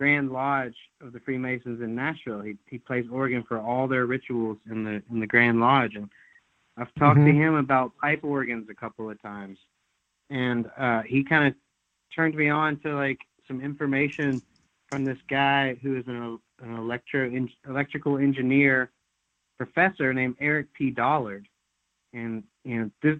Grand 0.00 0.32
Lodge 0.32 0.74
of 1.00 1.12
the 1.12 1.20
Freemasons 1.20 1.80
in 1.80 1.94
Nashville. 1.94 2.40
He 2.40 2.56
he 2.66 2.78
plays 2.78 3.06
organ 3.10 3.44
for 3.44 3.58
all 3.58 3.86
their 3.86 4.06
rituals 4.06 4.58
in 4.70 4.84
the 4.84 5.02
in 5.10 5.20
the 5.20 5.26
Grand 5.26 5.60
Lodge 5.60 5.94
and 5.94 6.08
I've 6.76 6.92
talked 6.96 7.18
to 7.20 7.24
Mhm. 7.26 7.34
him 7.34 7.54
about 7.54 7.96
pipe 7.98 8.24
organs 8.24 8.68
a 8.68 8.74
couple 8.74 9.08
of 9.08 9.20
times. 9.22 9.58
And 10.30 10.68
uh 10.76 11.02
he 11.02 11.22
kind 11.22 11.46
of 11.46 11.54
turned 12.14 12.34
me 12.34 12.48
on 12.48 12.78
to 12.80 12.94
like 12.96 13.20
some 13.46 13.60
information 13.60 14.42
from 14.88 15.04
this 15.04 15.18
guy 15.28 15.74
who 15.82 15.96
is 15.96 16.06
an, 16.08 16.38
an 16.62 16.74
electro 16.76 17.30
en- 17.30 17.50
electrical 17.68 18.18
engineer 18.18 18.90
professor 19.56 20.12
named 20.12 20.36
Eric 20.40 20.72
P. 20.74 20.90
Dollard. 20.90 21.46
And 22.12 22.42
you 22.64 22.80
know, 22.80 22.90
this 23.02 23.18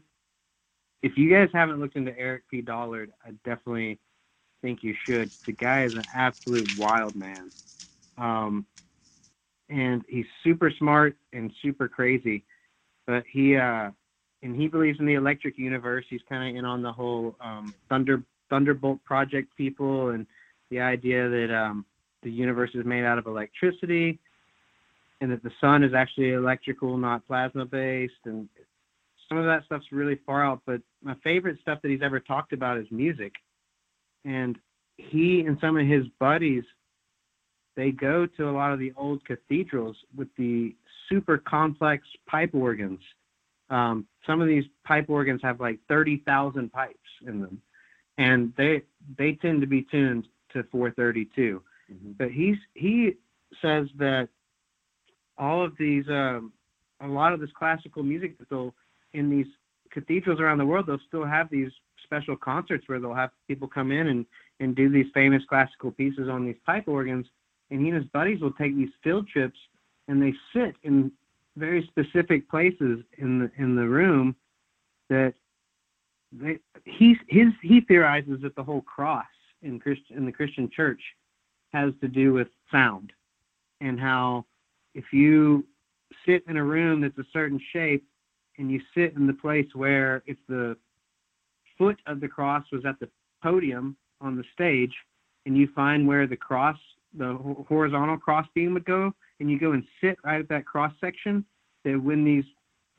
if 1.02 1.12
you 1.16 1.31
guys 1.31 1.48
haven't 1.52 1.81
looked 1.81 1.97
into 1.97 2.19
Eric 2.19 2.44
P. 2.51 2.62
Dollard, 2.62 3.12
I 3.24 3.31
definitely 3.44 3.98
think 4.62 4.82
you 4.82 4.94
should. 5.06 5.31
The 5.47 5.52
guy 5.52 5.85
is 5.85 5.93
an 5.93 6.05
absolute 6.15 6.70
wild 6.74 7.15
man. 7.15 7.52
Um, 8.16 8.65
and 9.69 10.02
he's 10.09 10.27
super 10.43 10.73
smart 10.78 11.16
and 11.32 11.52
super 11.62 11.89
crazy. 11.89 12.44
But 13.06 13.24
he 13.31 13.56
uh 13.56 13.90
and 14.43 14.55
he 14.55 14.69
believes 14.69 15.01
in 15.01 15.06
the 15.06 15.15
electric 15.15 15.59
universe. 15.59 16.05
He's 16.09 16.20
kind 16.28 16.51
of 16.51 16.56
in 16.56 16.65
on 16.65 16.82
the 16.82 16.93
whole 16.93 17.35
um, 17.40 17.74
Thunder 17.89 18.23
Thunderbolt 18.51 19.02
project 19.05 19.56
people 19.56 20.11
and 20.11 20.27
the 20.70 20.81
idea 20.81 21.28
that 21.28 21.55
um, 21.55 21.85
the 22.23 22.31
universe 22.31 22.70
is 22.74 22.85
made 22.85 23.05
out 23.05 23.19
of 23.19 23.27
electricity 23.27 24.19
and 25.20 25.30
that 25.30 25.42
the 25.42 25.50
sun 25.60 25.82
is 25.82 25.94
actually 25.94 26.32
electrical, 26.32 26.96
not 26.96 27.26
plasma 27.26 27.64
based. 27.64 28.12
And 28.24 28.48
some 29.28 29.38
of 29.38 29.44
that 29.44 29.64
stuff's 29.64 29.92
really 29.92 30.18
far 30.26 30.44
out. 30.44 30.62
But 30.66 30.80
my 31.02 31.14
favorite 31.22 31.58
stuff 31.60 31.80
that 31.82 31.90
he's 31.90 32.02
ever 32.02 32.20
talked 32.20 32.52
about 32.52 32.78
is 32.78 32.86
music. 32.90 33.32
And 34.24 34.58
he 34.96 35.40
and 35.40 35.58
some 35.60 35.76
of 35.76 35.86
his 35.86 36.04
buddies, 36.18 36.64
they 37.76 37.90
go 37.90 38.26
to 38.26 38.48
a 38.48 38.52
lot 38.52 38.72
of 38.72 38.78
the 38.78 38.92
old 38.96 39.24
cathedrals 39.24 39.96
with 40.16 40.28
the 40.36 40.74
super 41.08 41.38
complex 41.38 42.06
pipe 42.26 42.54
organs. 42.54 43.00
Um, 43.70 44.06
some 44.26 44.40
of 44.40 44.48
these 44.48 44.64
pipe 44.84 45.06
organs 45.08 45.40
have 45.42 45.60
like 45.60 45.78
30,000 45.88 46.70
pipes 46.70 46.98
in 47.26 47.40
them, 47.40 47.60
and 48.18 48.52
they 48.56 48.82
they 49.18 49.32
tend 49.32 49.60
to 49.62 49.66
be 49.66 49.82
tuned 49.90 50.28
to 50.52 50.62
432. 50.70 51.62
But 52.18 52.30
he's 52.30 52.56
he 52.74 53.14
says 53.60 53.88
that 53.98 54.28
all 55.39 55.65
of 55.65 55.73
these 55.78 56.05
um, 56.09 56.52
a 57.01 57.06
lot 57.06 57.32
of 57.32 57.40
this 57.40 57.51
classical 57.59 58.02
music 58.02 58.39
that 58.39 58.48
they'll 58.48 58.74
in 59.12 59.31
these 59.31 59.47
cathedrals 59.90 60.40
around 60.40 60.59
the 60.59 60.66
world 60.66 60.86
they'll 60.86 60.98
still 61.09 61.24
have 61.24 61.48
these 61.51 61.70
special 62.05 62.36
concerts 62.36 62.85
where 62.86 63.01
they'll 63.01 63.15
have 63.15 63.31
people 63.48 63.69
come 63.69 63.90
in 63.90 64.09
and 64.09 64.27
and 64.61 64.77
do 64.77 64.89
these 64.89 65.06
famous 65.12 65.43
classical 65.48 65.90
pieces 65.90 66.28
on 66.28 66.44
these 66.44 66.56
pipe 66.65 66.85
organs. 66.86 67.27
And 67.70 67.81
he 67.81 67.89
and 67.89 67.97
his 67.97 68.06
buddies 68.12 68.40
will 68.40 68.52
take 68.52 68.77
these 68.77 68.90
field 69.02 69.27
trips 69.28 69.59
and 70.09 70.23
they 70.23 70.32
sit 70.52 70.77
in 70.82 71.11
very 71.56 71.89
specific 71.89 72.48
places 72.48 73.01
in 73.19 73.39
the 73.39 73.51
in 73.59 73.74
the 73.74 73.86
room 73.86 74.36
that 75.09 75.35
they 76.32 76.59
he 76.85 77.16
his 77.28 77.48
he 77.62 77.81
theorizes 77.81 78.40
that 78.43 78.55
the 78.56 78.62
whole 78.62 78.82
cross 78.82 79.24
in 79.62 79.78
Christian 79.78 80.16
in 80.16 80.27
the 80.27 80.32
Christian 80.32 80.70
church 80.74 81.01
has 81.73 81.93
to 82.01 82.09
do 82.09 82.32
with 82.32 82.48
sound 82.70 83.12
and 83.81 83.98
how 83.98 84.44
if 84.94 85.04
you 85.12 85.64
sit 86.26 86.42
in 86.48 86.56
a 86.56 86.64
room 86.64 87.00
that's 87.00 87.18
a 87.18 87.30
certain 87.32 87.60
shape 87.72 88.04
and 88.58 88.70
you 88.70 88.80
sit 88.96 89.14
in 89.14 89.26
the 89.26 89.32
place 89.32 89.66
where 89.74 90.22
if 90.26 90.36
the 90.48 90.76
foot 91.76 91.98
of 92.06 92.20
the 92.20 92.28
cross 92.28 92.64
was 92.72 92.84
at 92.86 92.98
the 93.00 93.08
podium 93.42 93.96
on 94.20 94.36
the 94.36 94.44
stage 94.52 94.94
and 95.46 95.56
you 95.56 95.68
find 95.74 96.06
where 96.06 96.26
the 96.26 96.36
cross 96.36 96.78
the 97.16 97.34
horizontal 97.68 98.16
cross 98.16 98.46
beam 98.54 98.74
would 98.74 98.84
go 98.84 99.12
and 99.38 99.50
you 99.50 99.58
go 99.58 99.72
and 99.72 99.84
sit 100.00 100.16
right 100.24 100.40
at 100.40 100.48
that 100.48 100.66
cross 100.66 100.92
section 101.00 101.44
that 101.84 102.00
when 102.02 102.24
these 102.24 102.44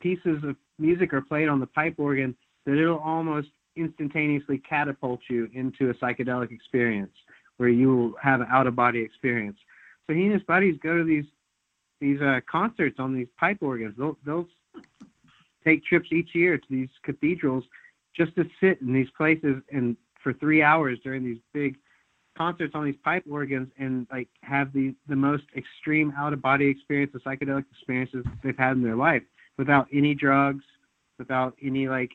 pieces 0.00 0.42
of 0.44 0.56
music 0.78 1.12
are 1.12 1.20
played 1.20 1.48
on 1.48 1.60
the 1.60 1.66
pipe 1.66 1.94
organ 1.98 2.34
that 2.64 2.78
it'll 2.78 2.98
almost 2.98 3.48
instantaneously 3.76 4.58
catapult 4.58 5.20
you 5.28 5.48
into 5.52 5.90
a 5.90 5.94
psychedelic 5.94 6.50
experience 6.50 7.12
where 7.58 7.68
you 7.68 7.94
will 7.94 8.14
have 8.22 8.40
an 8.40 8.46
out 8.50 8.66
of 8.66 8.76
body 8.76 9.00
experience. 9.00 9.56
So 10.06 10.14
he 10.14 10.24
and 10.24 10.32
his 10.32 10.42
buddies 10.42 10.76
go 10.82 10.96
to 10.98 11.04
these 11.04 11.24
these 12.00 12.20
uh, 12.20 12.40
concerts 12.50 12.96
on 12.98 13.14
these 13.14 13.28
pipe 13.38 13.58
organs. 13.60 13.94
They'll 13.96 14.18
they'll 14.24 14.48
take 15.64 15.84
trips 15.84 16.08
each 16.12 16.34
year 16.34 16.58
to 16.58 16.66
these 16.70 16.88
cathedrals 17.02 17.64
just 18.16 18.34
to 18.36 18.44
sit 18.60 18.80
in 18.80 18.92
these 18.92 19.10
places 19.16 19.62
and 19.70 19.96
for 20.22 20.32
three 20.32 20.62
hours 20.62 20.98
during 21.02 21.24
these 21.24 21.38
big 21.52 21.76
concerts 22.36 22.74
on 22.74 22.84
these 22.84 22.96
pipe 23.04 23.24
organs 23.30 23.68
and 23.78 24.06
like 24.10 24.28
have 24.42 24.72
the 24.72 24.94
the 25.08 25.16
most 25.16 25.44
extreme 25.56 26.12
out 26.16 26.32
of 26.32 26.42
body 26.42 26.66
experience, 26.66 27.12
the 27.12 27.20
psychedelic 27.20 27.64
experiences 27.70 28.24
they've 28.42 28.58
had 28.58 28.72
in 28.72 28.82
their 28.82 28.96
life 28.96 29.22
without 29.56 29.88
any 29.92 30.14
drugs, 30.14 30.64
without 31.18 31.54
any 31.62 31.88
like 31.88 32.10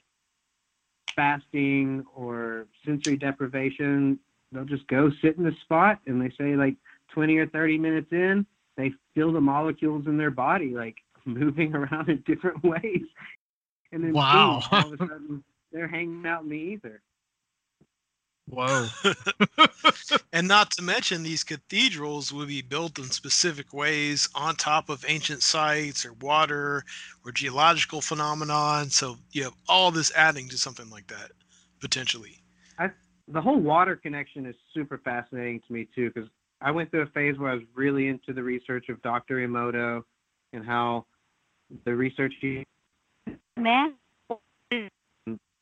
fasting 1.16 2.06
or 2.16 2.68
sensory 2.86 3.18
deprivation. 3.18 4.20
They'll 4.52 4.66
just 4.66 4.88
go 4.88 5.12
sit 5.22 5.38
in 5.38 5.44
the 5.44 5.56
spot 5.62 6.00
and 6.06 6.22
they 6.22 6.34
say 6.38 6.56
like 6.56 6.76
20 7.14 7.38
or 7.38 7.48
30 7.48 7.78
minutes 7.78 8.12
in, 8.12 8.46
they 8.78 8.92
feel 9.14 9.32
the 9.32 9.42
molecules 9.42 10.06
in 10.08 10.18
their 10.18 10.32
body 10.32 10.74
like 10.76 10.96
moving 11.26 11.76
around 11.76 12.10
in 12.10 12.24
different 12.26 12.64
ways. 12.64 13.04
And 13.92 14.04
then 14.04 14.14
Wow. 14.14 14.60
boom, 14.62 14.64
all 14.72 14.88
of 14.88 14.94
a 14.94 14.98
sudden 14.98 15.44
they're 15.72 15.88
hanging 15.88 16.26
out 16.26 16.44
in 16.44 16.50
the 16.50 16.56
ether. 16.56 17.02
Whoa. 18.48 18.88
and 20.34 20.48
not 20.48 20.72
to 20.72 20.82
mention 20.82 21.24
these 21.24 21.44
cathedrals 21.44 22.34
would 22.34 22.50
be 22.50 22.62
built 22.62 23.00
in 23.00 23.06
specific 23.06 23.74
ways 23.74 24.28
on 24.36 24.56
top 24.56 24.90
of 24.90 25.06
ancient 25.08 25.42
sites 25.42 26.06
or 26.06 26.14
water 26.14 26.84
or 27.26 27.32
geological 27.32 28.02
phenomenon 28.02 28.90
so 28.90 29.18
you 29.32 29.44
have 29.44 29.54
all 29.70 29.92
this 29.92 30.12
adding 30.16 30.50
to 30.50 30.58
something 30.58 30.90
like 30.90 31.08
that 31.08 31.32
potentially 31.80 32.42
I, 32.78 32.90
the 33.28 33.42
whole 33.42 33.60
water 33.60 33.96
connection 33.96 34.46
is 34.46 34.56
super 34.74 34.98
fascinating 34.98 35.62
to 35.68 35.74
me 35.74 35.88
too 35.96 36.12
because 36.14 36.30
I 36.62 36.72
went 36.72 36.92
through 36.92 37.02
a 37.02 37.08
phase 37.08 37.38
where 37.38 37.52
I 37.52 37.56
was 37.56 37.64
really 37.74 38.08
into 38.08 38.34
the 38.34 38.44
research 38.44 38.90
of 38.90 39.02
Dr. 39.02 39.38
Emoto 39.38 40.04
and 40.54 40.66
how 40.66 41.06
the 41.86 41.96
research 41.96 42.34
he 42.40 42.66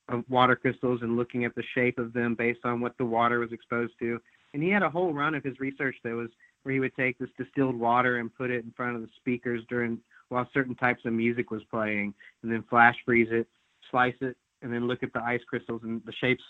of 0.10 0.24
water 0.28 0.56
crystals 0.56 1.02
and 1.04 1.16
looking 1.16 1.46
at 1.46 1.54
the 1.56 1.64
shape 1.76 2.00
of 2.00 2.14
them 2.14 2.36
based 2.36 2.62
on 2.64 2.82
what 2.82 2.98
the 2.98 3.06
water 3.06 3.40
was 3.40 3.52
exposed 3.52 3.94
to. 4.00 4.20
And 4.54 4.64
he 4.64 4.70
had 4.70 4.82
a 4.82 4.90
whole 4.90 5.14
run 5.14 5.36
of 5.36 5.44
his 5.44 5.60
research 5.60 5.96
that 6.04 6.16
was 6.16 6.30
where 6.64 6.74
he 6.74 6.80
would 6.80 6.96
take 6.96 7.18
this 7.20 7.30
distilled 7.38 7.76
water 7.76 8.18
and 8.18 8.34
put 8.34 8.50
it 8.50 8.64
in 8.66 8.72
front 8.72 8.96
of 8.96 9.02
the 9.02 9.10
speakers 9.18 9.64
during 9.70 10.00
while 10.30 10.50
certain 10.54 10.76
types 10.76 11.06
of 11.06 11.14
music 11.14 11.50
was 11.52 11.64
playing, 11.72 12.14
and 12.44 12.52
then 12.52 12.64
flash 12.70 12.96
freeze 13.06 13.30
it, 13.32 13.48
slice 13.90 14.16
it, 14.22 14.38
and 14.62 14.72
then 14.72 14.88
look 14.88 15.02
at 15.02 15.14
the 15.14 15.24
ice 15.24 15.42
crystals 15.48 15.82
and 15.84 16.02
the 16.06 16.14
shapes 16.14 16.44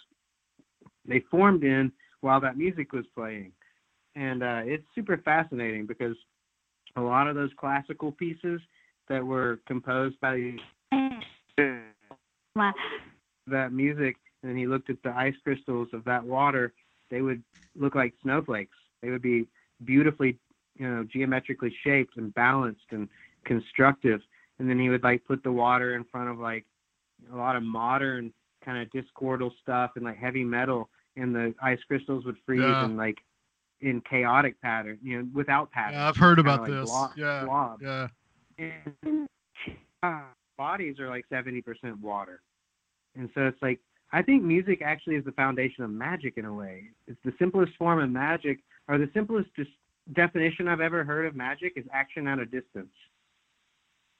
they 1.05 1.21
formed 1.31 1.63
in 1.63 1.91
while 2.21 2.41
that 2.41 2.57
music 2.57 2.91
was 2.91 3.05
playing. 3.15 3.51
And 4.15 4.44
uh, 4.44 4.61
it's 4.64 4.86
super 4.95 5.18
fascinating 5.18 5.86
because 5.86 6.15
a 6.95 7.02
lot 7.02 7.27
of 7.27 7.36
those 7.36 7.52
classical 7.57 8.11
pieces 8.11 8.60
that 9.07 9.26
were 9.26 9.60
composed 9.68 10.19
by 10.19 10.36
these 10.36 10.60
that 13.48 13.72
music 13.72 14.15
and 14.44 14.57
he 14.57 14.68
looked 14.68 14.90
at 14.90 15.02
the 15.03 15.11
ice 15.11 15.36
crystals 15.44 15.90
of 15.94 16.03
that 16.06 16.23
water, 16.23 16.73
they 17.10 17.22
would 17.22 17.44
look 17.77 17.95
like 17.95 18.14
snowflakes. 18.22 18.77
They 19.02 19.10
would 19.10 19.22
be 19.22 19.48
beautifully, 19.86 20.38
you 20.77 20.88
know, 20.88 21.06
geometrically 21.11 21.76
shaped 21.84 22.18
and 22.18 22.34
balanced 22.34 22.86
and 22.91 23.10
constructive. 23.45 24.22
And 24.60 24.69
then 24.69 24.80
he 24.80 24.90
would 24.90 25.03
like 25.03 25.26
put 25.26 25.44
the 25.44 25.52
water 25.52 25.95
in 25.95 26.03
front 26.06 26.30
of 26.30 26.40
like 26.40 26.65
a 27.31 27.36
lot 27.36 27.56
of 27.56 27.64
modern 27.64 28.31
kind 28.64 28.81
of 28.81 28.91
discordal 28.91 29.53
stuff 29.61 29.91
and 29.95 30.06
like 30.06 30.18
heavy 30.18 30.44
metal, 30.44 30.90
and 31.15 31.34
the 31.34 31.53
ice 31.61 31.80
crystals 31.88 32.26
would 32.26 32.38
freeze 32.45 32.61
Yeah. 32.61 32.86
and 32.86 32.98
like 32.98 33.18
in 33.81 34.01
chaotic 34.01 34.60
pattern, 34.61 34.99
you 35.01 35.19
know, 35.22 35.27
without 35.34 35.72
pattern. 35.72 35.93
Yeah, 35.99 36.10
I've 36.10 36.18
heard 36.18 36.39
about 36.39 36.61
like 36.61 36.72
this. 36.72 36.85
blob- 36.89 37.11
yeah. 37.15 37.45
blobs 37.45 37.84
Yeah. 37.84 38.07
and 38.57 39.27
uh, 40.03 40.22
bodies 40.57 40.99
are 40.99 41.10
like 41.10 41.26
70% 41.31 41.64
water. 42.01 42.41
And 43.15 43.30
so 43.34 43.47
it's 43.47 43.61
like, 43.61 43.80
I 44.11 44.22
think 44.22 44.43
music 44.43 44.81
actually 44.84 45.15
is 45.15 45.26
the 45.26 45.31
foundation 45.31 45.84
of 45.84 45.91
magic 45.91 46.34
in 46.38 46.45
a 46.45 46.53
way. 46.53 46.89
It's 47.07 47.19
the 47.23 47.34
simplest 47.39 47.73
form 47.77 47.99
of 48.01 48.10
magic, 48.10 48.60
or 48.88 48.97
the 48.97 49.10
simplest 49.14 49.49
dis- 49.56 49.68
definition 50.14 50.68
I've 50.68 50.81
ever 50.81 51.03
heard 51.03 51.26
of 51.26 51.35
magic 51.35 51.73
is 51.76 51.85
action 51.93 52.27
at 52.27 52.39
a 52.39 52.45
distance. 52.45 52.93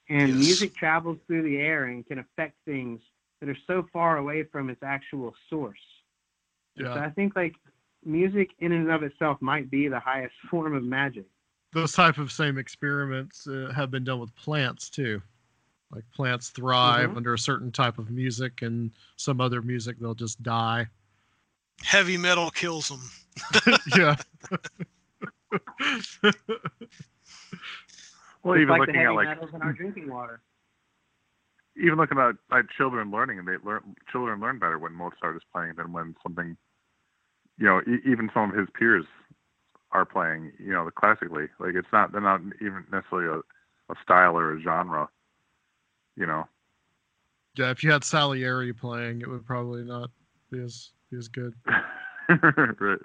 And 0.08 0.28
Yes. 0.30 0.38
music 0.38 0.74
travels 0.76 1.18
through 1.26 1.42
the 1.42 1.58
air 1.58 1.84
and 1.84 2.06
can 2.06 2.18
affect 2.18 2.56
things 2.64 3.00
that 3.40 3.48
are 3.48 3.56
so 3.66 3.86
far 3.92 4.18
away 4.18 4.44
from 4.44 4.70
its 4.70 4.82
actual 4.82 5.34
source. 5.48 5.78
And 6.76 6.86
So 6.86 7.00
I 7.00 7.10
think 7.10 7.36
like 7.36 7.54
music 8.04 8.50
in 8.60 8.72
and 8.72 8.90
of 8.90 9.02
itself 9.02 9.40
might 9.40 9.70
be 9.70 9.88
the 9.88 10.00
highest 10.00 10.34
form 10.50 10.74
of 10.74 10.82
magic. 10.84 11.24
Those 11.72 11.92
type 11.92 12.18
of 12.18 12.32
same 12.32 12.58
experiments 12.58 13.46
uh, 13.46 13.72
have 13.74 13.90
been 13.90 14.02
done 14.04 14.18
with 14.18 14.34
plants 14.34 14.90
too. 14.90 15.22
Like 15.92 16.04
plants 16.14 16.50
thrive 16.50 17.10
Mhm. 17.10 17.16
under 17.16 17.34
a 17.34 17.38
certain 17.38 17.70
type 17.72 17.98
of 17.98 18.10
music, 18.10 18.62
and 18.62 18.90
some 19.16 19.40
other 19.40 19.60
music 19.62 19.98
they'll 19.98 20.14
just 20.14 20.42
die. 20.42 20.86
heavy 21.82 22.16
metal 22.18 22.50
kills 22.50 22.88
them 22.88 23.00
yeah. 23.96 24.14
Well, 28.42 28.54
Just 28.54 28.62
even 28.62 28.68
like 28.68 28.86
the 28.86 28.92
looking 28.92 28.94
heavy 28.94 29.06
at 29.06 29.12
like 29.14 29.28
metals 29.28 29.50
in 29.54 29.62
our 29.62 29.72
drinking 29.72 30.10
water. 30.10 30.40
even 31.76 31.96
looking 31.98 32.18
at 32.18 32.36
like 32.50 32.64
children 32.76 33.10
learning, 33.10 33.38
and 33.38 33.46
they 33.48 33.56
learn 33.64 33.94
children 34.10 34.40
learn 34.40 34.58
better 34.58 34.78
when 34.78 34.92
Mozart 34.92 35.36
is 35.36 35.42
playing 35.52 35.74
than 35.76 35.92
when 35.92 36.14
something, 36.22 36.56
you 37.60 37.66
know, 37.66 37.80
e- 37.86 38.10
even 38.10 38.30
some 38.34 38.50
of 38.50 38.56
his 38.56 38.68
peers 38.76 39.04
are 39.92 40.04
playing, 40.04 40.52
you 40.58 40.72
know, 40.72 40.88
classically. 40.96 41.46
Like 41.60 41.74
it's 41.74 41.88
not 41.92 42.10
they're 42.10 42.20
not 42.20 42.40
even 42.60 42.84
necessarily 42.90 43.28
a, 43.88 43.92
a 43.92 43.96
style 44.02 44.36
or 44.36 44.54
a 44.54 44.60
genre, 44.60 45.08
you 46.16 46.26
know. 46.26 46.48
yeah. 47.56 47.70
If 47.70 47.84
you 47.84 47.92
had 47.92 48.02
Salieri 48.02 48.72
playing, 48.72 49.20
it 49.20 49.28
would 49.28 49.46
probably 49.46 49.84
not 49.84 50.10
be 50.50 50.60
as 50.60 50.90
be 51.10 51.18
as 51.18 51.28
good. 51.28 51.54
right. 52.28 52.98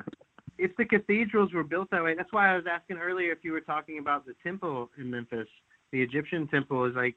if 0.58 0.76
the 0.78 0.86
cathedrals 0.86 1.52
were 1.54 1.64
built 1.64 1.90
that 1.92 2.04
way, 2.04 2.16
that's 2.16 2.32
why 2.32 2.54
I 2.54 2.56
was 2.56 2.66
asking 2.72 2.98
earlier 2.98 3.32
if 3.32 3.40
you 3.44 3.52
were 3.52 3.62
talking 3.62 4.00
about 4.00 4.26
the 4.26 4.36
temple 4.42 4.90
in 4.98 5.12
Memphis. 5.12 5.48
The 5.92 6.02
Egyptian 6.02 6.48
temple 6.48 6.86
is 6.86 6.96
like 6.96 7.16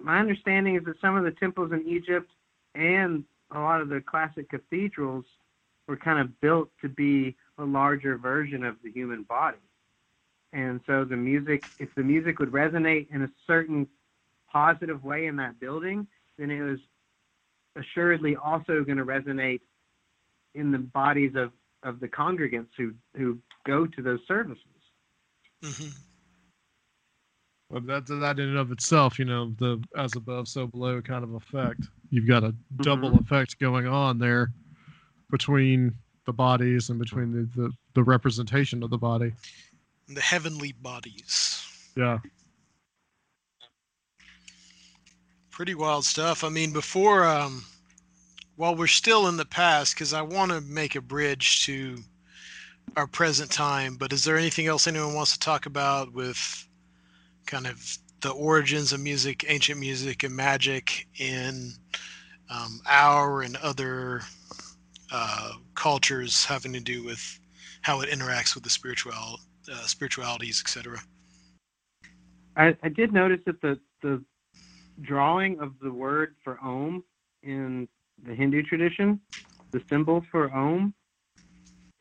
my 0.00 0.18
understanding 0.18 0.76
is 0.76 0.84
that 0.86 1.00
some 1.00 1.16
of 1.16 1.24
the 1.24 1.32
temples 1.32 1.70
in 1.72 1.86
Egypt 1.86 2.30
and 2.74 3.24
a 3.54 3.58
lot 3.60 3.82
of 3.82 3.88
the 3.90 4.00
classic 4.00 4.48
cathedrals 4.48 5.24
were 5.88 5.96
kind 5.96 6.18
of 6.18 6.40
built 6.40 6.70
to 6.80 6.88
be 6.88 7.36
a 7.58 7.64
larger 7.64 8.16
version 8.16 8.64
of 8.64 8.76
the 8.82 8.90
human 8.90 9.22
body. 9.24 9.58
And 10.52 10.80
so 10.86 11.04
the 11.04 11.16
music, 11.16 11.64
if 11.78 11.88
the 11.96 12.02
music 12.02 12.38
would 12.38 12.50
resonate 12.52 13.08
in 13.10 13.22
a 13.22 13.30
certain 13.46 13.86
positive 14.50 15.02
way 15.02 15.26
in 15.26 15.36
that 15.36 15.58
building, 15.60 16.06
then 16.38 16.50
it 16.50 16.62
was 16.62 16.78
assuredly 17.76 18.36
also 18.36 18.84
going 18.84 18.98
to 18.98 19.04
resonate 19.04 19.60
in 20.54 20.70
the 20.70 20.78
bodies 20.78 21.32
of, 21.34 21.52
of 21.82 22.00
the 22.00 22.08
congregants 22.08 22.68
who, 22.76 22.92
who 23.16 23.38
go 23.66 23.86
to 23.86 24.02
those 24.02 24.20
services. 24.28 24.66
hmm 25.62 25.88
Well, 27.70 27.80
that 27.82 28.06
that 28.06 28.38
in 28.38 28.50
and 28.50 28.58
of 28.58 28.70
itself, 28.72 29.18
you 29.18 29.24
know, 29.24 29.54
the 29.58 29.82
as 29.96 30.16
above, 30.16 30.48
so 30.48 30.66
below 30.66 31.00
kind 31.00 31.24
of 31.24 31.32
effect. 31.34 31.88
You've 32.10 32.28
got 32.28 32.44
a 32.44 32.54
double 32.82 33.16
effect 33.16 33.58
going 33.58 33.86
on 33.86 34.18
there 34.18 34.50
between 35.32 35.92
the 36.26 36.32
bodies 36.32 36.90
and 36.90 37.00
between 37.00 37.32
the, 37.32 37.60
the, 37.60 37.72
the 37.94 38.02
representation 38.04 38.84
of 38.84 38.90
the 38.90 38.98
body. 38.98 39.32
the 40.08 40.20
heavenly 40.20 40.70
bodies 40.72 41.66
Yeah. 41.96 42.18
pretty 45.50 45.74
wild 45.74 46.04
stuff. 46.04 46.44
I 46.44 46.48
mean, 46.48 46.72
before, 46.72 47.24
um, 47.24 47.64
while 48.56 48.74
we're 48.74 48.86
still 48.86 49.28
in 49.28 49.36
the 49.36 49.44
past, 49.44 49.94
because 49.94 50.12
I 50.14 50.22
want 50.22 50.50
to 50.50 50.60
make 50.62 50.94
a 50.96 51.00
bridge 51.00 51.64
to 51.66 51.98
our 52.96 53.06
present 53.06 53.50
time, 53.50 53.96
but 53.96 54.12
is 54.12 54.24
there 54.24 54.36
anything 54.36 54.66
else 54.66 54.86
anyone 54.86 55.14
wants 55.14 55.32
to 55.32 55.38
talk 55.38 55.66
about 55.66 56.12
with 56.12 56.66
kind 57.46 57.66
of 57.66 57.98
the 58.22 58.30
origins 58.30 58.92
of 58.92 59.00
music, 59.00 59.44
ancient 59.48 59.78
music, 59.78 60.22
and 60.22 60.34
magic 60.34 61.06
in 61.18 61.72
um, 62.50 62.80
our 62.88 63.42
and 63.42 63.56
other 63.56 64.22
uh, 65.12 65.52
cultures 65.74 66.44
having 66.44 66.72
to 66.72 66.80
do 66.80 67.04
with 67.04 67.38
how 67.82 68.00
it 68.00 68.08
interacts 68.08 68.54
with 68.54 68.64
the 68.64 68.70
spiritual 68.70 69.12
uh, 69.70 69.86
spiritualities, 69.86 70.60
etc. 70.64 70.98
I, 72.56 72.76
I 72.82 72.88
did 72.88 73.12
notice 73.12 73.40
that 73.46 73.60
the, 73.60 73.78
the 74.02 74.22
drawing 75.02 75.60
of 75.60 75.72
the 75.82 75.92
word 75.92 76.34
for 76.42 76.58
Om 76.62 77.04
in 77.42 77.88
the 78.26 78.34
Hindu 78.34 78.62
tradition, 78.62 79.20
the 79.72 79.82
symbol 79.88 80.24
for 80.30 80.52
Om, 80.52 80.94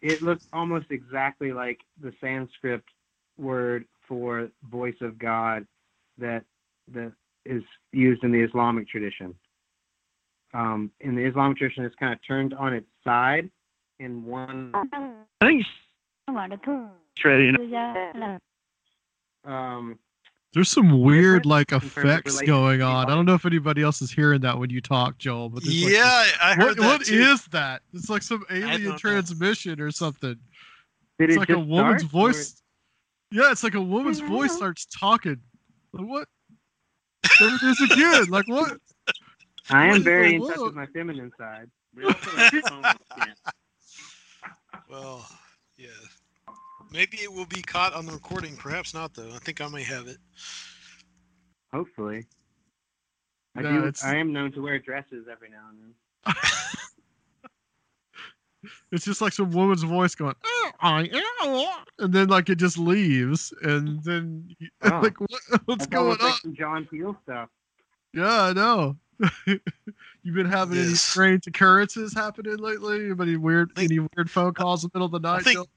it 0.01 0.21
looks 0.21 0.43
almost 0.51 0.87
exactly 0.89 1.51
like 1.53 1.79
the 2.01 2.11
Sanskrit 2.19 2.83
word 3.37 3.85
for 4.07 4.49
voice 4.69 4.95
of 5.01 5.17
God 5.19 5.65
that 6.17 6.43
that 6.93 7.13
is 7.45 7.63
used 7.91 8.23
in 8.23 8.31
the 8.31 8.41
Islamic 8.41 8.87
tradition. 8.87 9.33
Um, 10.53 10.91
in 10.99 11.15
the 11.15 11.23
Islamic 11.23 11.57
tradition, 11.57 11.85
it's 11.85 11.95
kind 11.95 12.13
of 12.13 12.19
turned 12.27 12.53
on 12.53 12.73
its 12.73 12.87
side 13.03 13.49
in 13.99 14.25
one 14.25 14.73
treading. 17.17 17.55
Um, 19.45 19.97
There's 20.53 20.69
some 20.69 21.01
weird 21.01 21.45
like 21.45 21.71
in 21.71 21.79
terms 21.79 21.97
of 21.97 22.03
effects 22.05 22.41
going 22.41 22.81
on. 22.81 23.09
I 23.09 23.15
don't 23.15 23.25
know 23.25 23.33
if 23.33 23.45
anybody 23.45 23.81
else 23.81 24.01
is 24.01 24.11
hearing 24.11 24.41
that 24.41 24.57
when 24.57 24.69
you 24.69 24.81
talk, 24.81 25.17
Joel. 25.17 25.49
But 25.49 25.63
there's, 25.63 25.83
like, 25.83 25.93
yeah, 25.93 26.25
I 26.43 26.53
heard 26.53 26.65
what, 26.65 26.77
that 26.77 26.85
what 26.85 27.05
too. 27.05 27.15
is 27.15 27.45
that? 27.47 27.81
It's 27.93 28.09
like 28.09 28.21
some 28.21 28.43
don't 28.49 28.63
alien 28.63 28.89
know. 28.91 28.97
transmission 28.97 29.79
or 29.79 29.91
something. 29.91 30.35
did 31.17 31.29
It's 31.29 31.37
it 31.37 31.39
like 31.39 31.49
a 31.49 31.59
woman's 31.59 32.01
start, 32.01 32.13
or- 32.13 32.33
voice. 32.33 32.61
Yeah, 33.31 33.51
it's 33.51 33.63
like 33.63 33.75
a 33.75 33.81
woman's 33.81 34.19
voice 34.19 34.53
starts 34.53 34.85
talking. 34.85 35.39
Like 35.93 36.05
what? 36.05 36.27
There 37.39 37.55
it 37.55 37.63
is 37.63 37.91
again. 37.91 38.25
Like 38.25 38.47
what? 38.49 38.77
I 39.71 39.87
am 39.87 40.03
very 40.03 40.35
in 40.35 40.47
touch 40.47 40.57
with 40.57 40.75
my 40.75 40.85
feminine 40.87 41.31
side. 41.37 41.69
We 41.95 42.05
also 42.05 42.29
have 42.31 42.51
phone 42.51 42.83
scans. 43.11 43.39
Well, 44.89 45.25
yeah. 45.77 45.87
Maybe 46.91 47.17
it 47.17 47.31
will 47.31 47.45
be 47.45 47.61
caught 47.61 47.93
on 47.93 48.05
the 48.05 48.11
recording. 48.11 48.57
Perhaps 48.57 48.93
not, 48.93 49.13
though. 49.13 49.29
I 49.33 49.39
think 49.39 49.61
I 49.61 49.67
may 49.69 49.83
have 49.83 50.07
it. 50.07 50.17
Hopefully. 51.73 52.25
I 53.55 53.61
No, 53.61 53.71
do. 53.71 53.77
it's- 53.87 54.03
I 54.03 54.15
am 54.17 54.33
known 54.33 54.51
to 54.53 54.61
wear 54.61 54.79
dresses 54.79 55.27
every 55.31 55.49
now 55.49 55.67
and 55.69 55.79
then. 56.25 56.35
It's 58.91 59.05
just 59.05 59.21
like 59.21 59.33
some 59.33 59.49
woman's 59.51 59.81
voice 59.83 60.13
going, 60.15 60.35
oh, 60.43 60.71
I 60.81 61.09
am, 61.43 61.83
and 61.97 62.13
then 62.13 62.27
like 62.27 62.49
it 62.49 62.57
just 62.57 62.77
leaves, 62.77 63.51
and 63.63 64.03
then 64.03 64.53
Oh. 64.83 64.99
like 65.01 65.19
what, 65.19 65.31
what's 65.65 65.85
That's 65.85 65.87
going 65.87 66.17
on? 66.19 66.29
like 66.45 66.53
John 66.57 66.85
Peel 66.85 67.15
stuff. 67.23 67.49
Yeah, 68.13 68.41
I 68.43 68.53
know. 68.53 68.97
You've 70.23 70.35
been 70.35 70.45
having 70.45 70.77
any 70.77 70.93
strange 70.93 71.47
occurrences 71.47 72.13
happening 72.13 72.57
lately? 72.57 73.11
Any 73.11 73.37
weird, 73.37 73.71
Think- 73.75 73.91
any 73.91 73.99
weird 74.15 74.29
phone 74.29 74.53
calls 74.53 74.83
in 74.83 74.89
the 74.93 74.99
middle 74.99 75.05
of 75.15 75.21
the 75.21 75.27
night? 75.27 75.43
think- 75.43 75.55
Joel? 75.57 75.67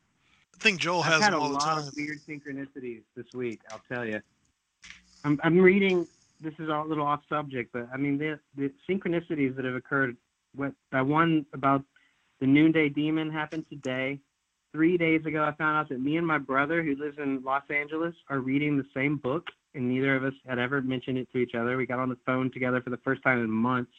I 0.55 0.57
think 0.63 0.81
Joel 0.81 1.01
I've 1.03 1.13
has 1.15 1.23
had 1.23 1.33
them 1.33 1.41
a 1.43 1.49
the 1.49 1.53
lot 1.55 1.61
time. 1.63 1.79
of 1.89 1.95
weird 1.97 2.21
synchronicities 2.27 3.03
this 3.17 3.27
week. 3.35 3.61
I'll 3.71 3.83
tell 3.93 4.05
you. 4.07 4.21
I'm 5.25 5.39
I'm 5.43 5.59
reading. 5.59 6.07
This 6.41 6.55
is 6.59 6.69
a 6.69 6.83
little 6.87 7.07
off 7.07 7.23
subject, 7.29 7.71
but 7.73 7.89
I 7.93 7.97
mean 7.97 8.19
the 8.19 8.39
the 8.57 8.71
synchronicities 8.89 9.57
that 9.57 9.65
have 9.65 9.75
occurred. 9.75 10.17
What 10.55 10.73
that 10.93 11.05
one 11.07 11.45
about 11.53 11.83
the 12.41 12.47
noonday 12.47 12.89
demon 12.89 13.31
happened 13.31 13.67
today. 13.69 14.21
Three 14.73 14.97
days 14.97 15.25
ago, 15.27 15.43
I 15.45 15.53
found 15.53 15.77
out 15.77 15.89
that 15.91 16.01
me 16.01 16.17
and 16.17 16.27
my 16.27 16.39
brother, 16.39 16.83
who 16.83 16.95
lives 16.97 17.19
in 17.19 17.43
Los 17.43 17.63
Angeles, 17.71 18.15
are 18.29 18.39
reading 18.41 18.77
the 18.77 18.87
same 18.95 19.17
book, 19.17 19.49
and 19.75 19.89
neither 19.89 20.17
of 20.17 20.25
us 20.25 20.35
had 20.47 20.59
ever 20.59 20.81
mentioned 20.83 21.19
it 21.19 21.29
to 21.33 21.39
each 21.39 21.55
other. 21.55 21.77
We 21.77 21.87
got 21.87 21.99
on 21.99 22.09
the 22.09 22.19
phone 22.27 22.51
together 22.53 22.81
for 22.81 22.91
the 22.91 22.99
first 22.99 23.23
time 23.23 23.43
in 23.43 23.51
months, 23.51 23.93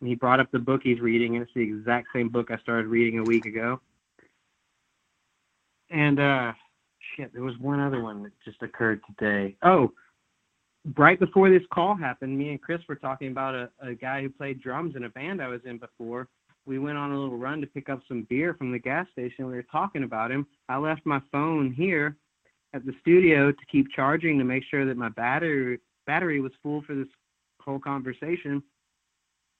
and 0.00 0.08
he 0.08 0.14
brought 0.14 0.40
up 0.40 0.50
the 0.50 0.58
book 0.58 0.80
he's 0.82 1.00
reading, 1.00 1.36
and 1.36 1.42
it's 1.42 1.54
the 1.54 1.62
exact 1.62 2.08
same 2.14 2.28
book 2.28 2.50
I 2.50 2.58
started 2.58 2.86
reading 2.86 3.18
a 3.18 3.24
week 3.24 3.44
ago. 3.46 3.80
And 5.90 6.18
uh, 6.18 6.52
shit, 7.16 7.32
there 7.32 7.42
was 7.42 7.58
one 7.58 7.80
other 7.80 8.02
one 8.02 8.22
that 8.22 8.32
just 8.44 8.62
occurred 8.62 9.00
today. 9.06 9.56
Oh, 9.62 9.92
right 10.96 11.20
before 11.20 11.50
this 11.50 11.62
call 11.72 11.94
happened, 11.94 12.36
me 12.36 12.50
and 12.50 12.60
Chris 12.60 12.80
were 12.88 12.96
talking 12.96 13.28
about 13.28 13.54
a, 13.54 13.70
a 13.80 13.94
guy 13.94 14.22
who 14.22 14.30
played 14.30 14.62
drums 14.62 14.96
in 14.96 15.04
a 15.04 15.10
band 15.10 15.42
I 15.42 15.48
was 15.48 15.60
in 15.64 15.78
before. 15.78 16.28
We 16.64 16.78
went 16.78 16.96
on 16.96 17.10
a 17.10 17.18
little 17.18 17.36
run 17.36 17.60
to 17.60 17.66
pick 17.66 17.88
up 17.88 18.00
some 18.06 18.26
beer 18.30 18.54
from 18.54 18.72
the 18.72 18.78
gas 18.78 19.06
station. 19.12 19.46
We 19.46 19.54
were 19.54 19.64
talking 19.64 20.04
about 20.04 20.30
him. 20.30 20.46
I 20.68 20.78
left 20.78 21.04
my 21.04 21.20
phone 21.30 21.72
here 21.72 22.16
at 22.74 22.84
the 22.86 22.92
studio 23.00 23.50
to 23.52 23.66
keep 23.70 23.86
charging 23.94 24.38
to 24.38 24.44
make 24.44 24.64
sure 24.70 24.86
that 24.86 24.96
my 24.96 25.08
battery 25.10 25.78
battery 26.06 26.40
was 26.40 26.52
full 26.62 26.82
for 26.82 26.94
this 26.94 27.08
whole 27.60 27.78
conversation. 27.78 28.62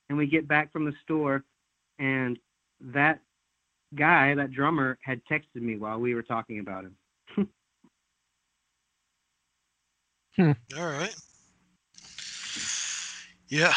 And 0.08 0.18
we 0.18 0.26
get 0.26 0.48
back 0.48 0.72
from 0.72 0.84
the 0.84 0.92
store, 1.02 1.44
and 1.98 2.38
that 2.80 3.20
guy, 3.94 4.34
that 4.34 4.52
drummer, 4.52 4.98
had 5.02 5.20
texted 5.30 5.62
me 5.62 5.76
while 5.76 5.98
we 5.98 6.14
were 6.14 6.22
talking 6.22 6.58
about 6.58 6.84
him. 6.84 6.96
Hmm. 10.36 10.52
All 10.78 10.86
right. 10.86 11.14
Yeah, 13.48 13.74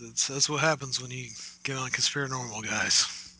that's 0.00 0.28
that's 0.28 0.48
what 0.48 0.60
happens 0.60 1.02
when 1.02 1.10
you 1.10 1.26
get 1.64 1.76
on 1.76 1.90
Conspiranormal, 1.90 2.64
guys. 2.64 3.34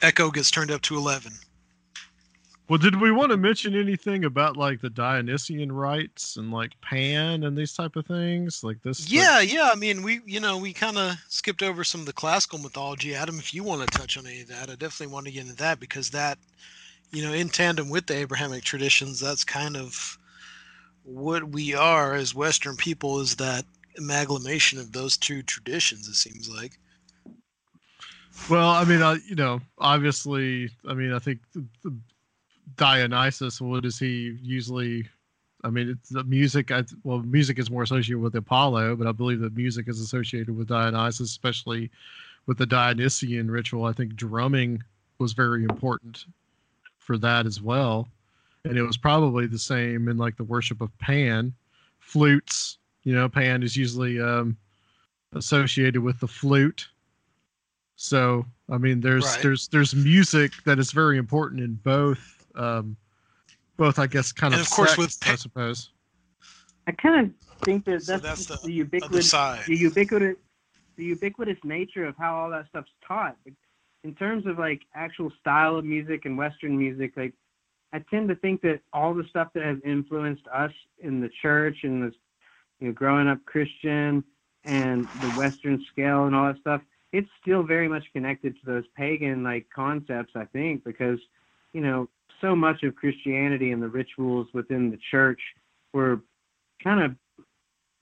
Echo 0.00 0.30
gets 0.30 0.50
turned 0.50 0.70
up 0.70 0.80
to 0.82 0.96
eleven. 0.96 1.32
Well, 2.70 2.78
did 2.78 3.00
we 3.00 3.10
want 3.10 3.32
to 3.32 3.36
mention 3.36 3.74
anything 3.74 4.24
about 4.24 4.56
like 4.56 4.80
the 4.80 4.90
Dionysian 4.90 5.72
rites 5.72 6.36
and 6.36 6.52
like 6.52 6.80
Pan 6.80 7.42
and 7.42 7.58
these 7.58 7.72
type 7.72 7.96
of 7.96 8.06
things? 8.06 8.62
Like 8.62 8.80
this? 8.82 9.00
like- 9.00 9.10
Yeah, 9.10 9.40
yeah. 9.40 9.70
I 9.72 9.74
mean, 9.74 10.04
we 10.04 10.20
you 10.24 10.38
know 10.38 10.56
we 10.56 10.72
kind 10.72 10.96
of 10.96 11.16
skipped 11.28 11.64
over 11.64 11.82
some 11.82 11.98
of 11.98 12.06
the 12.06 12.12
classical 12.12 12.60
mythology. 12.60 13.12
Adam, 13.12 13.40
if 13.40 13.52
you 13.52 13.64
want 13.64 13.82
to 13.82 13.98
touch 13.98 14.16
on 14.16 14.24
any 14.24 14.42
of 14.42 14.46
that, 14.50 14.70
I 14.70 14.76
definitely 14.76 15.12
want 15.12 15.26
to 15.26 15.32
get 15.32 15.42
into 15.42 15.56
that 15.56 15.80
because 15.80 16.10
that, 16.10 16.38
you 17.10 17.24
know, 17.24 17.32
in 17.32 17.48
tandem 17.48 17.90
with 17.90 18.06
the 18.06 18.14
Abrahamic 18.14 18.62
traditions, 18.62 19.18
that's 19.18 19.42
kind 19.42 19.76
of 19.76 20.16
what 21.02 21.48
we 21.48 21.74
are 21.74 22.14
as 22.14 22.36
Western 22.36 22.76
people 22.76 23.18
is 23.18 23.34
that 23.34 23.64
amalgamation 23.98 24.78
of 24.78 24.92
those 24.92 25.16
two 25.16 25.42
traditions. 25.42 26.06
It 26.06 26.14
seems 26.14 26.48
like. 26.48 26.78
Well, 28.48 28.70
I 28.70 28.84
mean, 28.84 29.02
I, 29.02 29.16
you 29.28 29.34
know, 29.34 29.60
obviously, 29.78 30.70
I 30.88 30.94
mean, 30.94 31.12
I 31.12 31.18
think 31.18 31.40
the, 31.52 31.64
the 31.82 31.96
Dionysus, 32.76 33.60
what 33.60 33.84
is 33.84 33.98
he 33.98 34.38
usually? 34.42 35.08
I 35.62 35.68
mean, 35.68 35.90
it's 35.90 36.08
the 36.08 36.24
music. 36.24 36.70
I, 36.70 36.84
well, 37.04 37.18
music 37.18 37.58
is 37.58 37.70
more 37.70 37.82
associated 37.82 38.20
with 38.20 38.34
Apollo, 38.34 38.96
but 38.96 39.06
I 39.06 39.12
believe 39.12 39.40
that 39.40 39.54
music 39.54 39.88
is 39.88 40.00
associated 40.00 40.56
with 40.56 40.68
Dionysus, 40.68 41.28
especially 41.30 41.90
with 42.46 42.56
the 42.56 42.66
Dionysian 42.66 43.50
ritual. 43.50 43.84
I 43.84 43.92
think 43.92 44.16
drumming 44.16 44.82
was 45.18 45.34
very 45.34 45.64
important 45.64 46.24
for 46.98 47.18
that 47.18 47.44
as 47.44 47.60
well, 47.60 48.08
and 48.64 48.78
it 48.78 48.82
was 48.82 48.96
probably 48.96 49.46
the 49.46 49.58
same 49.58 50.08
in 50.08 50.16
like 50.16 50.36
the 50.36 50.44
worship 50.44 50.80
of 50.80 50.96
Pan, 50.98 51.52
flutes. 51.98 52.78
You 53.04 53.14
know, 53.14 53.28
Pan 53.28 53.62
is 53.62 53.76
usually 53.76 54.20
um, 54.20 54.56
associated 55.34 56.02
with 56.02 56.20
the 56.20 56.28
flute. 56.28 56.88
So 57.96 58.46
I 58.70 58.78
mean, 58.78 59.00
there's 59.00 59.26
Right. 59.26 59.42
there's 59.42 59.68
there's 59.68 59.94
music 59.94 60.52
that 60.64 60.78
is 60.78 60.90
very 60.90 61.18
important 61.18 61.60
in 61.60 61.74
both, 61.74 62.39
um, 62.54 62.96
both 63.76 63.98
I 63.98 64.06
guess 64.06 64.32
kind 64.32 64.54
And 64.54 64.60
of 64.60 64.66
of 64.66 64.72
course 64.72 64.90
sects, 64.90 64.98
with 64.98 65.32
I 65.32 65.34
suppose. 65.36 65.90
I 66.86 66.92
kind 66.92 67.26
of 67.26 67.32
think 67.64 67.84
that 67.86 68.02
So 68.02 68.12
that's, 68.18 68.46
that's 68.46 68.62
the 68.62 68.66
the 68.66 68.72
ubiquitous 68.72 69.30
the 69.32 69.76
ubiquitous 69.76 70.36
the 70.96 71.04
ubiquitous 71.04 71.58
nature 71.64 72.04
of 72.04 72.14
how 72.18 72.36
all 72.36 72.50
that 72.50 72.66
stuff's 72.68 72.90
taught 73.06 73.36
in 74.04 74.14
terms 74.14 74.46
of 74.46 74.58
like 74.58 74.82
actual 74.94 75.30
style 75.40 75.76
of 75.76 75.84
music 75.84 76.24
and 76.24 76.36
western 76.36 76.76
music 76.76 77.12
like 77.16 77.32
i 77.92 77.98
tend 78.10 78.28
to 78.28 78.34
think 78.36 78.60
that 78.62 78.80
all 78.92 79.14
the 79.14 79.24
stuff 79.30 79.48
that 79.54 79.62
has 79.62 79.76
influenced 79.84 80.46
us 80.54 80.72
in 80.98 81.20
the 81.20 81.30
church 81.42 81.76
and 81.82 82.02
the 82.02 82.12
you 82.80 82.88
know 82.88 82.92
growing 82.92 83.28
up 83.28 83.38
christian 83.46 84.22
and 84.64 85.06
the 85.22 85.28
western 85.30 85.82
scale 85.92 86.26
and 86.26 86.34
all 86.34 86.46
that 86.46 86.60
stuff 86.60 86.82
it's 87.12 87.28
still 87.40 87.62
very 87.62 87.88
much 87.88 88.04
connected 88.12 88.54
to 88.54 88.66
those 88.66 88.84
pagan 88.96 89.42
like 89.42 89.66
concepts 89.74 90.32
i 90.36 90.44
think 90.46 90.84
because 90.84 91.18
you 91.72 91.80
know 91.80 92.08
so 92.40 92.56
much 92.56 92.82
of 92.82 92.94
christianity 92.94 93.72
and 93.72 93.82
the 93.82 93.88
rituals 93.88 94.46
within 94.52 94.90
the 94.90 94.98
church 95.10 95.40
were 95.92 96.20
kind 96.82 97.02
of 97.02 97.14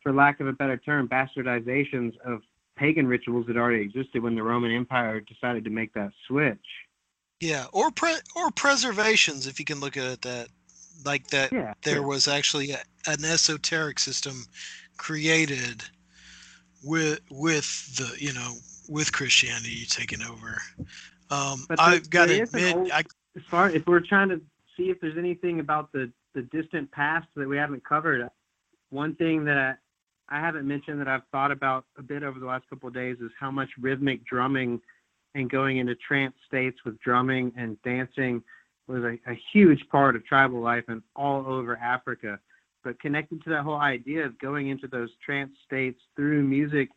for 0.02 0.12
lack 0.12 0.40
of 0.40 0.46
a 0.46 0.52
better 0.52 0.76
term, 0.76 1.08
bastardizations 1.08 2.12
of 2.24 2.40
pagan 2.76 3.06
rituals 3.06 3.46
that 3.46 3.56
already 3.56 3.82
existed 3.82 4.22
when 4.22 4.34
the 4.34 4.42
Roman 4.42 4.70
Empire 4.70 5.20
decided 5.20 5.64
to 5.64 5.70
make 5.70 5.92
that 5.94 6.10
switch. 6.26 6.58
Yeah, 7.40 7.66
or 7.72 7.90
pre- 7.90 8.20
or 8.34 8.50
preservations, 8.50 9.46
if 9.46 9.58
you 9.58 9.64
can 9.64 9.80
look 9.80 9.96
at 9.96 10.04
it 10.04 10.22
that 10.22 10.48
like 11.04 11.28
that. 11.28 11.52
Yeah, 11.52 11.74
there 11.82 11.96
sure. 11.96 12.06
was 12.06 12.26
actually 12.26 12.70
a, 12.72 12.78
an 13.06 13.24
esoteric 13.24 13.98
system 13.98 14.44
created 14.96 15.82
with 16.82 17.20
with 17.30 17.96
the 17.96 18.16
you 18.18 18.32
know 18.32 18.54
with 18.88 19.12
Christianity 19.12 19.84
taking 19.88 20.22
over. 20.22 20.60
Um, 21.30 21.66
I've 21.78 22.08
got 22.08 22.26
to 22.26 22.34
there 22.34 22.42
is 22.44 22.54
an 22.54 22.60
admit, 22.60 22.76
old- 22.76 22.90
I, 22.92 23.02
as 23.36 23.42
far 23.50 23.70
if 23.70 23.86
we're 23.86 24.00
trying 24.00 24.28
to 24.28 24.40
see 24.76 24.90
if 24.90 25.00
there's 25.00 25.18
anything 25.18 25.60
about 25.60 25.92
the 25.92 26.10
the 26.34 26.42
distant 26.42 26.90
past 26.92 27.26
that 27.36 27.48
we 27.48 27.56
haven't 27.56 27.84
covered, 27.84 28.28
one 28.90 29.14
thing 29.16 29.44
that 29.44 29.78
I, 30.28 30.40
haven't 30.40 30.68
mentioned 30.68 31.00
that 31.00 31.08
I've 31.08 31.26
thought 31.32 31.50
about 31.50 31.84
a 31.96 32.02
bit 32.02 32.22
over 32.22 32.38
the 32.38 32.46
last 32.46 32.68
couple 32.68 32.88
of 32.88 32.94
days 32.94 33.16
is 33.20 33.30
how 33.38 33.50
much 33.50 33.68
rhythmic 33.80 34.24
drumming 34.24 34.80
and 35.34 35.50
going 35.50 35.78
into 35.78 35.94
trance 35.96 36.34
states 36.46 36.78
with 36.84 37.00
drumming 37.00 37.52
and 37.56 37.80
dancing 37.82 38.42
was 38.86 39.02
a, 39.04 39.18
a 39.30 39.38
huge 39.52 39.82
part 39.90 40.16
of 40.16 40.24
tribal 40.26 40.60
life 40.60 40.84
and 40.88 41.02
all 41.16 41.46
over 41.46 41.76
Africa. 41.76 42.38
But 42.84 43.00
connected 43.00 43.42
to 43.44 43.50
that 43.50 43.64
whole 43.64 43.76
idea 43.76 44.24
of 44.24 44.38
going 44.38 44.68
into 44.68 44.86
those 44.86 45.10
trance 45.24 45.52
states 45.66 46.00
through 46.14 46.42
music, 46.42 46.88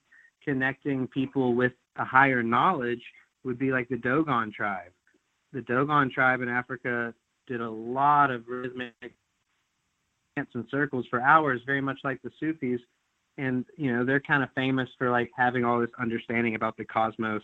connecting 0.43 1.07
people 1.07 1.55
with 1.55 1.73
a 1.97 2.05
higher 2.05 2.43
knowledge 2.43 3.01
would 3.43 3.57
be 3.57 3.71
like 3.71 3.89
the 3.89 3.97
Dogon 3.97 4.51
tribe. 4.53 4.91
The 5.53 5.61
Dogon 5.61 6.09
tribe 6.11 6.41
in 6.41 6.49
Africa 6.49 7.13
did 7.47 7.61
a 7.61 7.69
lot 7.69 8.31
of 8.31 8.47
rhythmic 8.47 8.93
dance 10.35 10.49
and 10.53 10.65
circles 10.71 11.05
for 11.09 11.21
hours, 11.21 11.61
very 11.65 11.81
much 11.81 11.99
like 12.03 12.21
the 12.21 12.31
Sufis. 12.39 12.79
And 13.37 13.65
you 13.77 13.91
know 13.95 14.05
they're 14.05 14.19
kind 14.19 14.43
of 14.43 14.49
famous 14.55 14.89
for 14.97 15.09
like 15.09 15.31
having 15.35 15.63
all 15.65 15.79
this 15.79 15.89
understanding 15.99 16.55
about 16.55 16.77
the 16.77 16.85
cosmos 16.85 17.41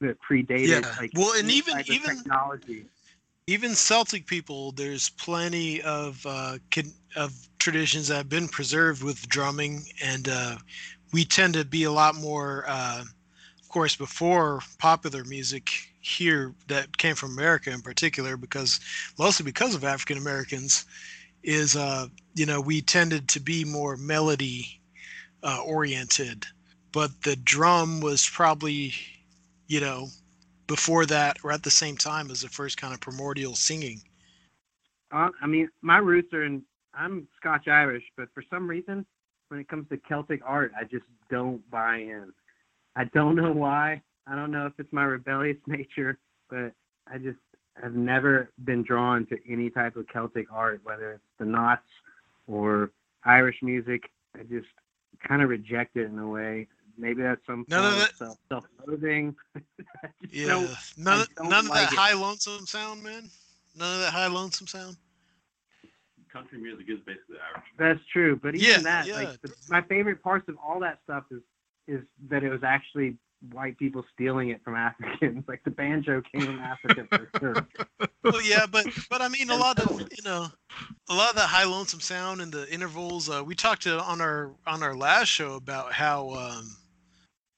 that 0.00 0.16
predated 0.20 0.82
Yeah. 0.82 0.94
like 0.98 1.10
Well, 1.14 1.38
and 1.38 1.50
even- 1.50 1.78
even- 1.86 2.16
technology. 2.16 2.86
even 3.46 3.74
Celtic 3.74 4.26
people, 4.26 4.72
there's 4.72 5.10
plenty 5.10 5.82
of 5.82 6.24
uh, 6.26 6.58
of 7.16 7.32
traditions 7.58 8.08
that 8.08 8.16
have 8.16 8.28
been 8.28 8.48
preserved 8.48 9.02
with 9.02 9.26
drumming, 9.28 9.84
and 10.02 10.28
uh, 10.28 10.56
we 11.12 11.24
tend 11.24 11.54
to 11.54 11.64
be 11.64 11.84
a 11.84 11.92
lot 11.92 12.14
more, 12.16 12.64
uh, 12.66 13.02
of 13.60 13.68
course, 13.68 13.94
before 13.96 14.60
popular 14.78 15.24
music 15.24 15.93
here 16.04 16.54
that 16.68 16.96
came 16.98 17.14
from 17.14 17.32
America 17.32 17.70
in 17.70 17.80
particular, 17.80 18.36
because 18.36 18.78
mostly 19.18 19.44
because 19.44 19.74
of 19.74 19.84
African 19.84 20.18
Americans, 20.18 20.84
is 21.42 21.76
uh, 21.76 22.08
you 22.34 22.46
know 22.46 22.60
we 22.60 22.80
tended 22.82 23.28
to 23.28 23.40
be 23.40 23.64
more 23.64 23.96
melody 23.96 24.80
uh, 25.42 25.60
oriented, 25.64 26.44
but 26.92 27.10
the 27.22 27.36
drum 27.36 28.00
was 28.00 28.28
probably, 28.28 28.92
you 29.66 29.80
know, 29.80 30.08
before 30.66 31.06
that 31.06 31.38
or 31.42 31.52
at 31.52 31.62
the 31.62 31.70
same 31.70 31.96
time 31.96 32.30
as 32.30 32.42
the 32.42 32.48
first 32.48 32.76
kind 32.76 32.92
of 32.94 33.00
primordial 33.00 33.54
singing? 33.54 34.00
Uh, 35.10 35.28
I 35.40 35.46
mean, 35.46 35.68
my 35.82 35.98
roots 35.98 36.32
are 36.32 36.44
in. 36.44 36.62
I'm 36.94 37.26
Scotch 37.38 37.66
Irish, 37.66 38.04
but 38.16 38.28
for 38.34 38.44
some 38.50 38.68
reason, 38.68 39.04
when 39.48 39.58
it 39.58 39.68
comes 39.68 39.88
to 39.88 39.96
Celtic 40.08 40.40
art, 40.44 40.72
I 40.78 40.84
just 40.84 41.04
don't 41.30 41.68
buy 41.70 41.96
in. 41.96 42.32
I 42.94 43.04
don't 43.14 43.34
know 43.36 43.52
why. 43.52 44.02
I 44.26 44.34
don't 44.34 44.50
know 44.50 44.66
if 44.66 44.72
it's 44.78 44.92
my 44.92 45.04
rebellious 45.04 45.58
nature, 45.66 46.18
but 46.48 46.72
I 47.06 47.18
just 47.18 47.38
have 47.82 47.94
never 47.94 48.50
been 48.64 48.82
drawn 48.82 49.26
to 49.26 49.38
any 49.50 49.70
type 49.70 49.96
of 49.96 50.06
Celtic 50.12 50.46
art, 50.52 50.80
whether 50.84 51.12
it's 51.12 51.24
the 51.38 51.44
knots 51.44 51.82
or 52.46 52.90
Irish 53.24 53.56
music. 53.62 54.02
I 54.38 54.42
just 54.44 54.66
kind 55.26 55.42
of 55.42 55.48
reject 55.48 55.96
it 55.96 56.06
in 56.06 56.18
a 56.18 56.28
way. 56.28 56.68
Maybe 56.96 57.22
that's 57.22 57.40
some 57.46 57.64
none 57.68 57.92
of 57.92 57.98
that 57.98 58.16
self 58.16 58.38
self-loathing. 58.48 59.34
yeah, 60.30 60.66
none, 60.96 61.26
none 61.42 61.66
of 61.66 61.72
that 61.72 61.92
it. 61.92 61.98
high 61.98 62.14
lonesome 62.14 62.66
sound, 62.66 63.02
man. 63.02 63.28
None 63.76 63.94
of 63.94 64.00
that 64.00 64.12
high 64.12 64.28
lonesome 64.28 64.68
sound. 64.68 64.96
Country 66.32 66.58
music 66.58 66.86
is 66.88 66.98
basically 67.04 67.36
Irish. 67.52 67.66
That's 67.78 68.00
true, 68.12 68.38
but 68.40 68.54
even 68.54 68.68
yeah, 68.68 68.78
that, 68.78 69.06
yeah. 69.06 69.14
like, 69.14 69.40
the, 69.40 69.52
my 69.68 69.82
favorite 69.82 70.22
parts 70.22 70.48
of 70.48 70.56
all 70.64 70.78
that 70.80 70.98
stuff 71.04 71.24
is 71.32 71.40
is 71.86 72.00
that 72.28 72.42
it 72.42 72.50
was 72.50 72.62
actually 72.64 73.16
white 73.52 73.78
people 73.78 74.04
stealing 74.12 74.50
it 74.50 74.62
from 74.64 74.74
Africans. 74.74 75.44
Like 75.48 75.62
the 75.64 75.70
banjo 75.70 76.22
came 76.32 76.42
from 76.42 76.58
Africa 76.60 77.06
for 77.10 77.28
sure. 77.38 78.08
well, 78.22 78.42
yeah, 78.42 78.66
but 78.70 78.86
but 79.10 79.20
I 79.20 79.28
mean, 79.28 79.50
a 79.50 79.56
lot 79.56 79.78
of 79.78 80.00
you 80.00 80.22
know, 80.24 80.46
a 81.08 81.14
lot 81.14 81.30
of 81.30 81.36
that 81.36 81.48
high 81.48 81.64
lonesome 81.64 82.00
sound 82.00 82.40
and 82.40 82.52
the 82.52 82.72
intervals. 82.72 83.28
Uh, 83.28 83.42
we 83.44 83.54
talked 83.54 83.82
to, 83.82 84.00
on 84.00 84.20
our 84.20 84.52
on 84.66 84.82
our 84.82 84.94
last 84.96 85.28
show 85.28 85.54
about 85.54 85.92
how 85.92 86.30
um, 86.30 86.76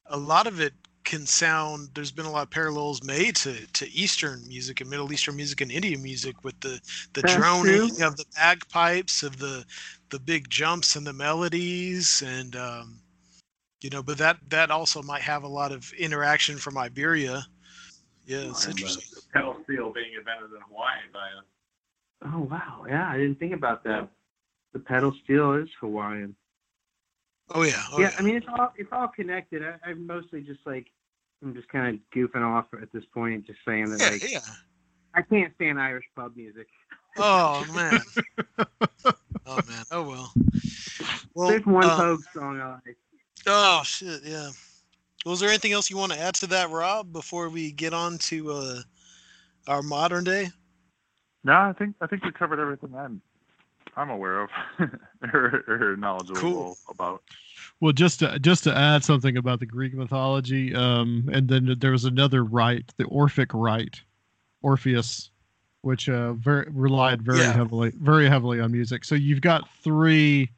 a 0.06 0.16
lot 0.16 0.46
of 0.46 0.60
it 0.60 0.72
can 1.04 1.24
sound 1.24 1.88
there's 1.94 2.10
been 2.10 2.26
a 2.26 2.30
lot 2.30 2.42
of 2.42 2.50
parallels 2.50 3.02
made 3.04 3.36
to, 3.36 3.54
to 3.72 3.88
eastern 3.92 4.42
music 4.48 4.80
and 4.80 4.90
middle 4.90 5.12
eastern 5.12 5.36
music 5.36 5.60
and 5.60 5.70
indian 5.70 6.02
music 6.02 6.42
with 6.42 6.58
the 6.58 6.80
the 7.12 7.22
That's 7.22 7.36
droning 7.36 7.94
true. 7.94 8.06
of 8.06 8.16
the 8.16 8.24
bagpipes 8.34 9.22
of 9.22 9.38
the 9.38 9.64
the 10.10 10.18
big 10.18 10.50
jumps 10.50 10.96
and 10.96 11.06
the 11.06 11.12
melodies 11.12 12.24
and 12.26 12.56
um, 12.56 12.98
you 13.80 13.90
know 13.90 14.02
but 14.02 14.18
that 14.18 14.36
that 14.48 14.70
also 14.70 15.02
might 15.02 15.22
have 15.22 15.42
a 15.42 15.48
lot 15.48 15.72
of 15.72 15.92
interaction 15.98 16.56
from 16.56 16.78
iberia 16.78 17.44
yeah 18.26 18.38
it's 18.38 18.66
interesting 18.66 19.04
the 19.14 19.22
pedal 19.32 19.56
steel 19.64 19.92
being 19.92 20.12
invented 20.18 20.50
in 20.50 20.60
hawaii 20.68 20.96
by 21.12 21.28
a 21.28 22.34
oh 22.34 22.40
wow 22.50 22.84
yeah 22.88 23.08
i 23.08 23.16
didn't 23.16 23.38
think 23.38 23.52
about 23.52 23.84
that 23.84 24.08
the 24.72 24.78
pedal 24.78 25.12
steel 25.24 25.54
is 25.54 25.68
hawaiian 25.80 26.34
Oh 27.50 27.62
yeah. 27.62 27.82
Oh, 27.92 28.00
yeah, 28.00 28.10
yeah, 28.10 28.16
I 28.18 28.22
mean 28.22 28.36
it's 28.36 28.46
all 28.48 28.72
it's 28.76 28.88
all 28.92 29.08
connected. 29.08 29.62
I, 29.62 29.76
I'm 29.88 30.06
mostly 30.06 30.40
just 30.40 30.60
like 30.66 30.86
I'm 31.42 31.54
just 31.54 31.68
kind 31.68 31.94
of 31.94 32.00
goofing 32.16 32.42
off 32.42 32.66
at 32.80 32.92
this 32.92 33.04
point, 33.14 33.46
just 33.46 33.60
saying 33.66 33.90
that 33.90 34.00
yeah, 34.00 34.10
like 34.10 34.32
yeah. 34.32 34.40
I 35.14 35.22
can't 35.22 35.54
stand 35.54 35.80
Irish 35.80 36.04
pub 36.16 36.36
music. 36.36 36.66
Oh 37.16 37.64
man. 37.74 38.00
oh 39.46 39.60
man. 39.68 39.84
Oh 39.90 40.02
well. 40.02 40.32
Well, 41.34 41.48
there's 41.48 41.66
one 41.66 41.84
uh, 41.84 41.96
Pogue 41.96 42.24
song 42.34 42.60
I 42.60 42.72
like. 42.72 42.96
Oh 43.46 43.82
shit, 43.84 44.22
yeah. 44.24 44.50
Was 45.24 45.40
there 45.40 45.48
anything 45.48 45.72
else 45.72 45.90
you 45.90 45.96
want 45.96 46.12
to 46.12 46.20
add 46.20 46.34
to 46.36 46.46
that, 46.48 46.70
Rob, 46.70 47.12
before 47.12 47.48
we 47.48 47.72
get 47.72 47.92
on 47.92 48.18
to 48.18 48.52
uh, 48.52 48.80
our 49.66 49.82
modern 49.82 50.24
day? 50.24 50.48
No, 51.44 51.52
I 51.52 51.72
think 51.72 51.94
I 52.00 52.06
think 52.06 52.24
we 52.24 52.32
covered 52.32 52.60
everything 52.60 52.94
I'm 52.96 53.20
I'm 53.96 54.10
aware 54.10 54.42
of 54.42 54.50
or, 55.32 55.64
or 55.68 55.96
knowledgeable 55.96 56.40
cool. 56.40 56.78
about. 56.90 57.22
Well, 57.80 57.92
just 57.92 58.20
to, 58.20 58.38
just 58.38 58.64
to 58.64 58.76
add 58.76 59.04
something 59.04 59.36
about 59.36 59.60
the 59.60 59.66
Greek 59.66 59.94
mythology, 59.94 60.74
um, 60.74 61.28
and 61.32 61.48
then 61.48 61.76
there 61.78 61.92
was 61.92 62.04
another 62.04 62.44
rite, 62.44 62.92
the 62.98 63.04
Orphic 63.04 63.52
rite, 63.54 64.02
Orpheus, 64.62 65.30
which 65.80 66.08
uh, 66.08 66.34
very, 66.34 66.66
relied 66.70 67.22
very 67.22 67.38
yeah. 67.40 67.52
heavily, 67.52 67.92
very 67.96 68.28
heavily 68.28 68.60
on 68.60 68.70
music. 68.70 69.04
So 69.04 69.14
you've 69.14 69.40
got 69.40 69.68
three 69.82 70.50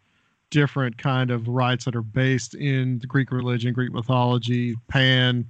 different 0.50 0.96
kind 0.98 1.30
of 1.30 1.48
rites 1.48 1.84
that 1.84 1.94
are 1.94 2.02
based 2.02 2.54
in 2.54 2.98
the 3.00 3.06
Greek 3.06 3.30
religion, 3.30 3.72
Greek 3.72 3.92
mythology: 3.92 4.76
Pan, 4.88 5.48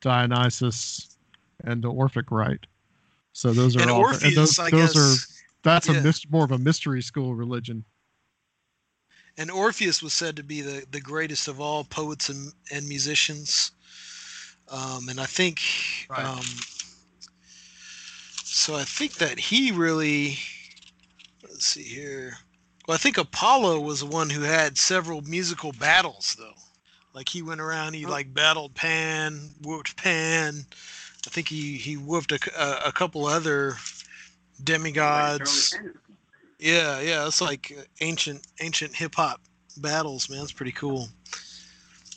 Dionysus, 0.00 1.16
and 1.64 1.82
the 1.82 1.90
Orphic 1.90 2.30
rite. 2.30 2.66
So 3.32 3.52
those 3.52 3.76
are 3.76 3.82
and 3.82 3.90
all. 3.90 4.00
Orpheus, 4.00 4.24
and 4.24 4.36
those, 4.36 4.58
I 4.58 4.70
those 4.70 4.94
guess, 4.94 4.96
are 4.96 5.42
that's 5.62 5.88
yeah. 5.88 5.96
a 5.96 6.02
mis- 6.02 6.30
more 6.30 6.44
of 6.44 6.52
a 6.52 6.58
mystery 6.58 7.02
school 7.02 7.34
religion. 7.34 7.84
And 9.38 9.50
Orpheus 9.50 10.02
was 10.02 10.14
said 10.14 10.36
to 10.36 10.42
be 10.42 10.62
the, 10.62 10.86
the 10.90 11.00
greatest 11.00 11.46
of 11.46 11.60
all 11.60 11.84
poets 11.84 12.30
and, 12.30 12.52
and 12.72 12.88
musicians. 12.88 13.72
Um, 14.70 15.08
and 15.10 15.20
I 15.20 15.26
think, 15.26 15.60
right. 16.08 16.24
um, 16.24 16.44
so 18.42 18.74
I 18.74 18.84
think 18.84 19.14
that 19.14 19.38
he 19.38 19.72
really, 19.72 20.38
let's 21.42 21.66
see 21.66 21.82
here. 21.82 22.38
Well, 22.86 22.94
I 22.94 22.98
think 22.98 23.18
Apollo 23.18 23.80
was 23.80 24.00
the 24.00 24.06
one 24.06 24.30
who 24.30 24.42
had 24.42 24.78
several 24.78 25.22
musical 25.22 25.72
battles, 25.72 26.36
though. 26.38 26.54
Like 27.12 27.28
he 27.28 27.42
went 27.42 27.60
around, 27.60 27.94
he 27.94 28.04
oh. 28.04 28.10
like 28.10 28.32
battled 28.32 28.74
Pan, 28.74 29.50
whooped 29.62 29.96
Pan. 29.96 30.64
I 31.26 31.30
think 31.30 31.48
he 31.48 31.72
he 31.72 31.96
whooped 31.96 32.30
a, 32.30 32.38
a, 32.56 32.88
a 32.88 32.92
couple 32.92 33.26
other 33.26 33.76
demigods. 34.62 35.76
Yeah, 36.58 37.00
yeah, 37.00 37.26
it's 37.26 37.40
like 37.40 37.76
ancient 38.00 38.46
ancient 38.60 38.94
hip 38.94 39.14
hop 39.16 39.40
battles, 39.78 40.30
man. 40.30 40.42
It's 40.42 40.52
pretty 40.52 40.72
cool. 40.72 41.08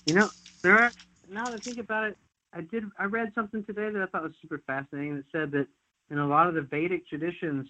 You 0.05 0.13
know, 0.13 0.29
there 0.61 0.77
are 0.77 0.91
now 1.31 1.45
that 1.45 1.55
I 1.55 1.57
think 1.57 1.79
about 1.79 2.03
it, 2.03 2.17
I 2.53 2.61
did 2.61 2.83
I 2.99 3.05
read 3.05 3.31
something 3.33 3.63
today 3.63 3.89
that 3.89 4.01
I 4.01 4.05
thought 4.05 4.23
was 4.23 4.33
super 4.41 4.61
fascinating 4.67 5.15
that 5.15 5.25
said 5.31 5.51
that 5.51 5.67
in 6.11 6.19
a 6.19 6.27
lot 6.27 6.47
of 6.47 6.53
the 6.53 6.61
Vedic 6.61 7.07
traditions, 7.07 7.67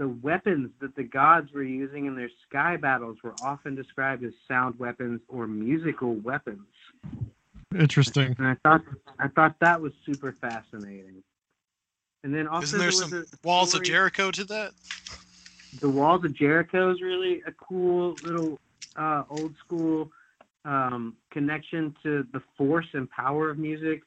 the 0.00 0.08
weapons 0.22 0.70
that 0.80 0.96
the 0.96 1.02
gods 1.02 1.52
were 1.52 1.62
using 1.62 2.06
in 2.06 2.16
their 2.16 2.30
sky 2.48 2.74
battles 2.74 3.18
were 3.22 3.34
often 3.44 3.74
described 3.74 4.24
as 4.24 4.32
sound 4.48 4.76
weapons 4.78 5.20
or 5.28 5.46
musical 5.46 6.14
weapons. 6.14 6.66
Interesting. 7.78 8.34
And 8.38 8.46
I 8.46 8.56
thought 8.64 8.80
I 9.18 9.28
thought 9.28 9.56
that 9.60 9.78
was 9.78 9.92
super 10.06 10.34
fascinating. 10.40 11.22
And 12.24 12.34
then 12.34 12.48
also 12.48 12.64
Isn't 12.64 12.78
there, 12.78 12.90
there 12.90 12.98
some 12.98 13.26
walls 13.44 13.74
of 13.74 13.82
Jericho 13.82 14.30
to 14.30 14.44
that? 14.44 14.72
The 15.82 15.88
walls 15.90 16.24
of 16.24 16.34
Jericho 16.34 16.90
is 16.90 17.02
really 17.02 17.42
a 17.46 17.52
cool 17.52 18.16
little 18.22 18.58
uh, 18.96 19.24
old 19.28 19.54
school 19.66 20.10
um, 20.64 21.14
connection 21.30 21.94
to 22.02 22.26
the 22.32 22.42
force 22.56 22.86
and 22.94 23.08
power 23.10 23.50
of 23.50 23.58
music. 23.58 24.00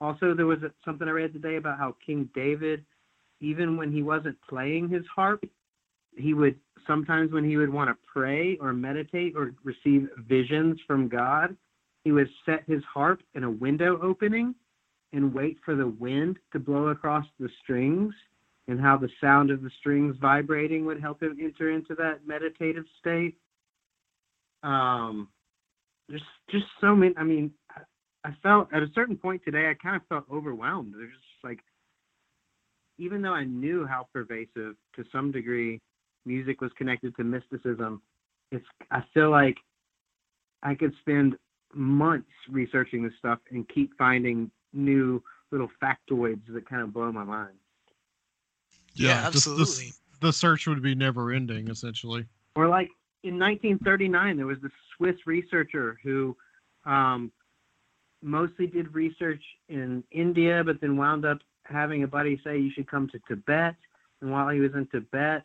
Also, 0.00 0.34
there 0.34 0.46
was 0.46 0.58
something 0.84 1.06
I 1.06 1.12
read 1.12 1.32
today 1.32 1.54
about 1.54 1.78
how 1.78 1.94
King 2.04 2.28
David, 2.34 2.84
even 3.40 3.76
when 3.76 3.92
he 3.92 4.02
wasn't 4.02 4.36
playing 4.48 4.88
his 4.88 5.04
harp, 5.14 5.44
he 6.16 6.34
would 6.34 6.56
sometimes 6.86 7.32
when 7.32 7.44
he 7.44 7.56
would 7.56 7.72
want 7.72 7.90
to 7.90 7.96
pray 8.10 8.56
or 8.60 8.72
meditate 8.72 9.34
or 9.36 9.52
receive 9.64 10.08
visions 10.28 10.78
from 10.86 11.08
God, 11.08 11.56
he 12.04 12.12
would 12.12 12.28
set 12.44 12.62
his 12.66 12.82
harp 12.84 13.20
in 13.34 13.44
a 13.44 13.50
window 13.50 13.98
opening 14.00 14.54
and 15.12 15.34
wait 15.34 15.58
for 15.64 15.74
the 15.74 15.88
wind 15.88 16.38
to 16.52 16.58
blow 16.58 16.88
across 16.88 17.26
the 17.40 17.48
strings 17.62 18.14
and 18.68 18.80
how 18.80 18.96
the 18.96 19.08
sound 19.20 19.50
of 19.50 19.62
the 19.62 19.70
strings 19.78 20.16
vibrating 20.20 20.84
would 20.86 21.00
help 21.00 21.22
him 21.22 21.36
enter 21.40 21.70
into 21.70 21.94
that 21.94 22.26
meditative 22.26 22.84
state. 23.00 23.36
Um, 24.62 25.28
just 26.10 26.24
just 26.50 26.66
so 26.80 26.94
many. 26.94 27.14
I 27.16 27.24
mean, 27.24 27.52
I 28.24 28.30
felt 28.42 28.72
at 28.72 28.82
a 28.82 28.90
certain 28.94 29.16
point 29.16 29.42
today, 29.44 29.70
I 29.70 29.74
kind 29.74 29.96
of 29.96 30.02
felt 30.08 30.24
overwhelmed. 30.32 30.94
There's 30.94 31.10
just 31.10 31.44
like, 31.44 31.60
even 32.98 33.22
though 33.22 33.34
I 33.34 33.44
knew 33.44 33.86
how 33.86 34.08
pervasive 34.12 34.74
to 34.94 35.04
some 35.12 35.30
degree 35.30 35.80
music 36.24 36.60
was 36.60 36.70
connected 36.76 37.14
to 37.16 37.24
mysticism, 37.24 38.02
it's 38.50 38.64
I 38.90 39.02
feel 39.12 39.30
like 39.30 39.56
I 40.62 40.74
could 40.74 40.92
spend 41.00 41.36
months 41.74 42.28
researching 42.50 43.02
this 43.02 43.12
stuff 43.18 43.38
and 43.50 43.68
keep 43.68 43.96
finding 43.98 44.50
new 44.72 45.22
little 45.50 45.68
factoids 45.82 46.42
that 46.48 46.68
kind 46.68 46.82
of 46.82 46.92
blow 46.92 47.12
my 47.12 47.24
mind. 47.24 47.56
Yeah, 48.94 49.08
yeah 49.08 49.26
absolutely. 49.26 49.92
The, 50.20 50.28
the, 50.28 50.32
search 50.32 50.66
would 50.66 50.82
be 50.82 50.94
never 50.94 51.32
ending, 51.32 51.68
essentially. 51.68 52.26
Or 52.54 52.68
like 52.68 52.88
in 53.22 53.38
1939, 53.38 54.36
there 54.36 54.46
was 54.46 54.58
this 54.62 54.72
Swiss 54.96 55.16
researcher 55.26 55.98
who 56.02 56.36
um, 56.84 57.30
mostly 58.22 58.66
did 58.66 58.94
research 58.94 59.42
in 59.68 60.02
India, 60.10 60.62
but 60.64 60.80
then 60.80 60.96
wound 60.96 61.24
up 61.24 61.38
having 61.68 62.02
a 62.02 62.08
buddy 62.08 62.40
say 62.44 62.58
you 62.58 62.70
should 62.70 62.90
come 62.90 63.08
to 63.08 63.18
Tibet. 63.28 63.74
And 64.20 64.30
while 64.30 64.48
he 64.48 64.60
was 64.60 64.74
in 64.74 64.86
Tibet, 64.86 65.44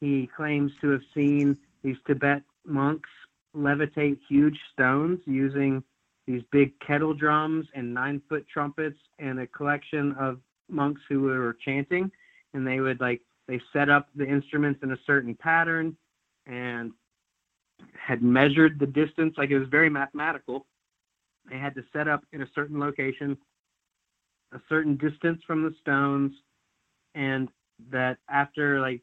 he 0.00 0.28
claims 0.36 0.72
to 0.80 0.90
have 0.90 1.02
seen 1.14 1.56
these 1.82 1.96
Tibet 2.06 2.42
monks 2.64 3.10
levitate 3.56 4.18
huge 4.28 4.58
stones 4.72 5.20
using 5.26 5.82
these 6.26 6.42
big 6.50 6.78
kettle 6.80 7.14
drums 7.14 7.66
and 7.74 7.92
nine 7.92 8.22
foot 8.28 8.46
trumpets 8.48 8.98
and 9.18 9.40
a 9.40 9.46
collection 9.46 10.12
of 10.12 10.38
monks 10.68 11.00
who 11.08 11.22
were 11.22 11.56
chanting. 11.64 12.10
And 12.54 12.66
they 12.66 12.80
would 12.80 13.00
like, 13.00 13.20
they 13.48 13.60
set 13.72 13.88
up 13.88 14.08
the 14.14 14.26
instruments 14.26 14.80
in 14.82 14.92
a 14.92 14.98
certain 15.06 15.34
pattern 15.34 15.96
and 16.46 16.92
had 17.94 18.22
measured 18.22 18.78
the 18.78 18.86
distance. 18.86 19.34
Like 19.36 19.50
it 19.50 19.58
was 19.58 19.68
very 19.68 19.90
mathematical. 19.90 20.66
They 21.50 21.58
had 21.58 21.74
to 21.74 21.84
set 21.92 22.06
up 22.06 22.24
in 22.32 22.42
a 22.42 22.48
certain 22.54 22.78
location, 22.78 23.36
a 24.52 24.60
certain 24.68 24.96
distance 24.96 25.42
from 25.46 25.62
the 25.62 25.74
stones, 25.80 26.32
and 27.14 27.48
that 27.90 28.18
after 28.28 28.80
like 28.80 29.02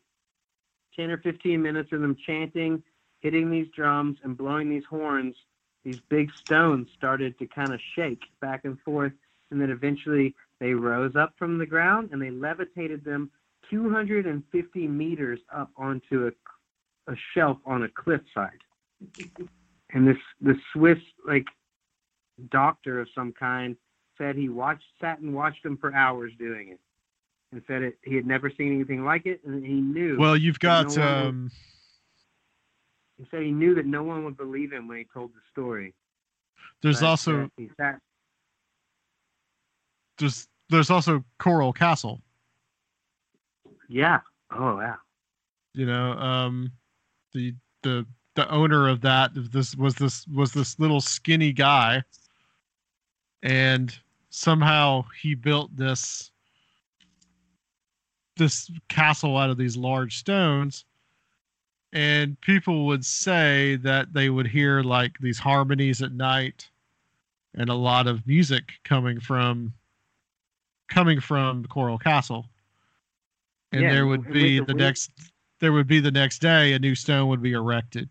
10 0.95 1.11
or 1.11 1.17
15 1.17 1.61
minutes 1.61 1.91
of 1.91 2.01
them 2.01 2.15
chanting, 2.25 2.83
hitting 3.19 3.49
these 3.49 3.67
drums, 3.75 4.17
and 4.23 4.37
blowing 4.37 4.69
these 4.69 4.85
horns, 4.85 5.35
these 5.83 5.99
big 6.09 6.31
stones 6.33 6.87
started 6.95 7.37
to 7.39 7.47
kind 7.47 7.73
of 7.73 7.79
shake 7.95 8.23
back 8.41 8.65
and 8.65 8.79
forth. 8.81 9.13
And 9.51 9.59
then 9.59 9.69
eventually 9.69 10.35
they 10.59 10.73
rose 10.73 11.15
up 11.15 11.33
from 11.37 11.57
the 11.57 11.65
ground 11.65 12.09
and 12.11 12.21
they 12.21 12.31
levitated 12.31 13.03
them 13.03 13.31
250 13.69 14.87
meters 14.87 15.39
up 15.53 15.71
onto 15.77 16.27
a, 16.27 17.11
a 17.11 17.15
shelf 17.33 17.57
on 17.65 17.83
a 17.83 17.89
cliffside. 17.89 18.59
And 19.91 20.07
this 20.07 20.17
the 20.41 20.55
Swiss 20.73 20.99
like 21.25 21.47
doctor 22.49 22.99
of 22.99 23.07
some 23.15 23.33
kind 23.33 23.75
said 24.19 24.35
he 24.35 24.49
watched 24.49 24.83
sat 25.01 25.19
and 25.19 25.33
watched 25.33 25.63
them 25.63 25.77
for 25.77 25.91
hours 25.95 26.31
doing 26.37 26.69
it 26.69 26.79
and 27.51 27.63
said 27.65 27.81
it 27.81 27.97
he 28.03 28.15
had 28.15 28.27
never 28.27 28.51
seen 28.55 28.75
anything 28.75 29.03
like 29.03 29.25
it 29.25 29.41
and 29.45 29.65
he 29.65 29.73
knew 29.73 30.17
Well, 30.19 30.37
you've 30.37 30.59
got 30.59 30.95
no 30.95 31.01
one 31.01 31.09
would- 31.09 31.27
um, 31.29 31.51
he 33.17 33.25
said 33.31 33.41
he 33.41 33.51
knew 33.51 33.73
that 33.75 33.85
no 33.85 34.03
one 34.03 34.23
would 34.25 34.37
believe 34.37 34.71
him 34.71 34.87
when 34.87 34.97
he 34.99 35.05
told 35.13 35.31
the 35.31 35.41
story. 35.51 35.93
There's 36.81 37.01
but, 37.01 37.07
also 37.07 37.43
uh, 37.45 37.47
he 37.57 37.69
sat 37.75 37.99
there's 40.19 40.47
there's 40.69 40.89
also 40.89 41.23
Coral 41.39 41.73
Castle. 41.73 42.21
yeah. 43.87 44.19
Oh 44.51 44.79
yeah. 44.79 44.95
You 45.73 45.85
know, 45.85 46.11
um, 46.13 46.71
the 47.33 47.55
the 47.83 48.05
the 48.35 48.49
owner 48.49 48.87
of 48.87 49.01
that 49.01 49.31
this 49.33 49.75
was 49.75 49.95
this 49.95 50.27
was 50.27 50.51
this 50.53 50.79
little 50.79 51.01
skinny 51.01 51.51
guy, 51.51 52.03
and 53.43 53.97
somehow 54.29 55.05
he 55.21 55.35
built 55.35 55.75
this 55.75 56.31
this 58.37 58.71
castle 58.87 59.37
out 59.37 59.49
of 59.49 59.57
these 59.57 59.75
large 59.75 60.17
stones. 60.17 60.85
And 61.91 62.39
people 62.41 62.85
would 62.85 63.03
say 63.05 63.75
that 63.77 64.13
they 64.13 64.29
would 64.29 64.47
hear 64.47 64.81
like 64.81 65.17
these 65.19 65.39
harmonies 65.39 66.01
at 66.01 66.13
night 66.13 66.69
and 67.55 67.69
a 67.69 67.73
lot 67.73 68.07
of 68.07 68.25
music 68.27 68.73
coming 68.83 69.19
from 69.19 69.73
coming 70.87 71.19
from 71.19 71.65
coral 71.65 71.97
castle. 71.97 72.45
And 73.71 73.81
Yeah, 73.81 73.93
there 73.93 74.07
would 74.07 74.31
be 74.31 74.59
the 74.59 74.65
the 74.65 74.73
next 74.73 75.11
there 75.59 75.73
would 75.73 75.87
be 75.87 75.99
the 75.99 76.11
next 76.11 76.39
day 76.39 76.73
a 76.73 76.79
new 76.79 76.95
stone 76.95 77.27
would 77.29 77.41
be 77.41 77.53
erected. 77.53 78.09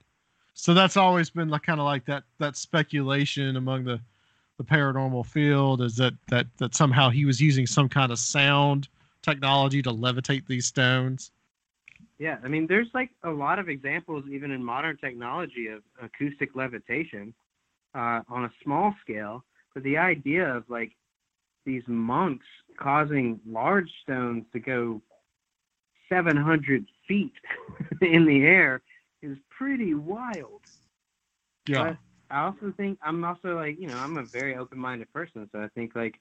So 0.55 0.75
that's 0.75 0.97
always 0.97 1.31
been 1.31 1.49
like 1.49 1.63
kind 1.63 1.81
of 1.81 1.87
like 1.87 2.05
that 2.07 2.25
that 2.39 2.57
speculation 2.57 3.57
among 3.57 3.85
the 3.85 4.01
the 4.59 4.65
paranormal 4.65 5.25
field 5.25 5.81
is 5.81 5.97
that 5.97 6.15
that 6.29 6.47
that 6.59 6.75
somehow 6.75 7.09
he 7.09 7.25
was 7.25 7.41
using 7.41 7.67
some 7.67 7.89
kind 7.89 8.13
of 8.13 8.19
sound 8.19 8.89
technology 9.23 9.81
to 9.83 9.91
levitate 9.91 10.47
these 10.47 10.67
stones 10.67 11.31
Yeah, 12.19 12.39
I 12.45 12.49
mean, 12.49 12.67
there's 12.67 12.89
like 12.95 13.11
a 13.23 13.31
lot 13.31 13.59
of 13.59 13.69
examples, 13.69 14.25
even 14.31 14.51
in 14.51 14.63
modern 14.65 14.97
technology, 14.99 15.69
of 15.69 15.83
acoustic 16.03 16.57
levitation 16.57 17.33
uh, 17.95 18.21
on 18.29 18.45
a 18.45 18.53
small 18.63 18.95
scale. 19.03 19.45
But 19.75 19.85
the 19.85 19.97
idea 19.99 20.49
of 20.55 20.65
like 20.69 20.93
these 21.65 21.83
monks 21.87 22.47
causing 22.79 23.41
large 23.47 23.91
stones 24.03 24.45
to 24.53 24.59
go 24.59 25.01
700 26.09 26.87
feet 27.07 27.33
in 28.03 28.25
the 28.27 28.43
air 28.45 28.83
is 29.23 29.37
pretty 29.57 29.95
wild. 29.95 30.63
yeah 31.67 31.91
But 31.91 31.97
I 32.31 32.45
also 32.45 32.73
think 32.77 32.99
I'm 33.03 33.25
also 33.25 33.57
like, 33.57 33.79
you 33.81 33.89
know, 33.89 33.97
I'm 33.97 34.19
a 34.19 34.25
very 34.25 34.57
open-minded 34.57 35.13
person, 35.13 35.49
so 35.53 35.61
I 35.61 35.69
think 35.69 35.95
like 35.95 36.15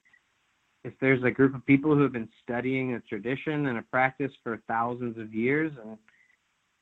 if 0.84 0.94
there's 1.00 1.22
a 1.24 1.30
group 1.30 1.54
of 1.54 1.66
people 1.66 1.94
who 1.94 2.02
have 2.02 2.12
been 2.12 2.28
studying 2.42 2.94
a 2.94 3.00
tradition 3.00 3.66
and 3.66 3.78
a 3.78 3.82
practice 3.82 4.32
for 4.42 4.62
thousands 4.68 5.18
of 5.18 5.34
years 5.34 5.72
and 5.82 5.98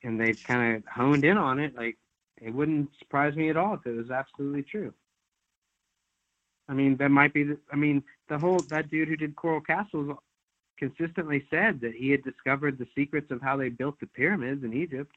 and 0.03 0.21
they've 0.21 0.39
kind 0.47 0.77
of 0.77 0.85
honed 0.87 1.25
in 1.25 1.37
on 1.37 1.59
it, 1.59 1.75
like 1.75 1.97
it 2.41 2.55
wouldn't 2.55 2.89
surprise 2.99 3.35
me 3.35 3.51
at 3.51 3.57
all 3.57 3.75
if 3.75 3.87
it 3.87 3.97
was 3.97 4.11
absolutely 4.11 4.63
true. 4.63 4.93
I 6.69 6.75
mean, 6.75 6.97
that 6.99 7.11
might 7.11 7.33
be. 7.33 7.45
The, 7.45 7.59
I 7.73 7.77
mean, 7.77 8.03
the 8.29 8.39
whole 8.39 8.61
that 8.71 8.91
dude 8.91 9.09
who 9.09 9.17
did 9.17 9.37
Coral 9.37 9.61
Castles 9.61 10.17
consistently 10.79 11.47
said 11.51 11.81
that 11.81 11.95
he 11.95 12.11
had 12.11 12.23
discovered 12.23 12.79
the 12.79 12.87
secrets 12.95 13.31
of 13.31 13.41
how 13.41 13.57
they 13.57 13.69
built 13.71 13.99
the 14.01 14.07
pyramids 14.07 14.63
in 14.63 14.75
Egypt. 14.75 15.11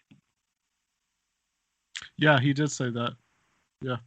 Yeah, 2.17 2.39
he 2.39 2.53
did 2.53 2.71
say 2.71 2.89
that. 2.91 3.13
Yeah. 3.81 3.97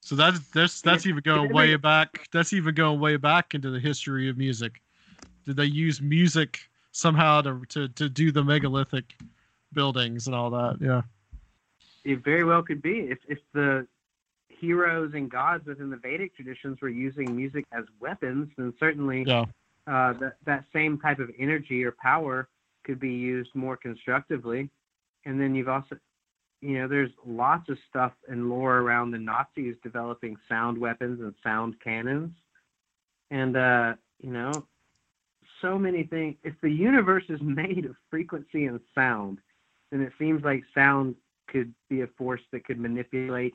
So 0.00 0.14
that's 0.16 0.38
that's 0.50 0.82
that's 0.82 1.06
even 1.06 1.22
going 1.22 1.52
way 1.52 1.76
back. 1.76 2.28
That's 2.30 2.52
even 2.52 2.74
going 2.74 3.00
way 3.00 3.16
back 3.16 3.54
into 3.54 3.70
the 3.70 3.80
history 3.80 4.28
of 4.28 4.36
music. 4.36 4.82
Did 5.46 5.56
they 5.56 5.64
use 5.64 6.00
music 6.02 6.60
somehow 6.92 7.40
to 7.42 7.62
to, 7.70 7.88
to 7.88 8.08
do 8.08 8.30
the 8.30 8.44
megalithic 8.44 9.14
buildings 9.72 10.26
and 10.26 10.36
all 10.36 10.50
that? 10.50 10.76
Yeah. 10.80 11.02
It 12.04 12.22
very 12.22 12.44
well 12.44 12.62
could 12.62 12.82
be 12.82 13.00
if 13.10 13.18
if 13.28 13.38
the 13.52 13.86
heroes 14.48 15.12
and 15.14 15.30
gods 15.30 15.66
within 15.66 15.90
the 15.90 15.96
Vedic 15.96 16.34
traditions 16.36 16.80
were 16.80 16.88
using 16.88 17.34
music 17.34 17.64
as 17.72 17.84
weapons, 18.00 18.48
then 18.56 18.72
certainly 18.78 19.24
Yeah. 19.26 19.44
uh, 19.86 20.12
that 20.14 20.36
that 20.44 20.64
same 20.72 20.98
type 20.98 21.18
of 21.18 21.30
energy 21.38 21.84
or 21.84 21.92
power 21.92 22.48
could 22.84 23.00
be 23.00 23.12
used 23.12 23.54
more 23.54 23.76
constructively. 23.76 24.70
And 25.24 25.40
then 25.40 25.54
you've 25.54 25.70
also, 25.70 25.96
you 26.64 26.78
know, 26.78 26.88
there's 26.88 27.10
lots 27.26 27.68
of 27.68 27.76
stuff 27.90 28.12
and 28.26 28.48
lore 28.48 28.78
around 28.78 29.10
the 29.10 29.18
Nazis 29.18 29.74
developing 29.82 30.34
sound 30.48 30.78
weapons 30.78 31.20
and 31.20 31.34
sound 31.42 31.74
cannons, 31.84 32.32
and 33.30 33.54
uh, 33.54 33.92
you 34.22 34.30
know, 34.30 34.66
so 35.60 35.78
many 35.78 36.04
things. 36.04 36.36
If 36.42 36.54
the 36.62 36.70
universe 36.70 37.24
is 37.28 37.38
made 37.42 37.84
of 37.84 37.96
frequency 38.10 38.64
and 38.64 38.80
sound, 38.94 39.38
then 39.90 40.00
it 40.00 40.14
seems 40.18 40.42
like 40.42 40.62
sound 40.74 41.16
could 41.48 41.74
be 41.90 42.00
a 42.00 42.06
force 42.16 42.40
that 42.50 42.64
could 42.64 42.80
manipulate 42.80 43.54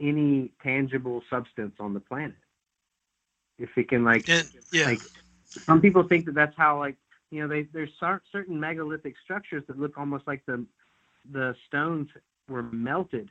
any 0.00 0.50
tangible 0.62 1.22
substance 1.28 1.74
on 1.78 1.92
the 1.92 2.00
planet. 2.00 2.36
If 3.58 3.68
it 3.76 3.90
can 3.90 4.02
like 4.02 4.26
And 4.28 4.48
yeah, 4.72 4.86
like 4.86 5.02
some 5.66 5.82
people 5.82 6.08
think 6.08 6.24
that 6.24 6.34
that's 6.34 6.56
how 6.56 6.78
like 6.78 6.96
you 7.30 7.42
know 7.42 7.48
they 7.48 7.64
there's 7.74 7.90
certain 8.32 8.58
megalithic 8.58 9.14
structures 9.22 9.62
that 9.68 9.78
look 9.78 9.98
almost 9.98 10.26
like 10.26 10.42
the 10.46 10.64
the 11.30 11.54
stones 11.66 12.08
were 12.48 12.62
melted 12.62 13.28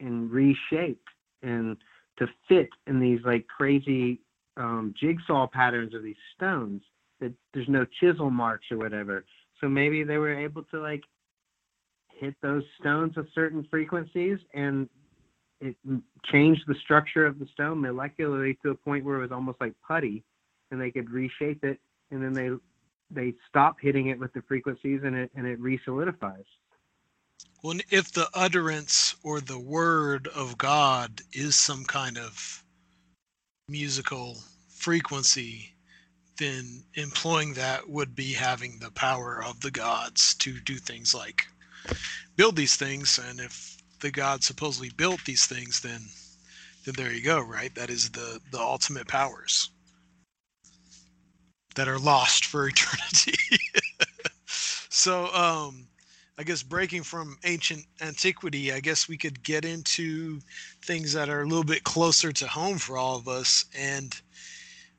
and 0.00 0.30
reshaped 0.30 1.08
and 1.42 1.76
to 2.18 2.26
fit 2.48 2.68
in 2.86 3.00
these 3.00 3.20
like 3.24 3.46
crazy 3.46 4.20
um, 4.56 4.94
jigsaw 4.98 5.46
patterns 5.46 5.94
of 5.94 6.02
these 6.02 6.16
stones 6.34 6.82
that 7.20 7.32
there's 7.54 7.68
no 7.68 7.86
chisel 8.00 8.30
marks 8.30 8.66
or 8.70 8.78
whatever. 8.78 9.24
So 9.60 9.68
maybe 9.68 10.04
they 10.04 10.18
were 10.18 10.34
able 10.38 10.64
to 10.64 10.80
like 10.80 11.02
hit 12.08 12.34
those 12.42 12.62
stones 12.80 13.16
with 13.16 13.26
certain 13.34 13.66
frequencies 13.70 14.38
and 14.54 14.88
it 15.60 15.76
changed 16.30 16.62
the 16.66 16.74
structure 16.82 17.24
of 17.24 17.38
the 17.38 17.46
stone 17.52 17.80
molecularly 17.80 18.58
to 18.60 18.70
a 18.70 18.74
point 18.74 19.04
where 19.04 19.16
it 19.16 19.22
was 19.22 19.32
almost 19.32 19.60
like 19.60 19.72
putty 19.86 20.22
and 20.70 20.80
they 20.80 20.90
could 20.90 21.10
reshape 21.10 21.64
it 21.64 21.80
and 22.10 22.22
then 22.22 22.32
they 22.32 22.50
they 23.10 23.32
stop 23.48 23.76
hitting 23.80 24.08
it 24.08 24.18
with 24.18 24.32
the 24.32 24.42
frequencies 24.42 25.00
and 25.04 25.14
it 25.14 25.30
and 25.36 25.46
it 25.46 25.60
resolidifies 25.60 26.44
Well, 27.62 27.78
if 27.90 28.12
the 28.12 28.28
utterance 28.32 29.16
or 29.22 29.40
the 29.40 29.58
word 29.58 30.28
of 30.28 30.56
God 30.56 31.20
is 31.32 31.56
some 31.56 31.84
kind 31.84 32.16
of 32.16 32.62
musical 33.68 34.36
frequency, 34.68 35.74
then 36.38 36.84
employing 36.94 37.54
that 37.54 37.88
would 37.88 38.14
be 38.14 38.32
having 38.32 38.78
the 38.78 38.90
power 38.90 39.42
of 39.42 39.60
the 39.60 39.70
gods 39.70 40.34
to 40.34 40.60
do 40.60 40.76
things 40.76 41.14
like 41.14 41.46
build 42.36 42.56
these 42.56 42.76
things. 42.76 43.18
And 43.18 43.40
if 43.40 43.78
the 44.00 44.10
gods 44.10 44.46
supposedly 44.46 44.90
built 44.90 45.24
these 45.24 45.46
things, 45.46 45.80
then 45.80 46.02
then 46.84 46.94
there 46.96 47.12
you 47.12 47.22
go, 47.22 47.40
right? 47.40 47.74
That 47.74 47.90
is 47.90 48.10
the 48.10 48.40
the 48.50 48.60
ultimate 48.60 49.08
powers 49.08 49.70
that 51.74 51.88
are 51.88 51.98
lost 51.98 52.44
for 52.44 52.68
eternity. 52.68 53.38
so 54.46 55.34
um 55.34 55.88
I 56.38 56.42
guess 56.42 56.62
breaking 56.62 57.02
from 57.02 57.38
ancient 57.44 57.86
antiquity, 58.02 58.72
I 58.72 58.80
guess 58.80 59.08
we 59.08 59.16
could 59.16 59.42
get 59.42 59.64
into 59.64 60.40
things 60.82 61.14
that 61.14 61.30
are 61.30 61.42
a 61.42 61.46
little 61.46 61.64
bit 61.64 61.84
closer 61.84 62.30
to 62.32 62.46
home 62.46 62.78
for 62.78 62.98
all 62.98 63.16
of 63.16 63.26
us. 63.26 63.64
And 63.74 64.20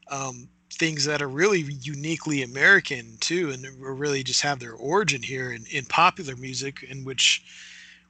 um, 0.09 0.49
things 0.73 1.05
that 1.05 1.21
are 1.21 1.27
really 1.27 1.61
uniquely 1.81 2.43
American 2.43 3.17
too, 3.19 3.51
and 3.51 3.65
really 3.79 4.23
just 4.23 4.41
have 4.41 4.59
their 4.59 4.73
origin 4.73 5.21
here 5.21 5.51
in, 5.51 5.65
in 5.71 5.85
popular 5.85 6.35
music, 6.35 6.83
in 6.83 7.03
which 7.03 7.43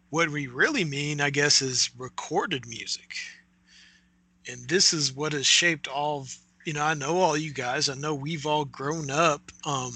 what 0.10 0.30
we 0.30 0.48
really 0.48 0.86
mean, 0.86 1.20
I 1.20 1.30
guess, 1.30 1.62
is 1.62 1.90
recorded 1.98 2.66
music. 2.66 3.16
And 4.50 4.68
this 4.70 4.94
is 4.94 5.12
what 5.12 5.34
has 5.34 5.46
shaped 5.46 5.88
all 5.88 6.22
of, 6.22 6.38
you 6.66 6.74
know, 6.74 6.84
I 6.84 6.94
know 6.94 7.18
all 7.18 7.36
you 7.36 7.54
guys, 7.54 7.90
I 7.90 7.96
know 7.96 8.16
we've 8.16 8.46
all 8.46 8.64
grown 8.64 9.10
up 9.12 9.52
um, 9.66 9.92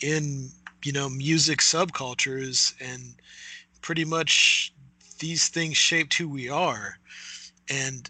in, 0.00 0.50
you 0.84 0.92
know, 0.92 1.08
music 1.08 1.60
subcultures 1.60 2.74
and 2.80 3.14
pretty 3.82 4.04
much 4.04 4.72
these 5.18 5.48
things 5.48 5.76
shaped 5.76 6.14
who 6.14 6.28
we 6.28 6.48
are. 6.48 6.98
And 7.68 8.08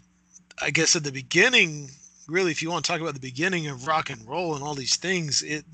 I 0.61 0.71
guess 0.71 0.95
at 0.95 1.03
the 1.03 1.11
beginning, 1.11 1.89
really, 2.27 2.51
if 2.51 2.61
you 2.61 2.69
want 2.69 2.85
to 2.85 2.91
talk 2.91 3.01
about 3.01 3.13
the 3.13 3.19
beginning 3.19 3.67
of 3.67 3.87
rock 3.87 4.09
and 4.09 4.27
roll 4.27 4.55
and 4.55 4.63
all 4.63 4.73
these 4.73 4.95
things, 4.95 5.43
it 5.43 5.65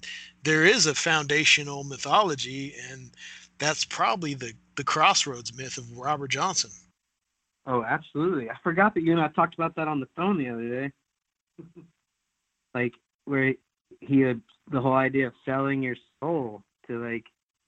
there 0.44 0.66
is 0.66 0.86
a 0.86 0.96
foundational 0.96 1.84
mythology, 1.84 2.74
and 2.90 3.12
that's 3.58 3.86
probably 3.86 4.34
the 4.34 4.54
the 4.76 4.84
crossroads 4.84 5.56
myth 5.56 5.78
of 5.78 5.98
Robert 5.98 6.30
Johnson. 6.30 6.72
Oh, 7.66 7.84
absolutely. 7.84 8.50
I 8.50 8.56
forgot 8.64 8.94
that 8.94 9.04
you 9.04 9.12
and 9.12 9.22
I 9.22 9.28
talked 9.30 9.56
about 9.56 9.76
that 9.76 9.88
on 9.88 10.00
the 10.00 10.08
phone 10.16 10.38
the 10.38 10.50
other 10.50 10.70
day. 10.70 10.92
like 12.74 12.94
where 13.26 13.54
he 14.00 14.22
had 14.22 14.42
the 14.72 14.80
whole 14.80 14.94
idea 14.94 15.28
of 15.28 15.34
selling 15.46 15.84
your 15.84 15.96
soul 16.20 16.64
to 16.88 17.04
like 17.04 17.26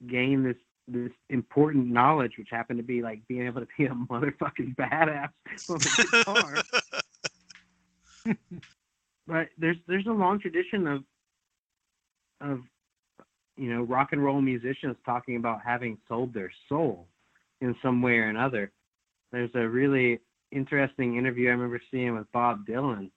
gain 0.07 0.43
this 0.43 0.57
this 0.91 1.11
important 1.29 1.87
knowledge, 1.87 2.33
which 2.37 2.49
happened 2.51 2.79
to 2.79 2.83
be 2.83 3.01
like 3.01 3.25
being 3.27 3.45
able 3.45 3.61
to 3.61 3.67
be 3.77 3.85
a 3.85 3.89
motherfucking 3.89 4.75
badass 4.75 5.29
on 5.69 5.77
the 5.77 6.63
guitar. 8.25 8.35
but 9.27 9.47
there's 9.57 9.77
there's 9.87 10.07
a 10.07 10.11
long 10.11 10.39
tradition 10.39 10.87
of 10.87 11.03
of 12.41 12.61
you 13.57 13.71
know 13.73 13.83
rock 13.83 14.09
and 14.11 14.23
roll 14.23 14.41
musicians 14.41 14.95
talking 15.05 15.35
about 15.35 15.61
having 15.63 15.97
sold 16.07 16.33
their 16.33 16.51
soul 16.67 17.07
in 17.61 17.75
some 17.81 18.01
way 18.01 18.17
or 18.17 18.29
another. 18.29 18.71
There's 19.31 19.51
a 19.53 19.67
really 19.67 20.19
interesting 20.51 21.17
interview 21.17 21.49
I 21.49 21.51
remember 21.51 21.79
seeing 21.91 22.15
with 22.15 22.31
Bob 22.31 22.65
Dylan 22.65 23.11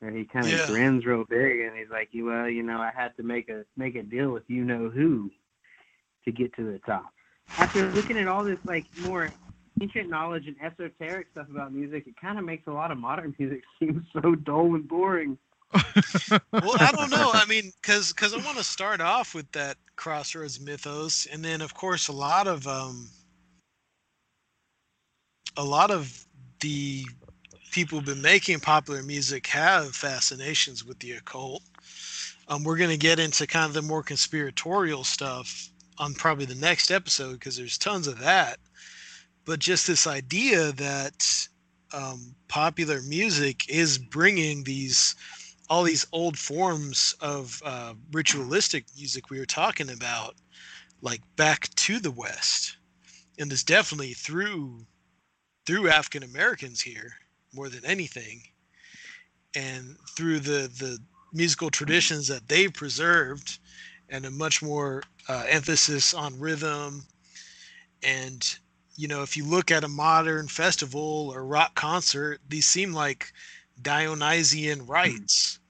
where 0.00 0.12
he 0.12 0.24
kind 0.24 0.46
of 0.46 0.52
yeah. 0.52 0.66
grins 0.66 1.04
real 1.04 1.24
big 1.28 1.60
and 1.60 1.76
he's 1.76 1.90
like, 1.90 2.08
"Well, 2.14 2.48
you 2.48 2.62
know, 2.62 2.78
I 2.78 2.92
had 2.94 3.16
to 3.16 3.22
make 3.22 3.48
a 3.48 3.64
make 3.76 3.96
a 3.96 4.02
deal 4.02 4.30
with 4.30 4.44
you 4.46 4.64
know 4.64 4.88
who 4.88 5.30
to 6.28 6.42
get 6.42 6.54
to 6.56 6.64
the 6.64 6.78
top." 6.80 7.12
After 7.56 7.90
looking 7.92 8.18
at 8.18 8.28
all 8.28 8.44
this 8.44 8.58
like 8.64 8.84
more 9.00 9.30
ancient 9.80 10.08
knowledge 10.08 10.46
and 10.46 10.56
esoteric 10.62 11.28
stuff 11.32 11.46
about 11.50 11.72
music, 11.72 12.06
it 12.06 12.14
kind 12.20 12.38
of 12.38 12.44
makes 12.44 12.66
a 12.66 12.72
lot 12.72 12.90
of 12.90 12.98
modern 12.98 13.34
music 13.38 13.62
seem 13.78 14.06
so 14.12 14.34
dull 14.34 14.74
and 14.74 14.86
boring. 14.86 15.38
well, 16.52 16.76
I 16.80 16.92
don't 16.92 17.10
know. 17.10 17.30
I 17.34 17.44
mean, 17.46 17.72
because 17.80 18.12
because 18.12 18.32
I 18.32 18.38
want 18.38 18.56
to 18.56 18.64
start 18.64 19.00
off 19.00 19.34
with 19.34 19.50
that 19.52 19.76
crossroads 19.96 20.60
mythos, 20.60 21.26
and 21.26 21.44
then 21.44 21.60
of 21.60 21.74
course 21.74 22.08
a 22.08 22.12
lot 22.12 22.46
of 22.46 22.66
um, 22.66 23.08
a 25.56 25.64
lot 25.64 25.90
of 25.90 26.24
the 26.60 27.04
people 27.70 27.98
who've 27.98 28.06
been 28.06 28.22
making 28.22 28.60
popular 28.60 29.02
music 29.02 29.46
have 29.48 29.94
fascinations 29.94 30.84
with 30.84 30.98
the 31.00 31.12
occult. 31.12 31.62
Um, 32.48 32.64
we're 32.64 32.78
going 32.78 32.90
to 32.90 32.96
get 32.96 33.18
into 33.18 33.46
kind 33.46 33.66
of 33.66 33.74
the 33.74 33.82
more 33.82 34.02
conspiratorial 34.02 35.04
stuff 35.04 35.68
on 35.98 36.14
probably 36.14 36.44
the 36.44 36.54
next 36.54 36.90
episode 36.90 37.34
because 37.34 37.56
there's 37.56 37.78
tons 37.78 38.06
of 38.06 38.18
that. 38.20 38.58
But 39.44 39.60
just 39.60 39.86
this 39.86 40.06
idea 40.06 40.72
that 40.72 41.48
um, 41.92 42.34
popular 42.48 43.00
music 43.02 43.68
is 43.68 43.98
bringing 43.98 44.64
these 44.64 45.14
all 45.70 45.82
these 45.82 46.06
old 46.12 46.38
forms 46.38 47.14
of 47.20 47.60
uh, 47.64 47.92
ritualistic 48.12 48.86
music 48.96 49.28
we 49.28 49.38
were 49.38 49.46
talking 49.46 49.90
about 49.90 50.34
like 51.02 51.20
back 51.36 51.68
to 51.74 51.98
the 52.00 52.10
west. 52.10 52.78
And 53.38 53.52
it's 53.52 53.64
definitely 53.64 54.14
through 54.14 54.86
through 55.66 55.88
african 55.88 56.22
americans 56.22 56.80
here 56.80 57.12
more 57.52 57.68
than 57.68 57.84
anything. 57.84 58.42
And 59.54 59.96
through 60.16 60.40
the 60.40 60.68
the 60.68 60.98
musical 61.32 61.70
traditions 61.70 62.28
that 62.28 62.48
they've 62.48 62.72
preserved 62.72 63.58
and 64.08 64.24
a 64.24 64.30
much 64.30 64.62
more 64.62 65.02
uh, 65.28 65.44
emphasis 65.48 66.14
on 66.14 66.38
rhythm 66.38 67.04
and 68.02 68.58
you 68.98 69.06
know, 69.06 69.22
if 69.22 69.36
you 69.36 69.44
look 69.44 69.70
at 69.70 69.84
a 69.84 69.88
modern 69.88 70.48
festival 70.48 71.30
or 71.32 71.44
rock 71.44 71.76
concert, 71.76 72.40
these 72.48 72.66
seem 72.66 72.92
like 72.92 73.32
Dionysian 73.80 74.84
rites 74.86 75.60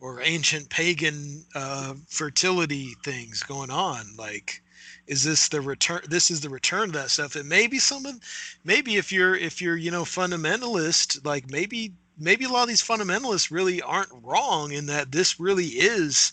or 0.00 0.22
ancient 0.22 0.70
pagan 0.70 1.44
uh, 1.56 1.94
fertility 2.06 2.94
things 3.02 3.42
going 3.42 3.70
on. 3.70 4.06
Like, 4.16 4.62
is 5.08 5.24
this 5.24 5.48
the 5.48 5.60
return? 5.60 6.02
This 6.08 6.30
is 6.30 6.40
the 6.40 6.50
return 6.50 6.90
of 6.90 6.92
that 6.92 7.10
stuff. 7.10 7.34
And 7.34 7.48
maybe 7.48 7.80
some 7.80 8.06
of, 8.06 8.14
maybe 8.62 8.94
if 8.94 9.10
you're 9.10 9.34
if 9.34 9.60
you're 9.60 9.76
you 9.76 9.90
know 9.90 10.04
fundamentalist, 10.04 11.26
like 11.26 11.50
maybe 11.50 11.92
maybe 12.16 12.44
a 12.44 12.48
lot 12.48 12.62
of 12.62 12.68
these 12.68 12.82
fundamentalists 12.82 13.50
really 13.50 13.82
aren't 13.82 14.12
wrong 14.22 14.70
in 14.70 14.86
that 14.86 15.10
this 15.10 15.40
really 15.40 15.66
is 15.66 16.32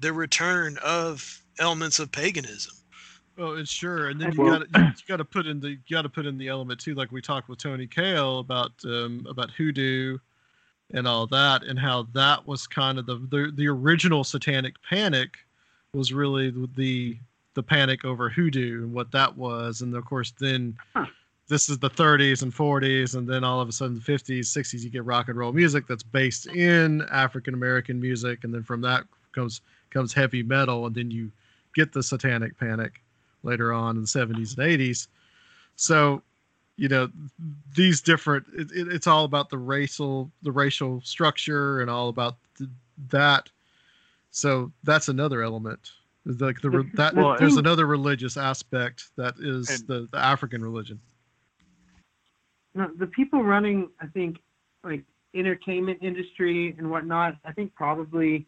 the 0.00 0.12
return 0.12 0.78
of 0.84 1.37
elements 1.60 1.98
of 1.98 2.10
paganism. 2.12 2.74
Oh, 3.40 3.54
it's 3.54 3.70
sure, 3.70 4.08
and 4.08 4.20
then 4.20 4.32
you 4.32 4.38
got 4.38 4.62
you 4.74 4.92
got 5.08 5.18
to 5.18 5.24
put 5.24 5.46
in 5.46 5.60
the 5.60 5.70
you 5.70 5.78
got 5.90 6.02
to 6.02 6.08
put 6.08 6.26
in 6.26 6.36
the 6.38 6.48
element 6.48 6.80
too, 6.80 6.94
like 6.94 7.12
we 7.12 7.22
talked 7.22 7.48
with 7.48 7.58
Tony 7.58 7.86
Kail 7.86 8.40
about 8.40 8.72
um, 8.84 9.24
about 9.28 9.50
hoodoo 9.52 10.18
and 10.92 11.06
all 11.06 11.26
that, 11.28 11.62
and 11.62 11.78
how 11.78 12.08
that 12.14 12.46
was 12.46 12.66
kind 12.66 12.98
of 12.98 13.06
the, 13.06 13.16
the 13.30 13.52
the 13.54 13.68
original 13.68 14.24
satanic 14.24 14.74
panic 14.82 15.36
was 15.92 16.12
really 16.12 16.50
the 16.74 17.16
the 17.54 17.62
panic 17.62 18.04
over 18.04 18.28
hoodoo 18.28 18.82
and 18.82 18.92
what 18.92 19.12
that 19.12 19.36
was, 19.36 19.82
and 19.82 19.94
of 19.94 20.04
course 20.04 20.32
then 20.40 20.76
huh. 20.94 21.06
this 21.48 21.68
is 21.68 21.78
the 21.78 21.90
30s 21.90 22.42
and 22.42 22.52
40s, 22.52 23.14
and 23.14 23.28
then 23.28 23.44
all 23.44 23.60
of 23.60 23.68
a 23.68 23.72
sudden 23.72 23.94
the 23.94 24.00
50s, 24.00 24.40
60s 24.40 24.82
you 24.82 24.90
get 24.90 25.04
rock 25.04 25.28
and 25.28 25.38
roll 25.38 25.52
music 25.52 25.86
that's 25.86 26.02
based 26.02 26.46
in 26.48 27.02
African 27.10 27.54
American 27.54 28.00
music, 28.00 28.42
and 28.42 28.52
then 28.52 28.64
from 28.64 28.80
that 28.80 29.04
comes 29.30 29.60
comes 29.90 30.12
heavy 30.12 30.42
metal, 30.42 30.86
and 30.86 30.94
then 30.94 31.10
you 31.10 31.30
get 31.78 31.92
the 31.92 32.02
satanic 32.02 32.58
panic 32.58 33.00
later 33.44 33.72
on 33.72 33.96
in 33.96 34.02
the 34.02 34.08
70s 34.08 34.58
and 34.58 34.66
80s. 34.66 35.06
So, 35.76 36.22
you 36.76 36.88
know, 36.88 37.08
these 37.76 38.00
different 38.00 38.46
it, 38.52 38.70
it, 38.72 38.88
it's 38.88 39.06
all 39.06 39.24
about 39.24 39.48
the 39.48 39.58
racial 39.58 40.30
the 40.42 40.50
racial 40.50 41.00
structure 41.02 41.80
and 41.80 41.88
all 41.88 42.08
about 42.08 42.36
the, 42.58 42.68
that. 43.10 43.48
So 44.32 44.72
that's 44.82 45.08
another 45.08 45.42
element. 45.42 45.92
Like 46.24 46.60
the 46.60 46.88
that 46.94 47.14
well, 47.14 47.36
there's 47.38 47.56
another 47.56 47.86
religious 47.86 48.36
aspect 48.36 49.10
that 49.16 49.34
is 49.38 49.84
the, 49.84 50.08
the 50.10 50.18
African 50.18 50.62
religion. 50.62 51.00
No, 52.74 52.90
the 52.96 53.06
people 53.06 53.42
running, 53.42 53.88
I 54.00 54.06
think, 54.06 54.38
like 54.84 55.04
entertainment 55.34 55.98
industry 56.02 56.74
and 56.78 56.90
whatnot, 56.90 57.36
I 57.44 57.52
think 57.52 57.74
probably 57.74 58.46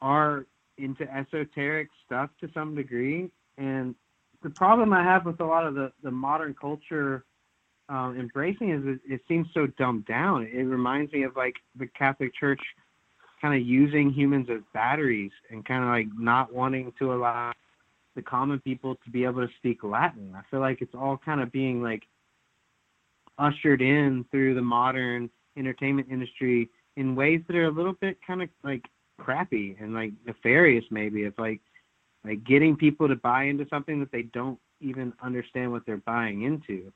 are 0.00 0.46
into 0.78 1.10
esoteric 1.12 1.88
stuff 2.04 2.30
to 2.40 2.50
some 2.52 2.74
degree. 2.74 3.30
And 3.58 3.94
the 4.42 4.50
problem 4.50 4.92
I 4.92 5.02
have 5.02 5.24
with 5.24 5.40
a 5.40 5.44
lot 5.44 5.66
of 5.66 5.74
the, 5.74 5.92
the 6.02 6.10
modern 6.10 6.54
culture 6.54 7.24
um, 7.88 8.18
embracing 8.18 8.70
is 8.70 8.82
it, 8.84 9.00
it 9.12 9.20
seems 9.28 9.46
so 9.54 9.66
dumbed 9.78 10.06
down. 10.06 10.42
It 10.42 10.62
reminds 10.62 11.12
me 11.12 11.22
of 11.22 11.36
like 11.36 11.54
the 11.76 11.86
Catholic 11.86 12.34
Church 12.34 12.60
kind 13.40 13.54
of 13.54 13.66
using 13.66 14.10
humans 14.10 14.48
as 14.50 14.60
batteries 14.72 15.30
and 15.50 15.64
kind 15.64 15.84
of 15.84 15.90
like 15.90 16.06
not 16.18 16.52
wanting 16.52 16.92
to 16.98 17.12
allow 17.12 17.52
the 18.14 18.22
common 18.22 18.58
people 18.60 18.96
to 19.04 19.10
be 19.10 19.24
able 19.24 19.46
to 19.46 19.52
speak 19.58 19.84
Latin. 19.84 20.34
I 20.36 20.42
feel 20.50 20.60
like 20.60 20.80
it's 20.80 20.94
all 20.94 21.20
kind 21.22 21.40
of 21.40 21.52
being 21.52 21.82
like 21.82 22.02
ushered 23.38 23.82
in 23.82 24.24
through 24.30 24.54
the 24.54 24.62
modern 24.62 25.30
entertainment 25.56 26.08
industry 26.10 26.70
in 26.96 27.14
ways 27.14 27.42
that 27.46 27.56
are 27.56 27.66
a 27.66 27.70
little 27.70 27.92
bit 27.92 28.18
kind 28.26 28.42
of 28.42 28.48
like 28.64 28.82
crappy 29.18 29.76
and 29.80 29.94
like 29.94 30.12
nefarious 30.26 30.84
maybe. 30.90 31.22
It's 31.22 31.38
like 31.38 31.60
like 32.24 32.44
getting 32.44 32.76
people 32.76 33.08
to 33.08 33.16
buy 33.16 33.44
into 33.44 33.66
something 33.68 34.00
that 34.00 34.10
they 34.12 34.22
don't 34.22 34.58
even 34.80 35.12
understand 35.22 35.72
what 35.72 35.86
they're 35.86 35.98
buying 35.98 36.42
into. 36.42 36.92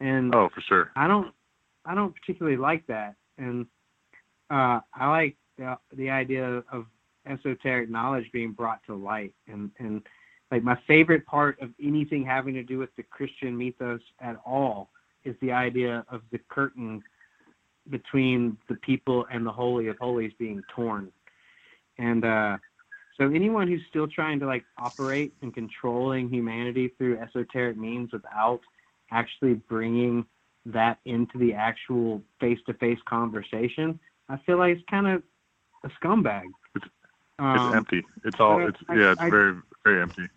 And 0.00 0.34
oh, 0.34 0.48
for 0.54 0.60
sure. 0.62 0.90
I 0.96 1.06
don't 1.06 1.32
I 1.84 1.94
don't 1.94 2.14
particularly 2.14 2.56
like 2.56 2.86
that. 2.86 3.14
And 3.38 3.66
uh, 4.50 4.80
I 4.94 5.08
like 5.08 5.36
the, 5.58 5.76
the 5.96 6.10
idea 6.10 6.62
of 6.72 6.86
esoteric 7.26 7.88
knowledge 7.88 8.30
being 8.32 8.52
brought 8.52 8.80
to 8.86 8.94
light 8.94 9.34
and 9.48 9.70
and 9.78 10.02
like 10.50 10.62
my 10.62 10.78
favorite 10.86 11.24
part 11.26 11.60
of 11.60 11.70
anything 11.82 12.24
having 12.24 12.54
to 12.54 12.62
do 12.62 12.78
with 12.78 12.94
the 12.96 13.02
Christian 13.02 13.56
mythos 13.56 14.00
at 14.20 14.36
all 14.44 14.90
is 15.24 15.34
the 15.40 15.50
idea 15.50 16.04
of 16.10 16.20
the 16.32 16.38
curtain 16.48 17.02
between 17.90 18.56
the 18.68 18.76
people 18.76 19.26
and 19.32 19.44
the 19.44 19.50
holy 19.50 19.88
of 19.88 19.96
holies 19.98 20.32
being 20.38 20.62
torn. 20.74 21.10
And 21.98 22.24
uh 22.24 22.58
so 23.18 23.30
anyone 23.30 23.68
who's 23.68 23.82
still 23.88 24.08
trying 24.08 24.40
to 24.40 24.46
like 24.46 24.64
operate 24.78 25.32
and 25.42 25.54
controlling 25.54 26.28
humanity 26.28 26.88
through 26.98 27.18
esoteric 27.18 27.76
means 27.76 28.12
without 28.12 28.60
actually 29.12 29.54
bringing 29.54 30.26
that 30.66 30.98
into 31.04 31.38
the 31.38 31.52
actual 31.52 32.22
face-to-face 32.40 32.98
conversation, 33.06 34.00
I 34.28 34.38
feel 34.38 34.58
like 34.58 34.76
it's 34.76 34.84
kind 34.90 35.06
of 35.06 35.22
a 35.84 35.88
scumbag. 35.90 36.44
It's- 36.74 36.90
Um, 37.38 37.74
empty. 37.74 38.02
It's 38.24 38.40
all. 38.40 38.66
It's 38.66 38.78
I- 38.88 38.94
yeah. 38.94 39.12
It's 39.12 39.20
I- 39.20 39.30
very 39.30 39.56
very 39.84 40.00
empty. 40.02 40.28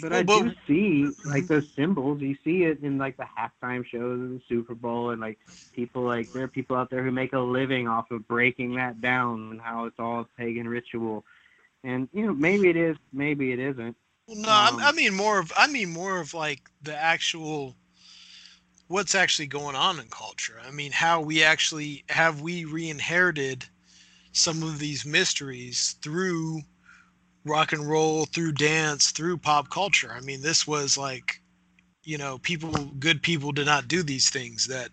But 0.00 0.10
Well, 0.10 0.20
I 0.20 0.22
but- 0.22 0.42
do 0.42 0.54
see 0.66 1.14
like 1.24 1.46
those 1.46 1.68
symbols. 1.76 2.22
You 2.22 2.36
see 2.42 2.62
it 2.64 2.82
in 2.82 2.96
like 2.98 3.16
the 3.18 3.26
halftime 3.38 3.84
shows 3.84 4.20
of 4.22 4.30
the 4.30 4.40
Super 4.48 4.74
Bowl, 4.74 5.10
and 5.10 5.20
like 5.20 5.38
people 5.74 6.02
like 6.02 6.32
there 6.32 6.44
are 6.44 6.48
people 6.48 6.76
out 6.76 6.88
there 6.90 7.04
who 7.04 7.10
make 7.10 7.34
a 7.34 7.38
living 7.38 7.88
off 7.88 8.10
of 8.10 8.26
breaking 8.26 8.74
that 8.76 9.00
down 9.02 9.50
and 9.50 9.60
how 9.60 9.84
it's 9.84 9.98
all 9.98 10.26
pagan 10.38 10.66
ritual. 10.66 11.24
And 11.84 12.08
you 12.12 12.26
know, 12.26 12.32
maybe 12.32 12.68
it 12.70 12.76
is, 12.76 12.96
maybe 13.12 13.52
it 13.52 13.58
isn't. 13.58 13.96
Well, 14.28 14.38
no, 14.38 14.48
I- 14.48 14.68
Um, 14.68 14.80
I 14.80 14.92
mean 14.92 15.14
more 15.14 15.38
of 15.38 15.52
I 15.56 15.66
mean 15.66 15.90
more 15.92 16.20
of 16.20 16.32
like 16.32 16.70
the 16.80 16.96
actual 16.96 17.76
what's 18.88 19.14
actually 19.14 19.46
going 19.48 19.76
on 19.76 19.98
in 20.00 20.06
culture. 20.08 20.58
I 20.66 20.70
mean 20.70 20.92
how 20.92 21.20
we 21.20 21.42
actually 21.42 22.04
have 22.08 22.40
we 22.40 22.64
re-inherited 22.64 23.66
some 24.32 24.62
of 24.62 24.78
these 24.78 25.04
mysteries 25.04 25.96
through 26.00 26.62
rock 27.44 27.72
and 27.72 27.88
roll, 27.88 28.24
through 28.26 28.52
dance, 28.52 29.10
through 29.10 29.38
pop 29.38 29.70
culture. 29.70 30.12
I 30.16 30.20
mean 30.20 30.42
this 30.42 30.66
was 30.66 30.96
like 30.96 31.40
you 32.04 32.18
know, 32.18 32.38
people 32.38 32.70
good 32.98 33.22
people 33.22 33.52
did 33.52 33.66
not 33.66 33.88
do 33.88 34.02
these 34.02 34.30
things 34.30 34.66
that 34.66 34.88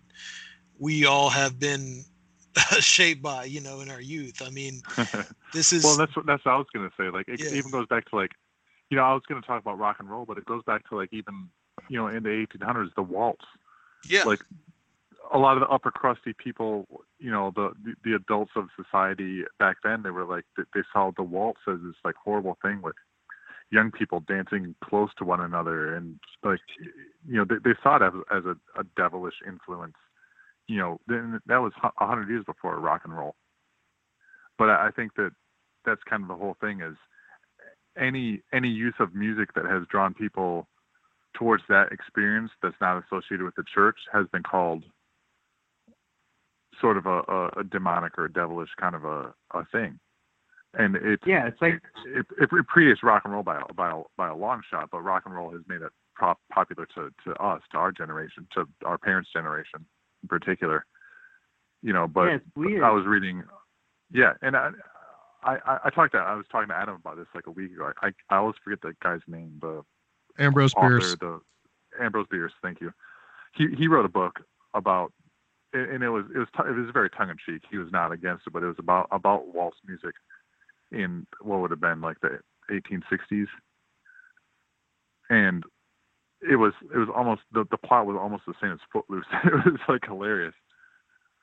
we 0.78 1.04
all 1.04 1.30
have 1.30 1.58
been 1.58 2.04
shaped 2.80 3.22
by, 3.22 3.44
you 3.44 3.60
know, 3.60 3.80
in 3.80 3.90
our 3.90 4.00
youth. 4.00 4.42
I 4.44 4.50
mean, 4.50 4.80
this 5.52 5.72
is 5.72 5.84
well, 5.84 5.96
that's 5.96 6.14
what 6.16 6.26
that's 6.26 6.44
what 6.44 6.54
I 6.54 6.58
was 6.58 6.66
gonna 6.74 6.90
say. 6.96 7.10
Like 7.10 7.28
it 7.28 7.40
Yeah. 7.40 7.50
even 7.56 7.70
goes 7.70 7.86
back 7.88 8.08
to 8.10 8.16
like, 8.16 8.32
you 8.90 8.96
know, 8.96 9.02
I 9.04 9.12
was 9.12 9.22
gonna 9.28 9.42
talk 9.42 9.60
about 9.60 9.78
rock 9.78 9.96
and 9.98 10.08
roll, 10.10 10.24
but 10.24 10.38
it 10.38 10.44
goes 10.44 10.62
back 10.64 10.88
to 10.88 10.96
like 10.96 11.08
even, 11.12 11.48
you 11.88 11.98
know, 11.98 12.06
in 12.08 12.22
the 12.22 12.28
1800s, 12.30 12.94
the 12.94 13.02
waltz. 13.02 13.44
yeah. 14.08 14.24
Like 14.24 14.40
a 15.32 15.38
lot 15.38 15.56
of 15.56 15.60
the 15.60 15.68
upper 15.68 15.90
crusty 15.90 16.32
people, 16.32 16.86
you 17.18 17.30
know, 17.30 17.52
the 17.54 17.70
the, 18.04 18.14
adults 18.14 18.52
of 18.56 18.68
society 18.76 19.42
back 19.58 19.76
then, 19.84 20.02
they 20.02 20.10
were 20.10 20.24
like 20.24 20.44
they, 20.56 20.80
saw 20.92 21.10
the 21.16 21.22
waltz 21.22 21.60
as 21.68 21.78
this 21.84 21.94
like 22.04 22.16
horrible 22.22 22.58
thing 22.62 22.80
with 22.82 22.96
young 23.70 23.90
people 23.90 24.20
dancing 24.20 24.74
close 24.82 25.10
to 25.18 25.24
one 25.24 25.40
another, 25.40 25.94
and 25.94 26.18
like, 26.42 26.60
you 27.26 27.36
know, 27.36 27.44
they, 27.48 27.56
they 27.64 27.76
saw 27.82 27.96
it 27.96 28.02
as, 28.02 28.12
as 28.36 28.44
a, 28.44 28.80
a 28.80 28.84
devilish 28.96 29.34
influence. 29.46 29.94
You 30.66 30.78
know, 30.78 31.00
then 31.06 31.40
that 31.46 31.58
was 31.58 31.72
a 31.82 32.06
hundred 32.06 32.28
years 32.28 32.44
before 32.44 32.78
rock 32.78 33.02
and 33.04 33.16
roll. 33.16 33.36
But 34.58 34.70
I 34.70 34.88
I 34.88 34.90
think 34.90 35.14
that 35.14 35.30
that's 35.84 36.02
kind 36.08 36.22
of 36.22 36.28
the 36.28 36.34
whole 36.34 36.56
thing 36.60 36.80
is 36.80 36.96
any 37.96 38.42
any 38.52 38.68
use 38.68 38.94
of 38.98 39.14
music 39.14 39.54
that 39.54 39.64
has 39.66 39.82
drawn 39.90 40.14
people 40.14 40.68
towards 41.34 41.62
that 41.68 41.92
experience 41.92 42.50
that's 42.62 42.74
not 42.80 43.02
associated 43.04 43.44
with 43.44 43.54
the 43.54 43.64
church 43.72 43.96
has 44.12 44.26
been 44.32 44.42
called 44.42 44.82
sort 46.80 46.96
of 46.96 47.06
a, 47.06 47.22
a, 47.28 47.46
a 47.60 47.64
demonic 47.64 48.18
or 48.18 48.24
a 48.26 48.32
devilish 48.32 48.70
kind 48.78 48.94
of 48.94 49.04
a, 49.04 49.32
a 49.52 49.64
thing. 49.72 49.98
And 50.74 50.96
it, 50.96 51.20
Yeah, 51.26 51.46
it's 51.48 51.60
like 51.60 51.82
it, 52.06 52.26
it 52.40 52.48
predates 52.50 53.02
rock 53.02 53.22
and 53.24 53.32
roll 53.32 53.42
by 53.42 53.60
a, 53.60 53.74
by 53.74 53.90
a, 53.90 54.02
by 54.16 54.28
a 54.28 54.36
long 54.36 54.62
shot, 54.70 54.88
but 54.92 55.00
rock 55.02 55.24
and 55.26 55.34
roll 55.34 55.50
has 55.50 55.62
made 55.66 55.82
it 55.82 55.90
prop, 56.14 56.38
popular 56.52 56.86
to, 56.94 57.10
to 57.24 57.34
us, 57.42 57.60
to 57.72 57.78
our 57.78 57.90
generation, 57.92 58.46
to 58.54 58.68
our 58.84 58.96
parents' 58.98 59.30
generation 59.32 59.84
in 60.22 60.28
particular. 60.28 60.86
You 61.82 61.92
know, 61.92 62.06
but 62.06 62.24
yeah, 62.26 62.34
it's 62.36 62.44
weird. 62.54 62.82
I 62.84 62.90
was 62.90 63.04
reading, 63.06 63.42
yeah, 64.12 64.34
and 64.42 64.54
I, 64.56 64.70
I, 65.42 65.56
I- 65.66 65.78
I 65.84 65.90
talked 65.90 66.12
to, 66.12 66.18
I 66.18 66.34
was 66.34 66.44
talking 66.52 66.68
to 66.68 66.74
Adam 66.76 66.96
about 66.96 67.16
this 67.16 67.26
like 67.34 67.46
a 67.46 67.50
week 67.50 67.72
ago. 67.72 67.90
I, 68.02 68.10
I 68.28 68.36
always 68.36 68.56
forget 68.62 68.80
that 68.82 69.00
guy's 69.00 69.20
name, 69.26 69.58
the 69.60 69.82
Ambrose 70.38 70.74
author, 70.74 70.98
Bierce. 70.98 71.16
the 71.18 71.40
Ambrose 72.00 72.26
Bierce. 72.30 72.52
Thank 72.62 72.80
you. 72.80 72.92
He 73.56 73.68
he 73.76 73.88
wrote 73.88 74.04
a 74.04 74.08
book 74.10 74.40
about, 74.74 75.12
and 75.72 76.02
it 76.02 76.08
was 76.08 76.24
it 76.34 76.38
was 76.38 76.48
it 76.58 76.76
was 76.76 76.90
very 76.92 77.10
tongue 77.10 77.30
in 77.30 77.36
cheek. 77.44 77.62
He 77.70 77.78
was 77.78 77.88
not 77.92 78.12
against 78.12 78.46
it, 78.46 78.52
but 78.52 78.62
it 78.62 78.66
was 78.66 78.78
about 78.78 79.08
about 79.10 79.54
waltz 79.54 79.76
music 79.86 80.14
in 80.90 81.26
what 81.40 81.60
would 81.60 81.70
have 81.70 81.80
been 81.80 82.00
like 82.00 82.20
the 82.20 82.40
1860s, 82.70 83.46
and 85.28 85.64
it 86.42 86.56
was 86.56 86.72
it 86.94 86.98
was 86.98 87.08
almost 87.14 87.42
the 87.52 87.64
the 87.70 87.76
plot 87.76 88.06
was 88.06 88.16
almost 88.20 88.44
the 88.46 88.54
same 88.60 88.72
as 88.72 88.78
Footloose. 88.92 89.24
it 89.44 89.52
was 89.64 89.80
like 89.88 90.04
hilarious, 90.04 90.54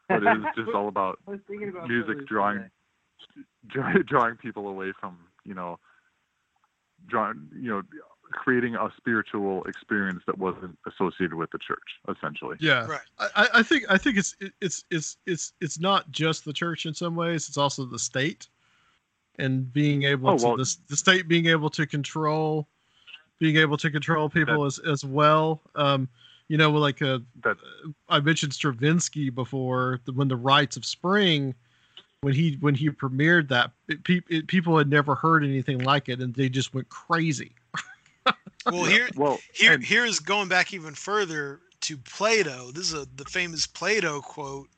but 0.10 0.18
it 0.18 0.26
was 0.26 0.54
just 0.56 0.70
all 0.76 0.88
about 0.88 1.20
I 1.28 1.32
was 1.32 1.40
thinking 1.48 1.70
about 1.70 1.88
music 1.88 2.28
drawing 2.28 2.70
drawing 3.68 4.36
people 4.36 4.68
away 4.68 4.94
from 5.00 5.18
you 5.46 5.54
know 5.54 5.80
drawing 7.08 7.48
you 7.56 7.70
know 7.70 7.82
creating 8.32 8.76
a 8.76 8.90
spiritual 8.98 9.64
experience 9.66 10.22
that 10.28 10.38
wasn't 10.38 10.78
associated 10.88 11.34
with 11.36 11.50
the 11.52 11.58
church 11.60 12.00
essentially 12.10 12.58
Yeah, 12.60 12.86
Right. 12.86 13.02
I, 13.20 13.30
I- 13.36 13.50
I 13.60 13.64
think 13.64 13.86
I 13.90 13.98
think 13.98 14.18
it's 14.18 14.36
it's 14.62 14.84
it's 14.92 15.18
it's 15.26 15.54
it's 15.62 15.80
not 15.80 16.12
just 16.12 16.46
the 16.46 16.54
church 16.54 16.86
in 16.86 16.94
some 16.94 17.16
ways. 17.16 17.48
It's 17.48 17.58
also 17.58 17.86
the 17.86 18.00
state, 18.00 18.48
and 19.40 19.72
being 19.72 20.04
able 20.04 20.30
Oh, 20.30 20.38
to 20.38 20.46
well- 20.46 20.58
the, 20.58 20.76
the 20.90 20.98
state 20.98 21.28
being 21.28 21.46
able 21.48 21.70
to 21.72 21.86
control, 21.86 22.68
being 23.40 23.58
able 23.58 23.78
to 23.78 23.90
control 23.92 24.30
people 24.30 24.66
as 24.66 24.80
as 24.80 25.04
well. 25.06 25.62
Um, 25.76 26.10
you 26.50 26.58
know, 26.58 26.72
like 26.72 27.02
uh, 27.02 27.20
that 27.44 27.58
I 28.10 28.20
mentioned 28.20 28.54
Stravinsky 28.54 29.30
before. 29.30 30.00
The, 30.06 30.14
when 30.14 30.28
the 30.30 30.38
Rites 30.38 30.78
of 30.78 30.86
Spring, 30.86 31.54
when 32.22 32.34
he 32.34 32.58
when 32.62 32.74
he 32.76 32.90
premiered 32.90 33.50
that, 33.50 33.72
it, 33.90 34.04
pe- 34.04 34.22
it, 34.30 34.48
people 34.48 34.78
had 34.78 34.90
never 34.90 35.14
heard 35.16 35.44
anything 35.44 35.80
like 35.80 36.08
it, 36.10 36.22
and 36.22 36.34
they 36.34 36.48
just 36.50 36.74
went 36.74 36.88
crazy. 36.90 37.52
Well 38.72 38.86
here 38.86 39.10
well 39.16 39.40
Here, 39.54 39.74
and- 39.74 39.84
here 39.84 40.06
is 40.06 40.20
going 40.20 40.48
back 40.48 40.74
even 40.74 40.94
further 40.94 41.62
to 41.82 41.98
Plato. 41.98 42.72
This 42.72 42.88
is 42.88 42.94
a, 42.94 43.08
the 43.16 43.26
famous 43.26 43.68
Plato 43.68 44.22
quote: 44.22 44.70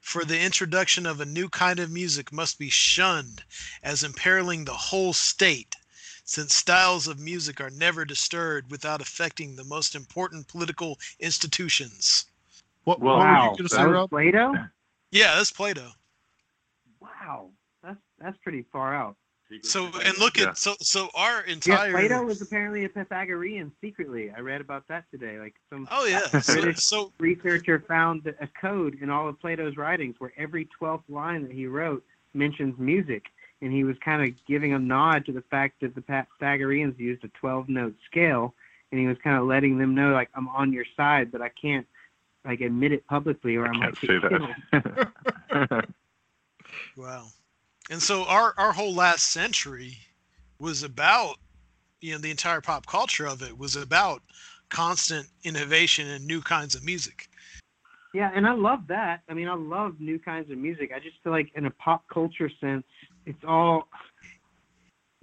"For 0.00 0.24
the 0.24 0.40
introduction 0.40 1.06
of 1.06 1.20
a 1.20 1.26
new 1.26 1.48
kind 1.48 1.78
of 1.78 1.90
music 1.90 2.32
must 2.32 2.58
be 2.58 2.70
shunned 2.70 3.44
as 3.82 4.02
imperiling 4.02 4.64
the 4.64 4.72
whole 4.72 5.12
state, 5.12 5.76
since 6.24 6.54
styles 6.54 7.06
of 7.06 7.18
music 7.20 7.60
are 7.60 7.70
never 7.70 8.04
disturbed 8.04 8.70
without 8.70 9.00
affecting 9.02 9.54
the 9.56 9.64
most 9.64 9.94
important 9.94 10.48
political 10.48 10.98
institutions." 11.20 12.24
What, 12.84 13.00
Well, 13.00 13.16
what 13.16 13.20
were 13.20 13.24
wow, 13.32 13.42
you 13.42 13.48
going 13.48 13.56
to 13.56 13.62
that 13.76 14.00
say. 14.00 14.08
Plato. 14.08 14.54
Yeah, 15.10 15.34
that's 15.36 15.50
Plato. 15.52 15.90
Wow, 17.00 17.50
that's 17.82 17.98
that's 18.18 18.38
pretty 18.38 18.64
far 18.72 18.94
out. 18.94 19.16
So 19.62 19.86
and 20.04 20.18
look 20.18 20.36
Yeah. 20.38 20.48
at 20.48 20.58
so 20.58 20.74
so 20.80 21.08
our 21.14 21.40
entire 21.42 21.74
Yeah, 21.74 21.84
entire 21.86 21.90
Plato 21.92 22.22
was 22.24 22.42
apparently 22.42 22.84
a 22.84 22.88
Pythagorean 22.88 23.72
secretly. 23.80 24.30
I 24.36 24.40
read 24.40 24.60
about 24.60 24.86
that 24.88 25.04
today. 25.10 25.38
Like 25.38 25.54
some 25.70 25.86
oh 25.90 26.04
yeah 26.04 26.26
so, 26.40 26.52
British- 26.54 26.78
so 26.84 27.12
researcher 27.18 27.80
found 27.86 28.26
a 28.26 28.48
code 28.60 28.98
in 29.00 29.08
all 29.10 29.28
of 29.28 29.38
Plato's 29.40 29.76
writings 29.76 30.16
where 30.18 30.32
every 30.36 30.68
12th 30.80 31.04
line 31.08 31.42
that 31.42 31.52
he 31.52 31.66
wrote 31.66 32.04
mentions 32.34 32.78
music. 32.78 33.24
And 33.62 33.72
he 33.72 33.84
was 33.84 33.96
kind 34.04 34.22
of 34.22 34.34
giving 34.46 34.74
a 34.74 34.78
nod 34.78 35.24
to 35.26 35.32
the 35.32 35.40
fact 35.50 35.80
that 35.80 35.94
the 35.94 36.02
Pythagoreans 36.02 36.98
used 36.98 37.24
a 37.24 37.28
12 37.28 37.70
note 37.70 37.94
scale. 38.04 38.54
And 38.92 39.00
he 39.00 39.06
was 39.06 39.16
kind 39.24 39.36
of 39.38 39.46
letting 39.46 39.78
them 39.78 39.94
know, 39.94 40.12
like, 40.12 40.28
I'm 40.34 40.46
on 40.48 40.72
your 40.74 40.84
side, 40.96 41.32
but 41.32 41.40
I 41.40 41.48
can't, 41.48 41.86
like, 42.44 42.60
admit 42.60 42.92
it 42.92 43.06
publicly 43.06 43.56
or 43.56 43.66
I, 43.66 43.70
i 43.70 43.72
might 43.72 43.96
can't 43.98 44.22
get 44.22 44.22
say 44.22 44.28
killed. 44.28 44.50
that 45.62 45.88
Wow. 46.96 47.24
And 47.90 48.02
so 48.02 48.24
our 48.24 48.54
our 48.56 48.72
whole 48.72 48.94
last 48.94 49.30
century 49.30 49.98
was 50.58 50.82
about 50.82 51.36
you 52.00 52.12
know 52.12 52.18
the 52.18 52.30
entire 52.30 52.60
pop 52.60 52.86
culture 52.86 53.26
of 53.26 53.42
it 53.42 53.56
was 53.58 53.76
about 53.76 54.22
constant 54.68 55.28
innovation 55.44 56.08
and 56.08 56.26
new 56.26 56.40
kinds 56.40 56.74
of 56.74 56.84
music. 56.84 57.28
Yeah, 58.12 58.30
and 58.34 58.46
I 58.46 58.54
love 58.54 58.80
that. 58.88 59.20
I 59.28 59.34
mean, 59.34 59.48
I 59.48 59.54
love 59.54 60.00
new 60.00 60.18
kinds 60.18 60.50
of 60.50 60.56
music. 60.56 60.90
I 60.94 60.98
just 60.98 61.16
feel 61.22 61.32
like, 61.32 61.50
in 61.54 61.66
a 61.66 61.70
pop 61.70 62.04
culture 62.12 62.50
sense, 62.60 62.84
it's 63.26 63.44
all 63.46 63.88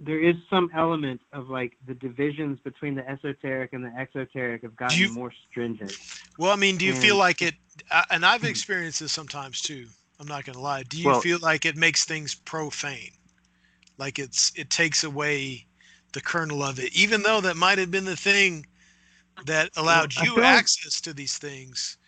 there 0.00 0.20
is 0.20 0.34
some 0.50 0.70
element 0.74 1.20
of 1.32 1.48
like 1.48 1.72
the 1.86 1.94
divisions 1.94 2.58
between 2.62 2.94
the 2.94 3.08
esoteric 3.08 3.72
and 3.72 3.84
the 3.84 3.92
exoteric 3.98 4.62
have 4.62 4.76
gotten 4.76 4.98
you- 4.98 5.08
more 5.10 5.32
stringent. 5.50 5.92
Well, 6.38 6.50
I 6.50 6.56
mean, 6.56 6.76
do 6.76 6.84
you 6.84 6.94
feel 6.94 7.16
like 7.16 7.42
it 7.42 7.54
uh, 7.90 8.02
and 8.10 8.24
I've 8.24 8.40
hmm. 8.40 8.46
experienced 8.46 9.00
this 9.00 9.12
sometimes 9.12 9.60
too. 9.60 9.86
I'm 10.24 10.28
not 10.28 10.46
going 10.46 10.54
to 10.54 10.62
lie. 10.62 10.82
Do 10.84 10.98
you 10.98 11.08
Well- 11.08 11.20
feel 11.20 11.38
like 11.40 11.66
it 11.66 11.76
makes 11.76 12.06
things 12.06 12.34
profane? 12.34 13.12
Like 13.98 14.18
it's 14.18 14.52
it 14.56 14.70
takes 14.70 15.04
away 15.04 15.66
the 16.14 16.20
kernel 16.20 16.62
of 16.62 16.78
it 16.78 16.92
even 16.96 17.22
though 17.22 17.40
that 17.42 17.56
might 17.56 17.76
have 17.78 17.90
been 17.90 18.04
the 18.06 18.16
thing 18.16 18.66
that 19.46 19.70
allowed 19.76 20.14
you 20.14 20.34
like- 20.36 20.44
access 20.44 21.00
to 21.02 21.12
these 21.12 21.36
things. 21.38 21.98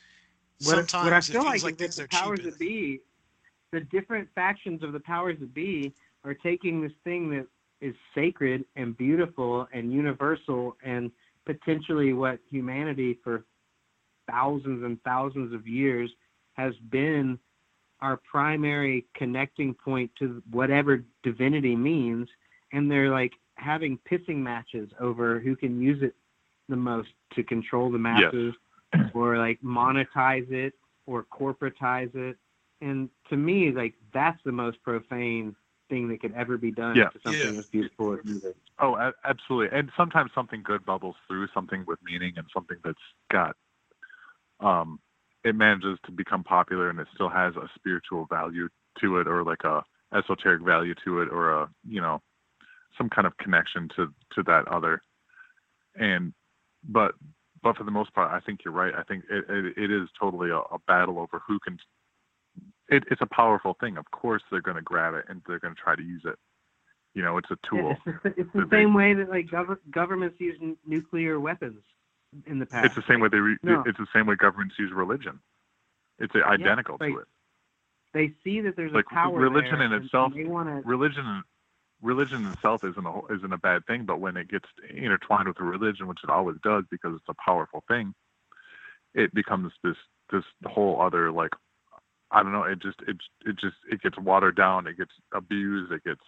What, 0.65 0.77
Sometimes 0.77 1.05
what 1.05 1.13
I 1.13 1.19
it 1.19 1.25
feel 1.25 1.43
feels 1.43 1.63
like, 1.63 1.63
like 1.63 1.75
is 1.75 1.79
things 1.79 1.97
that 1.97 2.03
are 2.05 2.07
the 2.07 2.17
powers 2.17 2.41
that 2.45 2.59
be, 2.59 3.01
the 3.73 3.81
different 3.81 4.29
factions 4.35 4.83
of 4.83 4.93
the 4.95 5.01
powers 5.01 5.39
that 5.41 5.53
be, 5.53 5.93
are 6.25 6.33
taking 6.35 6.81
this 6.81 6.93
thing 7.05 7.29
that 7.31 7.47
is 7.83 7.95
sacred 8.15 8.65
and 8.77 8.97
beautiful 8.97 9.69
and 9.73 9.93
universal 9.93 10.77
and 10.83 11.11
potentially 11.45 12.15
what 12.15 12.39
humanity 12.51 13.19
for 13.23 13.45
thousands 14.31 14.83
and 14.83 15.01
thousands 15.03 15.53
of 15.53 15.69
years 15.69 16.11
has 16.55 16.75
been 16.91 17.39
our 18.01 18.18
primary 18.31 19.06
connecting 19.14 19.74
point 19.74 20.10
to 20.18 20.43
whatever 20.51 21.05
divinity 21.23 21.74
means 21.74 22.28
and 22.73 22.90
they're 22.90 23.10
like 23.10 23.32
having 23.55 23.98
pissing 24.10 24.36
matches 24.36 24.90
over 25.01 25.40
who 25.40 25.56
can 25.56 25.81
use 25.81 26.02
it 26.02 26.14
the 26.68 26.77
most 26.77 27.09
to 27.35 27.43
control 27.43 27.90
the 27.90 27.98
masses 27.98 28.55
or 29.14 29.39
like 29.39 29.59
monetize 29.62 30.51
it 30.51 30.74
or 31.06 31.24
corporatize 31.24 32.14
it 32.14 32.36
and 32.81 33.09
to 33.31 33.36
me, 33.36 33.73
like 33.73 33.94
that's 34.12 34.39
the 34.44 34.52
most 34.52 34.82
profane 34.82 35.56
thing 35.89 36.09
that 36.09 36.20
could 36.20 36.35
ever 36.35 36.59
be 36.59 36.70
done 36.70 36.97
Yeah. 36.97 37.09
to 37.10 37.20
something 37.23 37.55
Yeah. 37.55 37.60
as 37.60 37.66
beautiful 37.66 38.14
as 38.14 38.24
music. 38.24 38.56
Oh, 38.78 39.12
absolutely. 39.24 39.77
And 39.77 39.90
sometimes 39.97 40.32
something 40.35 40.62
good 40.62 40.85
bubbles 40.85 41.16
through, 41.27 41.48
something 41.48 41.85
with 41.86 42.02
meaning, 42.02 42.36
and 42.36 42.47
something 42.52 42.78
that's 42.85 42.98
got, 43.31 43.56
um, 44.60 45.01
it 45.47 45.55
manages 45.55 45.97
to 46.05 46.10
become 46.10 46.43
popular, 46.43 46.90
and 46.90 46.98
it 46.98 47.06
still 47.14 47.28
has 47.28 47.55
a 47.55 47.68
spiritual 47.77 48.27
value 48.27 48.68
to 49.01 49.18
it, 49.18 49.28
or 49.28 49.44
like 49.44 49.62
a 49.62 49.85
esoteric 50.12 50.62
value 50.62 50.94
to 51.05 51.20
it, 51.20 51.28
or 51.31 51.52
a 51.52 51.68
you 51.89 52.01
know, 52.01 52.20
some 52.98 53.09
kind 53.09 53.28
of 53.28 53.36
connection 53.36 53.89
to 53.94 54.12
to 54.35 54.43
that 54.43 54.66
other. 54.66 55.01
And, 55.94 56.35
but 56.82 57.12
but 57.62 57.77
for 57.77 57.85
the 57.85 57.93
most 57.93 58.12
part, 58.12 58.32
I 58.32 58.40
think 58.44 58.60
you're 58.64 58.74
right. 58.74 58.93
I 58.93 59.05
think 59.05 59.24
it 59.31 59.44
it, 59.48 59.78
it 59.85 59.90
is 59.93 60.09
totally 60.18 60.51
a, 60.51 60.59
a 60.59 60.78
battle 60.89 61.20
over 61.20 61.40
who 61.47 61.60
can. 61.60 61.78
It, 62.89 63.05
it's 63.10 63.23
a 63.23 63.35
powerful 63.35 63.77
thing. 63.78 63.97
Of 63.97 64.10
course, 64.10 64.43
they're 64.51 64.60
going 64.60 64.77
to 64.77 64.82
grab 64.82 65.14
it 65.14 65.27
and 65.28 65.43
they're 65.47 65.59
going 65.59 65.74
to 65.74 65.81
try 65.81 65.94
to 65.94 66.02
use 66.02 66.23
it. 66.24 66.36
You 67.14 67.23
know, 67.23 67.36
it's 67.36 67.51
a 67.51 67.59
tool. 67.68 67.97
It's 68.06 68.18
the, 68.23 68.35
it's 68.36 68.52
the 68.52 68.68
same 68.70 68.94
way 68.94 69.14
that 69.14 69.28
like 69.28 69.47
gov- 69.47 69.78
governments 69.90 70.36
use 70.39 70.56
n- 70.62 70.77
nuclear 70.86 71.40
weapons 71.40 71.82
in 72.47 72.59
the 72.59 72.66
past. 72.66 72.86
It's 72.86 72.94
the 72.94 73.05
same 73.09 73.20
way 73.20 73.28
they. 73.28 73.39
Re- 73.39 73.59
No. 73.62 73.82
It's 73.86 73.98
the 73.98 74.07
same 74.15 74.27
way 74.27 74.35
governments 74.36 74.74
use 74.78 74.93
religion. 74.93 75.40
It's 76.19 76.35
identical 76.35 76.97
like, 77.01 77.12
to 77.12 77.19
it. 77.19 77.28
They 78.15 78.32
see 78.43 78.61
that 78.62 78.77
there's 78.77 78.93
Like, 78.93 79.05
a 79.11 79.15
power 79.15 79.39
religion 79.39 79.81
in 79.82 79.93
itself- 79.93 80.32
They 80.35 80.44
want 80.44 80.69
to. 80.69 80.89
Religion, 80.89 81.44
religion 82.01 82.47
itself 82.47 82.82
isn't 82.85 83.07
a 83.07 83.27
isn't 83.35 83.53
a 83.53 83.59
bad 83.59 83.85
thing, 83.86 84.05
but 84.05 84.20
when 84.20 84.36
it 84.36 84.48
gets 84.48 84.69
intertwined 84.89 85.48
with 85.48 85.59
the 85.59 85.65
religion, 85.65 86.07
which 86.07 86.20
it 86.24 86.31
always 86.31 86.57
does 86.62 86.85
because 86.90 87.15
it's 87.15 87.28
a 87.28 87.35
powerful 87.35 87.85
thing, 87.89 88.15
it 89.15 89.35
becomes 89.35 89.73
this 89.85 89.97
this 90.32 90.44
whole 90.65 91.01
other 91.01 91.31
like, 91.31 91.53
I 92.31 92.43
don't 92.43 92.53
know. 92.53 92.62
It 92.65 92.81
just 92.81 93.01
it 93.07 93.16
it 93.44 93.57
just 93.59 93.77
it 93.90 94.01
gets 94.01 94.19
watered 94.19 94.57
down. 94.57 94.86
It 94.86 94.97
gets 94.97 95.12
abused. 95.32 95.93
It 95.93 96.03
gets 96.05 96.23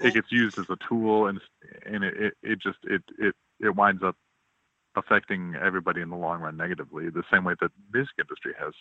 it 0.00 0.14
gets 0.14 0.30
used 0.30 0.58
as 0.58 0.68
a 0.70 0.76
tool, 0.88 1.26
and 1.26 1.40
and 1.86 2.04
it 2.04 2.14
it, 2.16 2.34
it 2.42 2.58
just 2.60 2.78
it 2.84 3.02
it 3.18 3.34
it 3.60 3.74
winds 3.74 4.02
up 4.02 4.16
affecting 4.98 5.54
everybody 5.60 6.00
in 6.00 6.10
the 6.10 6.16
long 6.16 6.40
run 6.40 6.56
negatively, 6.56 7.10
the 7.10 7.22
same 7.32 7.44
way 7.44 7.54
that 7.60 7.70
the 7.70 7.98
music 7.98 8.14
industry 8.18 8.52
has. 8.58 8.72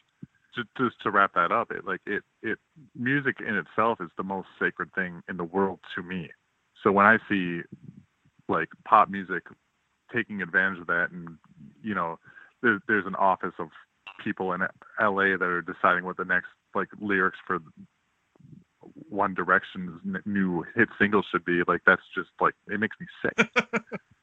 Just, 0.56 0.70
just 0.78 0.96
to 1.04 1.12
wrap 1.12 1.34
that 1.36 1.52
up, 1.52 1.72
it 1.72 1.86
like 1.86 2.02
it 2.06 2.24
it 2.42 2.58
music 2.96 3.38
in 3.40 3.56
itself 3.56 4.00
is 4.02 4.10
the 4.18 4.24
most 4.24 4.48
sacred 4.60 4.92
thing 4.96 5.22
in 5.30 5.38
the 5.38 5.44
world 5.44 5.80
to 5.96 6.02
me. 6.02 6.30
So 6.84 6.92
when 6.92 7.06
I 7.06 7.18
see 7.30 7.62
like 8.50 8.70
pop 8.86 9.10
music 9.10 9.44
taking 10.14 10.42
advantage 10.42 10.80
of 10.80 10.88
that, 10.88 11.10
and 11.12 11.38
you 11.84 11.94
know, 11.94 12.18
there, 12.62 12.80
there's 12.88 13.06
an 13.06 13.16
office 13.16 13.54
of 13.60 13.70
people 14.24 14.54
in 14.54 14.62
LA 15.00 15.38
that 15.38 15.44
are 15.44 15.62
deciding 15.62 16.06
what 16.06 16.18
the 16.18 16.26
next 16.26 16.48
like 16.74 16.90
lyrics 17.00 17.38
for 17.46 17.60
One 19.10 19.34
Direction's 19.34 20.00
new 20.26 20.66
hit 20.76 20.90
single 21.00 21.24
should 21.30 21.46
be. 21.46 21.62
Like 21.68 21.82
that's 21.86 22.02
just 22.16 22.30
like 22.40 22.56
it 22.68 22.80
makes 22.80 22.98
me 23.00 23.08
sick. 23.22 23.48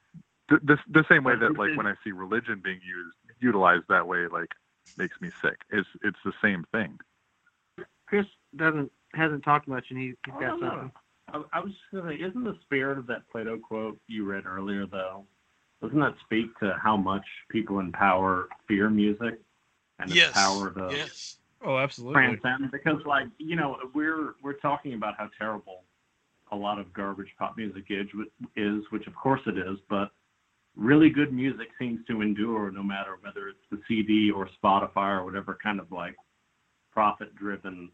the, 0.48 0.58
the 0.62 0.78
the 0.90 1.04
same 1.08 1.24
way 1.24 1.36
that 1.36 1.58
like 1.58 1.76
when 1.76 1.86
I 1.86 1.94
see 2.04 2.12
religion 2.12 2.60
being 2.62 2.80
used 2.86 3.16
utilized 3.40 3.84
that 3.88 4.06
way, 4.06 4.26
like 4.30 4.50
makes 4.98 5.20
me 5.20 5.30
sick. 5.42 5.60
It's 5.70 5.88
it's 6.02 6.18
the 6.24 6.32
same 6.42 6.64
thing. 6.72 6.98
Chris 8.06 8.26
doesn't 8.56 8.90
hasn't 9.14 9.44
talked 9.44 9.68
much, 9.68 9.86
and 9.90 9.98
he, 9.98 10.14
he's 10.24 10.34
Oh, 10.36 10.40
got 10.40 10.60
no, 10.60 10.66
no. 10.66 10.68
something. 10.70 10.92
I, 11.28 11.58
I 11.58 11.60
was 11.60 11.72
just 11.72 11.84
gonna 11.92 12.10
say, 12.16 12.22
isn't 12.22 12.44
the 12.44 12.58
spirit 12.62 12.98
of 12.98 13.06
that 13.06 13.28
Plato 13.30 13.58
quote 13.58 13.98
you 14.06 14.24
read 14.24 14.46
earlier 14.46 14.86
though? 14.86 15.24
Doesn't 15.82 15.98
that 16.00 16.14
speak 16.24 16.56
to 16.60 16.76
how 16.82 16.96
much 16.96 17.24
people 17.50 17.80
in 17.80 17.92
power 17.92 18.48
fear 18.68 18.88
music 18.90 19.38
and 19.98 20.10
its 20.10 20.14
yes. 20.16 20.32
power 20.32 20.70
to 20.70 20.88
yes. 20.94 21.36
Oh, 21.62 21.78
absolutely. 21.78 22.14
transcend? 22.14 22.70
Because 22.70 23.00
like 23.06 23.26
you 23.38 23.56
know, 23.56 23.78
we're 23.94 24.34
we're 24.42 24.54
talking 24.54 24.94
about 24.94 25.14
how 25.16 25.30
terrible 25.38 25.84
a 26.52 26.56
lot 26.56 26.78
of 26.78 26.92
garbage 26.92 27.34
pop 27.38 27.56
music 27.56 27.84
is, 27.88 28.06
is 28.56 28.82
which 28.90 29.06
of 29.06 29.14
course 29.14 29.40
it 29.46 29.56
is, 29.56 29.78
but 29.88 30.10
really 30.76 31.10
good 31.10 31.32
music 31.32 31.68
seems 31.78 32.04
to 32.06 32.20
endure 32.20 32.70
no 32.70 32.82
matter 32.82 33.16
whether 33.20 33.48
it's 33.48 33.64
the 33.70 33.80
CD 33.86 34.30
or 34.30 34.48
Spotify 34.62 35.18
or 35.18 35.24
whatever 35.24 35.56
kind 35.62 35.80
of 35.80 35.90
like 35.92 36.16
profit 36.92 37.34
driven 37.36 37.90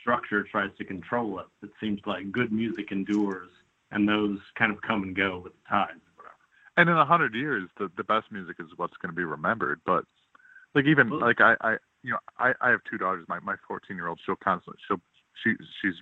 structure 0.00 0.42
tries 0.42 0.70
to 0.78 0.84
control 0.84 1.40
it. 1.40 1.46
It 1.62 1.70
seems 1.80 2.00
like 2.06 2.30
good 2.32 2.52
music 2.52 2.92
endures 2.92 3.50
and 3.90 4.08
those 4.08 4.38
kind 4.56 4.72
of 4.72 4.80
come 4.82 5.02
and 5.02 5.16
go 5.16 5.38
with 5.38 5.52
the 5.52 5.68
tides. 5.68 6.00
And 6.78 6.88
in 6.88 6.96
a 6.96 7.04
hundred 7.04 7.34
years, 7.34 7.68
the 7.76 7.90
the 7.96 8.04
best 8.04 8.30
music 8.30 8.56
is 8.60 8.68
what's 8.76 8.96
going 9.02 9.10
to 9.12 9.16
be 9.16 9.24
remembered. 9.24 9.80
But 9.84 10.04
like 10.76 10.84
even 10.84 11.10
like 11.10 11.40
I 11.40 11.56
I 11.60 11.76
you 12.04 12.12
know 12.12 12.18
I 12.38 12.52
I 12.60 12.70
have 12.70 12.80
two 12.88 12.98
daughters. 12.98 13.26
My 13.28 13.40
my 13.40 13.56
14 13.66 13.96
year 13.96 14.06
old 14.06 14.20
she'll 14.24 14.36
constantly 14.36 14.78
she'll 14.86 15.00
she 15.42 15.54
she's 15.82 15.94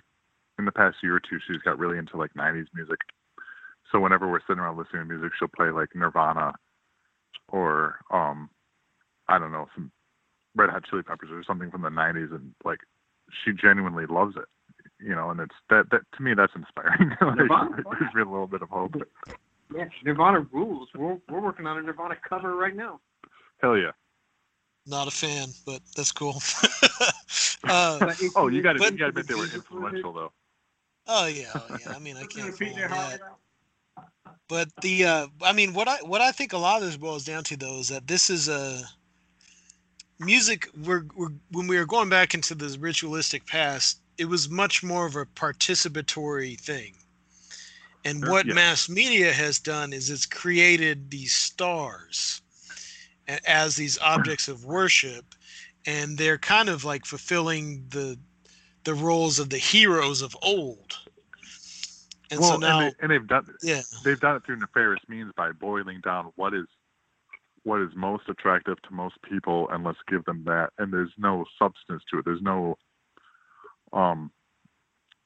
in 0.59 0.65
the 0.65 0.71
past 0.71 0.97
year 1.01 1.15
or 1.15 1.19
two 1.19 1.39
she's 1.47 1.61
got 1.63 1.79
really 1.79 1.97
into 1.97 2.15
like 2.15 2.31
90s 2.35 2.67
music. 2.75 2.99
So 3.91 3.99
whenever 3.99 4.29
we're 4.29 4.41
sitting 4.41 4.59
around 4.59 4.77
listening 4.77 5.03
to 5.03 5.05
music, 5.07 5.31
she'll 5.37 5.47
play 5.47 5.69
like 5.71 5.89
Nirvana 5.95 6.53
or 7.49 7.99
um 8.11 8.49
I 9.27 9.39
don't 9.39 9.51
know 9.51 9.67
some 9.75 9.91
Red 10.55 10.69
Hot 10.69 10.83
Chili 10.89 11.03
Peppers 11.03 11.29
or 11.31 11.43
something 11.43 11.69
from 11.71 11.83
the 11.83 11.89
90s, 11.89 12.33
and 12.33 12.53
like 12.65 12.79
she 13.43 13.51
genuinely 13.53 14.05
loves 14.05 14.35
it. 14.35 14.45
You 14.99 15.13
know, 15.13 15.29
and 15.29 15.39
it's 15.39 15.55
that 15.69 15.89
that 15.91 16.01
to 16.15 16.23
me 16.23 16.33
that's 16.33 16.53
inspiring. 16.55 17.09
like, 17.21 17.35
Nirvana? 17.35 17.77
it 17.77 17.99
gives 17.99 18.13
me 18.15 18.21
a 18.21 18.25
little 18.25 18.47
bit 18.47 18.61
of 18.61 18.69
hope. 18.69 18.95
Yeah, 19.75 19.85
Nirvana 20.03 20.47
rules. 20.51 20.89
We're 20.95 21.17
we're 21.29 21.41
working 21.41 21.67
on 21.67 21.77
a 21.77 21.81
Nirvana 21.81 22.15
cover 22.27 22.55
right 22.55 22.75
now. 22.75 22.99
Hell 23.61 23.77
yeah. 23.77 23.91
Not 24.85 25.07
a 25.07 25.11
fan, 25.11 25.49
but 25.65 25.81
that's 25.95 26.13
cool. 26.13 26.35
uh, 27.65 28.13
Oh, 28.35 28.47
you 28.47 28.61
got 28.61 28.73
to 28.73 28.79
But- 28.79 28.93
you 28.93 28.97
got 28.97 29.05
to 29.05 29.09
admit 29.09 29.27
they 29.27 29.35
were 29.35 29.43
influential 29.43 30.13
though. 30.13 30.31
oh 31.07 31.27
yeah, 31.27 31.51
oh, 31.53 31.77
yeah. 31.85 31.93
I 31.93 31.99
mean, 31.99 32.15
I 32.17 32.25
can't 32.25 32.57
that. 32.57 33.19
But 34.47 34.69
the, 34.81 35.05
uh, 35.05 35.27
I 35.41 35.51
mean, 35.51 35.73
what 35.73 35.87
I 35.87 35.97
what 35.97 36.21
I 36.21 36.31
think 36.31 36.53
a 36.53 36.57
lot 36.57 36.81
of 36.81 36.87
this 36.87 36.97
boils 36.97 37.25
down 37.25 37.43
to 37.45 37.57
though 37.57 37.79
is 37.79 37.89
that 37.89 38.07
this 38.07 38.29
is 38.29 38.47
a 38.47 38.81
music. 40.19 40.69
We're, 40.85 41.05
we're 41.15 41.33
when 41.51 41.67
we 41.67 41.77
were 41.77 41.85
going 41.85 42.09
back 42.09 42.33
into 42.33 42.55
the 42.55 42.77
ritualistic 42.79 43.45
past, 43.45 43.99
it 44.17 44.25
was 44.25 44.49
much 44.49 44.83
more 44.83 45.05
of 45.05 45.15
a 45.15 45.25
participatory 45.25 46.59
thing. 46.59 46.93
And 48.05 48.23
Sure, 48.23 48.31
what 48.31 48.45
yeah. 48.45 48.53
mass 48.53 48.87
media 48.87 49.33
has 49.33 49.59
done 49.59 49.91
is 49.91 50.09
it's 50.09 50.25
created 50.25 51.11
these 51.11 51.33
stars 51.33 52.41
as 53.45 53.75
these 53.75 53.99
objects 53.99 54.47
of 54.47 54.63
worship, 54.63 55.35
and 55.85 56.17
they're 56.17 56.37
kind 56.37 56.69
of 56.69 56.85
like 56.85 57.05
fulfilling 57.05 57.85
the 57.89 58.17
the 58.85 58.93
roles 58.93 59.39
of 59.39 59.49
the 59.49 59.57
heroes 59.57 60.21
of 60.21 60.37
old. 60.41 60.97
And 62.31 62.39
well, 62.39 62.53
so 62.53 62.57
now, 62.57 62.79
and, 62.79 62.91
they, 62.91 63.03
and 63.03 63.11
they've 63.11 63.27
done 63.27 63.47
yeah. 63.61 63.81
they've 64.03 64.19
done 64.19 64.35
it 64.35 64.45
through 64.45 64.57
nefarious 64.57 65.01
means 65.07 65.31
by 65.37 65.51
boiling 65.51 66.01
down 66.03 66.31
what 66.35 66.53
is 66.53 66.65
what 67.63 67.81
is 67.81 67.89
most 67.95 68.23
attractive 68.29 68.81
to 68.83 68.93
most 68.93 69.15
people, 69.29 69.67
and 69.71 69.83
let's 69.83 69.97
give 70.07 70.23
them 70.25 70.43
that. 70.45 70.69
And 70.77 70.91
there's 70.91 71.11
no 71.17 71.45
substance 71.59 72.03
to 72.11 72.19
it. 72.19 72.25
There's 72.25 72.41
no 72.41 72.77
um, 73.93 74.31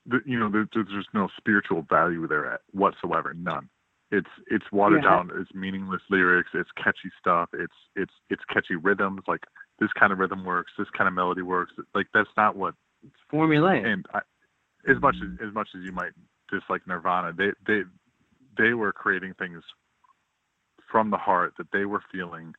th- 0.09 0.23
you 0.25 0.39
know, 0.39 0.49
there, 0.49 0.67
there's 0.73 0.87
just 0.87 1.09
no 1.13 1.29
spiritual 1.37 1.85
value 1.89 2.27
there 2.27 2.51
at 2.51 2.61
whatsoever. 2.71 3.33
None. 3.33 3.69
It's 4.11 4.29
it's 4.47 4.65
watered 4.71 5.03
Yeah. 5.03 5.09
down. 5.09 5.31
It's 5.35 5.53
meaningless 5.53 6.01
lyrics. 6.09 6.49
It's 6.53 6.69
catchy 6.75 7.11
stuff. 7.19 7.49
It's 7.53 7.73
it's 7.95 8.13
it's 8.29 8.43
catchy 8.53 8.75
rhythms. 8.75 9.21
Like 9.27 9.43
this 9.79 9.89
kind 9.97 10.11
of 10.11 10.19
rhythm 10.19 10.43
works. 10.43 10.71
This 10.77 10.89
kind 10.97 11.07
of 11.07 11.13
melody 11.13 11.41
works. 11.41 11.73
Like 11.95 12.07
that's 12.13 12.29
not 12.35 12.55
what 12.55 12.73
It's 13.03 13.15
formulaic. 13.31 13.85
and 13.85 14.05
I, 14.13 14.19
as 14.89 14.99
much 15.01 15.15
as 15.23 15.47
as 15.47 15.53
much 15.53 15.69
as 15.75 15.83
you 15.83 15.91
might 15.91 16.11
dislike 16.51 16.85
Nirvana, 16.87 17.33
they 17.33 17.51
they 17.65 17.81
they 18.57 18.73
were 18.73 18.91
creating 18.91 19.33
things 19.35 19.63
from 20.91 21.09
the 21.09 21.17
heart 21.17 21.53
that 21.57 21.71
they 21.71 21.85
were 21.85 22.03
feeling, 22.11 22.53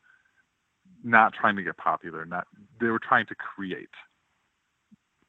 not 1.04 1.34
trying 1.34 1.56
to 1.56 1.62
get 1.62 1.76
popular. 1.76 2.24
Not 2.24 2.46
they 2.80 2.86
were 2.86 2.98
trying 2.98 3.26
to 3.26 3.34
create. 3.34 3.90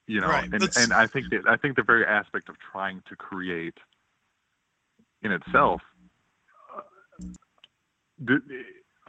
You 0.07 0.21
know, 0.21 0.27
Right, 0.29 0.43
and 0.51 0.61
that's- 0.61 0.75
and 0.75 0.93
I 0.93 1.07
think 1.07 1.29
that 1.31 1.47
I 1.47 1.57
think 1.57 1.75
the 1.75 1.83
very 1.83 2.05
aspect 2.05 2.49
of 2.49 2.55
trying 2.71 3.01
to 3.09 3.15
create 3.15 3.77
in 5.21 5.31
itself, 5.31 5.81
uh, 6.75 6.81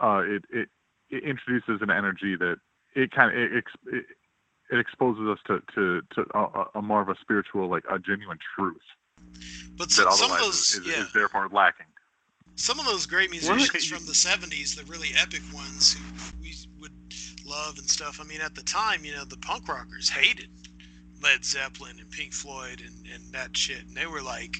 uh, 0.02 0.18
it, 0.24 0.44
it 0.50 0.68
it 1.10 1.24
introduces 1.24 1.80
an 1.82 1.90
energy 1.90 2.36
that 2.36 2.56
it 2.94 3.10
kind 3.10 3.30
of 3.30 3.36
it, 3.36 3.64
it, 3.86 4.04
it 4.70 4.78
exposes 4.78 5.26
us 5.28 5.38
to 5.46 5.60
to 5.74 6.00
to 6.14 6.24
a, 6.34 6.38
a- 6.60 6.70
a 6.76 6.82
more 6.82 7.00
of 7.02 7.08
a 7.08 7.16
spiritual 7.20 7.68
like 7.68 7.84
a 7.90 7.98
genuine 7.98 8.38
truth 8.56 8.82
But 9.76 9.88
that 9.88 9.94
some, 9.94 10.12
some 10.12 10.32
of 10.32 10.38
those, 10.38 10.54
is, 10.54 10.74
is, 10.78 10.86
yeah, 10.86 11.02
is 11.02 11.12
therefore 11.12 11.48
lacking. 11.52 11.86
some 12.56 12.78
of 12.78 12.86
those 12.86 13.06
great 13.06 13.30
One 13.30 13.40
the- 13.40 13.54
musicians 13.56 13.86
from 13.86 14.06
the 14.06 14.12
'70s, 14.12 14.76
the 14.76 14.84
really 14.84 15.10
epic 15.20 15.42
ones 15.52 15.92
who 15.94 16.02
we 16.40 16.54
would 16.80 16.92
love 17.44 17.78
and 17.78 17.88
stuff. 17.88 18.18
I 18.20 18.24
mean, 18.24 18.40
at 18.40 18.54
the 18.54 18.62
time, 18.62 19.04
you 19.04 19.12
know, 19.14 19.24
the 19.24 19.36
punk 19.38 19.68
rockers 19.68 20.08
hated 20.08 20.48
Led 21.22 21.44
Zeppelin 21.44 21.98
and 21.98 22.10
Pink 22.10 22.32
Floyd 22.32 22.82
and, 22.86 23.06
and 23.12 23.32
that 23.32 23.56
shit, 23.56 23.86
and 23.86 23.96
they 23.96 24.06
were 24.06 24.22
like, 24.22 24.56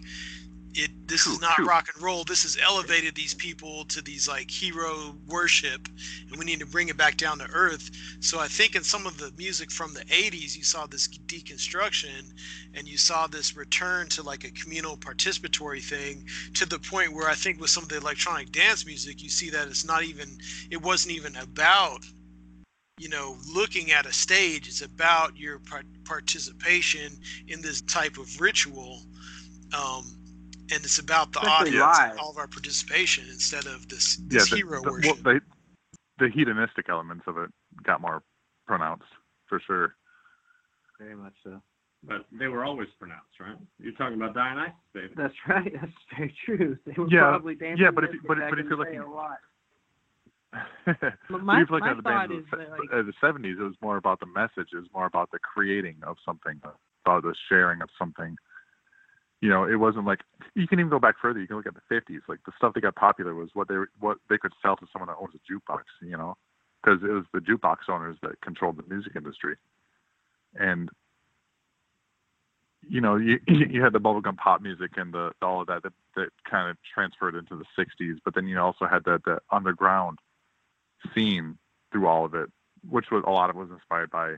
it 0.74 0.90
this 1.08 1.24
True, 1.24 1.34
is 1.34 1.40
not 1.40 1.56
true. 1.56 1.66
rock 1.66 1.88
and 1.94 2.02
roll. 2.02 2.24
This 2.24 2.42
has 2.42 2.56
elevated 2.62 3.14
these 3.14 3.34
people 3.34 3.84
to 3.86 4.02
these 4.02 4.28
like 4.28 4.50
hero 4.50 5.14
worship 5.26 5.88
and 6.28 6.38
we 6.38 6.44
need 6.44 6.60
to 6.60 6.66
bring 6.66 6.88
it 6.88 6.96
back 6.96 7.16
down 7.16 7.38
to 7.38 7.46
earth. 7.52 7.90
So 8.20 8.40
i 8.40 8.48
think 8.48 8.74
in 8.74 8.82
some 8.82 9.06
of 9.06 9.18
the 9.18 9.32
music 9.36 9.70
from 9.70 9.94
the 9.94 10.04
80s 10.06 10.56
you 10.56 10.64
saw 10.64 10.86
this 10.86 11.08
deconstruction 11.08 12.32
and 12.74 12.88
you 12.88 12.96
saw 12.98 13.26
this 13.26 13.56
return 13.56 14.08
to 14.10 14.22
like 14.22 14.44
a 14.44 14.50
communal 14.50 14.96
participatory 14.96 15.82
thing 15.82 16.26
to 16.54 16.66
the 16.66 16.78
point 16.78 17.12
where 17.12 17.28
i 17.28 17.34
think 17.34 17.60
with 17.60 17.70
some 17.70 17.82
of 17.82 17.88
the 17.88 17.96
electronic 17.96 18.50
dance 18.52 18.86
music 18.86 19.22
you 19.22 19.28
see 19.28 19.50
that 19.50 19.68
it's 19.68 19.84
not 19.84 20.02
even 20.02 20.28
it 20.70 20.80
wasn't 20.80 21.14
even 21.14 21.36
about 21.36 22.04
you 22.98 23.08
know 23.08 23.36
looking 23.52 23.90
at 23.92 24.06
a 24.06 24.12
stage. 24.12 24.68
It's 24.68 24.82
about 24.82 25.36
your 25.36 25.58
par- 25.60 25.82
participation 26.04 27.18
in 27.48 27.60
this 27.60 27.80
type 27.82 28.18
of 28.18 28.40
ritual. 28.40 29.02
Um, 29.76 30.16
and 30.72 30.82
it's 30.84 30.98
about 30.98 31.32
the 31.32 31.40
Especially 31.40 31.78
audience 31.80 31.98
live. 31.98 32.18
all 32.18 32.30
of 32.30 32.38
our 32.38 32.46
participation 32.48 33.24
instead 33.28 33.66
of 33.66 33.88
this, 33.88 34.18
Yeah, 34.18 34.38
this 34.40 34.50
the, 34.50 34.56
hero 34.56 34.80
the, 34.82 34.82
well, 34.82 34.92
worship. 34.94 35.22
the, 35.22 35.40
the 36.18 36.28
hedonistic 36.30 36.88
elements 36.88 37.24
of 37.26 37.38
it 37.38 37.50
got 37.82 38.00
more 38.00 38.22
pronounced 38.66 39.04
for 39.46 39.60
sure. 39.66 39.94
Very 40.98 41.16
much 41.16 41.34
so. 41.42 41.60
But 42.06 42.26
they 42.32 42.48
were 42.48 42.64
always 42.64 42.88
pronounced, 42.98 43.40
right? 43.40 43.56
You're 43.78 43.92
talking 43.94 44.16
about 44.16 44.34
Dionysus, 44.34 44.74
David. 44.94 45.12
That's 45.16 45.34
right. 45.48 45.72
That's 45.80 45.92
very 46.16 46.34
true. 46.44 46.78
They 46.86 46.92
were 46.96 47.08
Yeah, 47.08 47.20
probably 47.20 47.54
dancing 47.54 47.82
yeah, 47.84 47.90
but 47.90 48.04
if 48.04 48.12
you- 48.12 48.20
but- 48.26 48.38
back 48.38 48.50
but 48.50 48.58
if 48.58 48.64
in 48.64 48.68
you're 48.70 48.78
looking- 48.78 48.98
a 49.00 49.10
lot. 49.10 49.38
my- 51.30 51.60
if 51.62 51.68
you're 51.70 51.80
looking 51.80 51.80
my 51.80 51.90
at 51.90 51.96
the 51.96 52.02
bands 52.02 52.04
thought 52.04 52.30
of 52.30 52.38
is 52.38 52.44
the, 52.50 52.56
like- 52.56 52.92
uh, 52.92 53.02
the 53.02 53.12
70s, 53.22 53.58
it 53.58 53.62
was 53.62 53.74
more 53.82 53.96
about 53.96 54.20
the 54.20 54.26
message. 54.26 54.68
It 54.72 54.76
was 54.76 54.86
more 54.94 55.06
about 55.06 55.30
the 55.32 55.38
creating 55.40 55.96
of 56.06 56.16
something, 56.24 56.60
about 57.04 57.22
the 57.22 57.34
sharing 57.48 57.82
of 57.82 57.88
something. 57.98 58.36
You 59.44 59.50
know, 59.50 59.64
it 59.64 59.76
wasn't 59.76 60.06
like 60.06 60.20
you 60.54 60.66
can 60.66 60.80
even 60.80 60.88
go 60.88 60.98
back 60.98 61.16
further. 61.20 61.38
You 61.38 61.46
can 61.46 61.56
look 61.58 61.66
at 61.66 61.74
the 61.74 61.94
50s. 61.94 62.22
Like 62.28 62.38
the 62.46 62.52
stuff 62.56 62.72
that 62.72 62.80
got 62.80 62.94
popular 62.94 63.34
was 63.34 63.50
what 63.52 63.68
they 63.68 63.74
what 64.00 64.16
they 64.30 64.38
could 64.38 64.52
sell 64.62 64.74
to 64.74 64.86
someone 64.90 65.08
that 65.08 65.18
owns 65.20 65.34
a 65.34 65.52
jukebox. 65.52 65.82
You 66.00 66.16
know, 66.16 66.38
because 66.82 67.02
it 67.02 67.12
was 67.12 67.26
the 67.34 67.40
jukebox 67.40 67.90
owners 67.90 68.16
that 68.22 68.40
controlled 68.40 68.78
the 68.78 68.84
music 68.88 69.12
industry, 69.16 69.56
and 70.54 70.88
you 72.88 73.02
know, 73.02 73.16
you 73.16 73.38
you 73.46 73.82
had 73.82 73.92
the 73.92 74.00
bubblegum 74.00 74.38
pop 74.38 74.62
music 74.62 74.92
and 74.96 75.12
the 75.12 75.32
all 75.42 75.60
of 75.60 75.66
that 75.66 75.82
that, 75.82 75.92
that 76.16 76.30
kind 76.50 76.70
of 76.70 76.78
transferred 76.94 77.34
into 77.34 77.54
the 77.54 77.66
60s. 77.78 78.16
But 78.24 78.34
then 78.34 78.46
you 78.46 78.58
also 78.58 78.86
had 78.86 79.04
that 79.04 79.26
the 79.26 79.40
underground 79.52 80.20
scene 81.14 81.58
through 81.92 82.06
all 82.06 82.24
of 82.24 82.34
it, 82.34 82.48
which 82.88 83.10
was 83.12 83.24
a 83.26 83.30
lot 83.30 83.50
of 83.50 83.56
it 83.56 83.58
was 83.58 83.70
inspired 83.70 84.10
by, 84.10 84.36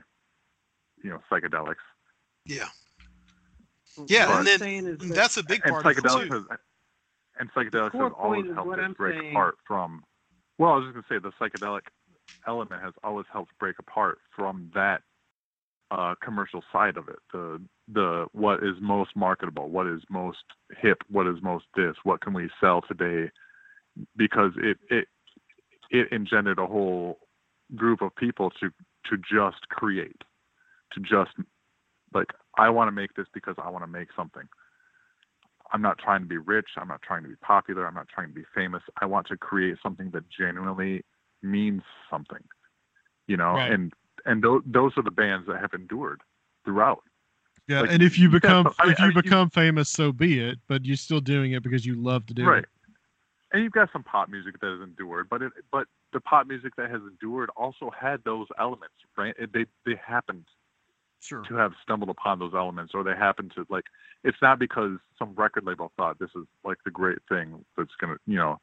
you 1.01 1.11
know, 1.11 1.21
psychedelics. 1.31 1.75
yeah. 2.43 2.67
Yeah, 4.07 4.27
But- 4.27 4.47
and 4.47 4.61
then 4.61 4.97
that- 4.97 5.15
that's 5.15 5.37
a 5.37 5.43
big 5.43 5.61
And 5.63 5.71
part 5.73 5.85
of 5.85 5.91
it 5.91 5.97
psychedelics 6.03 6.49
has, 6.49 6.59
and 7.39 7.51
psychedelics 7.53 7.93
has 7.93 8.11
always 8.17 8.45
helped 8.53 8.67
what 8.67 8.97
break 8.97 9.19
saying. 9.19 9.31
apart 9.31 9.57
from. 9.65 10.03
Well, 10.57 10.71
I 10.73 10.75
was 10.77 10.85
just 10.85 10.93
gonna 10.93 11.05
say 11.09 11.19
the 11.19 11.31
psychedelic 11.33 11.81
element 12.45 12.81
has 12.81 12.93
always 13.03 13.25
helped 13.31 13.57
break 13.59 13.79
apart 13.79 14.19
from 14.35 14.69
that 14.73 15.03
uh, 15.89 16.15
commercial 16.21 16.63
side 16.71 16.97
of 16.97 17.07
it. 17.07 17.19
The 17.31 17.61
the 17.87 18.27
what 18.33 18.61
is 18.63 18.75
most 18.81 19.15
marketable, 19.15 19.69
what 19.69 19.87
is 19.87 20.01
most 20.09 20.43
hip, 20.77 21.01
what 21.09 21.27
is 21.27 21.41
most 21.41 21.65
this, 21.75 21.95
what 22.03 22.19
can 22.21 22.33
we 22.33 22.49
sell 22.59 22.81
today? 22.81 23.31
Because 24.15 24.51
it 24.57 24.77
it 24.89 25.07
it 25.89 26.11
engendered 26.11 26.59
a 26.59 26.67
whole 26.67 27.19
group 27.75 28.01
of 28.01 28.13
people 28.15 28.49
to 28.59 28.69
to 29.05 29.17
just 29.17 29.69
create, 29.69 30.21
to 30.91 30.99
just 30.99 31.31
like 32.13 32.33
I 32.57 32.69
want 32.69 32.87
to 32.87 32.91
make 32.91 33.13
this 33.15 33.27
because 33.33 33.55
I 33.63 33.69
want 33.69 33.83
to 33.83 33.87
make 33.87 34.09
something. 34.15 34.43
I'm 35.73 35.81
not 35.81 35.97
trying 35.97 36.21
to 36.21 36.27
be 36.27 36.37
rich. 36.37 36.69
I'm 36.77 36.87
not 36.87 37.01
trying 37.01 37.23
to 37.23 37.29
be 37.29 37.35
popular. 37.35 37.85
I'm 37.85 37.93
not 37.93 38.07
trying 38.07 38.29
to 38.29 38.33
be 38.33 38.45
famous. 38.55 38.81
I 39.01 39.05
want 39.05 39.27
to 39.27 39.37
create 39.37 39.77
something 39.83 40.11
that 40.11 40.23
genuinely 40.29 41.03
means 41.41 41.81
something, 42.09 42.43
you 43.27 43.37
know. 43.37 43.53
Right. 43.53 43.71
And 43.71 43.93
and 44.25 44.43
those 44.43 44.61
those 44.65 44.93
are 44.97 45.03
the 45.03 45.11
bands 45.11 45.47
that 45.47 45.59
have 45.59 45.73
endured 45.73 46.21
throughout. 46.65 47.03
Yeah, 47.67 47.81
Like, 47.81 47.91
and 47.91 48.01
if 48.01 48.17
you 48.17 48.29
become 48.29 48.63
some- 48.65 48.75
I 48.79 48.83
mean- 48.85 48.91
if 48.93 48.99
you 48.99 49.05
I 49.05 49.07
mean, 49.09 49.15
you- 49.17 49.23
become 49.23 49.49
famous, 49.49 49.89
so 49.89 50.13
be 50.13 50.39
it. 50.39 50.57
But 50.67 50.85
you're 50.85 50.95
still 50.95 51.19
doing 51.19 51.51
it 51.51 51.63
because 51.63 51.85
you 51.85 51.95
love 51.95 52.25
to 52.27 52.33
do 52.33 52.45
right. 52.45 52.63
it. 52.63 52.69
And 53.51 53.63
you've 53.63 53.73
got 53.73 53.91
some 53.91 54.03
pop 54.03 54.29
music 54.29 54.59
that 54.61 54.67
has 54.69 54.81
endured, 54.81 55.27
but 55.29 55.41
it 55.41 55.51
but 55.71 55.87
the 56.13 56.21
pop 56.21 56.47
music 56.47 56.75
that 56.77 56.89
has 56.89 57.01
endured 57.01 57.49
also 57.57 57.89
had 57.91 58.23
those 58.23 58.47
elements, 58.57 58.95
right? 59.17 59.35
It, 59.37 59.51
they 59.53 59.65
they 59.85 59.95
happened 59.95 60.45
Sure. 61.19 61.43
to 61.43 61.55
have 61.55 61.73
stumbled 61.81 62.09
upon 62.09 62.37
those 62.39 62.53
elements 62.53 62.93
or 62.93 63.03
they 63.03 63.15
happen 63.15 63.49
to 63.55 63.65
like 63.69 63.85
it's 64.23 64.37
not 64.41 64.59
because 64.59 64.97
some 65.17 65.33
record 65.35 65.65
label 65.65 65.91
thought 65.97 66.19
this 66.19 66.29
is 66.35 66.45
like 66.63 66.77
the 66.85 66.91
great 66.91 67.17
thing 67.27 67.65
that's 67.75 67.95
gonna 67.99 68.17
you 68.27 68.35
know 68.37 68.59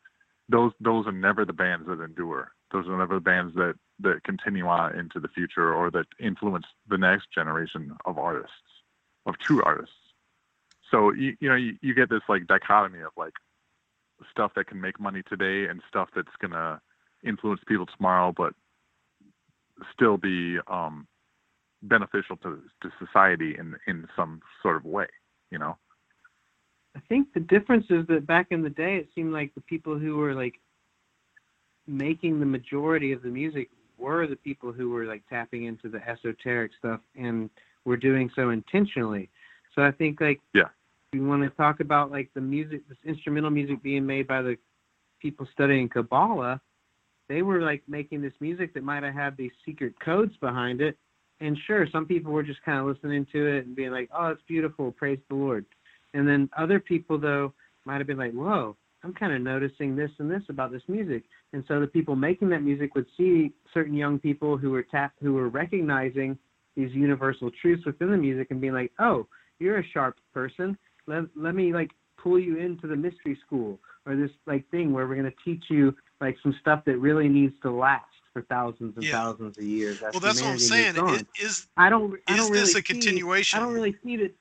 those 0.49 0.73
those 0.81 1.07
are 1.07 1.13
never 1.13 1.45
the 1.45 1.53
bands 1.53 1.87
that 1.89 2.01
endure 2.01 2.53
those 2.73 2.87
are 2.87 2.97
never 2.97 3.15
the 3.15 3.21
bands 3.21 3.55
that 3.57 3.75
that 3.99 4.23
continue 4.25 4.67
on 4.67 4.97
into 4.97 5.19
the 5.19 5.29
future 5.29 5.75
or 5.75 5.91
that 5.91 6.07
influence 6.21 6.67
the 6.89 6.97
next 6.97 7.27
generation 7.35 7.93
of 8.05 8.19
artists 8.19 8.53
of 9.27 9.37
true 9.39 9.63
artists 9.65 9.95
so 10.91 11.13
you, 11.13 11.37
you 11.41 11.49
know 11.49 11.57
you, 11.57 11.77
you 11.83 11.93
get 11.93 12.09
this 12.09 12.23
like 12.29 12.47
dichotomy 12.47 13.01
of 13.01 13.11
like 13.17 13.35
stuff 14.31 14.53
that 14.55 14.69
can 14.69 14.81
make 14.81 15.01
money 15.01 15.23
today 15.29 15.69
and 15.69 15.83
stuff 15.89 16.09
that's 16.15 16.29
gonna 16.41 16.81
influence 17.25 17.61
people 17.67 17.87
tomorrow 17.87 18.33
but 18.35 18.55
still 19.93 20.17
be 20.17 20.59
um 20.69 21.07
beneficial 21.85 22.37
to 22.39 22.61
to 22.83 22.91
society 23.05 23.57
in 23.59 23.77
in 23.87 24.07
some 24.17 24.41
sort 24.63 24.77
of 24.77 24.85
way 24.85 25.07
you 25.51 25.59
know 25.59 25.77
I 26.97 27.01
think 27.09 27.33
the 27.35 27.41
difference 27.41 27.87
is 27.91 28.07
that 28.07 28.27
back 28.27 28.49
in 28.51 28.63
the 28.63 28.71
day, 28.71 28.97
it 28.97 29.09
seemed 29.15 29.33
like 29.33 29.55
the 29.55 29.61
people 29.63 29.99
who 29.99 30.17
were 30.17 30.35
like 30.35 30.61
making 31.87 32.41
the 32.41 32.47
majority 32.47 33.13
of 33.13 33.23
the 33.23 33.29
music 33.29 33.69
were 33.99 34.27
the 34.27 34.37
people 34.37 34.73
who 34.73 34.91
were 34.91 35.05
like 35.05 35.23
tapping 35.29 35.65
into 35.65 35.89
the 35.89 36.01
esoteric 36.09 36.73
stuff 36.79 37.01
and 37.17 37.51
were 37.85 37.97
doing 37.97 38.31
so 38.35 38.51
intentionally. 38.51 39.29
So 39.75 39.83
I 39.83 39.91
think 39.91 40.21
like 40.21 40.41
Yeah. 40.55 40.69
we 41.13 41.21
want 41.21 41.43
to 41.43 41.51
talk 41.51 41.81
about 41.81 42.11
like 42.11 42.31
the 42.35 42.41
music, 42.41 42.89
this 42.89 42.99
instrumental 43.05 43.51
music 43.51 43.83
being 43.83 44.07
made 44.07 44.27
by 44.27 44.43
the 44.43 44.57
people 45.21 45.47
studying 45.53 45.89
Kabbalah. 45.89 46.61
They 47.29 47.43
were 47.43 47.61
like 47.61 47.83
making 47.89 48.23
this 48.23 48.35
music 48.41 48.75
that 48.75 48.83
might 48.83 49.03
have 49.03 49.15
had 49.15 49.37
these 49.37 49.53
secret 49.65 49.99
codes 50.01 50.37
behind 50.39 50.81
it. 50.81 50.97
And 51.41 51.57
sure, 51.67 51.87
some 51.91 52.07
people 52.07 52.33
were 52.33 52.43
just 52.43 52.63
kind 52.63 52.79
of 52.79 52.87
listening 52.87 53.27
to 53.33 53.47
it 53.47 53.67
and 53.67 53.77
being 53.77 53.91
like, 53.91 54.09
"Oh, 54.13 54.29
it's 54.29 54.43
beautiful, 54.43 54.93
praise 54.93 55.19
the 55.29 55.35
Lord." 55.35 55.67
And 56.15 56.29
then 56.29 56.49
other 56.57 56.79
people 56.81 57.19
though 57.19 57.53
might 57.85 57.99
have 57.99 58.07
been 58.07 58.19
like, 58.19 58.33
"Whoa, 58.33 58.77
I'm 59.03 59.13
kind 59.13 59.33
of 59.33 59.43
noticing 59.43 59.97
this 59.97 60.11
and 60.19 60.31
this 60.31 60.43
about 60.49 60.71
this 60.71 60.89
music." 60.89 61.25
And 61.53 61.65
so 61.67 61.81
the 61.81 61.87
people 61.87 62.17
making 62.17 62.49
that 62.51 62.63
music 62.63 62.95
would 62.95 63.07
see 63.17 63.53
certain 63.73 63.95
young 63.95 64.19
people 64.19 64.57
who 64.57 64.71
were 64.71 64.83
tap 64.83 65.13
who 65.21 65.35
were 65.35 65.49
recognizing 65.49 66.39
these 66.77 66.93
universal 66.93 67.51
truths 67.61 67.85
within 67.85 68.11
the 68.11 68.17
music 68.17 68.51
and 68.51 68.61
being 68.61 68.73
like, 68.73 68.93
"Oh, 68.99 69.27
you're 69.59 69.79
a 69.79 69.87
sharp 69.89 70.19
person. 70.33 70.79
Let 71.07 71.25
let 71.37 71.55
me 71.55 71.73
like 71.73 71.91
pull 72.17 72.39
you 72.39 72.57
into 72.57 72.87
the 72.87 72.97
mystery 72.97 73.39
school 73.47 73.79
or 74.07 74.17
this 74.17 74.31
like 74.47 74.69
thing 74.71 74.93
where 74.93 75.07
we're 75.07 75.17
going 75.17 75.31
to 75.31 75.45
teach 75.45 75.65
you 75.69 75.95
like 76.21 76.37
some 76.43 76.55
stuff 76.61 76.85
that 76.87 76.99
really 76.99 77.29
needs 77.29 77.55
to 77.63 77.71
last 77.71 78.07
for 78.35 78.43
thousands 78.43 78.95
and 78.97 79.05
Yeah. 79.07 79.13
thousands 79.13 79.57
of 79.57 79.65
years." 79.65 80.03
as 80.03 80.13
Well, 80.13 80.21
that's 80.21 80.43
what 80.43 80.51
I'm 80.51 80.59
saying. 80.59 80.95
It, 80.99 81.27
is 81.41 81.67
I 81.79 81.89
don't. 81.89 82.21
I 82.29 82.33
is 82.35 82.39
don't 82.41 82.53
this 82.53 82.61
really 82.61 82.63
a 82.63 82.67
see- 82.67 82.83
continuation? 82.83 83.59
I 83.59 83.63
don't 83.63 83.73
really 83.73 83.97
see 84.05 84.19
that. 84.19 84.35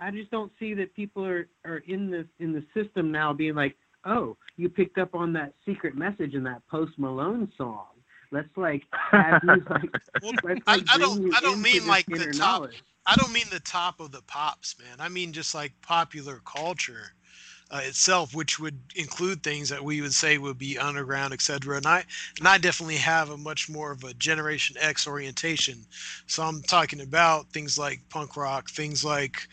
I 0.00 0.10
just 0.10 0.32
don't 0.32 0.50
see 0.58 0.74
that 0.74 0.92
people 0.96 1.24
are 1.24 1.48
are 1.64 1.78
in 1.86 2.10
the 2.10 2.26
in 2.40 2.52
the 2.52 2.64
system 2.74 3.12
now 3.12 3.32
being 3.32 3.54
like, 3.54 3.76
oh, 4.04 4.36
you 4.56 4.68
picked 4.68 4.98
up 4.98 5.14
on 5.14 5.32
that 5.34 5.54
secret 5.64 5.94
message 5.96 6.34
in 6.34 6.42
that 6.44 6.66
Post 6.66 6.98
Malone 6.98 7.52
song. 7.56 7.86
Let's 8.32 8.48
like 8.56 8.82
have 9.12 9.40
you 9.44 9.62
like. 9.70 9.90
Well, 10.22 10.32
I- 10.66 10.82
I 10.88 10.98
don't- 10.98 11.32
I 11.36 11.40
don't 11.40 11.62
mean 11.62 11.86
like 11.86 12.06
the 12.06 12.24
top- 12.32 12.34
knowledge. 12.34 12.82
I 13.06 13.14
don't 13.16 13.32
mean 13.34 13.44
the 13.50 13.60
top 13.60 14.00
of 14.00 14.12
the 14.12 14.22
pops, 14.22 14.76
man. 14.78 14.96
I 14.98 15.10
mean 15.10 15.32
just 15.34 15.54
like 15.54 15.72
popular 15.82 16.40
culture 16.46 17.12
uh, 17.70 17.80
itself, 17.82 18.34
which 18.34 18.58
would 18.58 18.78
include 18.94 19.42
things 19.42 19.68
that 19.68 19.82
we 19.82 20.00
would 20.00 20.14
say 20.14 20.38
would 20.38 20.58
be 20.58 20.78
underground, 20.78 21.32
etc. 21.32 21.76
And 21.76 21.86
I 21.86 22.04
and 22.38 22.46
I 22.46 22.58
definitely 22.58 22.96
have 22.96 23.30
a 23.30 23.36
much 23.36 23.68
more 23.68 23.92
of 23.92 24.04
a 24.04 24.14
Generation 24.14 24.76
X 24.78 25.06
orientation. 25.06 25.84
So 26.26 26.42
I'm 26.42 26.62
talking 26.62 27.00
about 27.00 27.48
things 27.48 27.78
like 27.78 28.00
punk 28.10 28.36
rock, 28.36 28.70
things 28.70 29.04
like 29.04 29.48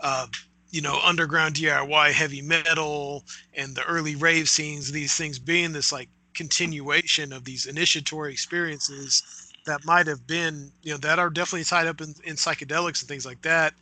uh, 0.00 0.26
you 0.70 0.80
know 0.80 0.98
underground 1.02 1.54
DIY, 1.54 2.12
heavy 2.12 2.42
metal, 2.42 3.24
and 3.54 3.74
the 3.74 3.84
early 3.84 4.16
rave 4.16 4.48
scenes. 4.48 4.90
These 4.90 5.14
things 5.14 5.38
being 5.38 5.72
this 5.72 5.92
like 5.92 6.08
continuation 6.34 7.32
of 7.32 7.44
these 7.44 7.66
initiatory 7.66 8.32
experiences 8.32 9.22
that 9.66 9.84
might 9.84 10.06
have 10.06 10.26
been, 10.26 10.70
you 10.82 10.92
know, 10.92 10.98
that 10.98 11.18
are 11.18 11.30
definitely 11.30 11.64
tied 11.64 11.86
up 11.86 12.00
in, 12.00 12.14
in 12.24 12.34
psychedelics 12.34 13.00
and 13.00 13.08
things 13.08 13.24
like 13.24 13.40
that, 13.42 13.72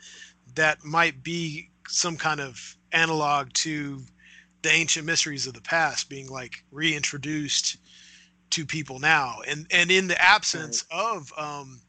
that 0.54 0.84
might 0.84 1.22
be 1.24 1.70
some 1.88 2.16
kind 2.16 2.40
of 2.40 2.76
analog 2.92 3.52
to 3.54 4.02
the 4.62 4.70
ancient 4.70 5.06
mysteries 5.06 5.46
of 5.46 5.54
the 5.54 5.60
past 5.62 6.08
being 6.08 6.28
like 6.28 6.64
reintroduced 6.70 7.76
to 8.50 8.66
people 8.66 8.98
now. 8.98 9.38
And 9.48 9.66
and 9.70 9.90
in 9.90 10.08
the 10.08 10.20
absence 10.22 10.84
of 10.90 11.32
um 11.36 11.80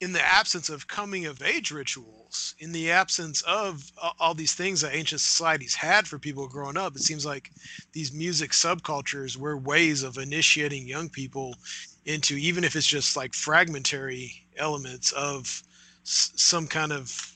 in 0.00 0.12
the 0.12 0.22
absence 0.22 0.68
of 0.68 0.86
coming 0.88 1.24
of 1.24 1.42
age 1.42 1.70
rituals, 1.70 2.54
in 2.58 2.72
the 2.72 2.90
absence 2.90 3.40
of 3.42 3.90
a- 4.02 4.10
all 4.20 4.34
these 4.34 4.52
things 4.52 4.82
that 4.82 4.94
ancient 4.94 5.20
societies 5.22 5.74
had 5.74 6.06
for 6.06 6.18
people 6.18 6.48
growing 6.48 6.76
up, 6.76 6.94
it 6.94 7.02
seems 7.02 7.24
like 7.24 7.50
these 7.92 8.12
music 8.12 8.50
subcultures 8.50 9.36
were 9.36 9.56
ways 9.56 10.02
of 10.02 10.18
initiating 10.18 10.86
young 10.86 11.08
people 11.08 11.56
into, 12.04 12.36
even 12.36 12.62
if 12.62 12.76
it's 12.76 12.86
just 12.86 13.16
like 13.16 13.32
fragmentary 13.32 14.46
elements 14.58 15.12
of 15.12 15.62
s- 16.04 16.32
some 16.36 16.66
kind 16.66 16.92
of, 16.92 17.34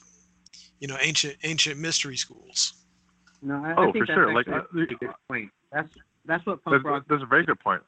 you 0.80 0.88
know, 0.88 0.96
ancient 1.00 1.36
ancient 1.44 1.78
mystery 1.78 2.16
schools. 2.16 2.74
No, 3.42 3.54
I, 3.64 3.74
Oh, 3.76 3.88
I 3.88 3.92
think 3.92 4.06
for 4.06 4.06
that's 4.06 4.16
sure. 4.16 4.34
Like, 4.34 4.48
actually 4.48 4.54
uh, 4.54 4.62
a 4.62 4.86
pretty 4.86 4.96
good 4.96 5.10
point. 5.28 5.50
That's 5.72 5.88
that's 6.26 6.46
what 6.46 6.62
punk 6.64 6.74
That's, 6.76 6.84
rock. 6.84 7.04
that's 7.08 7.22
a 7.22 7.26
very 7.26 7.44
good 7.46 7.60
point. 7.60 7.82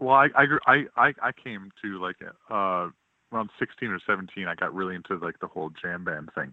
Well, 0.00 0.14
I 0.14 0.28
I, 0.36 0.46
grew- 0.46 0.60
I 0.66 0.84
I 0.96 1.12
I 1.22 1.32
came 1.32 1.70
to 1.82 2.00
like 2.00 2.16
uh 2.50 2.88
around 3.32 3.50
16 3.58 3.88
or 3.88 3.98
17. 4.06 4.46
I 4.46 4.54
got 4.54 4.74
really 4.74 4.94
into 4.94 5.16
like 5.16 5.38
the 5.40 5.46
whole 5.46 5.70
jam 5.82 6.04
band 6.04 6.28
thing. 6.34 6.52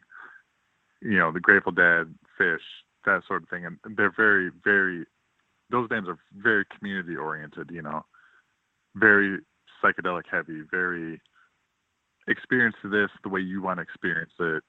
You 1.02 1.18
know, 1.20 1.32
the 1.32 1.40
Grateful 1.42 1.72
Dead, 1.74 2.14
Phish, 2.40 2.58
that 3.06 3.22
sort 3.28 3.44
of 3.44 3.50
thing, 3.50 3.66
and 3.66 3.78
they're 3.98 4.14
very 4.16 4.52
very. 4.64 5.06
Those 5.72 5.88
bands 5.88 6.10
are 6.10 6.18
very 6.36 6.66
community 6.78 7.16
oriented. 7.16 7.70
You 7.72 7.82
know, 7.82 8.06
very 8.96 9.40
psychedelic 9.84 10.24
heavy, 10.32 10.62
very 10.70 11.22
experience 12.28 12.76
this 12.84 13.10
the 13.24 13.30
way 13.30 13.40
you 13.42 13.62
want 13.62 13.78
to 13.78 13.84
experience 13.84 14.32
it. 14.40 14.64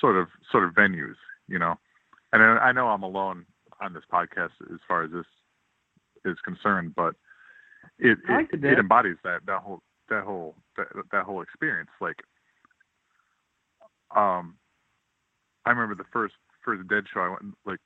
Sort 0.00 0.16
of 0.16 0.28
sort 0.50 0.64
of 0.64 0.74
venues. 0.74 1.16
You 1.48 1.58
know, 1.58 1.78
and 2.32 2.42
I 2.42 2.72
know 2.72 2.88
I'm 2.88 3.02
alone 3.02 3.46
on 3.80 3.92
this 3.92 4.04
podcast 4.12 4.50
as 4.72 4.80
far 4.88 5.04
as 5.04 5.10
this 5.12 5.26
is 6.24 6.36
concerned, 6.44 6.94
but 6.94 7.14
it 7.98 8.18
like 8.28 8.48
it, 8.52 8.64
it 8.64 8.78
embodies 8.78 9.16
that 9.24 9.40
that 9.46 9.62
whole 9.62 9.80
that 10.08 10.24
whole 10.24 10.54
that, 10.76 10.86
that 11.12 11.24
whole 11.24 11.42
experience. 11.42 11.90
Like, 12.00 12.16
um, 14.14 14.56
I 15.64 15.70
remember 15.70 15.94
the 15.94 16.08
first 16.12 16.34
first 16.64 16.88
Dead 16.88 17.04
show 17.12 17.20
I 17.20 17.28
went 17.28 17.54
like, 17.64 17.78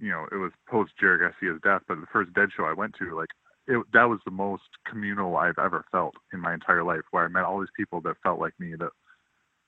you 0.00 0.10
know, 0.10 0.26
it 0.32 0.36
was 0.36 0.52
post 0.68 0.92
Jerry 0.98 1.18
Garcia's 1.18 1.60
death, 1.62 1.82
but 1.86 2.00
the 2.00 2.06
first 2.12 2.32
Dead 2.34 2.48
show 2.56 2.64
I 2.64 2.72
went 2.72 2.94
to, 2.98 3.16
like, 3.16 3.30
it 3.68 3.84
that 3.92 4.08
was 4.08 4.20
the 4.24 4.30
most 4.32 4.64
communal 4.84 5.36
I've 5.36 5.58
ever 5.58 5.84
felt 5.92 6.14
in 6.32 6.40
my 6.40 6.54
entire 6.54 6.82
life, 6.82 7.02
where 7.10 7.24
I 7.24 7.28
met 7.28 7.44
all 7.44 7.60
these 7.60 7.68
people 7.76 8.00
that 8.02 8.16
felt 8.22 8.40
like 8.40 8.54
me 8.58 8.74
that 8.78 8.90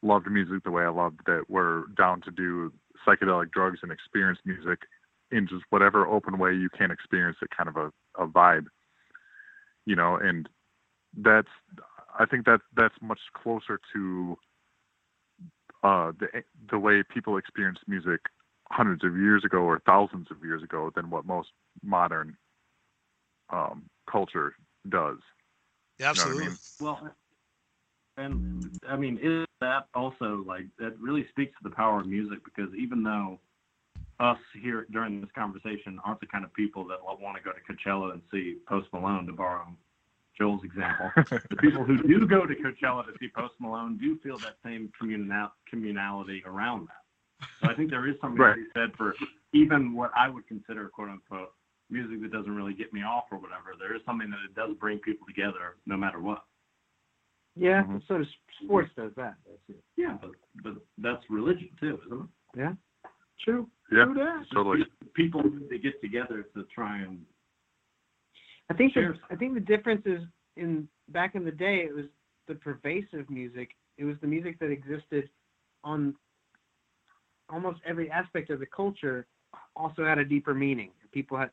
loved 0.03 0.31
music 0.31 0.65
the 0.65 0.71
way 0.71 0.85
I 0.85 0.89
loved 0.91 1.21
it, 1.29 1.49
were 1.51 1.85
down 1.97 2.21
to 2.23 2.31
do 2.31 2.73
psychedelic 3.07 3.51
drugs 3.51 3.81
and 3.83 3.91
experience 3.93 4.39
music 4.45 4.81
in 5.31 5.47
just 5.47 5.65
whatever 5.71 6.07
open 6.07 6.39
way 6.39 6.55
you 6.55 6.69
can 6.71 6.91
experience 6.91 7.37
it, 7.43 7.51
kind 7.57 7.69
of 7.69 7.77
a, 7.77 7.93
a 8.23 8.27
vibe, 8.27 8.67
you 9.87 9.97
know, 9.97 10.17
and 10.17 10.49
that's 11.17 11.49
I 12.19 12.27
think 12.27 12.47
that 12.47 12.61
that's 12.77 12.95
much 13.01 13.21
closer 13.35 13.81
to 13.93 14.37
uh, 15.83 16.13
the 16.19 16.27
the 16.71 16.79
way 16.79 17.03
people 17.03 17.37
experienced 17.37 17.83
music 17.87 18.21
hundreds 18.71 19.05
of 19.05 19.17
years 19.17 19.45
ago 19.45 19.59
or 19.59 19.81
thousands 19.87 20.29
of 20.31 20.45
years 20.45 20.63
ago 20.63 20.91
than 20.95 21.11
what 21.11 21.25
most 21.25 21.49
modern 21.83 22.37
um, 23.51 23.85
culture 24.11 24.55
does. 24.89 25.19
Yeah, 25.99 26.13
You 26.13 26.17
know 26.17 26.23
I 26.23 26.29
absolutely. 26.29 26.49
mean? 26.49 26.59
Well, 26.81 27.11
and 28.17 28.81
I 28.89 28.97
mean, 28.97 29.19
is 29.23 29.48
that 29.61 29.87
also 29.95 30.45
like 30.47 30.65
that 30.79 30.99
really 31.01 31.27
speaks 31.31 31.53
to 31.59 31.69
the 31.69 31.75
power 31.75 32.01
of 32.01 32.07
music 32.07 32.39
because 32.45 32.73
even 32.75 33.03
though 33.03 33.39
us 34.21 34.39
here 34.61 34.87
during 34.91 35.21
this 35.21 35.31
conversation 35.35 35.99
aren't 36.05 36.21
the 36.21 36.27
kind 36.27 36.45
of 36.45 36.53
people 36.55 36.87
that 36.89 36.99
want 37.03 37.37
to 37.37 37.43
go 37.43 37.53
to 37.53 37.61
Coachella 37.61 38.13
and 38.13 38.23
see 38.33 38.57
Post 38.69 38.89
Malone, 38.93 39.27
to 39.27 39.33
borrow 39.33 39.67
Joel's 40.37 40.65
example, 40.65 41.11
the 41.51 41.57
people 41.61 41.85
who 41.85 42.03
do 42.03 42.27
go 42.27 42.47
to 42.47 42.55
Coachella 42.55 43.05
to 43.07 43.13
see 43.21 43.29
Post 43.35 43.55
Malone 43.61 43.97
do 43.99 44.19
feel 44.23 44.39
that 44.39 44.57
same 44.65 44.91
communal 44.99 45.51
communality 45.73 46.45
around 46.47 46.89
that. 46.89 47.47
So 47.63 47.71
I 47.71 47.75
think 47.75 47.91
there 47.91 48.09
is 48.09 48.17
something 48.21 48.41
Right. 48.41 48.55
to 48.55 48.63
be 48.63 48.69
said 48.75 48.91
for 48.97 49.15
even 49.53 49.95
what 49.95 50.11
I 50.17 50.29
would 50.29 50.47
consider 50.47 50.89
quote 50.89 51.11
unquote 51.11 51.53
music 51.91 52.21
that 52.23 52.33
doesn't 52.33 52.55
really 52.55 52.75
get 52.75 52.93
me 52.93 53.03
off 53.03 53.25
or 53.31 53.39
whatever. 53.39 53.75
There 53.79 53.95
is 53.95 54.03
something 54.05 54.31
that 54.31 54.39
it 54.45 54.55
does 54.55 54.77
bring 54.79 54.99
people 54.99 55.27
together 55.27 55.77
no 55.87 55.97
matter 55.97 56.21
what. 56.21 56.45
Yeah, 57.59 57.83
Mhm. 57.85 58.07
so 58.07 58.19
does 58.19 58.27
sports 58.63 58.91
does 58.97 59.13
that. 59.17 59.35
That's 59.47 59.69
it. 59.71 59.85
Yeah, 59.97 60.17
but, 60.21 60.31
but 60.63 60.75
that's 60.99 61.23
religion 61.31 61.69
too, 61.81 62.01
isn't 62.07 62.21
it? 62.23 62.29
Yeah, 62.59 62.75
true. 63.41 63.69
Yeah, 63.93 64.05
True 64.05 64.15
that. 64.15 64.47
totally. 64.53 64.87
People 65.15 65.43
they 65.71 65.79
get 65.79 66.01
together 66.01 66.43
to 66.55 66.65
try 66.75 66.99
and 66.99 67.25
I 68.71 68.75
think 68.75 68.95
the, 68.95 69.15
I 69.31 69.37
think 69.37 69.55
the 69.55 69.61
difference 69.61 70.03
is 70.07 70.23
in 70.57 70.89
back 71.09 71.35
in 71.35 71.45
the 71.45 71.51
day 71.51 71.81
it 71.89 71.95
was 71.95 72.07
the 72.47 72.55
pervasive 72.55 73.29
music. 73.31 73.75
It 73.97 74.05
was 74.05 74.17
the 74.21 74.27
music 74.27 74.59
that 74.61 74.71
existed 74.71 75.29
on 75.85 76.15
almost 77.51 77.81
every 77.87 78.11
aspect 78.11 78.51
of 78.51 78.61
the 78.61 78.67
culture 78.67 79.27
also 79.75 80.05
had 80.05 80.19
a 80.19 80.25
deeper 80.25 80.55
meaning. 80.55 80.91
People 81.13 81.39
had 81.39 81.51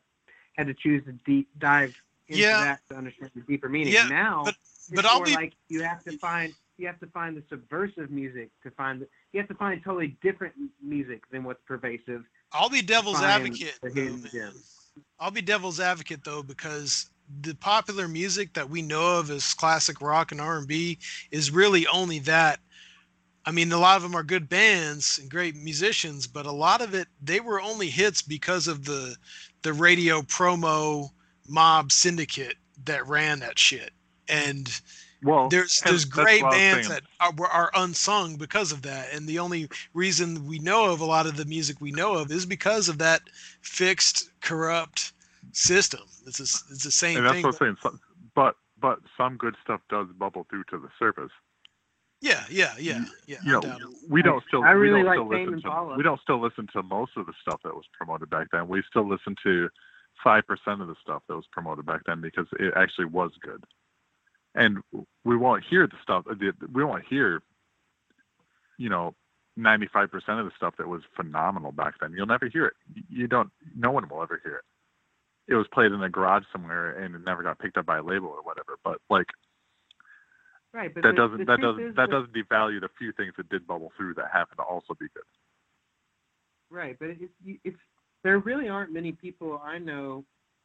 had 0.56 0.66
to 0.66 0.74
choose 0.74 1.04
to 1.06 1.12
deep 1.24 1.48
dive 1.58 1.94
into 2.28 2.42
Yeah. 2.42 2.60
that 2.64 2.80
to 2.90 2.96
understand 2.96 3.30
the 3.34 3.40
deeper 3.42 3.68
meaning. 3.68 3.92
Yeah, 3.94 4.08
now 4.08 4.42
but- 4.44 4.54
it's 4.54 4.65
but 4.92 5.04
I'll 5.04 5.22
be- 5.22 5.34
like 5.34 5.54
you 5.68 5.82
have 5.82 6.02
to 6.04 6.16
find 6.18 6.52
you 6.78 6.86
have 6.86 7.00
to 7.00 7.06
find 7.06 7.36
the 7.36 7.42
subversive 7.48 8.10
music 8.10 8.50
to 8.62 8.70
find 8.72 9.00
the, 9.00 9.08
you 9.32 9.40
have 9.40 9.48
to 9.48 9.54
find 9.54 9.82
totally 9.82 10.16
different 10.22 10.54
music 10.82 11.22
than 11.30 11.42
what's 11.44 11.62
pervasive. 11.66 12.22
I'll 12.52 12.68
be 12.68 12.82
devil's 12.82 13.22
advocate. 13.22 13.78
though, 13.82 13.88
hidden 13.88 14.22
man. 14.22 14.30
gem. 14.32 14.52
I'll 15.18 15.30
be 15.30 15.42
devil's 15.42 15.80
advocate 15.80 16.24
though 16.24 16.42
because 16.42 17.10
the 17.40 17.54
popular 17.54 18.08
music 18.08 18.54
that 18.54 18.68
we 18.68 18.82
know 18.82 19.18
of 19.18 19.30
as 19.30 19.54
classic 19.54 20.00
rock 20.00 20.32
and 20.32 20.40
R&B 20.40 20.98
is 21.30 21.50
really 21.50 21.86
only 21.88 22.20
that. 22.20 22.60
I 23.44 23.52
mean, 23.52 23.70
a 23.72 23.78
lot 23.78 23.96
of 23.96 24.02
them 24.02 24.14
are 24.14 24.22
good 24.22 24.48
bands 24.48 25.18
and 25.18 25.30
great 25.30 25.56
musicians, 25.56 26.26
but 26.26 26.46
a 26.46 26.52
lot 26.52 26.82
of 26.82 26.94
it 26.94 27.08
they 27.22 27.40
were 27.40 27.60
only 27.60 27.88
hits 27.88 28.22
because 28.22 28.68
of 28.68 28.84
the 28.84 29.16
the 29.62 29.72
radio 29.72 30.22
promo 30.22 31.10
mob 31.48 31.92
syndicate 31.92 32.56
that 32.84 33.06
ran 33.06 33.40
that 33.40 33.58
shit. 33.58 33.90
And 34.28 34.80
Well, 35.22 35.48
there's 35.48 35.80
there's 35.82 36.04
great 36.04 36.42
what 36.42 36.54
I 36.54 36.56
was 36.56 36.60
bands 36.60 36.88
that 36.88 37.02
are, 37.20 37.32
were- 37.32 37.48
are 37.48 37.70
unsung 37.74 38.36
because 38.36 38.72
of 38.72 38.82
that 38.82 39.12
and 39.12 39.26
the 39.26 39.38
only 39.38 39.68
reason 39.94 40.46
we 40.46 40.58
know 40.58 40.90
of 40.92 41.00
a 41.00 41.04
lot 41.04 41.26
of 41.26 41.36
the 41.36 41.44
music 41.44 41.80
we 41.80 41.90
know 41.90 42.14
of 42.14 42.30
is 42.30 42.46
because 42.46 42.88
of 42.88 42.98
that 42.98 43.22
fixed 43.62 44.30
corrupt 44.40 45.12
system 45.52 46.00
it's 46.26 46.40
a, 46.40 46.42
s- 46.42 46.64
it's 46.70 46.84
the 46.84 46.90
same 46.90 47.18
and 47.18 47.26
that's 47.26 47.34
thing 47.34 47.44
what 47.44 47.62
I'm 47.62 47.76
saying. 47.82 47.98
But 48.34 48.56
but 48.78 48.98
some 49.16 49.36
good 49.36 49.56
stuff 49.64 49.80
does 49.88 50.08
bubble 50.18 50.46
through 50.50 50.64
to 50.70 50.78
the 50.78 50.88
surface. 50.98 51.32
yeah 52.20 52.44
yeah 52.50 52.74
yeah 52.78 53.04
yeah 53.26 53.38
you 53.44 53.52
know, 53.52 53.78
we 54.08 54.22
don't 54.22 54.42
still 54.48 54.64
I 54.64 54.70
really 54.70 55.02
we 55.02 55.04
don't 55.04 55.06
like 55.06 55.16
still 55.16 55.38
Tame 55.38 55.54
listen 55.54 55.70
to 55.70 55.94
we 55.96 56.02
don't 56.02 56.20
still 56.20 56.40
listen 56.40 56.66
to 56.74 56.82
most 56.82 57.12
of 57.16 57.26
the 57.26 57.32
stuff 57.40 57.60
that 57.64 57.74
was 57.74 57.84
promoted 57.96 58.28
back 58.30 58.48
then. 58.52 58.68
We 58.68 58.82
still 58.88 59.08
listen 59.08 59.34
to 59.44 59.68
five 60.22 60.46
percent 60.46 60.82
of 60.82 60.88
the 60.88 60.96
stuff 61.00 61.22
that 61.28 61.36
was 61.36 61.46
promoted 61.52 61.86
back 61.86 62.02
then 62.06 62.20
because 62.20 62.46
it 62.58 62.74
actually 62.76 63.06
was 63.06 63.30
good. 63.40 63.64
And 64.56 64.78
we 65.24 65.36
won't 65.36 65.62
hear 65.68 65.86
the 65.86 65.96
stuff. 66.02 66.24
Uh, 66.28 66.34
the- 66.34 66.54
We 66.72 66.82
won't 66.82 67.04
hear, 67.04 67.42
you 68.78 68.88
know, 68.88 69.14
ninety-five 69.56 70.10
percent 70.10 70.40
of 70.40 70.46
the 70.46 70.52
stuff 70.56 70.74
that 70.78 70.88
was 70.88 71.02
phenomenal 71.14 71.72
back 71.72 71.94
then. 72.00 72.12
You'll 72.12 72.26
never 72.26 72.48
hear 72.48 72.66
it. 72.66 72.74
You 73.08 73.26
don't. 73.26 73.50
No 73.76 73.90
one 73.90 74.08
will 74.08 74.22
ever 74.22 74.40
hear 74.42 74.56
it. 74.56 74.64
It 75.48 75.54
was 75.54 75.66
played 75.72 75.92
in 75.92 76.02
a 76.02 76.08
garage 76.10 76.44
somewhere 76.50 76.98
and 77.00 77.14
it 77.14 77.20
never 77.24 77.42
got 77.42 77.58
picked 77.58 77.76
up 77.76 77.86
by 77.86 77.98
a 77.98 78.02
label 78.02 78.28
or 78.28 78.42
whatever. 78.42 78.78
But 78.82 78.98
like 79.10 79.26
Right, 80.72 80.92
but 80.92 81.02
that 81.04 81.10
the- 81.10 81.16
doesn't 81.16 81.38
the 81.38 81.44
that 81.44 81.60
doesn't 81.60 81.94
that 81.96 82.10
doesn't 82.10 82.32
devalue 82.34 82.80
the 82.80 82.88
few 82.98 83.12
things 83.12 83.32
that 83.36 83.48
did 83.48 83.66
bubble 83.66 83.92
through 83.96 84.14
that 84.14 84.30
happened 84.32 84.58
to 84.58 84.64
also 84.64 84.94
be 84.94 85.06
good. 85.14 85.22
Right, 86.70 86.98
but 86.98 87.10
it's 87.10 87.22
it's 87.64 87.78
there 88.24 88.38
really 88.40 88.68
aren't 88.68 88.92
many 88.92 89.12
people 89.12 89.60
I 89.64 89.78
know 89.78 90.24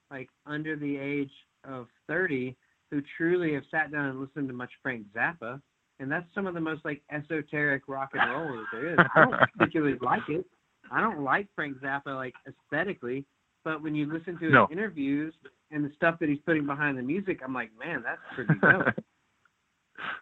like 0.10 0.30
under 0.46 0.76
the 0.76 0.98
age 0.98 1.32
of 1.64 1.88
30 2.08 2.58
who 2.92 3.02
truly 3.18 3.54
have 3.54 3.64
sat 3.72 3.92
down 3.92 4.06
and 4.06 4.20
listened 4.20 4.48
to 4.50 4.54
much 4.54 4.72
Frank 4.84 5.06
Zappa, 5.16 5.62
and 6.00 6.12
that's 6.12 6.28
some 6.36 6.46
of 6.46 6.54
the 6.54 6.60
most 6.60 6.84
like 6.84 7.02
esoteric 7.12 7.84
rock 7.88 8.10
and 8.14 8.24
roll 8.24 8.58
that 8.58 8.66
there 8.72 8.94
is. 8.94 9.00
I 9.16 9.22
don't 9.22 9.38
particularly 9.54 9.98
like 10.02 10.28
it. 10.30 10.46
I 10.92 11.00
don't 11.00 11.24
like 11.24 11.48
Frank 11.56 11.78
Zappa 11.80 12.16
like 12.16 12.34
aesthetically, 12.48 13.26
but 13.64 13.82
when 13.82 13.96
you 13.96 14.12
listen 14.12 14.38
to 14.40 14.46
his 14.46 14.54
No. 14.54 14.68
interviews 14.72 15.34
and 15.72 15.86
the 15.86 15.92
stuff 15.96 16.20
that 16.20 16.28
he's 16.28 16.42
putting 16.46 16.66
behind 16.66 16.98
the 16.98 17.02
music, 17.02 17.40
I'm 17.44 17.54
like, 17.54 17.72
man, 17.80 18.04
that's 18.04 18.22
pretty 18.36 18.60
dope. 18.60 18.88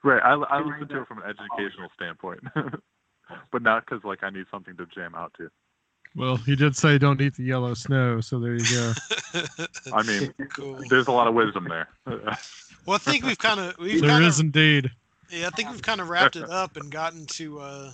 Right. 0.03 0.21
I, 0.21 0.33
I 0.33 0.59
listen 0.59 0.89
to 0.89 1.01
it 1.01 1.07
from 1.07 1.19
an 1.19 1.29
educational 1.29 1.89
standpoint, 1.95 2.41
but 3.51 3.61
not 3.61 3.85
because 3.85 4.03
like 4.03 4.23
I 4.23 4.29
need 4.29 4.45
something 4.51 4.75
to 4.75 4.85
jam 4.87 5.15
out 5.15 5.33
to. 5.37 5.49
Well, 6.15 6.37
he 6.37 6.55
did 6.55 6.75
say 6.75 6.97
don't 6.97 7.21
eat 7.21 7.35
the 7.35 7.43
yellow 7.43 7.73
snow, 7.73 8.19
so 8.19 8.39
there 8.39 8.55
you 8.55 8.65
go. 8.65 8.93
I 9.93 10.03
mean, 10.03 10.33
cool 10.49 10.81
there's 10.89 11.07
a 11.07 11.11
lot 11.11 11.27
of 11.27 11.33
wisdom 11.33 11.67
there. 11.69 11.87
well 12.85 12.95
i 12.95 12.97
think 12.97 13.23
we've 13.23 13.37
kind 13.37 13.59
of 13.59 13.77
we've 13.77 14.01
there 14.01 14.09
kind 14.09 14.25
is 14.25 14.39
indeed. 14.39 14.89
yeah 15.29 15.47
i 15.47 15.49
think 15.51 15.69
we've 15.69 15.81
kind 15.81 16.01
of 16.01 16.09
wrapped 16.09 16.35
it 16.35 16.49
up 16.49 16.77
and 16.77 16.89
gotten 16.89 17.25
to 17.25 17.59
uh 17.59 17.91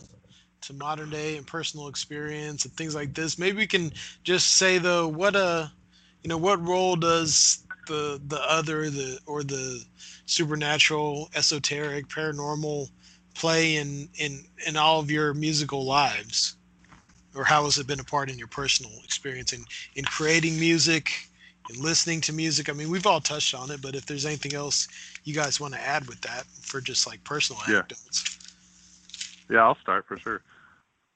to 0.62 0.74
modern 0.74 1.10
day 1.10 1.36
and 1.36 1.46
personal 1.46 1.88
experience 1.88 2.64
and 2.64 2.74
things 2.76 2.96
like 2.96 3.14
this 3.14 3.38
maybe 3.38 3.58
we 3.58 3.68
can 3.68 3.92
just 4.24 4.54
say 4.54 4.78
though 4.78 5.08
what 5.08 5.36
uh 5.36 5.68
you 6.24 6.30
know 6.30 6.38
what 6.38 6.66
role 6.66 6.96
does 6.96 7.66
the 7.88 8.22
the 8.28 8.40
other 8.50 8.90
the 8.90 9.20
or 9.26 9.44
the 9.44 9.84
supernatural, 10.26 11.30
esoteric, 11.36 12.08
paranormal 12.08 12.90
play 13.34 13.78
in 13.78 14.10
in 14.18 14.44
in 14.68 14.78
all 14.78 15.00
of 15.00 15.12
your 15.12 15.34
musical 15.34 15.86
lives? 15.86 16.55
Or 17.36 17.44
how 17.44 17.64
has 17.66 17.78
it 17.78 17.88
been 17.88 18.00
a 18.00 18.04
part 18.04 18.30
in 18.32 18.38
your 18.38 18.48
personal 18.48 18.92
experience 19.04 19.54
in 19.54 19.66
in 19.96 20.06
creating 20.06 20.60
music 20.60 21.28
and 21.70 21.78
listening 21.78 22.22
to 22.22 22.34
music? 22.34 22.70
I 22.70 22.74
mean, 22.74 22.90
we've 22.90 23.06
all 23.06 23.20
touched 23.20 23.54
on 23.54 23.72
it, 23.72 23.82
but 23.82 23.96
if 23.96 24.06
there's 24.06 24.26
anything 24.26 24.54
else 24.54 24.88
you 25.24 25.34
guys 25.34 25.60
want 25.60 25.74
to 25.74 25.82
add 25.82 26.08
with 26.08 26.22
that 26.22 26.46
for 26.62 26.80
just 26.82 27.08
like 27.08 27.24
personal 27.24 27.62
Yeah. 27.68 27.76
anecdotes. 27.76 28.38
Yeah, 29.50 29.64
I'll 29.64 29.78
start 29.82 30.06
for 30.08 30.18
sure. 30.18 30.42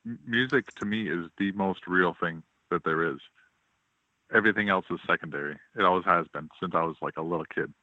M- 0.06 0.20
music 0.26 0.66
to 0.76 0.86
me 0.86 1.10
is 1.10 1.30
the 1.38 1.52
most 1.54 1.88
real 1.88 2.16
thing 2.20 2.44
that 2.72 2.84
there 2.84 3.04
is. 3.12 3.20
Everything 4.34 4.70
else 4.70 4.86
is 4.91 5.00
secondary. 5.08 5.58
It 5.76 5.84
always 5.84 6.06
has 6.06 6.28
been 6.34 6.50
since 6.60 6.74
I 6.76 6.84
was 6.84 6.96
like 7.02 7.18
a 7.18 7.22
little 7.22 7.46
kid. 7.46 7.74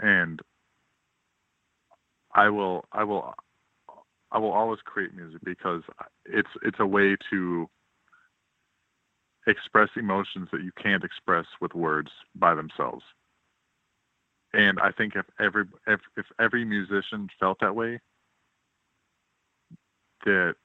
And 0.00 0.40
I 2.34 2.48
will 2.50 2.84
I 2.92 3.04
will 3.04 3.34
I 4.34 4.38
will 4.38 4.52
always 4.52 4.80
create 4.84 5.14
music 5.14 5.40
because 5.44 5.82
it's 6.26 6.48
it's 6.62 6.80
a 6.80 6.86
way 6.86 7.16
to 7.30 7.70
express 9.46 9.88
emotions 9.96 10.48
that 10.52 10.62
you 10.62 10.72
can't 10.82 11.04
express 11.04 11.46
with 11.60 11.72
words 11.74 12.10
by 12.34 12.54
themselves. 12.54 13.04
And 14.52 14.80
I 14.80 14.90
think 14.90 15.14
if 15.14 15.24
every 15.38 15.66
if, 15.86 16.00
if 16.16 16.26
every 16.40 16.64
musician 16.64 17.28
felt 17.38 17.58
that 17.60 17.76
way, 17.76 18.00
that 20.24 20.56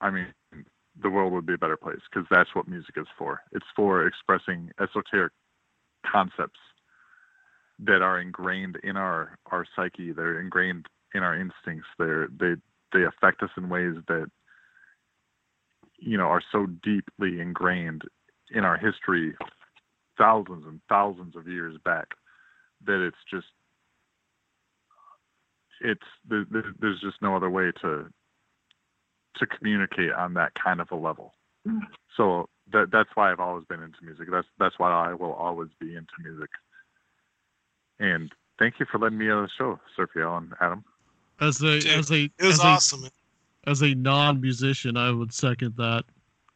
I 0.00 0.10
mean 0.10 0.26
the 1.00 1.10
world 1.10 1.32
would 1.32 1.46
be 1.46 1.54
a 1.54 1.58
better 1.58 1.76
place 1.76 2.00
because 2.10 2.26
that's 2.28 2.54
what 2.56 2.66
music 2.66 2.96
is 2.96 3.06
for. 3.16 3.40
It's 3.52 3.66
for 3.76 4.04
expressing 4.04 4.72
esoteric 4.80 5.32
concepts 6.04 6.58
that 7.78 8.02
are 8.02 8.18
ingrained 8.20 8.78
in 8.82 8.96
our 8.96 9.38
our 9.52 9.64
psyche. 9.76 10.12
They're 10.12 10.40
ingrained 10.40 10.86
in 11.18 11.22
our 11.22 11.34
instincts. 11.36 11.88
They're 11.98 12.28
they 12.40 12.54
they 12.92 13.04
affect 13.04 13.42
us 13.42 13.50
in 13.58 13.68
ways 13.68 13.96
that 14.06 14.30
you 15.98 16.16
know 16.16 16.24
are 16.28 16.42
so 16.50 16.66
deeply 16.82 17.40
ingrained 17.40 18.02
in 18.50 18.64
our 18.64 18.78
history 18.78 19.36
thousands 20.16 20.64
and 20.66 20.80
thousands 20.88 21.36
of 21.36 21.46
years 21.46 21.76
back 21.84 22.08
that 22.86 23.04
it's 23.06 23.18
just 23.30 23.46
it's 25.80 26.00
there, 26.28 26.46
there- 26.50 26.74
there's 26.80 27.00
just 27.00 27.20
no 27.20 27.36
other 27.36 27.50
way 27.50 27.70
to 27.82 28.06
to 29.36 29.46
communicate 29.46 30.12
on 30.12 30.34
that 30.34 30.52
kind 30.54 30.80
of 30.80 30.90
a 30.90 30.96
level. 30.96 31.34
Mm. 31.66 31.80
So 32.16 32.48
that 32.72 32.90
that's 32.90 33.10
why 33.14 33.30
I've 33.30 33.40
always 33.40 33.64
been 33.66 33.82
into 33.82 33.98
music. 34.02 34.28
That's 34.30 34.48
that's 34.58 34.78
why 34.78 34.90
I 34.90 35.14
will 35.14 35.34
always 35.34 35.70
be 35.80 35.94
into 35.94 36.12
music. 36.22 36.50
And 38.00 38.32
thank 38.58 38.74
you 38.80 38.86
for 38.90 38.98
letting 38.98 39.18
me 39.18 39.30
on 39.30 39.42
the 39.42 39.48
show, 39.56 39.78
Sergio 39.96 40.38
and 40.38 40.52
Adam. 40.60 40.84
As 41.40 41.62
a 41.62 41.80
Dude, 41.80 41.86
as 41.98 42.10
a 42.10 42.24
It 42.38 42.44
was 42.44 42.54
as 42.54 42.60
awesome. 42.60 43.04
a 43.04 43.10
as 43.70 43.82
a 43.82 43.94
non-musician, 43.94 44.96
I 44.96 45.10
would 45.10 45.32
second 45.32 45.76
that. 45.76 46.04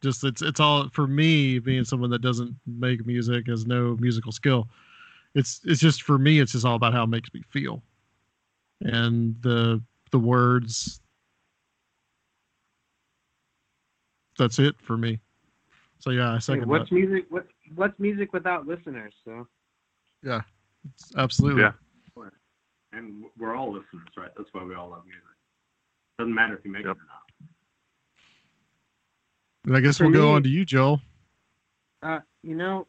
Just 0.01 0.23
it's 0.23 0.41
it's 0.41 0.59
all 0.59 0.89
for 0.89 1.07
me 1.07 1.59
being 1.59 1.83
someone 1.85 2.09
that 2.09 2.21
doesn't 2.21 2.55
make 2.65 3.05
music, 3.05 3.47
has 3.47 3.65
no 3.65 3.95
musical 3.99 4.31
skill. 4.31 4.67
It's 5.35 5.61
it's 5.63 5.79
just 5.79 6.03
for 6.03 6.17
me. 6.17 6.39
It's 6.39 6.51
just 6.51 6.65
all 6.65 6.75
about 6.75 6.93
how 6.93 7.03
it 7.03 7.07
makes 7.07 7.33
me 7.33 7.41
feel, 7.49 7.81
and 8.81 9.35
the 9.41 9.81
the 10.11 10.19
words. 10.19 10.99
That's 14.37 14.59
it 14.59 14.75
for 14.81 14.97
me. 14.97 15.19
So 15.99 16.09
yeah, 16.09 16.31
I 16.31 16.35
Hey, 16.35 16.39
second 16.41 16.67
what's 16.67 16.89
that. 16.89 16.95
music? 16.95 17.25
What 17.29 17.47
what's 17.75 17.97
music 17.99 18.33
without 18.33 18.67
listeners? 18.67 19.13
So 19.23 19.47
Yeah, 20.23 20.41
Absolutely. 21.15 21.61
Yeah. 21.61 21.71
And 22.95 23.25
we're 23.37 23.55
all 23.55 23.71
listeners, 23.73 24.07
right? 24.15 24.29
That's 24.37 24.49
why 24.53 24.63
we 24.63 24.75
all 24.75 24.89
love 24.91 25.05
music. 25.05 25.23
Doesn't 26.19 26.33
matter 26.33 26.55
if 26.55 26.63
you 26.63 26.71
make 26.71 26.85
Yep. 26.85 26.95
it 26.95 26.99
or 26.99 27.05
not. 27.05 27.23
And 29.65 29.75
I 29.77 29.79
guess 29.79 29.97
For 29.97 30.05
we'll 30.05 30.13
go 30.13 30.33
on 30.33 30.43
to 30.43 30.49
you, 30.49 30.65
Joel. 30.65 31.01
uh, 32.03 32.19
you 32.43 32.55
know, 32.55 32.87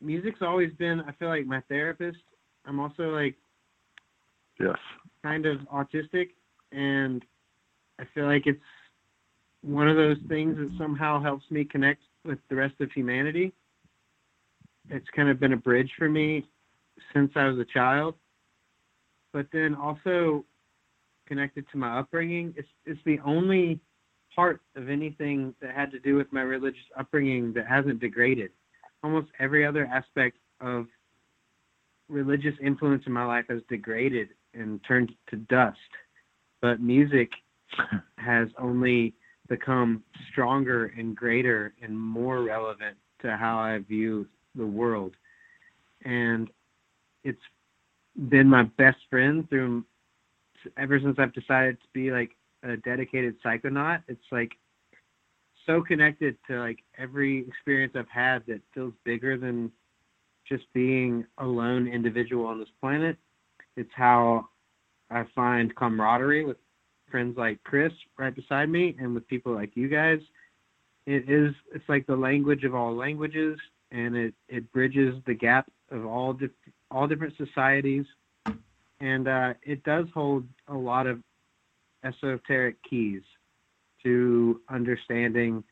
music's 0.00 0.40
always 0.40 0.72
been. 0.74 1.00
I 1.00 1.12
feel 1.12 1.28
like 1.28 1.46
my 1.46 1.60
therapist. 1.62 2.18
I'm 2.64 2.80
also 2.80 3.10
like 3.10 3.36
Yes. 4.58 4.78
kind 5.22 5.46
of 5.46 5.60
autistic, 5.62 6.30
and 6.72 7.24
I 7.98 8.04
feel 8.14 8.26
like 8.26 8.46
it's 8.46 8.62
one 9.62 9.88
of 9.88 9.96
those 9.96 10.18
things 10.28 10.56
that 10.56 10.70
somehow 10.78 11.20
helps 11.20 11.50
me 11.50 11.64
connect 11.64 12.02
with 12.24 12.38
the 12.48 12.54
rest 12.54 12.80
of 12.80 12.90
humanity. 12.92 13.52
It's 14.88 15.08
kind 15.10 15.28
of 15.28 15.40
been 15.40 15.52
a 15.52 15.56
bridge 15.56 15.90
for 15.98 16.08
me 16.08 16.46
since 17.12 17.32
I 17.34 17.46
was 17.46 17.58
a 17.58 17.64
child, 17.64 18.14
but 19.34 19.48
then 19.52 19.74
also 19.74 20.44
connected 21.26 21.66
to 21.72 21.76
my 21.76 21.98
upbringing. 21.98 22.54
It's 22.56 22.68
it's 22.86 23.00
the 23.04 23.18
only 23.26 23.80
part 24.34 24.60
of 24.76 24.88
anything 24.88 25.54
that 25.60 25.74
had 25.74 25.90
to 25.90 25.98
do 25.98 26.14
with 26.14 26.32
my 26.32 26.40
religious 26.40 26.86
upbringing 26.98 27.52
that 27.54 27.66
hasn't 27.66 28.00
degraded. 28.00 28.50
Almost 29.02 29.28
every 29.38 29.66
other 29.66 29.86
aspect 29.86 30.38
of 30.60 30.86
religious 32.08 32.54
influence 32.62 33.02
in 33.06 33.12
my 33.12 33.24
life 33.26 33.44
has 33.48 33.60
degraded 33.68 34.28
and 34.54 34.80
turned 34.86 35.12
to 35.30 35.36
dust. 35.36 35.78
But 36.62 36.80
music 36.80 37.30
has 38.18 38.48
only 38.58 39.14
become 39.48 40.02
stronger 40.30 40.94
and 40.96 41.14
greater 41.14 41.74
and 41.82 41.98
more 41.98 42.42
relevant 42.42 42.96
to 43.22 43.36
how 43.36 43.58
I 43.58 43.78
view 43.78 44.26
the 44.54 44.66
world. 44.66 45.14
And 46.04 46.48
it's 47.24 47.40
been 48.28 48.48
my 48.48 48.64
best 48.78 48.98
friend 49.10 49.48
through 49.48 49.84
ever 50.76 50.98
since 51.00 51.16
I've 51.18 51.32
decided 51.32 51.80
to 51.80 51.86
be 51.92 52.10
like 52.10 52.30
a 52.62 52.76
dedicated 52.78 53.36
psychonaut. 53.42 54.02
It's 54.08 54.24
like 54.32 54.52
so 55.66 55.82
connected 55.82 56.36
to 56.48 56.58
like 56.58 56.78
every 56.98 57.46
experience 57.46 57.94
I've 57.96 58.08
had 58.08 58.44
that 58.46 58.60
feels 58.72 58.94
bigger 59.04 59.36
than 59.36 59.70
just 60.48 60.64
being 60.72 61.24
a 61.38 61.46
lone 61.46 61.86
individual 61.86 62.46
on 62.46 62.58
this 62.58 62.68
planet. 62.80 63.16
It's 63.76 63.90
how 63.94 64.48
I 65.10 65.24
find 65.34 65.74
camaraderie 65.74 66.44
with 66.44 66.56
friends 67.10 67.36
like 67.36 67.62
Chris 67.64 67.92
right 68.18 68.34
beside 68.34 68.68
me 68.68 68.96
and 68.98 69.14
with 69.14 69.26
people 69.28 69.54
like 69.54 69.72
you 69.74 69.88
guys. 69.88 70.20
It 71.06 71.28
is 71.28 71.54
it's 71.74 71.88
like 71.88 72.06
the 72.06 72.16
language 72.16 72.64
of 72.64 72.74
all 72.74 72.94
languages 72.94 73.58
and 73.90 74.16
it, 74.16 74.34
it 74.48 74.70
bridges 74.72 75.14
the 75.26 75.34
gap 75.34 75.70
of 75.90 76.04
all 76.06 76.32
dif- 76.32 76.50
all 76.94 77.06
different 77.06 77.34
societies 77.36 78.04
and 79.00 79.28
uh, 79.28 79.52
it 79.62 79.82
does 79.84 80.06
hold 80.14 80.44
a 80.68 80.74
lot 80.74 81.06
of 81.06 81.20
esoteric 82.04 82.76
keys 82.88 83.22
to 84.02 84.60
understanding 84.70 85.64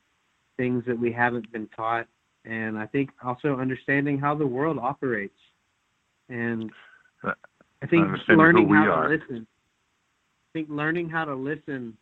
things 0.57 0.82
that 0.86 0.99
we 0.99 1.12
haven't 1.12 1.51
been 1.53 1.69
taught 1.77 2.07
and 2.44 2.78
I 2.78 2.86
think 2.86 3.11
also 3.24 3.59
understanding 3.59 4.19
how 4.19 4.35
the 4.35 4.47
world 4.47 4.78
operates. 4.81 5.39
And 6.28 6.70
I 7.24 7.86
think 7.86 8.07
learning 8.28 8.69
how 8.69 8.90
are. 8.90 9.09
to 9.09 9.15
listen. 9.15 9.47
I 9.47 10.51
think 10.53 10.69
learning 10.70 11.09
how 11.09 11.24
to 11.24 11.35
listen 11.35 11.97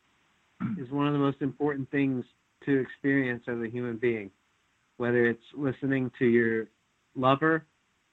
is 0.78 0.90
one 0.90 1.06
of 1.06 1.12
the 1.12 1.18
most 1.18 1.38
important 1.40 1.90
things 1.90 2.24
to 2.64 2.78
experience 2.78 3.42
as 3.48 3.58
a 3.60 3.68
human 3.68 3.96
being. 3.96 4.30
Whether 4.96 5.26
it's 5.26 5.42
listening 5.56 6.10
to 6.18 6.26
your 6.26 6.68
lover 7.16 7.64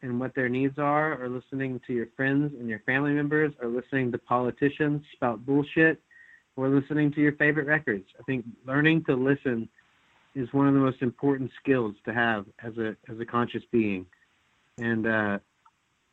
and 0.07 0.19
what 0.19 0.33
their 0.35 0.49
needs 0.49 0.79
are, 0.79 1.21
or 1.21 1.27
listening 1.27 1.81
to 1.85 1.93
your 1.93 2.07
friends 2.15 2.53
and 2.57 2.69
your 2.69 2.79
family 2.79 3.11
members, 3.11 3.53
or 3.61 3.67
listening 3.67 4.11
to 4.11 4.17
politicians 4.17 5.03
spout 5.13 5.45
bullshit, 5.45 6.01
or 6.55 6.69
listening 6.69 7.11
to 7.11 7.21
your 7.21 7.33
favorite 7.33 7.67
records. 7.67 8.05
I 8.19 8.23
think 8.23 8.45
learning 8.65 9.03
to 9.05 9.15
listen 9.15 9.67
is 10.33 10.51
one 10.53 10.67
of 10.67 10.73
the 10.73 10.79
most 10.79 11.01
important 11.01 11.51
skills 11.61 11.95
to 12.05 12.13
have 12.13 12.45
as 12.63 12.77
a 12.77 12.95
as 13.09 13.19
a 13.19 13.25
conscious 13.25 13.63
being. 13.71 14.05
And 14.77 15.07
uh, 15.07 15.39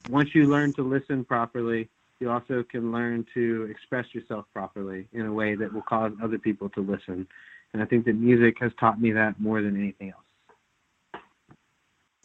once 0.09 0.31
you 0.35 0.51
learn 0.51 0.73
to 0.75 0.83
listen 0.83 1.25
properly, 1.25 1.89
you 2.21 2.31
also 2.31 2.65
can 2.69 2.91
learn 2.91 3.27
to 3.35 3.69
express 3.71 4.07
yourself 4.13 4.47
properly 4.53 5.09
in 5.13 5.27
a 5.27 5.33
way 5.33 5.55
that 5.55 5.73
will 5.73 5.83
cause 5.83 6.13
other 6.23 6.39
people 6.39 6.69
to 6.71 6.81
listen. 6.81 7.27
And 7.73 7.83
I 7.83 7.87
think 7.87 8.07
that 8.07 8.15
music 8.15 8.57
has 8.61 8.73
taught 8.81 9.01
me 9.01 9.13
that 9.13 9.39
more 9.41 9.63
than 9.63 9.77
anything 9.77 10.11
else. 10.11 11.23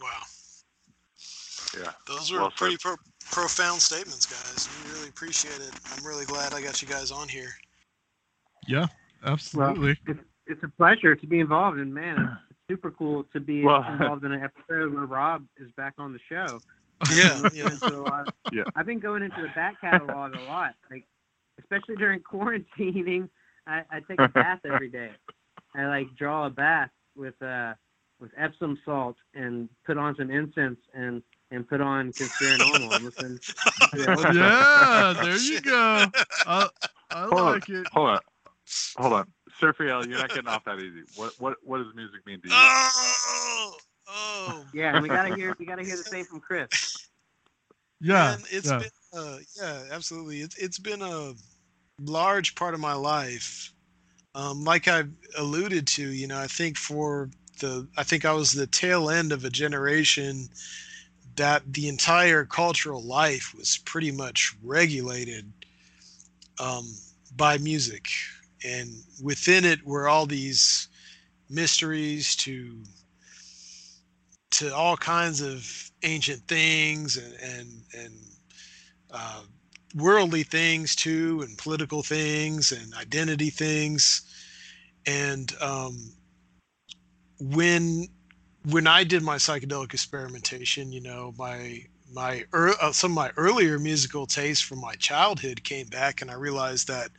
Wow. 0.02 0.08
Yeah. 1.80 1.92
Those 2.08 2.32
were 2.32 2.40
Well 2.40 2.52
pretty 2.52 2.78
pro- 2.78 2.96
profound 3.32 3.82
statements, 3.82 4.26
guys. 4.26 4.68
We 4.86 4.92
really 4.94 5.10
appreciate 5.10 5.60
it. 5.60 5.72
I'm 5.96 6.06
really 6.06 6.26
glad 6.26 6.54
I 6.54 6.62
got 6.62 6.82
you 6.82 6.88
guys 6.88 7.12
on 7.12 7.28
here. 7.28 7.50
Yeah, 8.68 8.88
absolutely. 9.26 9.98
It's, 10.08 10.20
it's 10.48 10.64
a 10.64 10.68
pleasure 10.68 11.16
to 11.16 11.28
be 11.28 11.40
involved, 11.40 11.80
and 11.80 11.94
man, 11.94 12.18
it's, 12.20 12.32
it's 12.52 12.60
super 12.70 12.92
cool 12.92 13.24
to 13.34 13.40
be 13.40 13.64
Well- 13.64 13.84
involved 13.92 14.24
in 14.26 14.32
an 14.32 14.44
episode 14.44 14.94
where 14.94 15.06
Rob 15.06 15.46
is 15.58 15.72
back 15.78 15.94
on 15.98 16.14
the 16.14 16.20
show. 16.28 16.60
Yeah, 17.16 17.40
I've 17.46 17.56
yeah. 17.56 17.64
been 17.64 17.74
into 17.74 17.96
a 17.98 18.02
lot- 18.02 18.34
Yeah. 18.52 18.64
I've 18.76 18.86
been 18.86 19.00
going 19.00 19.24
into 19.24 19.42
the 19.42 19.48
back 19.56 19.80
catalog 19.80 20.36
a 20.36 20.42
lot, 20.44 20.76
like 20.92 21.06
especially 21.60 21.96
during 21.96 22.20
quarantining. 22.32 23.30
I, 23.68 23.84
I 23.92 24.00
take 24.02 24.20
a 24.20 24.28
bath 24.28 24.60
every 24.66 24.90
day. 24.90 25.12
I 25.76 25.86
like 25.86 26.08
draw 26.18 26.48
a 26.48 26.50
bath 26.50 26.90
with 27.16 27.40
uh 27.42 27.74
with 28.20 28.32
Epsom 28.38 28.78
salt 28.84 29.16
and 29.34 29.70
put 29.86 29.98
on 29.98 30.16
some 30.18 30.30
incense 30.30 30.80
and 30.94 31.22
and 31.52 31.68
put 31.68 31.82
on 31.82 32.14
Conspiranormal 32.14 32.96
and 32.96 33.06
listen. 33.06 33.40
the- 33.94 34.34
yeah, 34.34 35.24
there 35.24 35.38
you 35.38 35.62
go. 35.62 36.06
I, 36.46 36.70
I 37.12 37.22
Hold 37.26 37.42
on. 37.42 37.54
like 37.54 37.70
it. 37.70 37.88
Hold 37.92 38.10
on, 38.10 38.20
hold 38.98 39.14
on, 39.14 39.28
Surfiel, 39.62 40.08
you're 40.08 40.20
not 40.20 40.30
getting 40.30 40.48
off 40.48 40.64
that 40.66 40.80
easy. 40.80 41.04
What 41.16 41.34
what 41.40 41.58
what 41.64 41.78
does 41.80 41.88
music 41.96 42.26
mean 42.26 42.42
to 42.42 42.48
you? 42.48 42.54
Oh, 42.56 43.78
oh. 44.08 44.66
Yeah, 44.74 44.94
and 44.94 45.04
we 45.04 45.10
gotta 45.10 45.36
hear 45.36 45.56
we 45.60 45.66
gotta 45.66 45.84
hear 45.84 45.98
the 45.98 46.04
same 46.04 46.26
from 46.26 46.40
Chris. 46.40 46.70
Yeah, 48.02 48.14
Man, 48.38 48.40
it's 48.52 48.70
yeah. 48.70 48.78
been 48.80 48.90
uh, 49.14 49.38
yeah, 49.58 49.84
absolutely. 49.92 50.42
It's 50.42 50.58
it's 50.58 50.80
been 50.80 51.02
a 51.02 51.34
large 52.02 52.56
part 52.56 52.74
of 52.74 52.80
my 52.80 52.94
life. 52.94 53.74
Um, 54.36 54.64
like 54.64 54.88
I 54.88 55.04
alluded 55.38 55.88
to, 55.88 56.08
you 56.08 56.28
know, 56.28 56.40
I 56.40 56.48
think 56.48 56.78
for 56.78 57.30
the 57.60 57.88
I 57.98 58.04
think 58.04 58.26
I 58.26 58.32
was 58.34 58.52
the 58.52 58.68
tail 58.68 59.10
end 59.10 59.32
of 59.32 59.44
a 59.44 59.50
generation 59.50 60.48
that 61.36 61.62
the 61.74 61.88
entire 61.88 62.46
cultural 62.46 63.02
life 63.02 63.54
was 63.58 63.78
pretty 63.86 64.12
much 64.12 64.56
regulated 64.64 65.52
um, 66.60 66.86
by 67.36 67.58
music, 67.58 68.08
and 68.66 68.90
within 69.24 69.66
it 69.66 69.86
were 69.86 70.08
all 70.08 70.26
these 70.26 70.88
mysteries 71.50 72.36
to 72.36 72.84
to 74.52 74.76
all 74.76 74.98
kinds 74.98 75.42
of 75.42 75.92
ancient 76.04 76.42
things 76.48 77.18
and 77.18 77.34
and 77.42 77.84
and 77.94 78.14
uh, 79.12 79.42
worldly 79.96 80.44
things 80.44 80.96
too, 80.96 81.42
and 81.42 81.58
political 81.58 82.04
things 82.04 82.72
and 82.72 82.94
identity 82.96 83.50
things, 83.50 84.22
and 85.06 85.54
um, 85.62 86.12
when 87.40 88.08
when 88.66 88.88
I 88.88 89.04
did 89.04 89.24
my 89.24 89.38
psychedelic 89.38 89.94
experimentation, 89.94 90.92
you 90.92 91.02
know, 91.02 91.34
my 91.38 91.84
my 92.12 92.44
ear 92.54 92.74
uh, 92.82 92.92
some 92.92 93.12
of 93.12 93.16
my 93.16 93.32
earlier 93.38 93.80
musical 93.80 94.26
tastes 94.26 94.64
from 94.64 94.82
my 94.82 94.94
childhood 94.96 95.64
came 95.64 95.88
back, 95.88 96.22
and 96.22 96.30
I 96.30 96.36
realized 96.36 96.88
that 96.88 97.12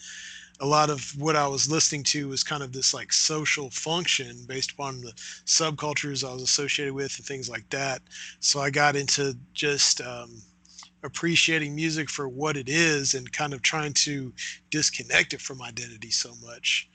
a 0.60 0.66
lot 0.66 0.90
of 0.90 1.14
what 1.18 1.36
I 1.36 1.46
was 1.48 1.70
listening 1.70 2.02
to 2.04 2.28
was 2.28 2.44
kind 2.44 2.62
of 2.62 2.72
this 2.72 2.92
like 2.92 3.12
social 3.12 3.70
function 3.70 4.44
based 4.46 4.72
upon 4.72 5.00
the 5.00 5.12
subcultures 5.46 6.28
I 6.28 6.32
was 6.34 6.42
associated 6.42 6.92
with 6.92 7.16
and 7.16 7.26
things 7.26 7.48
like 7.48 7.68
that. 7.70 8.02
So 8.40 8.60
I 8.60 8.68
got 8.68 8.94
into 8.94 9.34
just 9.54 10.02
um, 10.02 10.42
appreciating 11.02 11.74
music 11.74 12.10
for 12.10 12.28
what 12.28 12.58
it 12.58 12.68
is 12.68 13.14
and 13.14 13.32
kind 13.32 13.54
of 13.54 13.62
trying 13.62 13.94
to 13.94 14.34
disconnect 14.70 15.32
it 15.32 15.40
from 15.40 15.62
identity 15.62 16.10
so 16.10 16.34
much. 16.44 16.90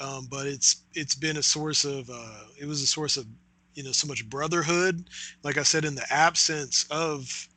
Um, 0.00 0.28
but 0.30 0.46
it's 0.46 0.84
it's 0.94 1.14
been 1.16 1.36
a 1.36 1.42
source 1.42 1.84
of 1.84 2.08
uh, 2.10 2.44
it 2.60 2.66
was 2.66 2.82
a 2.82 2.86
source 2.86 3.16
of 3.16 3.26
you 3.74 3.82
know 3.82 3.92
so 3.92 4.06
much 4.06 4.28
brotherhood. 4.28 5.04
Like 5.42 5.58
I 5.58 5.62
said, 5.62 5.84
in 5.84 5.94
the 5.94 6.12
absence 6.12 6.86
of 6.90 7.48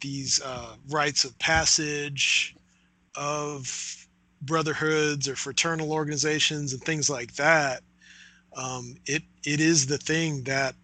these 0.00 0.40
uh, 0.42 0.76
rites 0.88 1.24
of 1.24 1.38
passage, 1.38 2.56
of 3.16 4.06
brotherhoods 4.42 5.28
or 5.28 5.36
fraternal 5.36 5.92
organizations 5.92 6.72
and 6.72 6.82
things 6.82 7.10
like 7.10 7.34
that, 7.34 7.82
um, 8.56 8.96
it 9.06 9.22
it 9.44 9.60
is 9.60 9.86
the 9.86 9.98
thing 9.98 10.42
that 10.44 10.74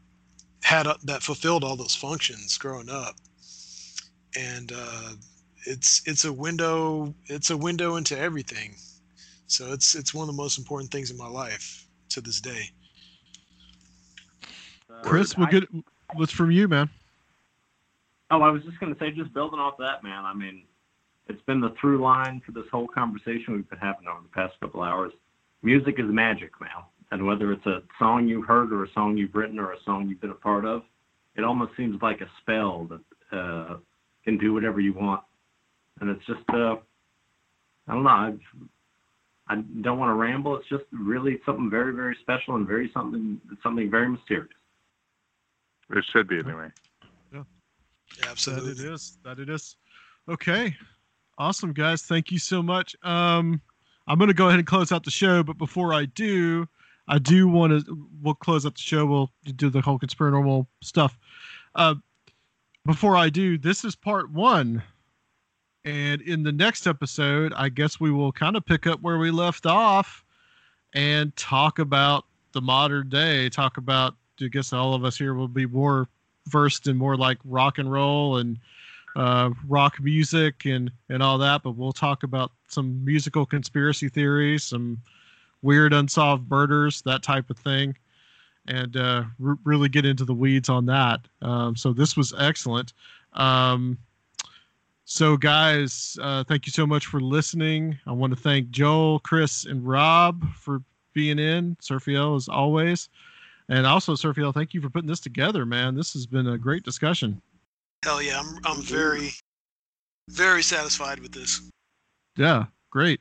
had 0.62 0.86
that 1.04 1.22
fulfilled 1.22 1.64
all 1.64 1.76
those 1.76 1.94
functions 1.94 2.58
growing 2.58 2.90
up, 2.90 3.16
and 4.36 4.72
uh, 4.74 5.12
it's 5.66 6.02
it's 6.06 6.24
a 6.24 6.32
window 6.32 7.14
it's 7.26 7.50
a 7.50 7.56
window 7.56 7.96
into 7.96 8.18
everything. 8.18 8.76
So 9.46 9.72
it's 9.72 9.94
it's 9.94 10.14
one 10.14 10.28
of 10.28 10.34
the 10.34 10.42
most 10.42 10.58
important 10.58 10.90
things 10.90 11.10
in 11.10 11.16
my 11.16 11.28
life 11.28 11.88
to 12.10 12.20
this 12.20 12.40
day. 12.40 12.70
Chris, 15.02 15.36
we'll 15.36 15.46
I- 15.46 15.50
get 15.50 15.64
what's 16.14 16.32
from 16.32 16.50
you, 16.50 16.68
man. 16.68 16.90
Oh, 18.30 18.42
I 18.42 18.50
was 18.50 18.62
just 18.64 18.80
going 18.80 18.92
to 18.92 18.98
say, 18.98 19.12
just 19.12 19.32
building 19.32 19.60
off 19.60 19.76
that, 19.78 20.02
man. 20.02 20.24
I 20.24 20.34
mean, 20.34 20.64
it's 21.28 21.40
been 21.42 21.60
the 21.60 21.72
through 21.80 21.98
line 22.02 22.42
for 22.44 22.52
this 22.52 22.64
whole 22.72 22.88
conversation 22.88 23.54
we've 23.54 23.70
been 23.70 23.78
having 23.78 24.08
over 24.08 24.20
the 24.22 24.28
past 24.28 24.54
couple 24.60 24.82
hours. 24.82 25.12
Music 25.62 25.94
is 25.98 26.06
magic, 26.08 26.50
man. 26.60 26.70
And 27.12 27.24
whether 27.24 27.52
it's 27.52 27.66
a 27.66 27.82
song 28.00 28.26
you've 28.26 28.46
heard 28.46 28.72
or 28.72 28.84
a 28.84 28.92
song 28.94 29.16
you've 29.16 29.34
written 29.34 29.60
or 29.60 29.72
a 29.72 29.82
song 29.84 30.08
you've 30.08 30.20
been 30.20 30.30
a 30.30 30.34
part 30.34 30.64
of, 30.64 30.82
it 31.36 31.44
almost 31.44 31.76
seems 31.76 32.02
like 32.02 32.20
a 32.20 32.26
spell 32.40 32.88
that 32.90 33.36
uh, 33.36 33.76
can 34.24 34.38
do 34.38 34.52
whatever 34.52 34.80
you 34.80 34.92
want. 34.92 35.22
And 36.00 36.10
it's 36.10 36.26
just, 36.26 36.40
uh, 36.48 36.76
I 37.86 37.92
don't 37.92 38.02
know. 38.02 38.10
I've, 38.10 38.40
I 39.48 39.54
don't 39.82 39.98
want 39.98 40.10
to 40.10 40.14
ramble. 40.14 40.56
It's 40.56 40.68
just 40.68 40.84
really 40.90 41.38
something 41.46 41.70
very, 41.70 41.92
very 41.94 42.16
special 42.22 42.56
and 42.56 42.66
very 42.66 42.90
something, 42.92 43.40
something 43.62 43.88
very 43.88 44.08
mysterious. 44.08 44.48
It 45.90 46.04
should 46.12 46.28
be 46.28 46.38
anyway. 46.38 46.68
Yeah, 47.32 47.42
That 48.20 48.28
absolutely. 48.30 48.72
it 48.72 48.92
is. 48.92 49.18
That 49.24 49.38
it 49.38 49.48
is. 49.48 49.76
Okay. 50.28 50.74
Awesome, 51.38 51.72
guys. 51.72 52.02
Thank 52.02 52.30
you 52.32 52.38
so 52.38 52.62
much. 52.62 52.96
Um, 53.02 53.60
I'm 54.08 54.18
going 54.18 54.28
to 54.28 54.34
go 54.34 54.46
ahead 54.48 54.58
and 54.58 54.66
close 54.66 54.90
out 54.92 55.04
the 55.04 55.10
show, 55.10 55.42
but 55.42 55.58
before 55.58 55.92
I 55.92 56.06
do, 56.06 56.66
I 57.08 57.18
do 57.18 57.46
want 57.46 57.86
to. 57.86 58.08
We'll 58.22 58.34
close 58.34 58.64
out 58.66 58.74
the 58.74 58.80
show. 58.80 59.04
We'll 59.06 59.30
do 59.56 59.68
the 59.70 59.80
whole 59.80 59.98
conspiranormal 59.98 60.66
stuff. 60.82 61.18
Uh, 61.74 61.96
before 62.84 63.16
I 63.16 63.28
do, 63.28 63.58
this 63.58 63.84
is 63.84 63.94
part 63.94 64.30
one, 64.30 64.82
and 65.84 66.20
in 66.22 66.42
the 66.42 66.52
next 66.52 66.86
episode, 66.86 67.52
I 67.54 67.68
guess 67.68 68.00
we 68.00 68.10
will 68.10 68.32
kind 68.32 68.56
of 68.56 68.64
pick 68.64 68.86
up 68.86 69.02
where 69.02 69.18
we 69.18 69.30
left 69.30 69.66
off, 69.66 70.24
and 70.94 71.34
talk 71.36 71.78
about 71.78 72.24
the 72.52 72.60
modern 72.62 73.08
day. 73.08 73.48
Talk 73.50 73.76
about. 73.76 74.14
I 74.40 74.48
guess 74.48 74.72
all 74.72 74.94
of 74.94 75.04
us 75.04 75.16
here 75.16 75.34
will 75.34 75.48
be 75.48 75.66
more 75.66 76.08
versed 76.48 76.86
in 76.86 76.96
more 76.96 77.16
like 77.16 77.38
rock 77.44 77.78
and 77.78 77.90
roll 77.90 78.36
and 78.36 78.58
uh, 79.16 79.50
rock 79.66 80.00
music 80.00 80.64
and 80.66 80.90
and 81.08 81.22
all 81.22 81.38
that. 81.38 81.62
But 81.62 81.72
we'll 81.72 81.92
talk 81.92 82.22
about 82.22 82.52
some 82.68 83.04
musical 83.04 83.46
conspiracy 83.46 84.08
theories, 84.08 84.64
some 84.64 85.00
weird 85.62 85.92
unsolved 85.92 86.50
murders, 86.50 87.02
that 87.02 87.22
type 87.22 87.50
of 87.50 87.58
thing, 87.58 87.96
and 88.68 88.96
uh, 88.96 89.24
really 89.38 89.88
get 89.88 90.04
into 90.04 90.24
the 90.24 90.34
weeds 90.34 90.68
on 90.68 90.86
that. 90.86 91.20
Um, 91.42 91.76
so 91.76 91.92
this 91.92 92.16
was 92.16 92.34
excellent. 92.38 92.92
Um, 93.32 93.98
so 95.04 95.36
guys, 95.36 96.18
uh, 96.20 96.42
thank 96.44 96.66
you 96.66 96.72
so 96.72 96.86
much 96.86 97.06
for 97.06 97.20
listening. 97.20 97.96
I 98.06 98.12
want 98.12 98.34
to 98.34 98.40
thank 98.40 98.70
Joel, 98.70 99.20
Chris, 99.20 99.64
and 99.64 99.86
Rob 99.86 100.44
for 100.54 100.82
being 101.14 101.38
in. 101.38 101.76
Surfiel 101.76 102.36
as 102.36 102.48
always. 102.48 103.08
And 103.68 103.86
also, 103.86 104.14
Surfiel, 104.14 104.54
thank 104.54 104.74
you 104.74 104.80
for 104.80 104.88
putting 104.88 105.08
this 105.08 105.20
together, 105.20 105.66
man. 105.66 105.94
This 105.94 106.12
has 106.12 106.26
been 106.26 106.46
a 106.48 106.58
great 106.58 106.84
discussion. 106.84 107.40
Hell 108.04 108.22
yeah, 108.22 108.38
I'm 108.40 108.58
I'm 108.64 108.82
very 108.82 109.32
very 110.28 110.62
satisfied 110.62 111.20
with 111.20 111.32
this. 111.32 111.68
Yeah, 112.36 112.66
great. 112.90 113.20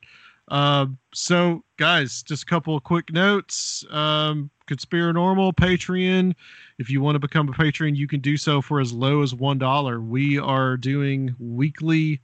Um, 0.49 0.97
so, 1.13 1.63
guys, 1.77 2.21
just 2.21 2.43
a 2.43 2.45
couple 2.45 2.75
of 2.75 2.83
quick 2.83 3.11
notes. 3.11 3.83
Um, 3.89 4.51
Conspiranormal 4.67 5.53
Patreon. 5.55 6.33
If 6.77 6.89
you 6.89 7.01
want 7.01 7.15
to 7.15 7.19
become 7.19 7.49
a 7.49 7.53
patron, 7.53 7.95
you 7.95 8.07
can 8.07 8.19
do 8.19 8.37
so 8.37 8.61
for 8.61 8.79
as 8.79 8.91
low 8.91 9.21
as 9.21 9.33
one 9.33 9.57
dollar. 9.57 10.01
We 10.01 10.37
are 10.37 10.77
doing 10.77 11.35
weekly 11.39 12.19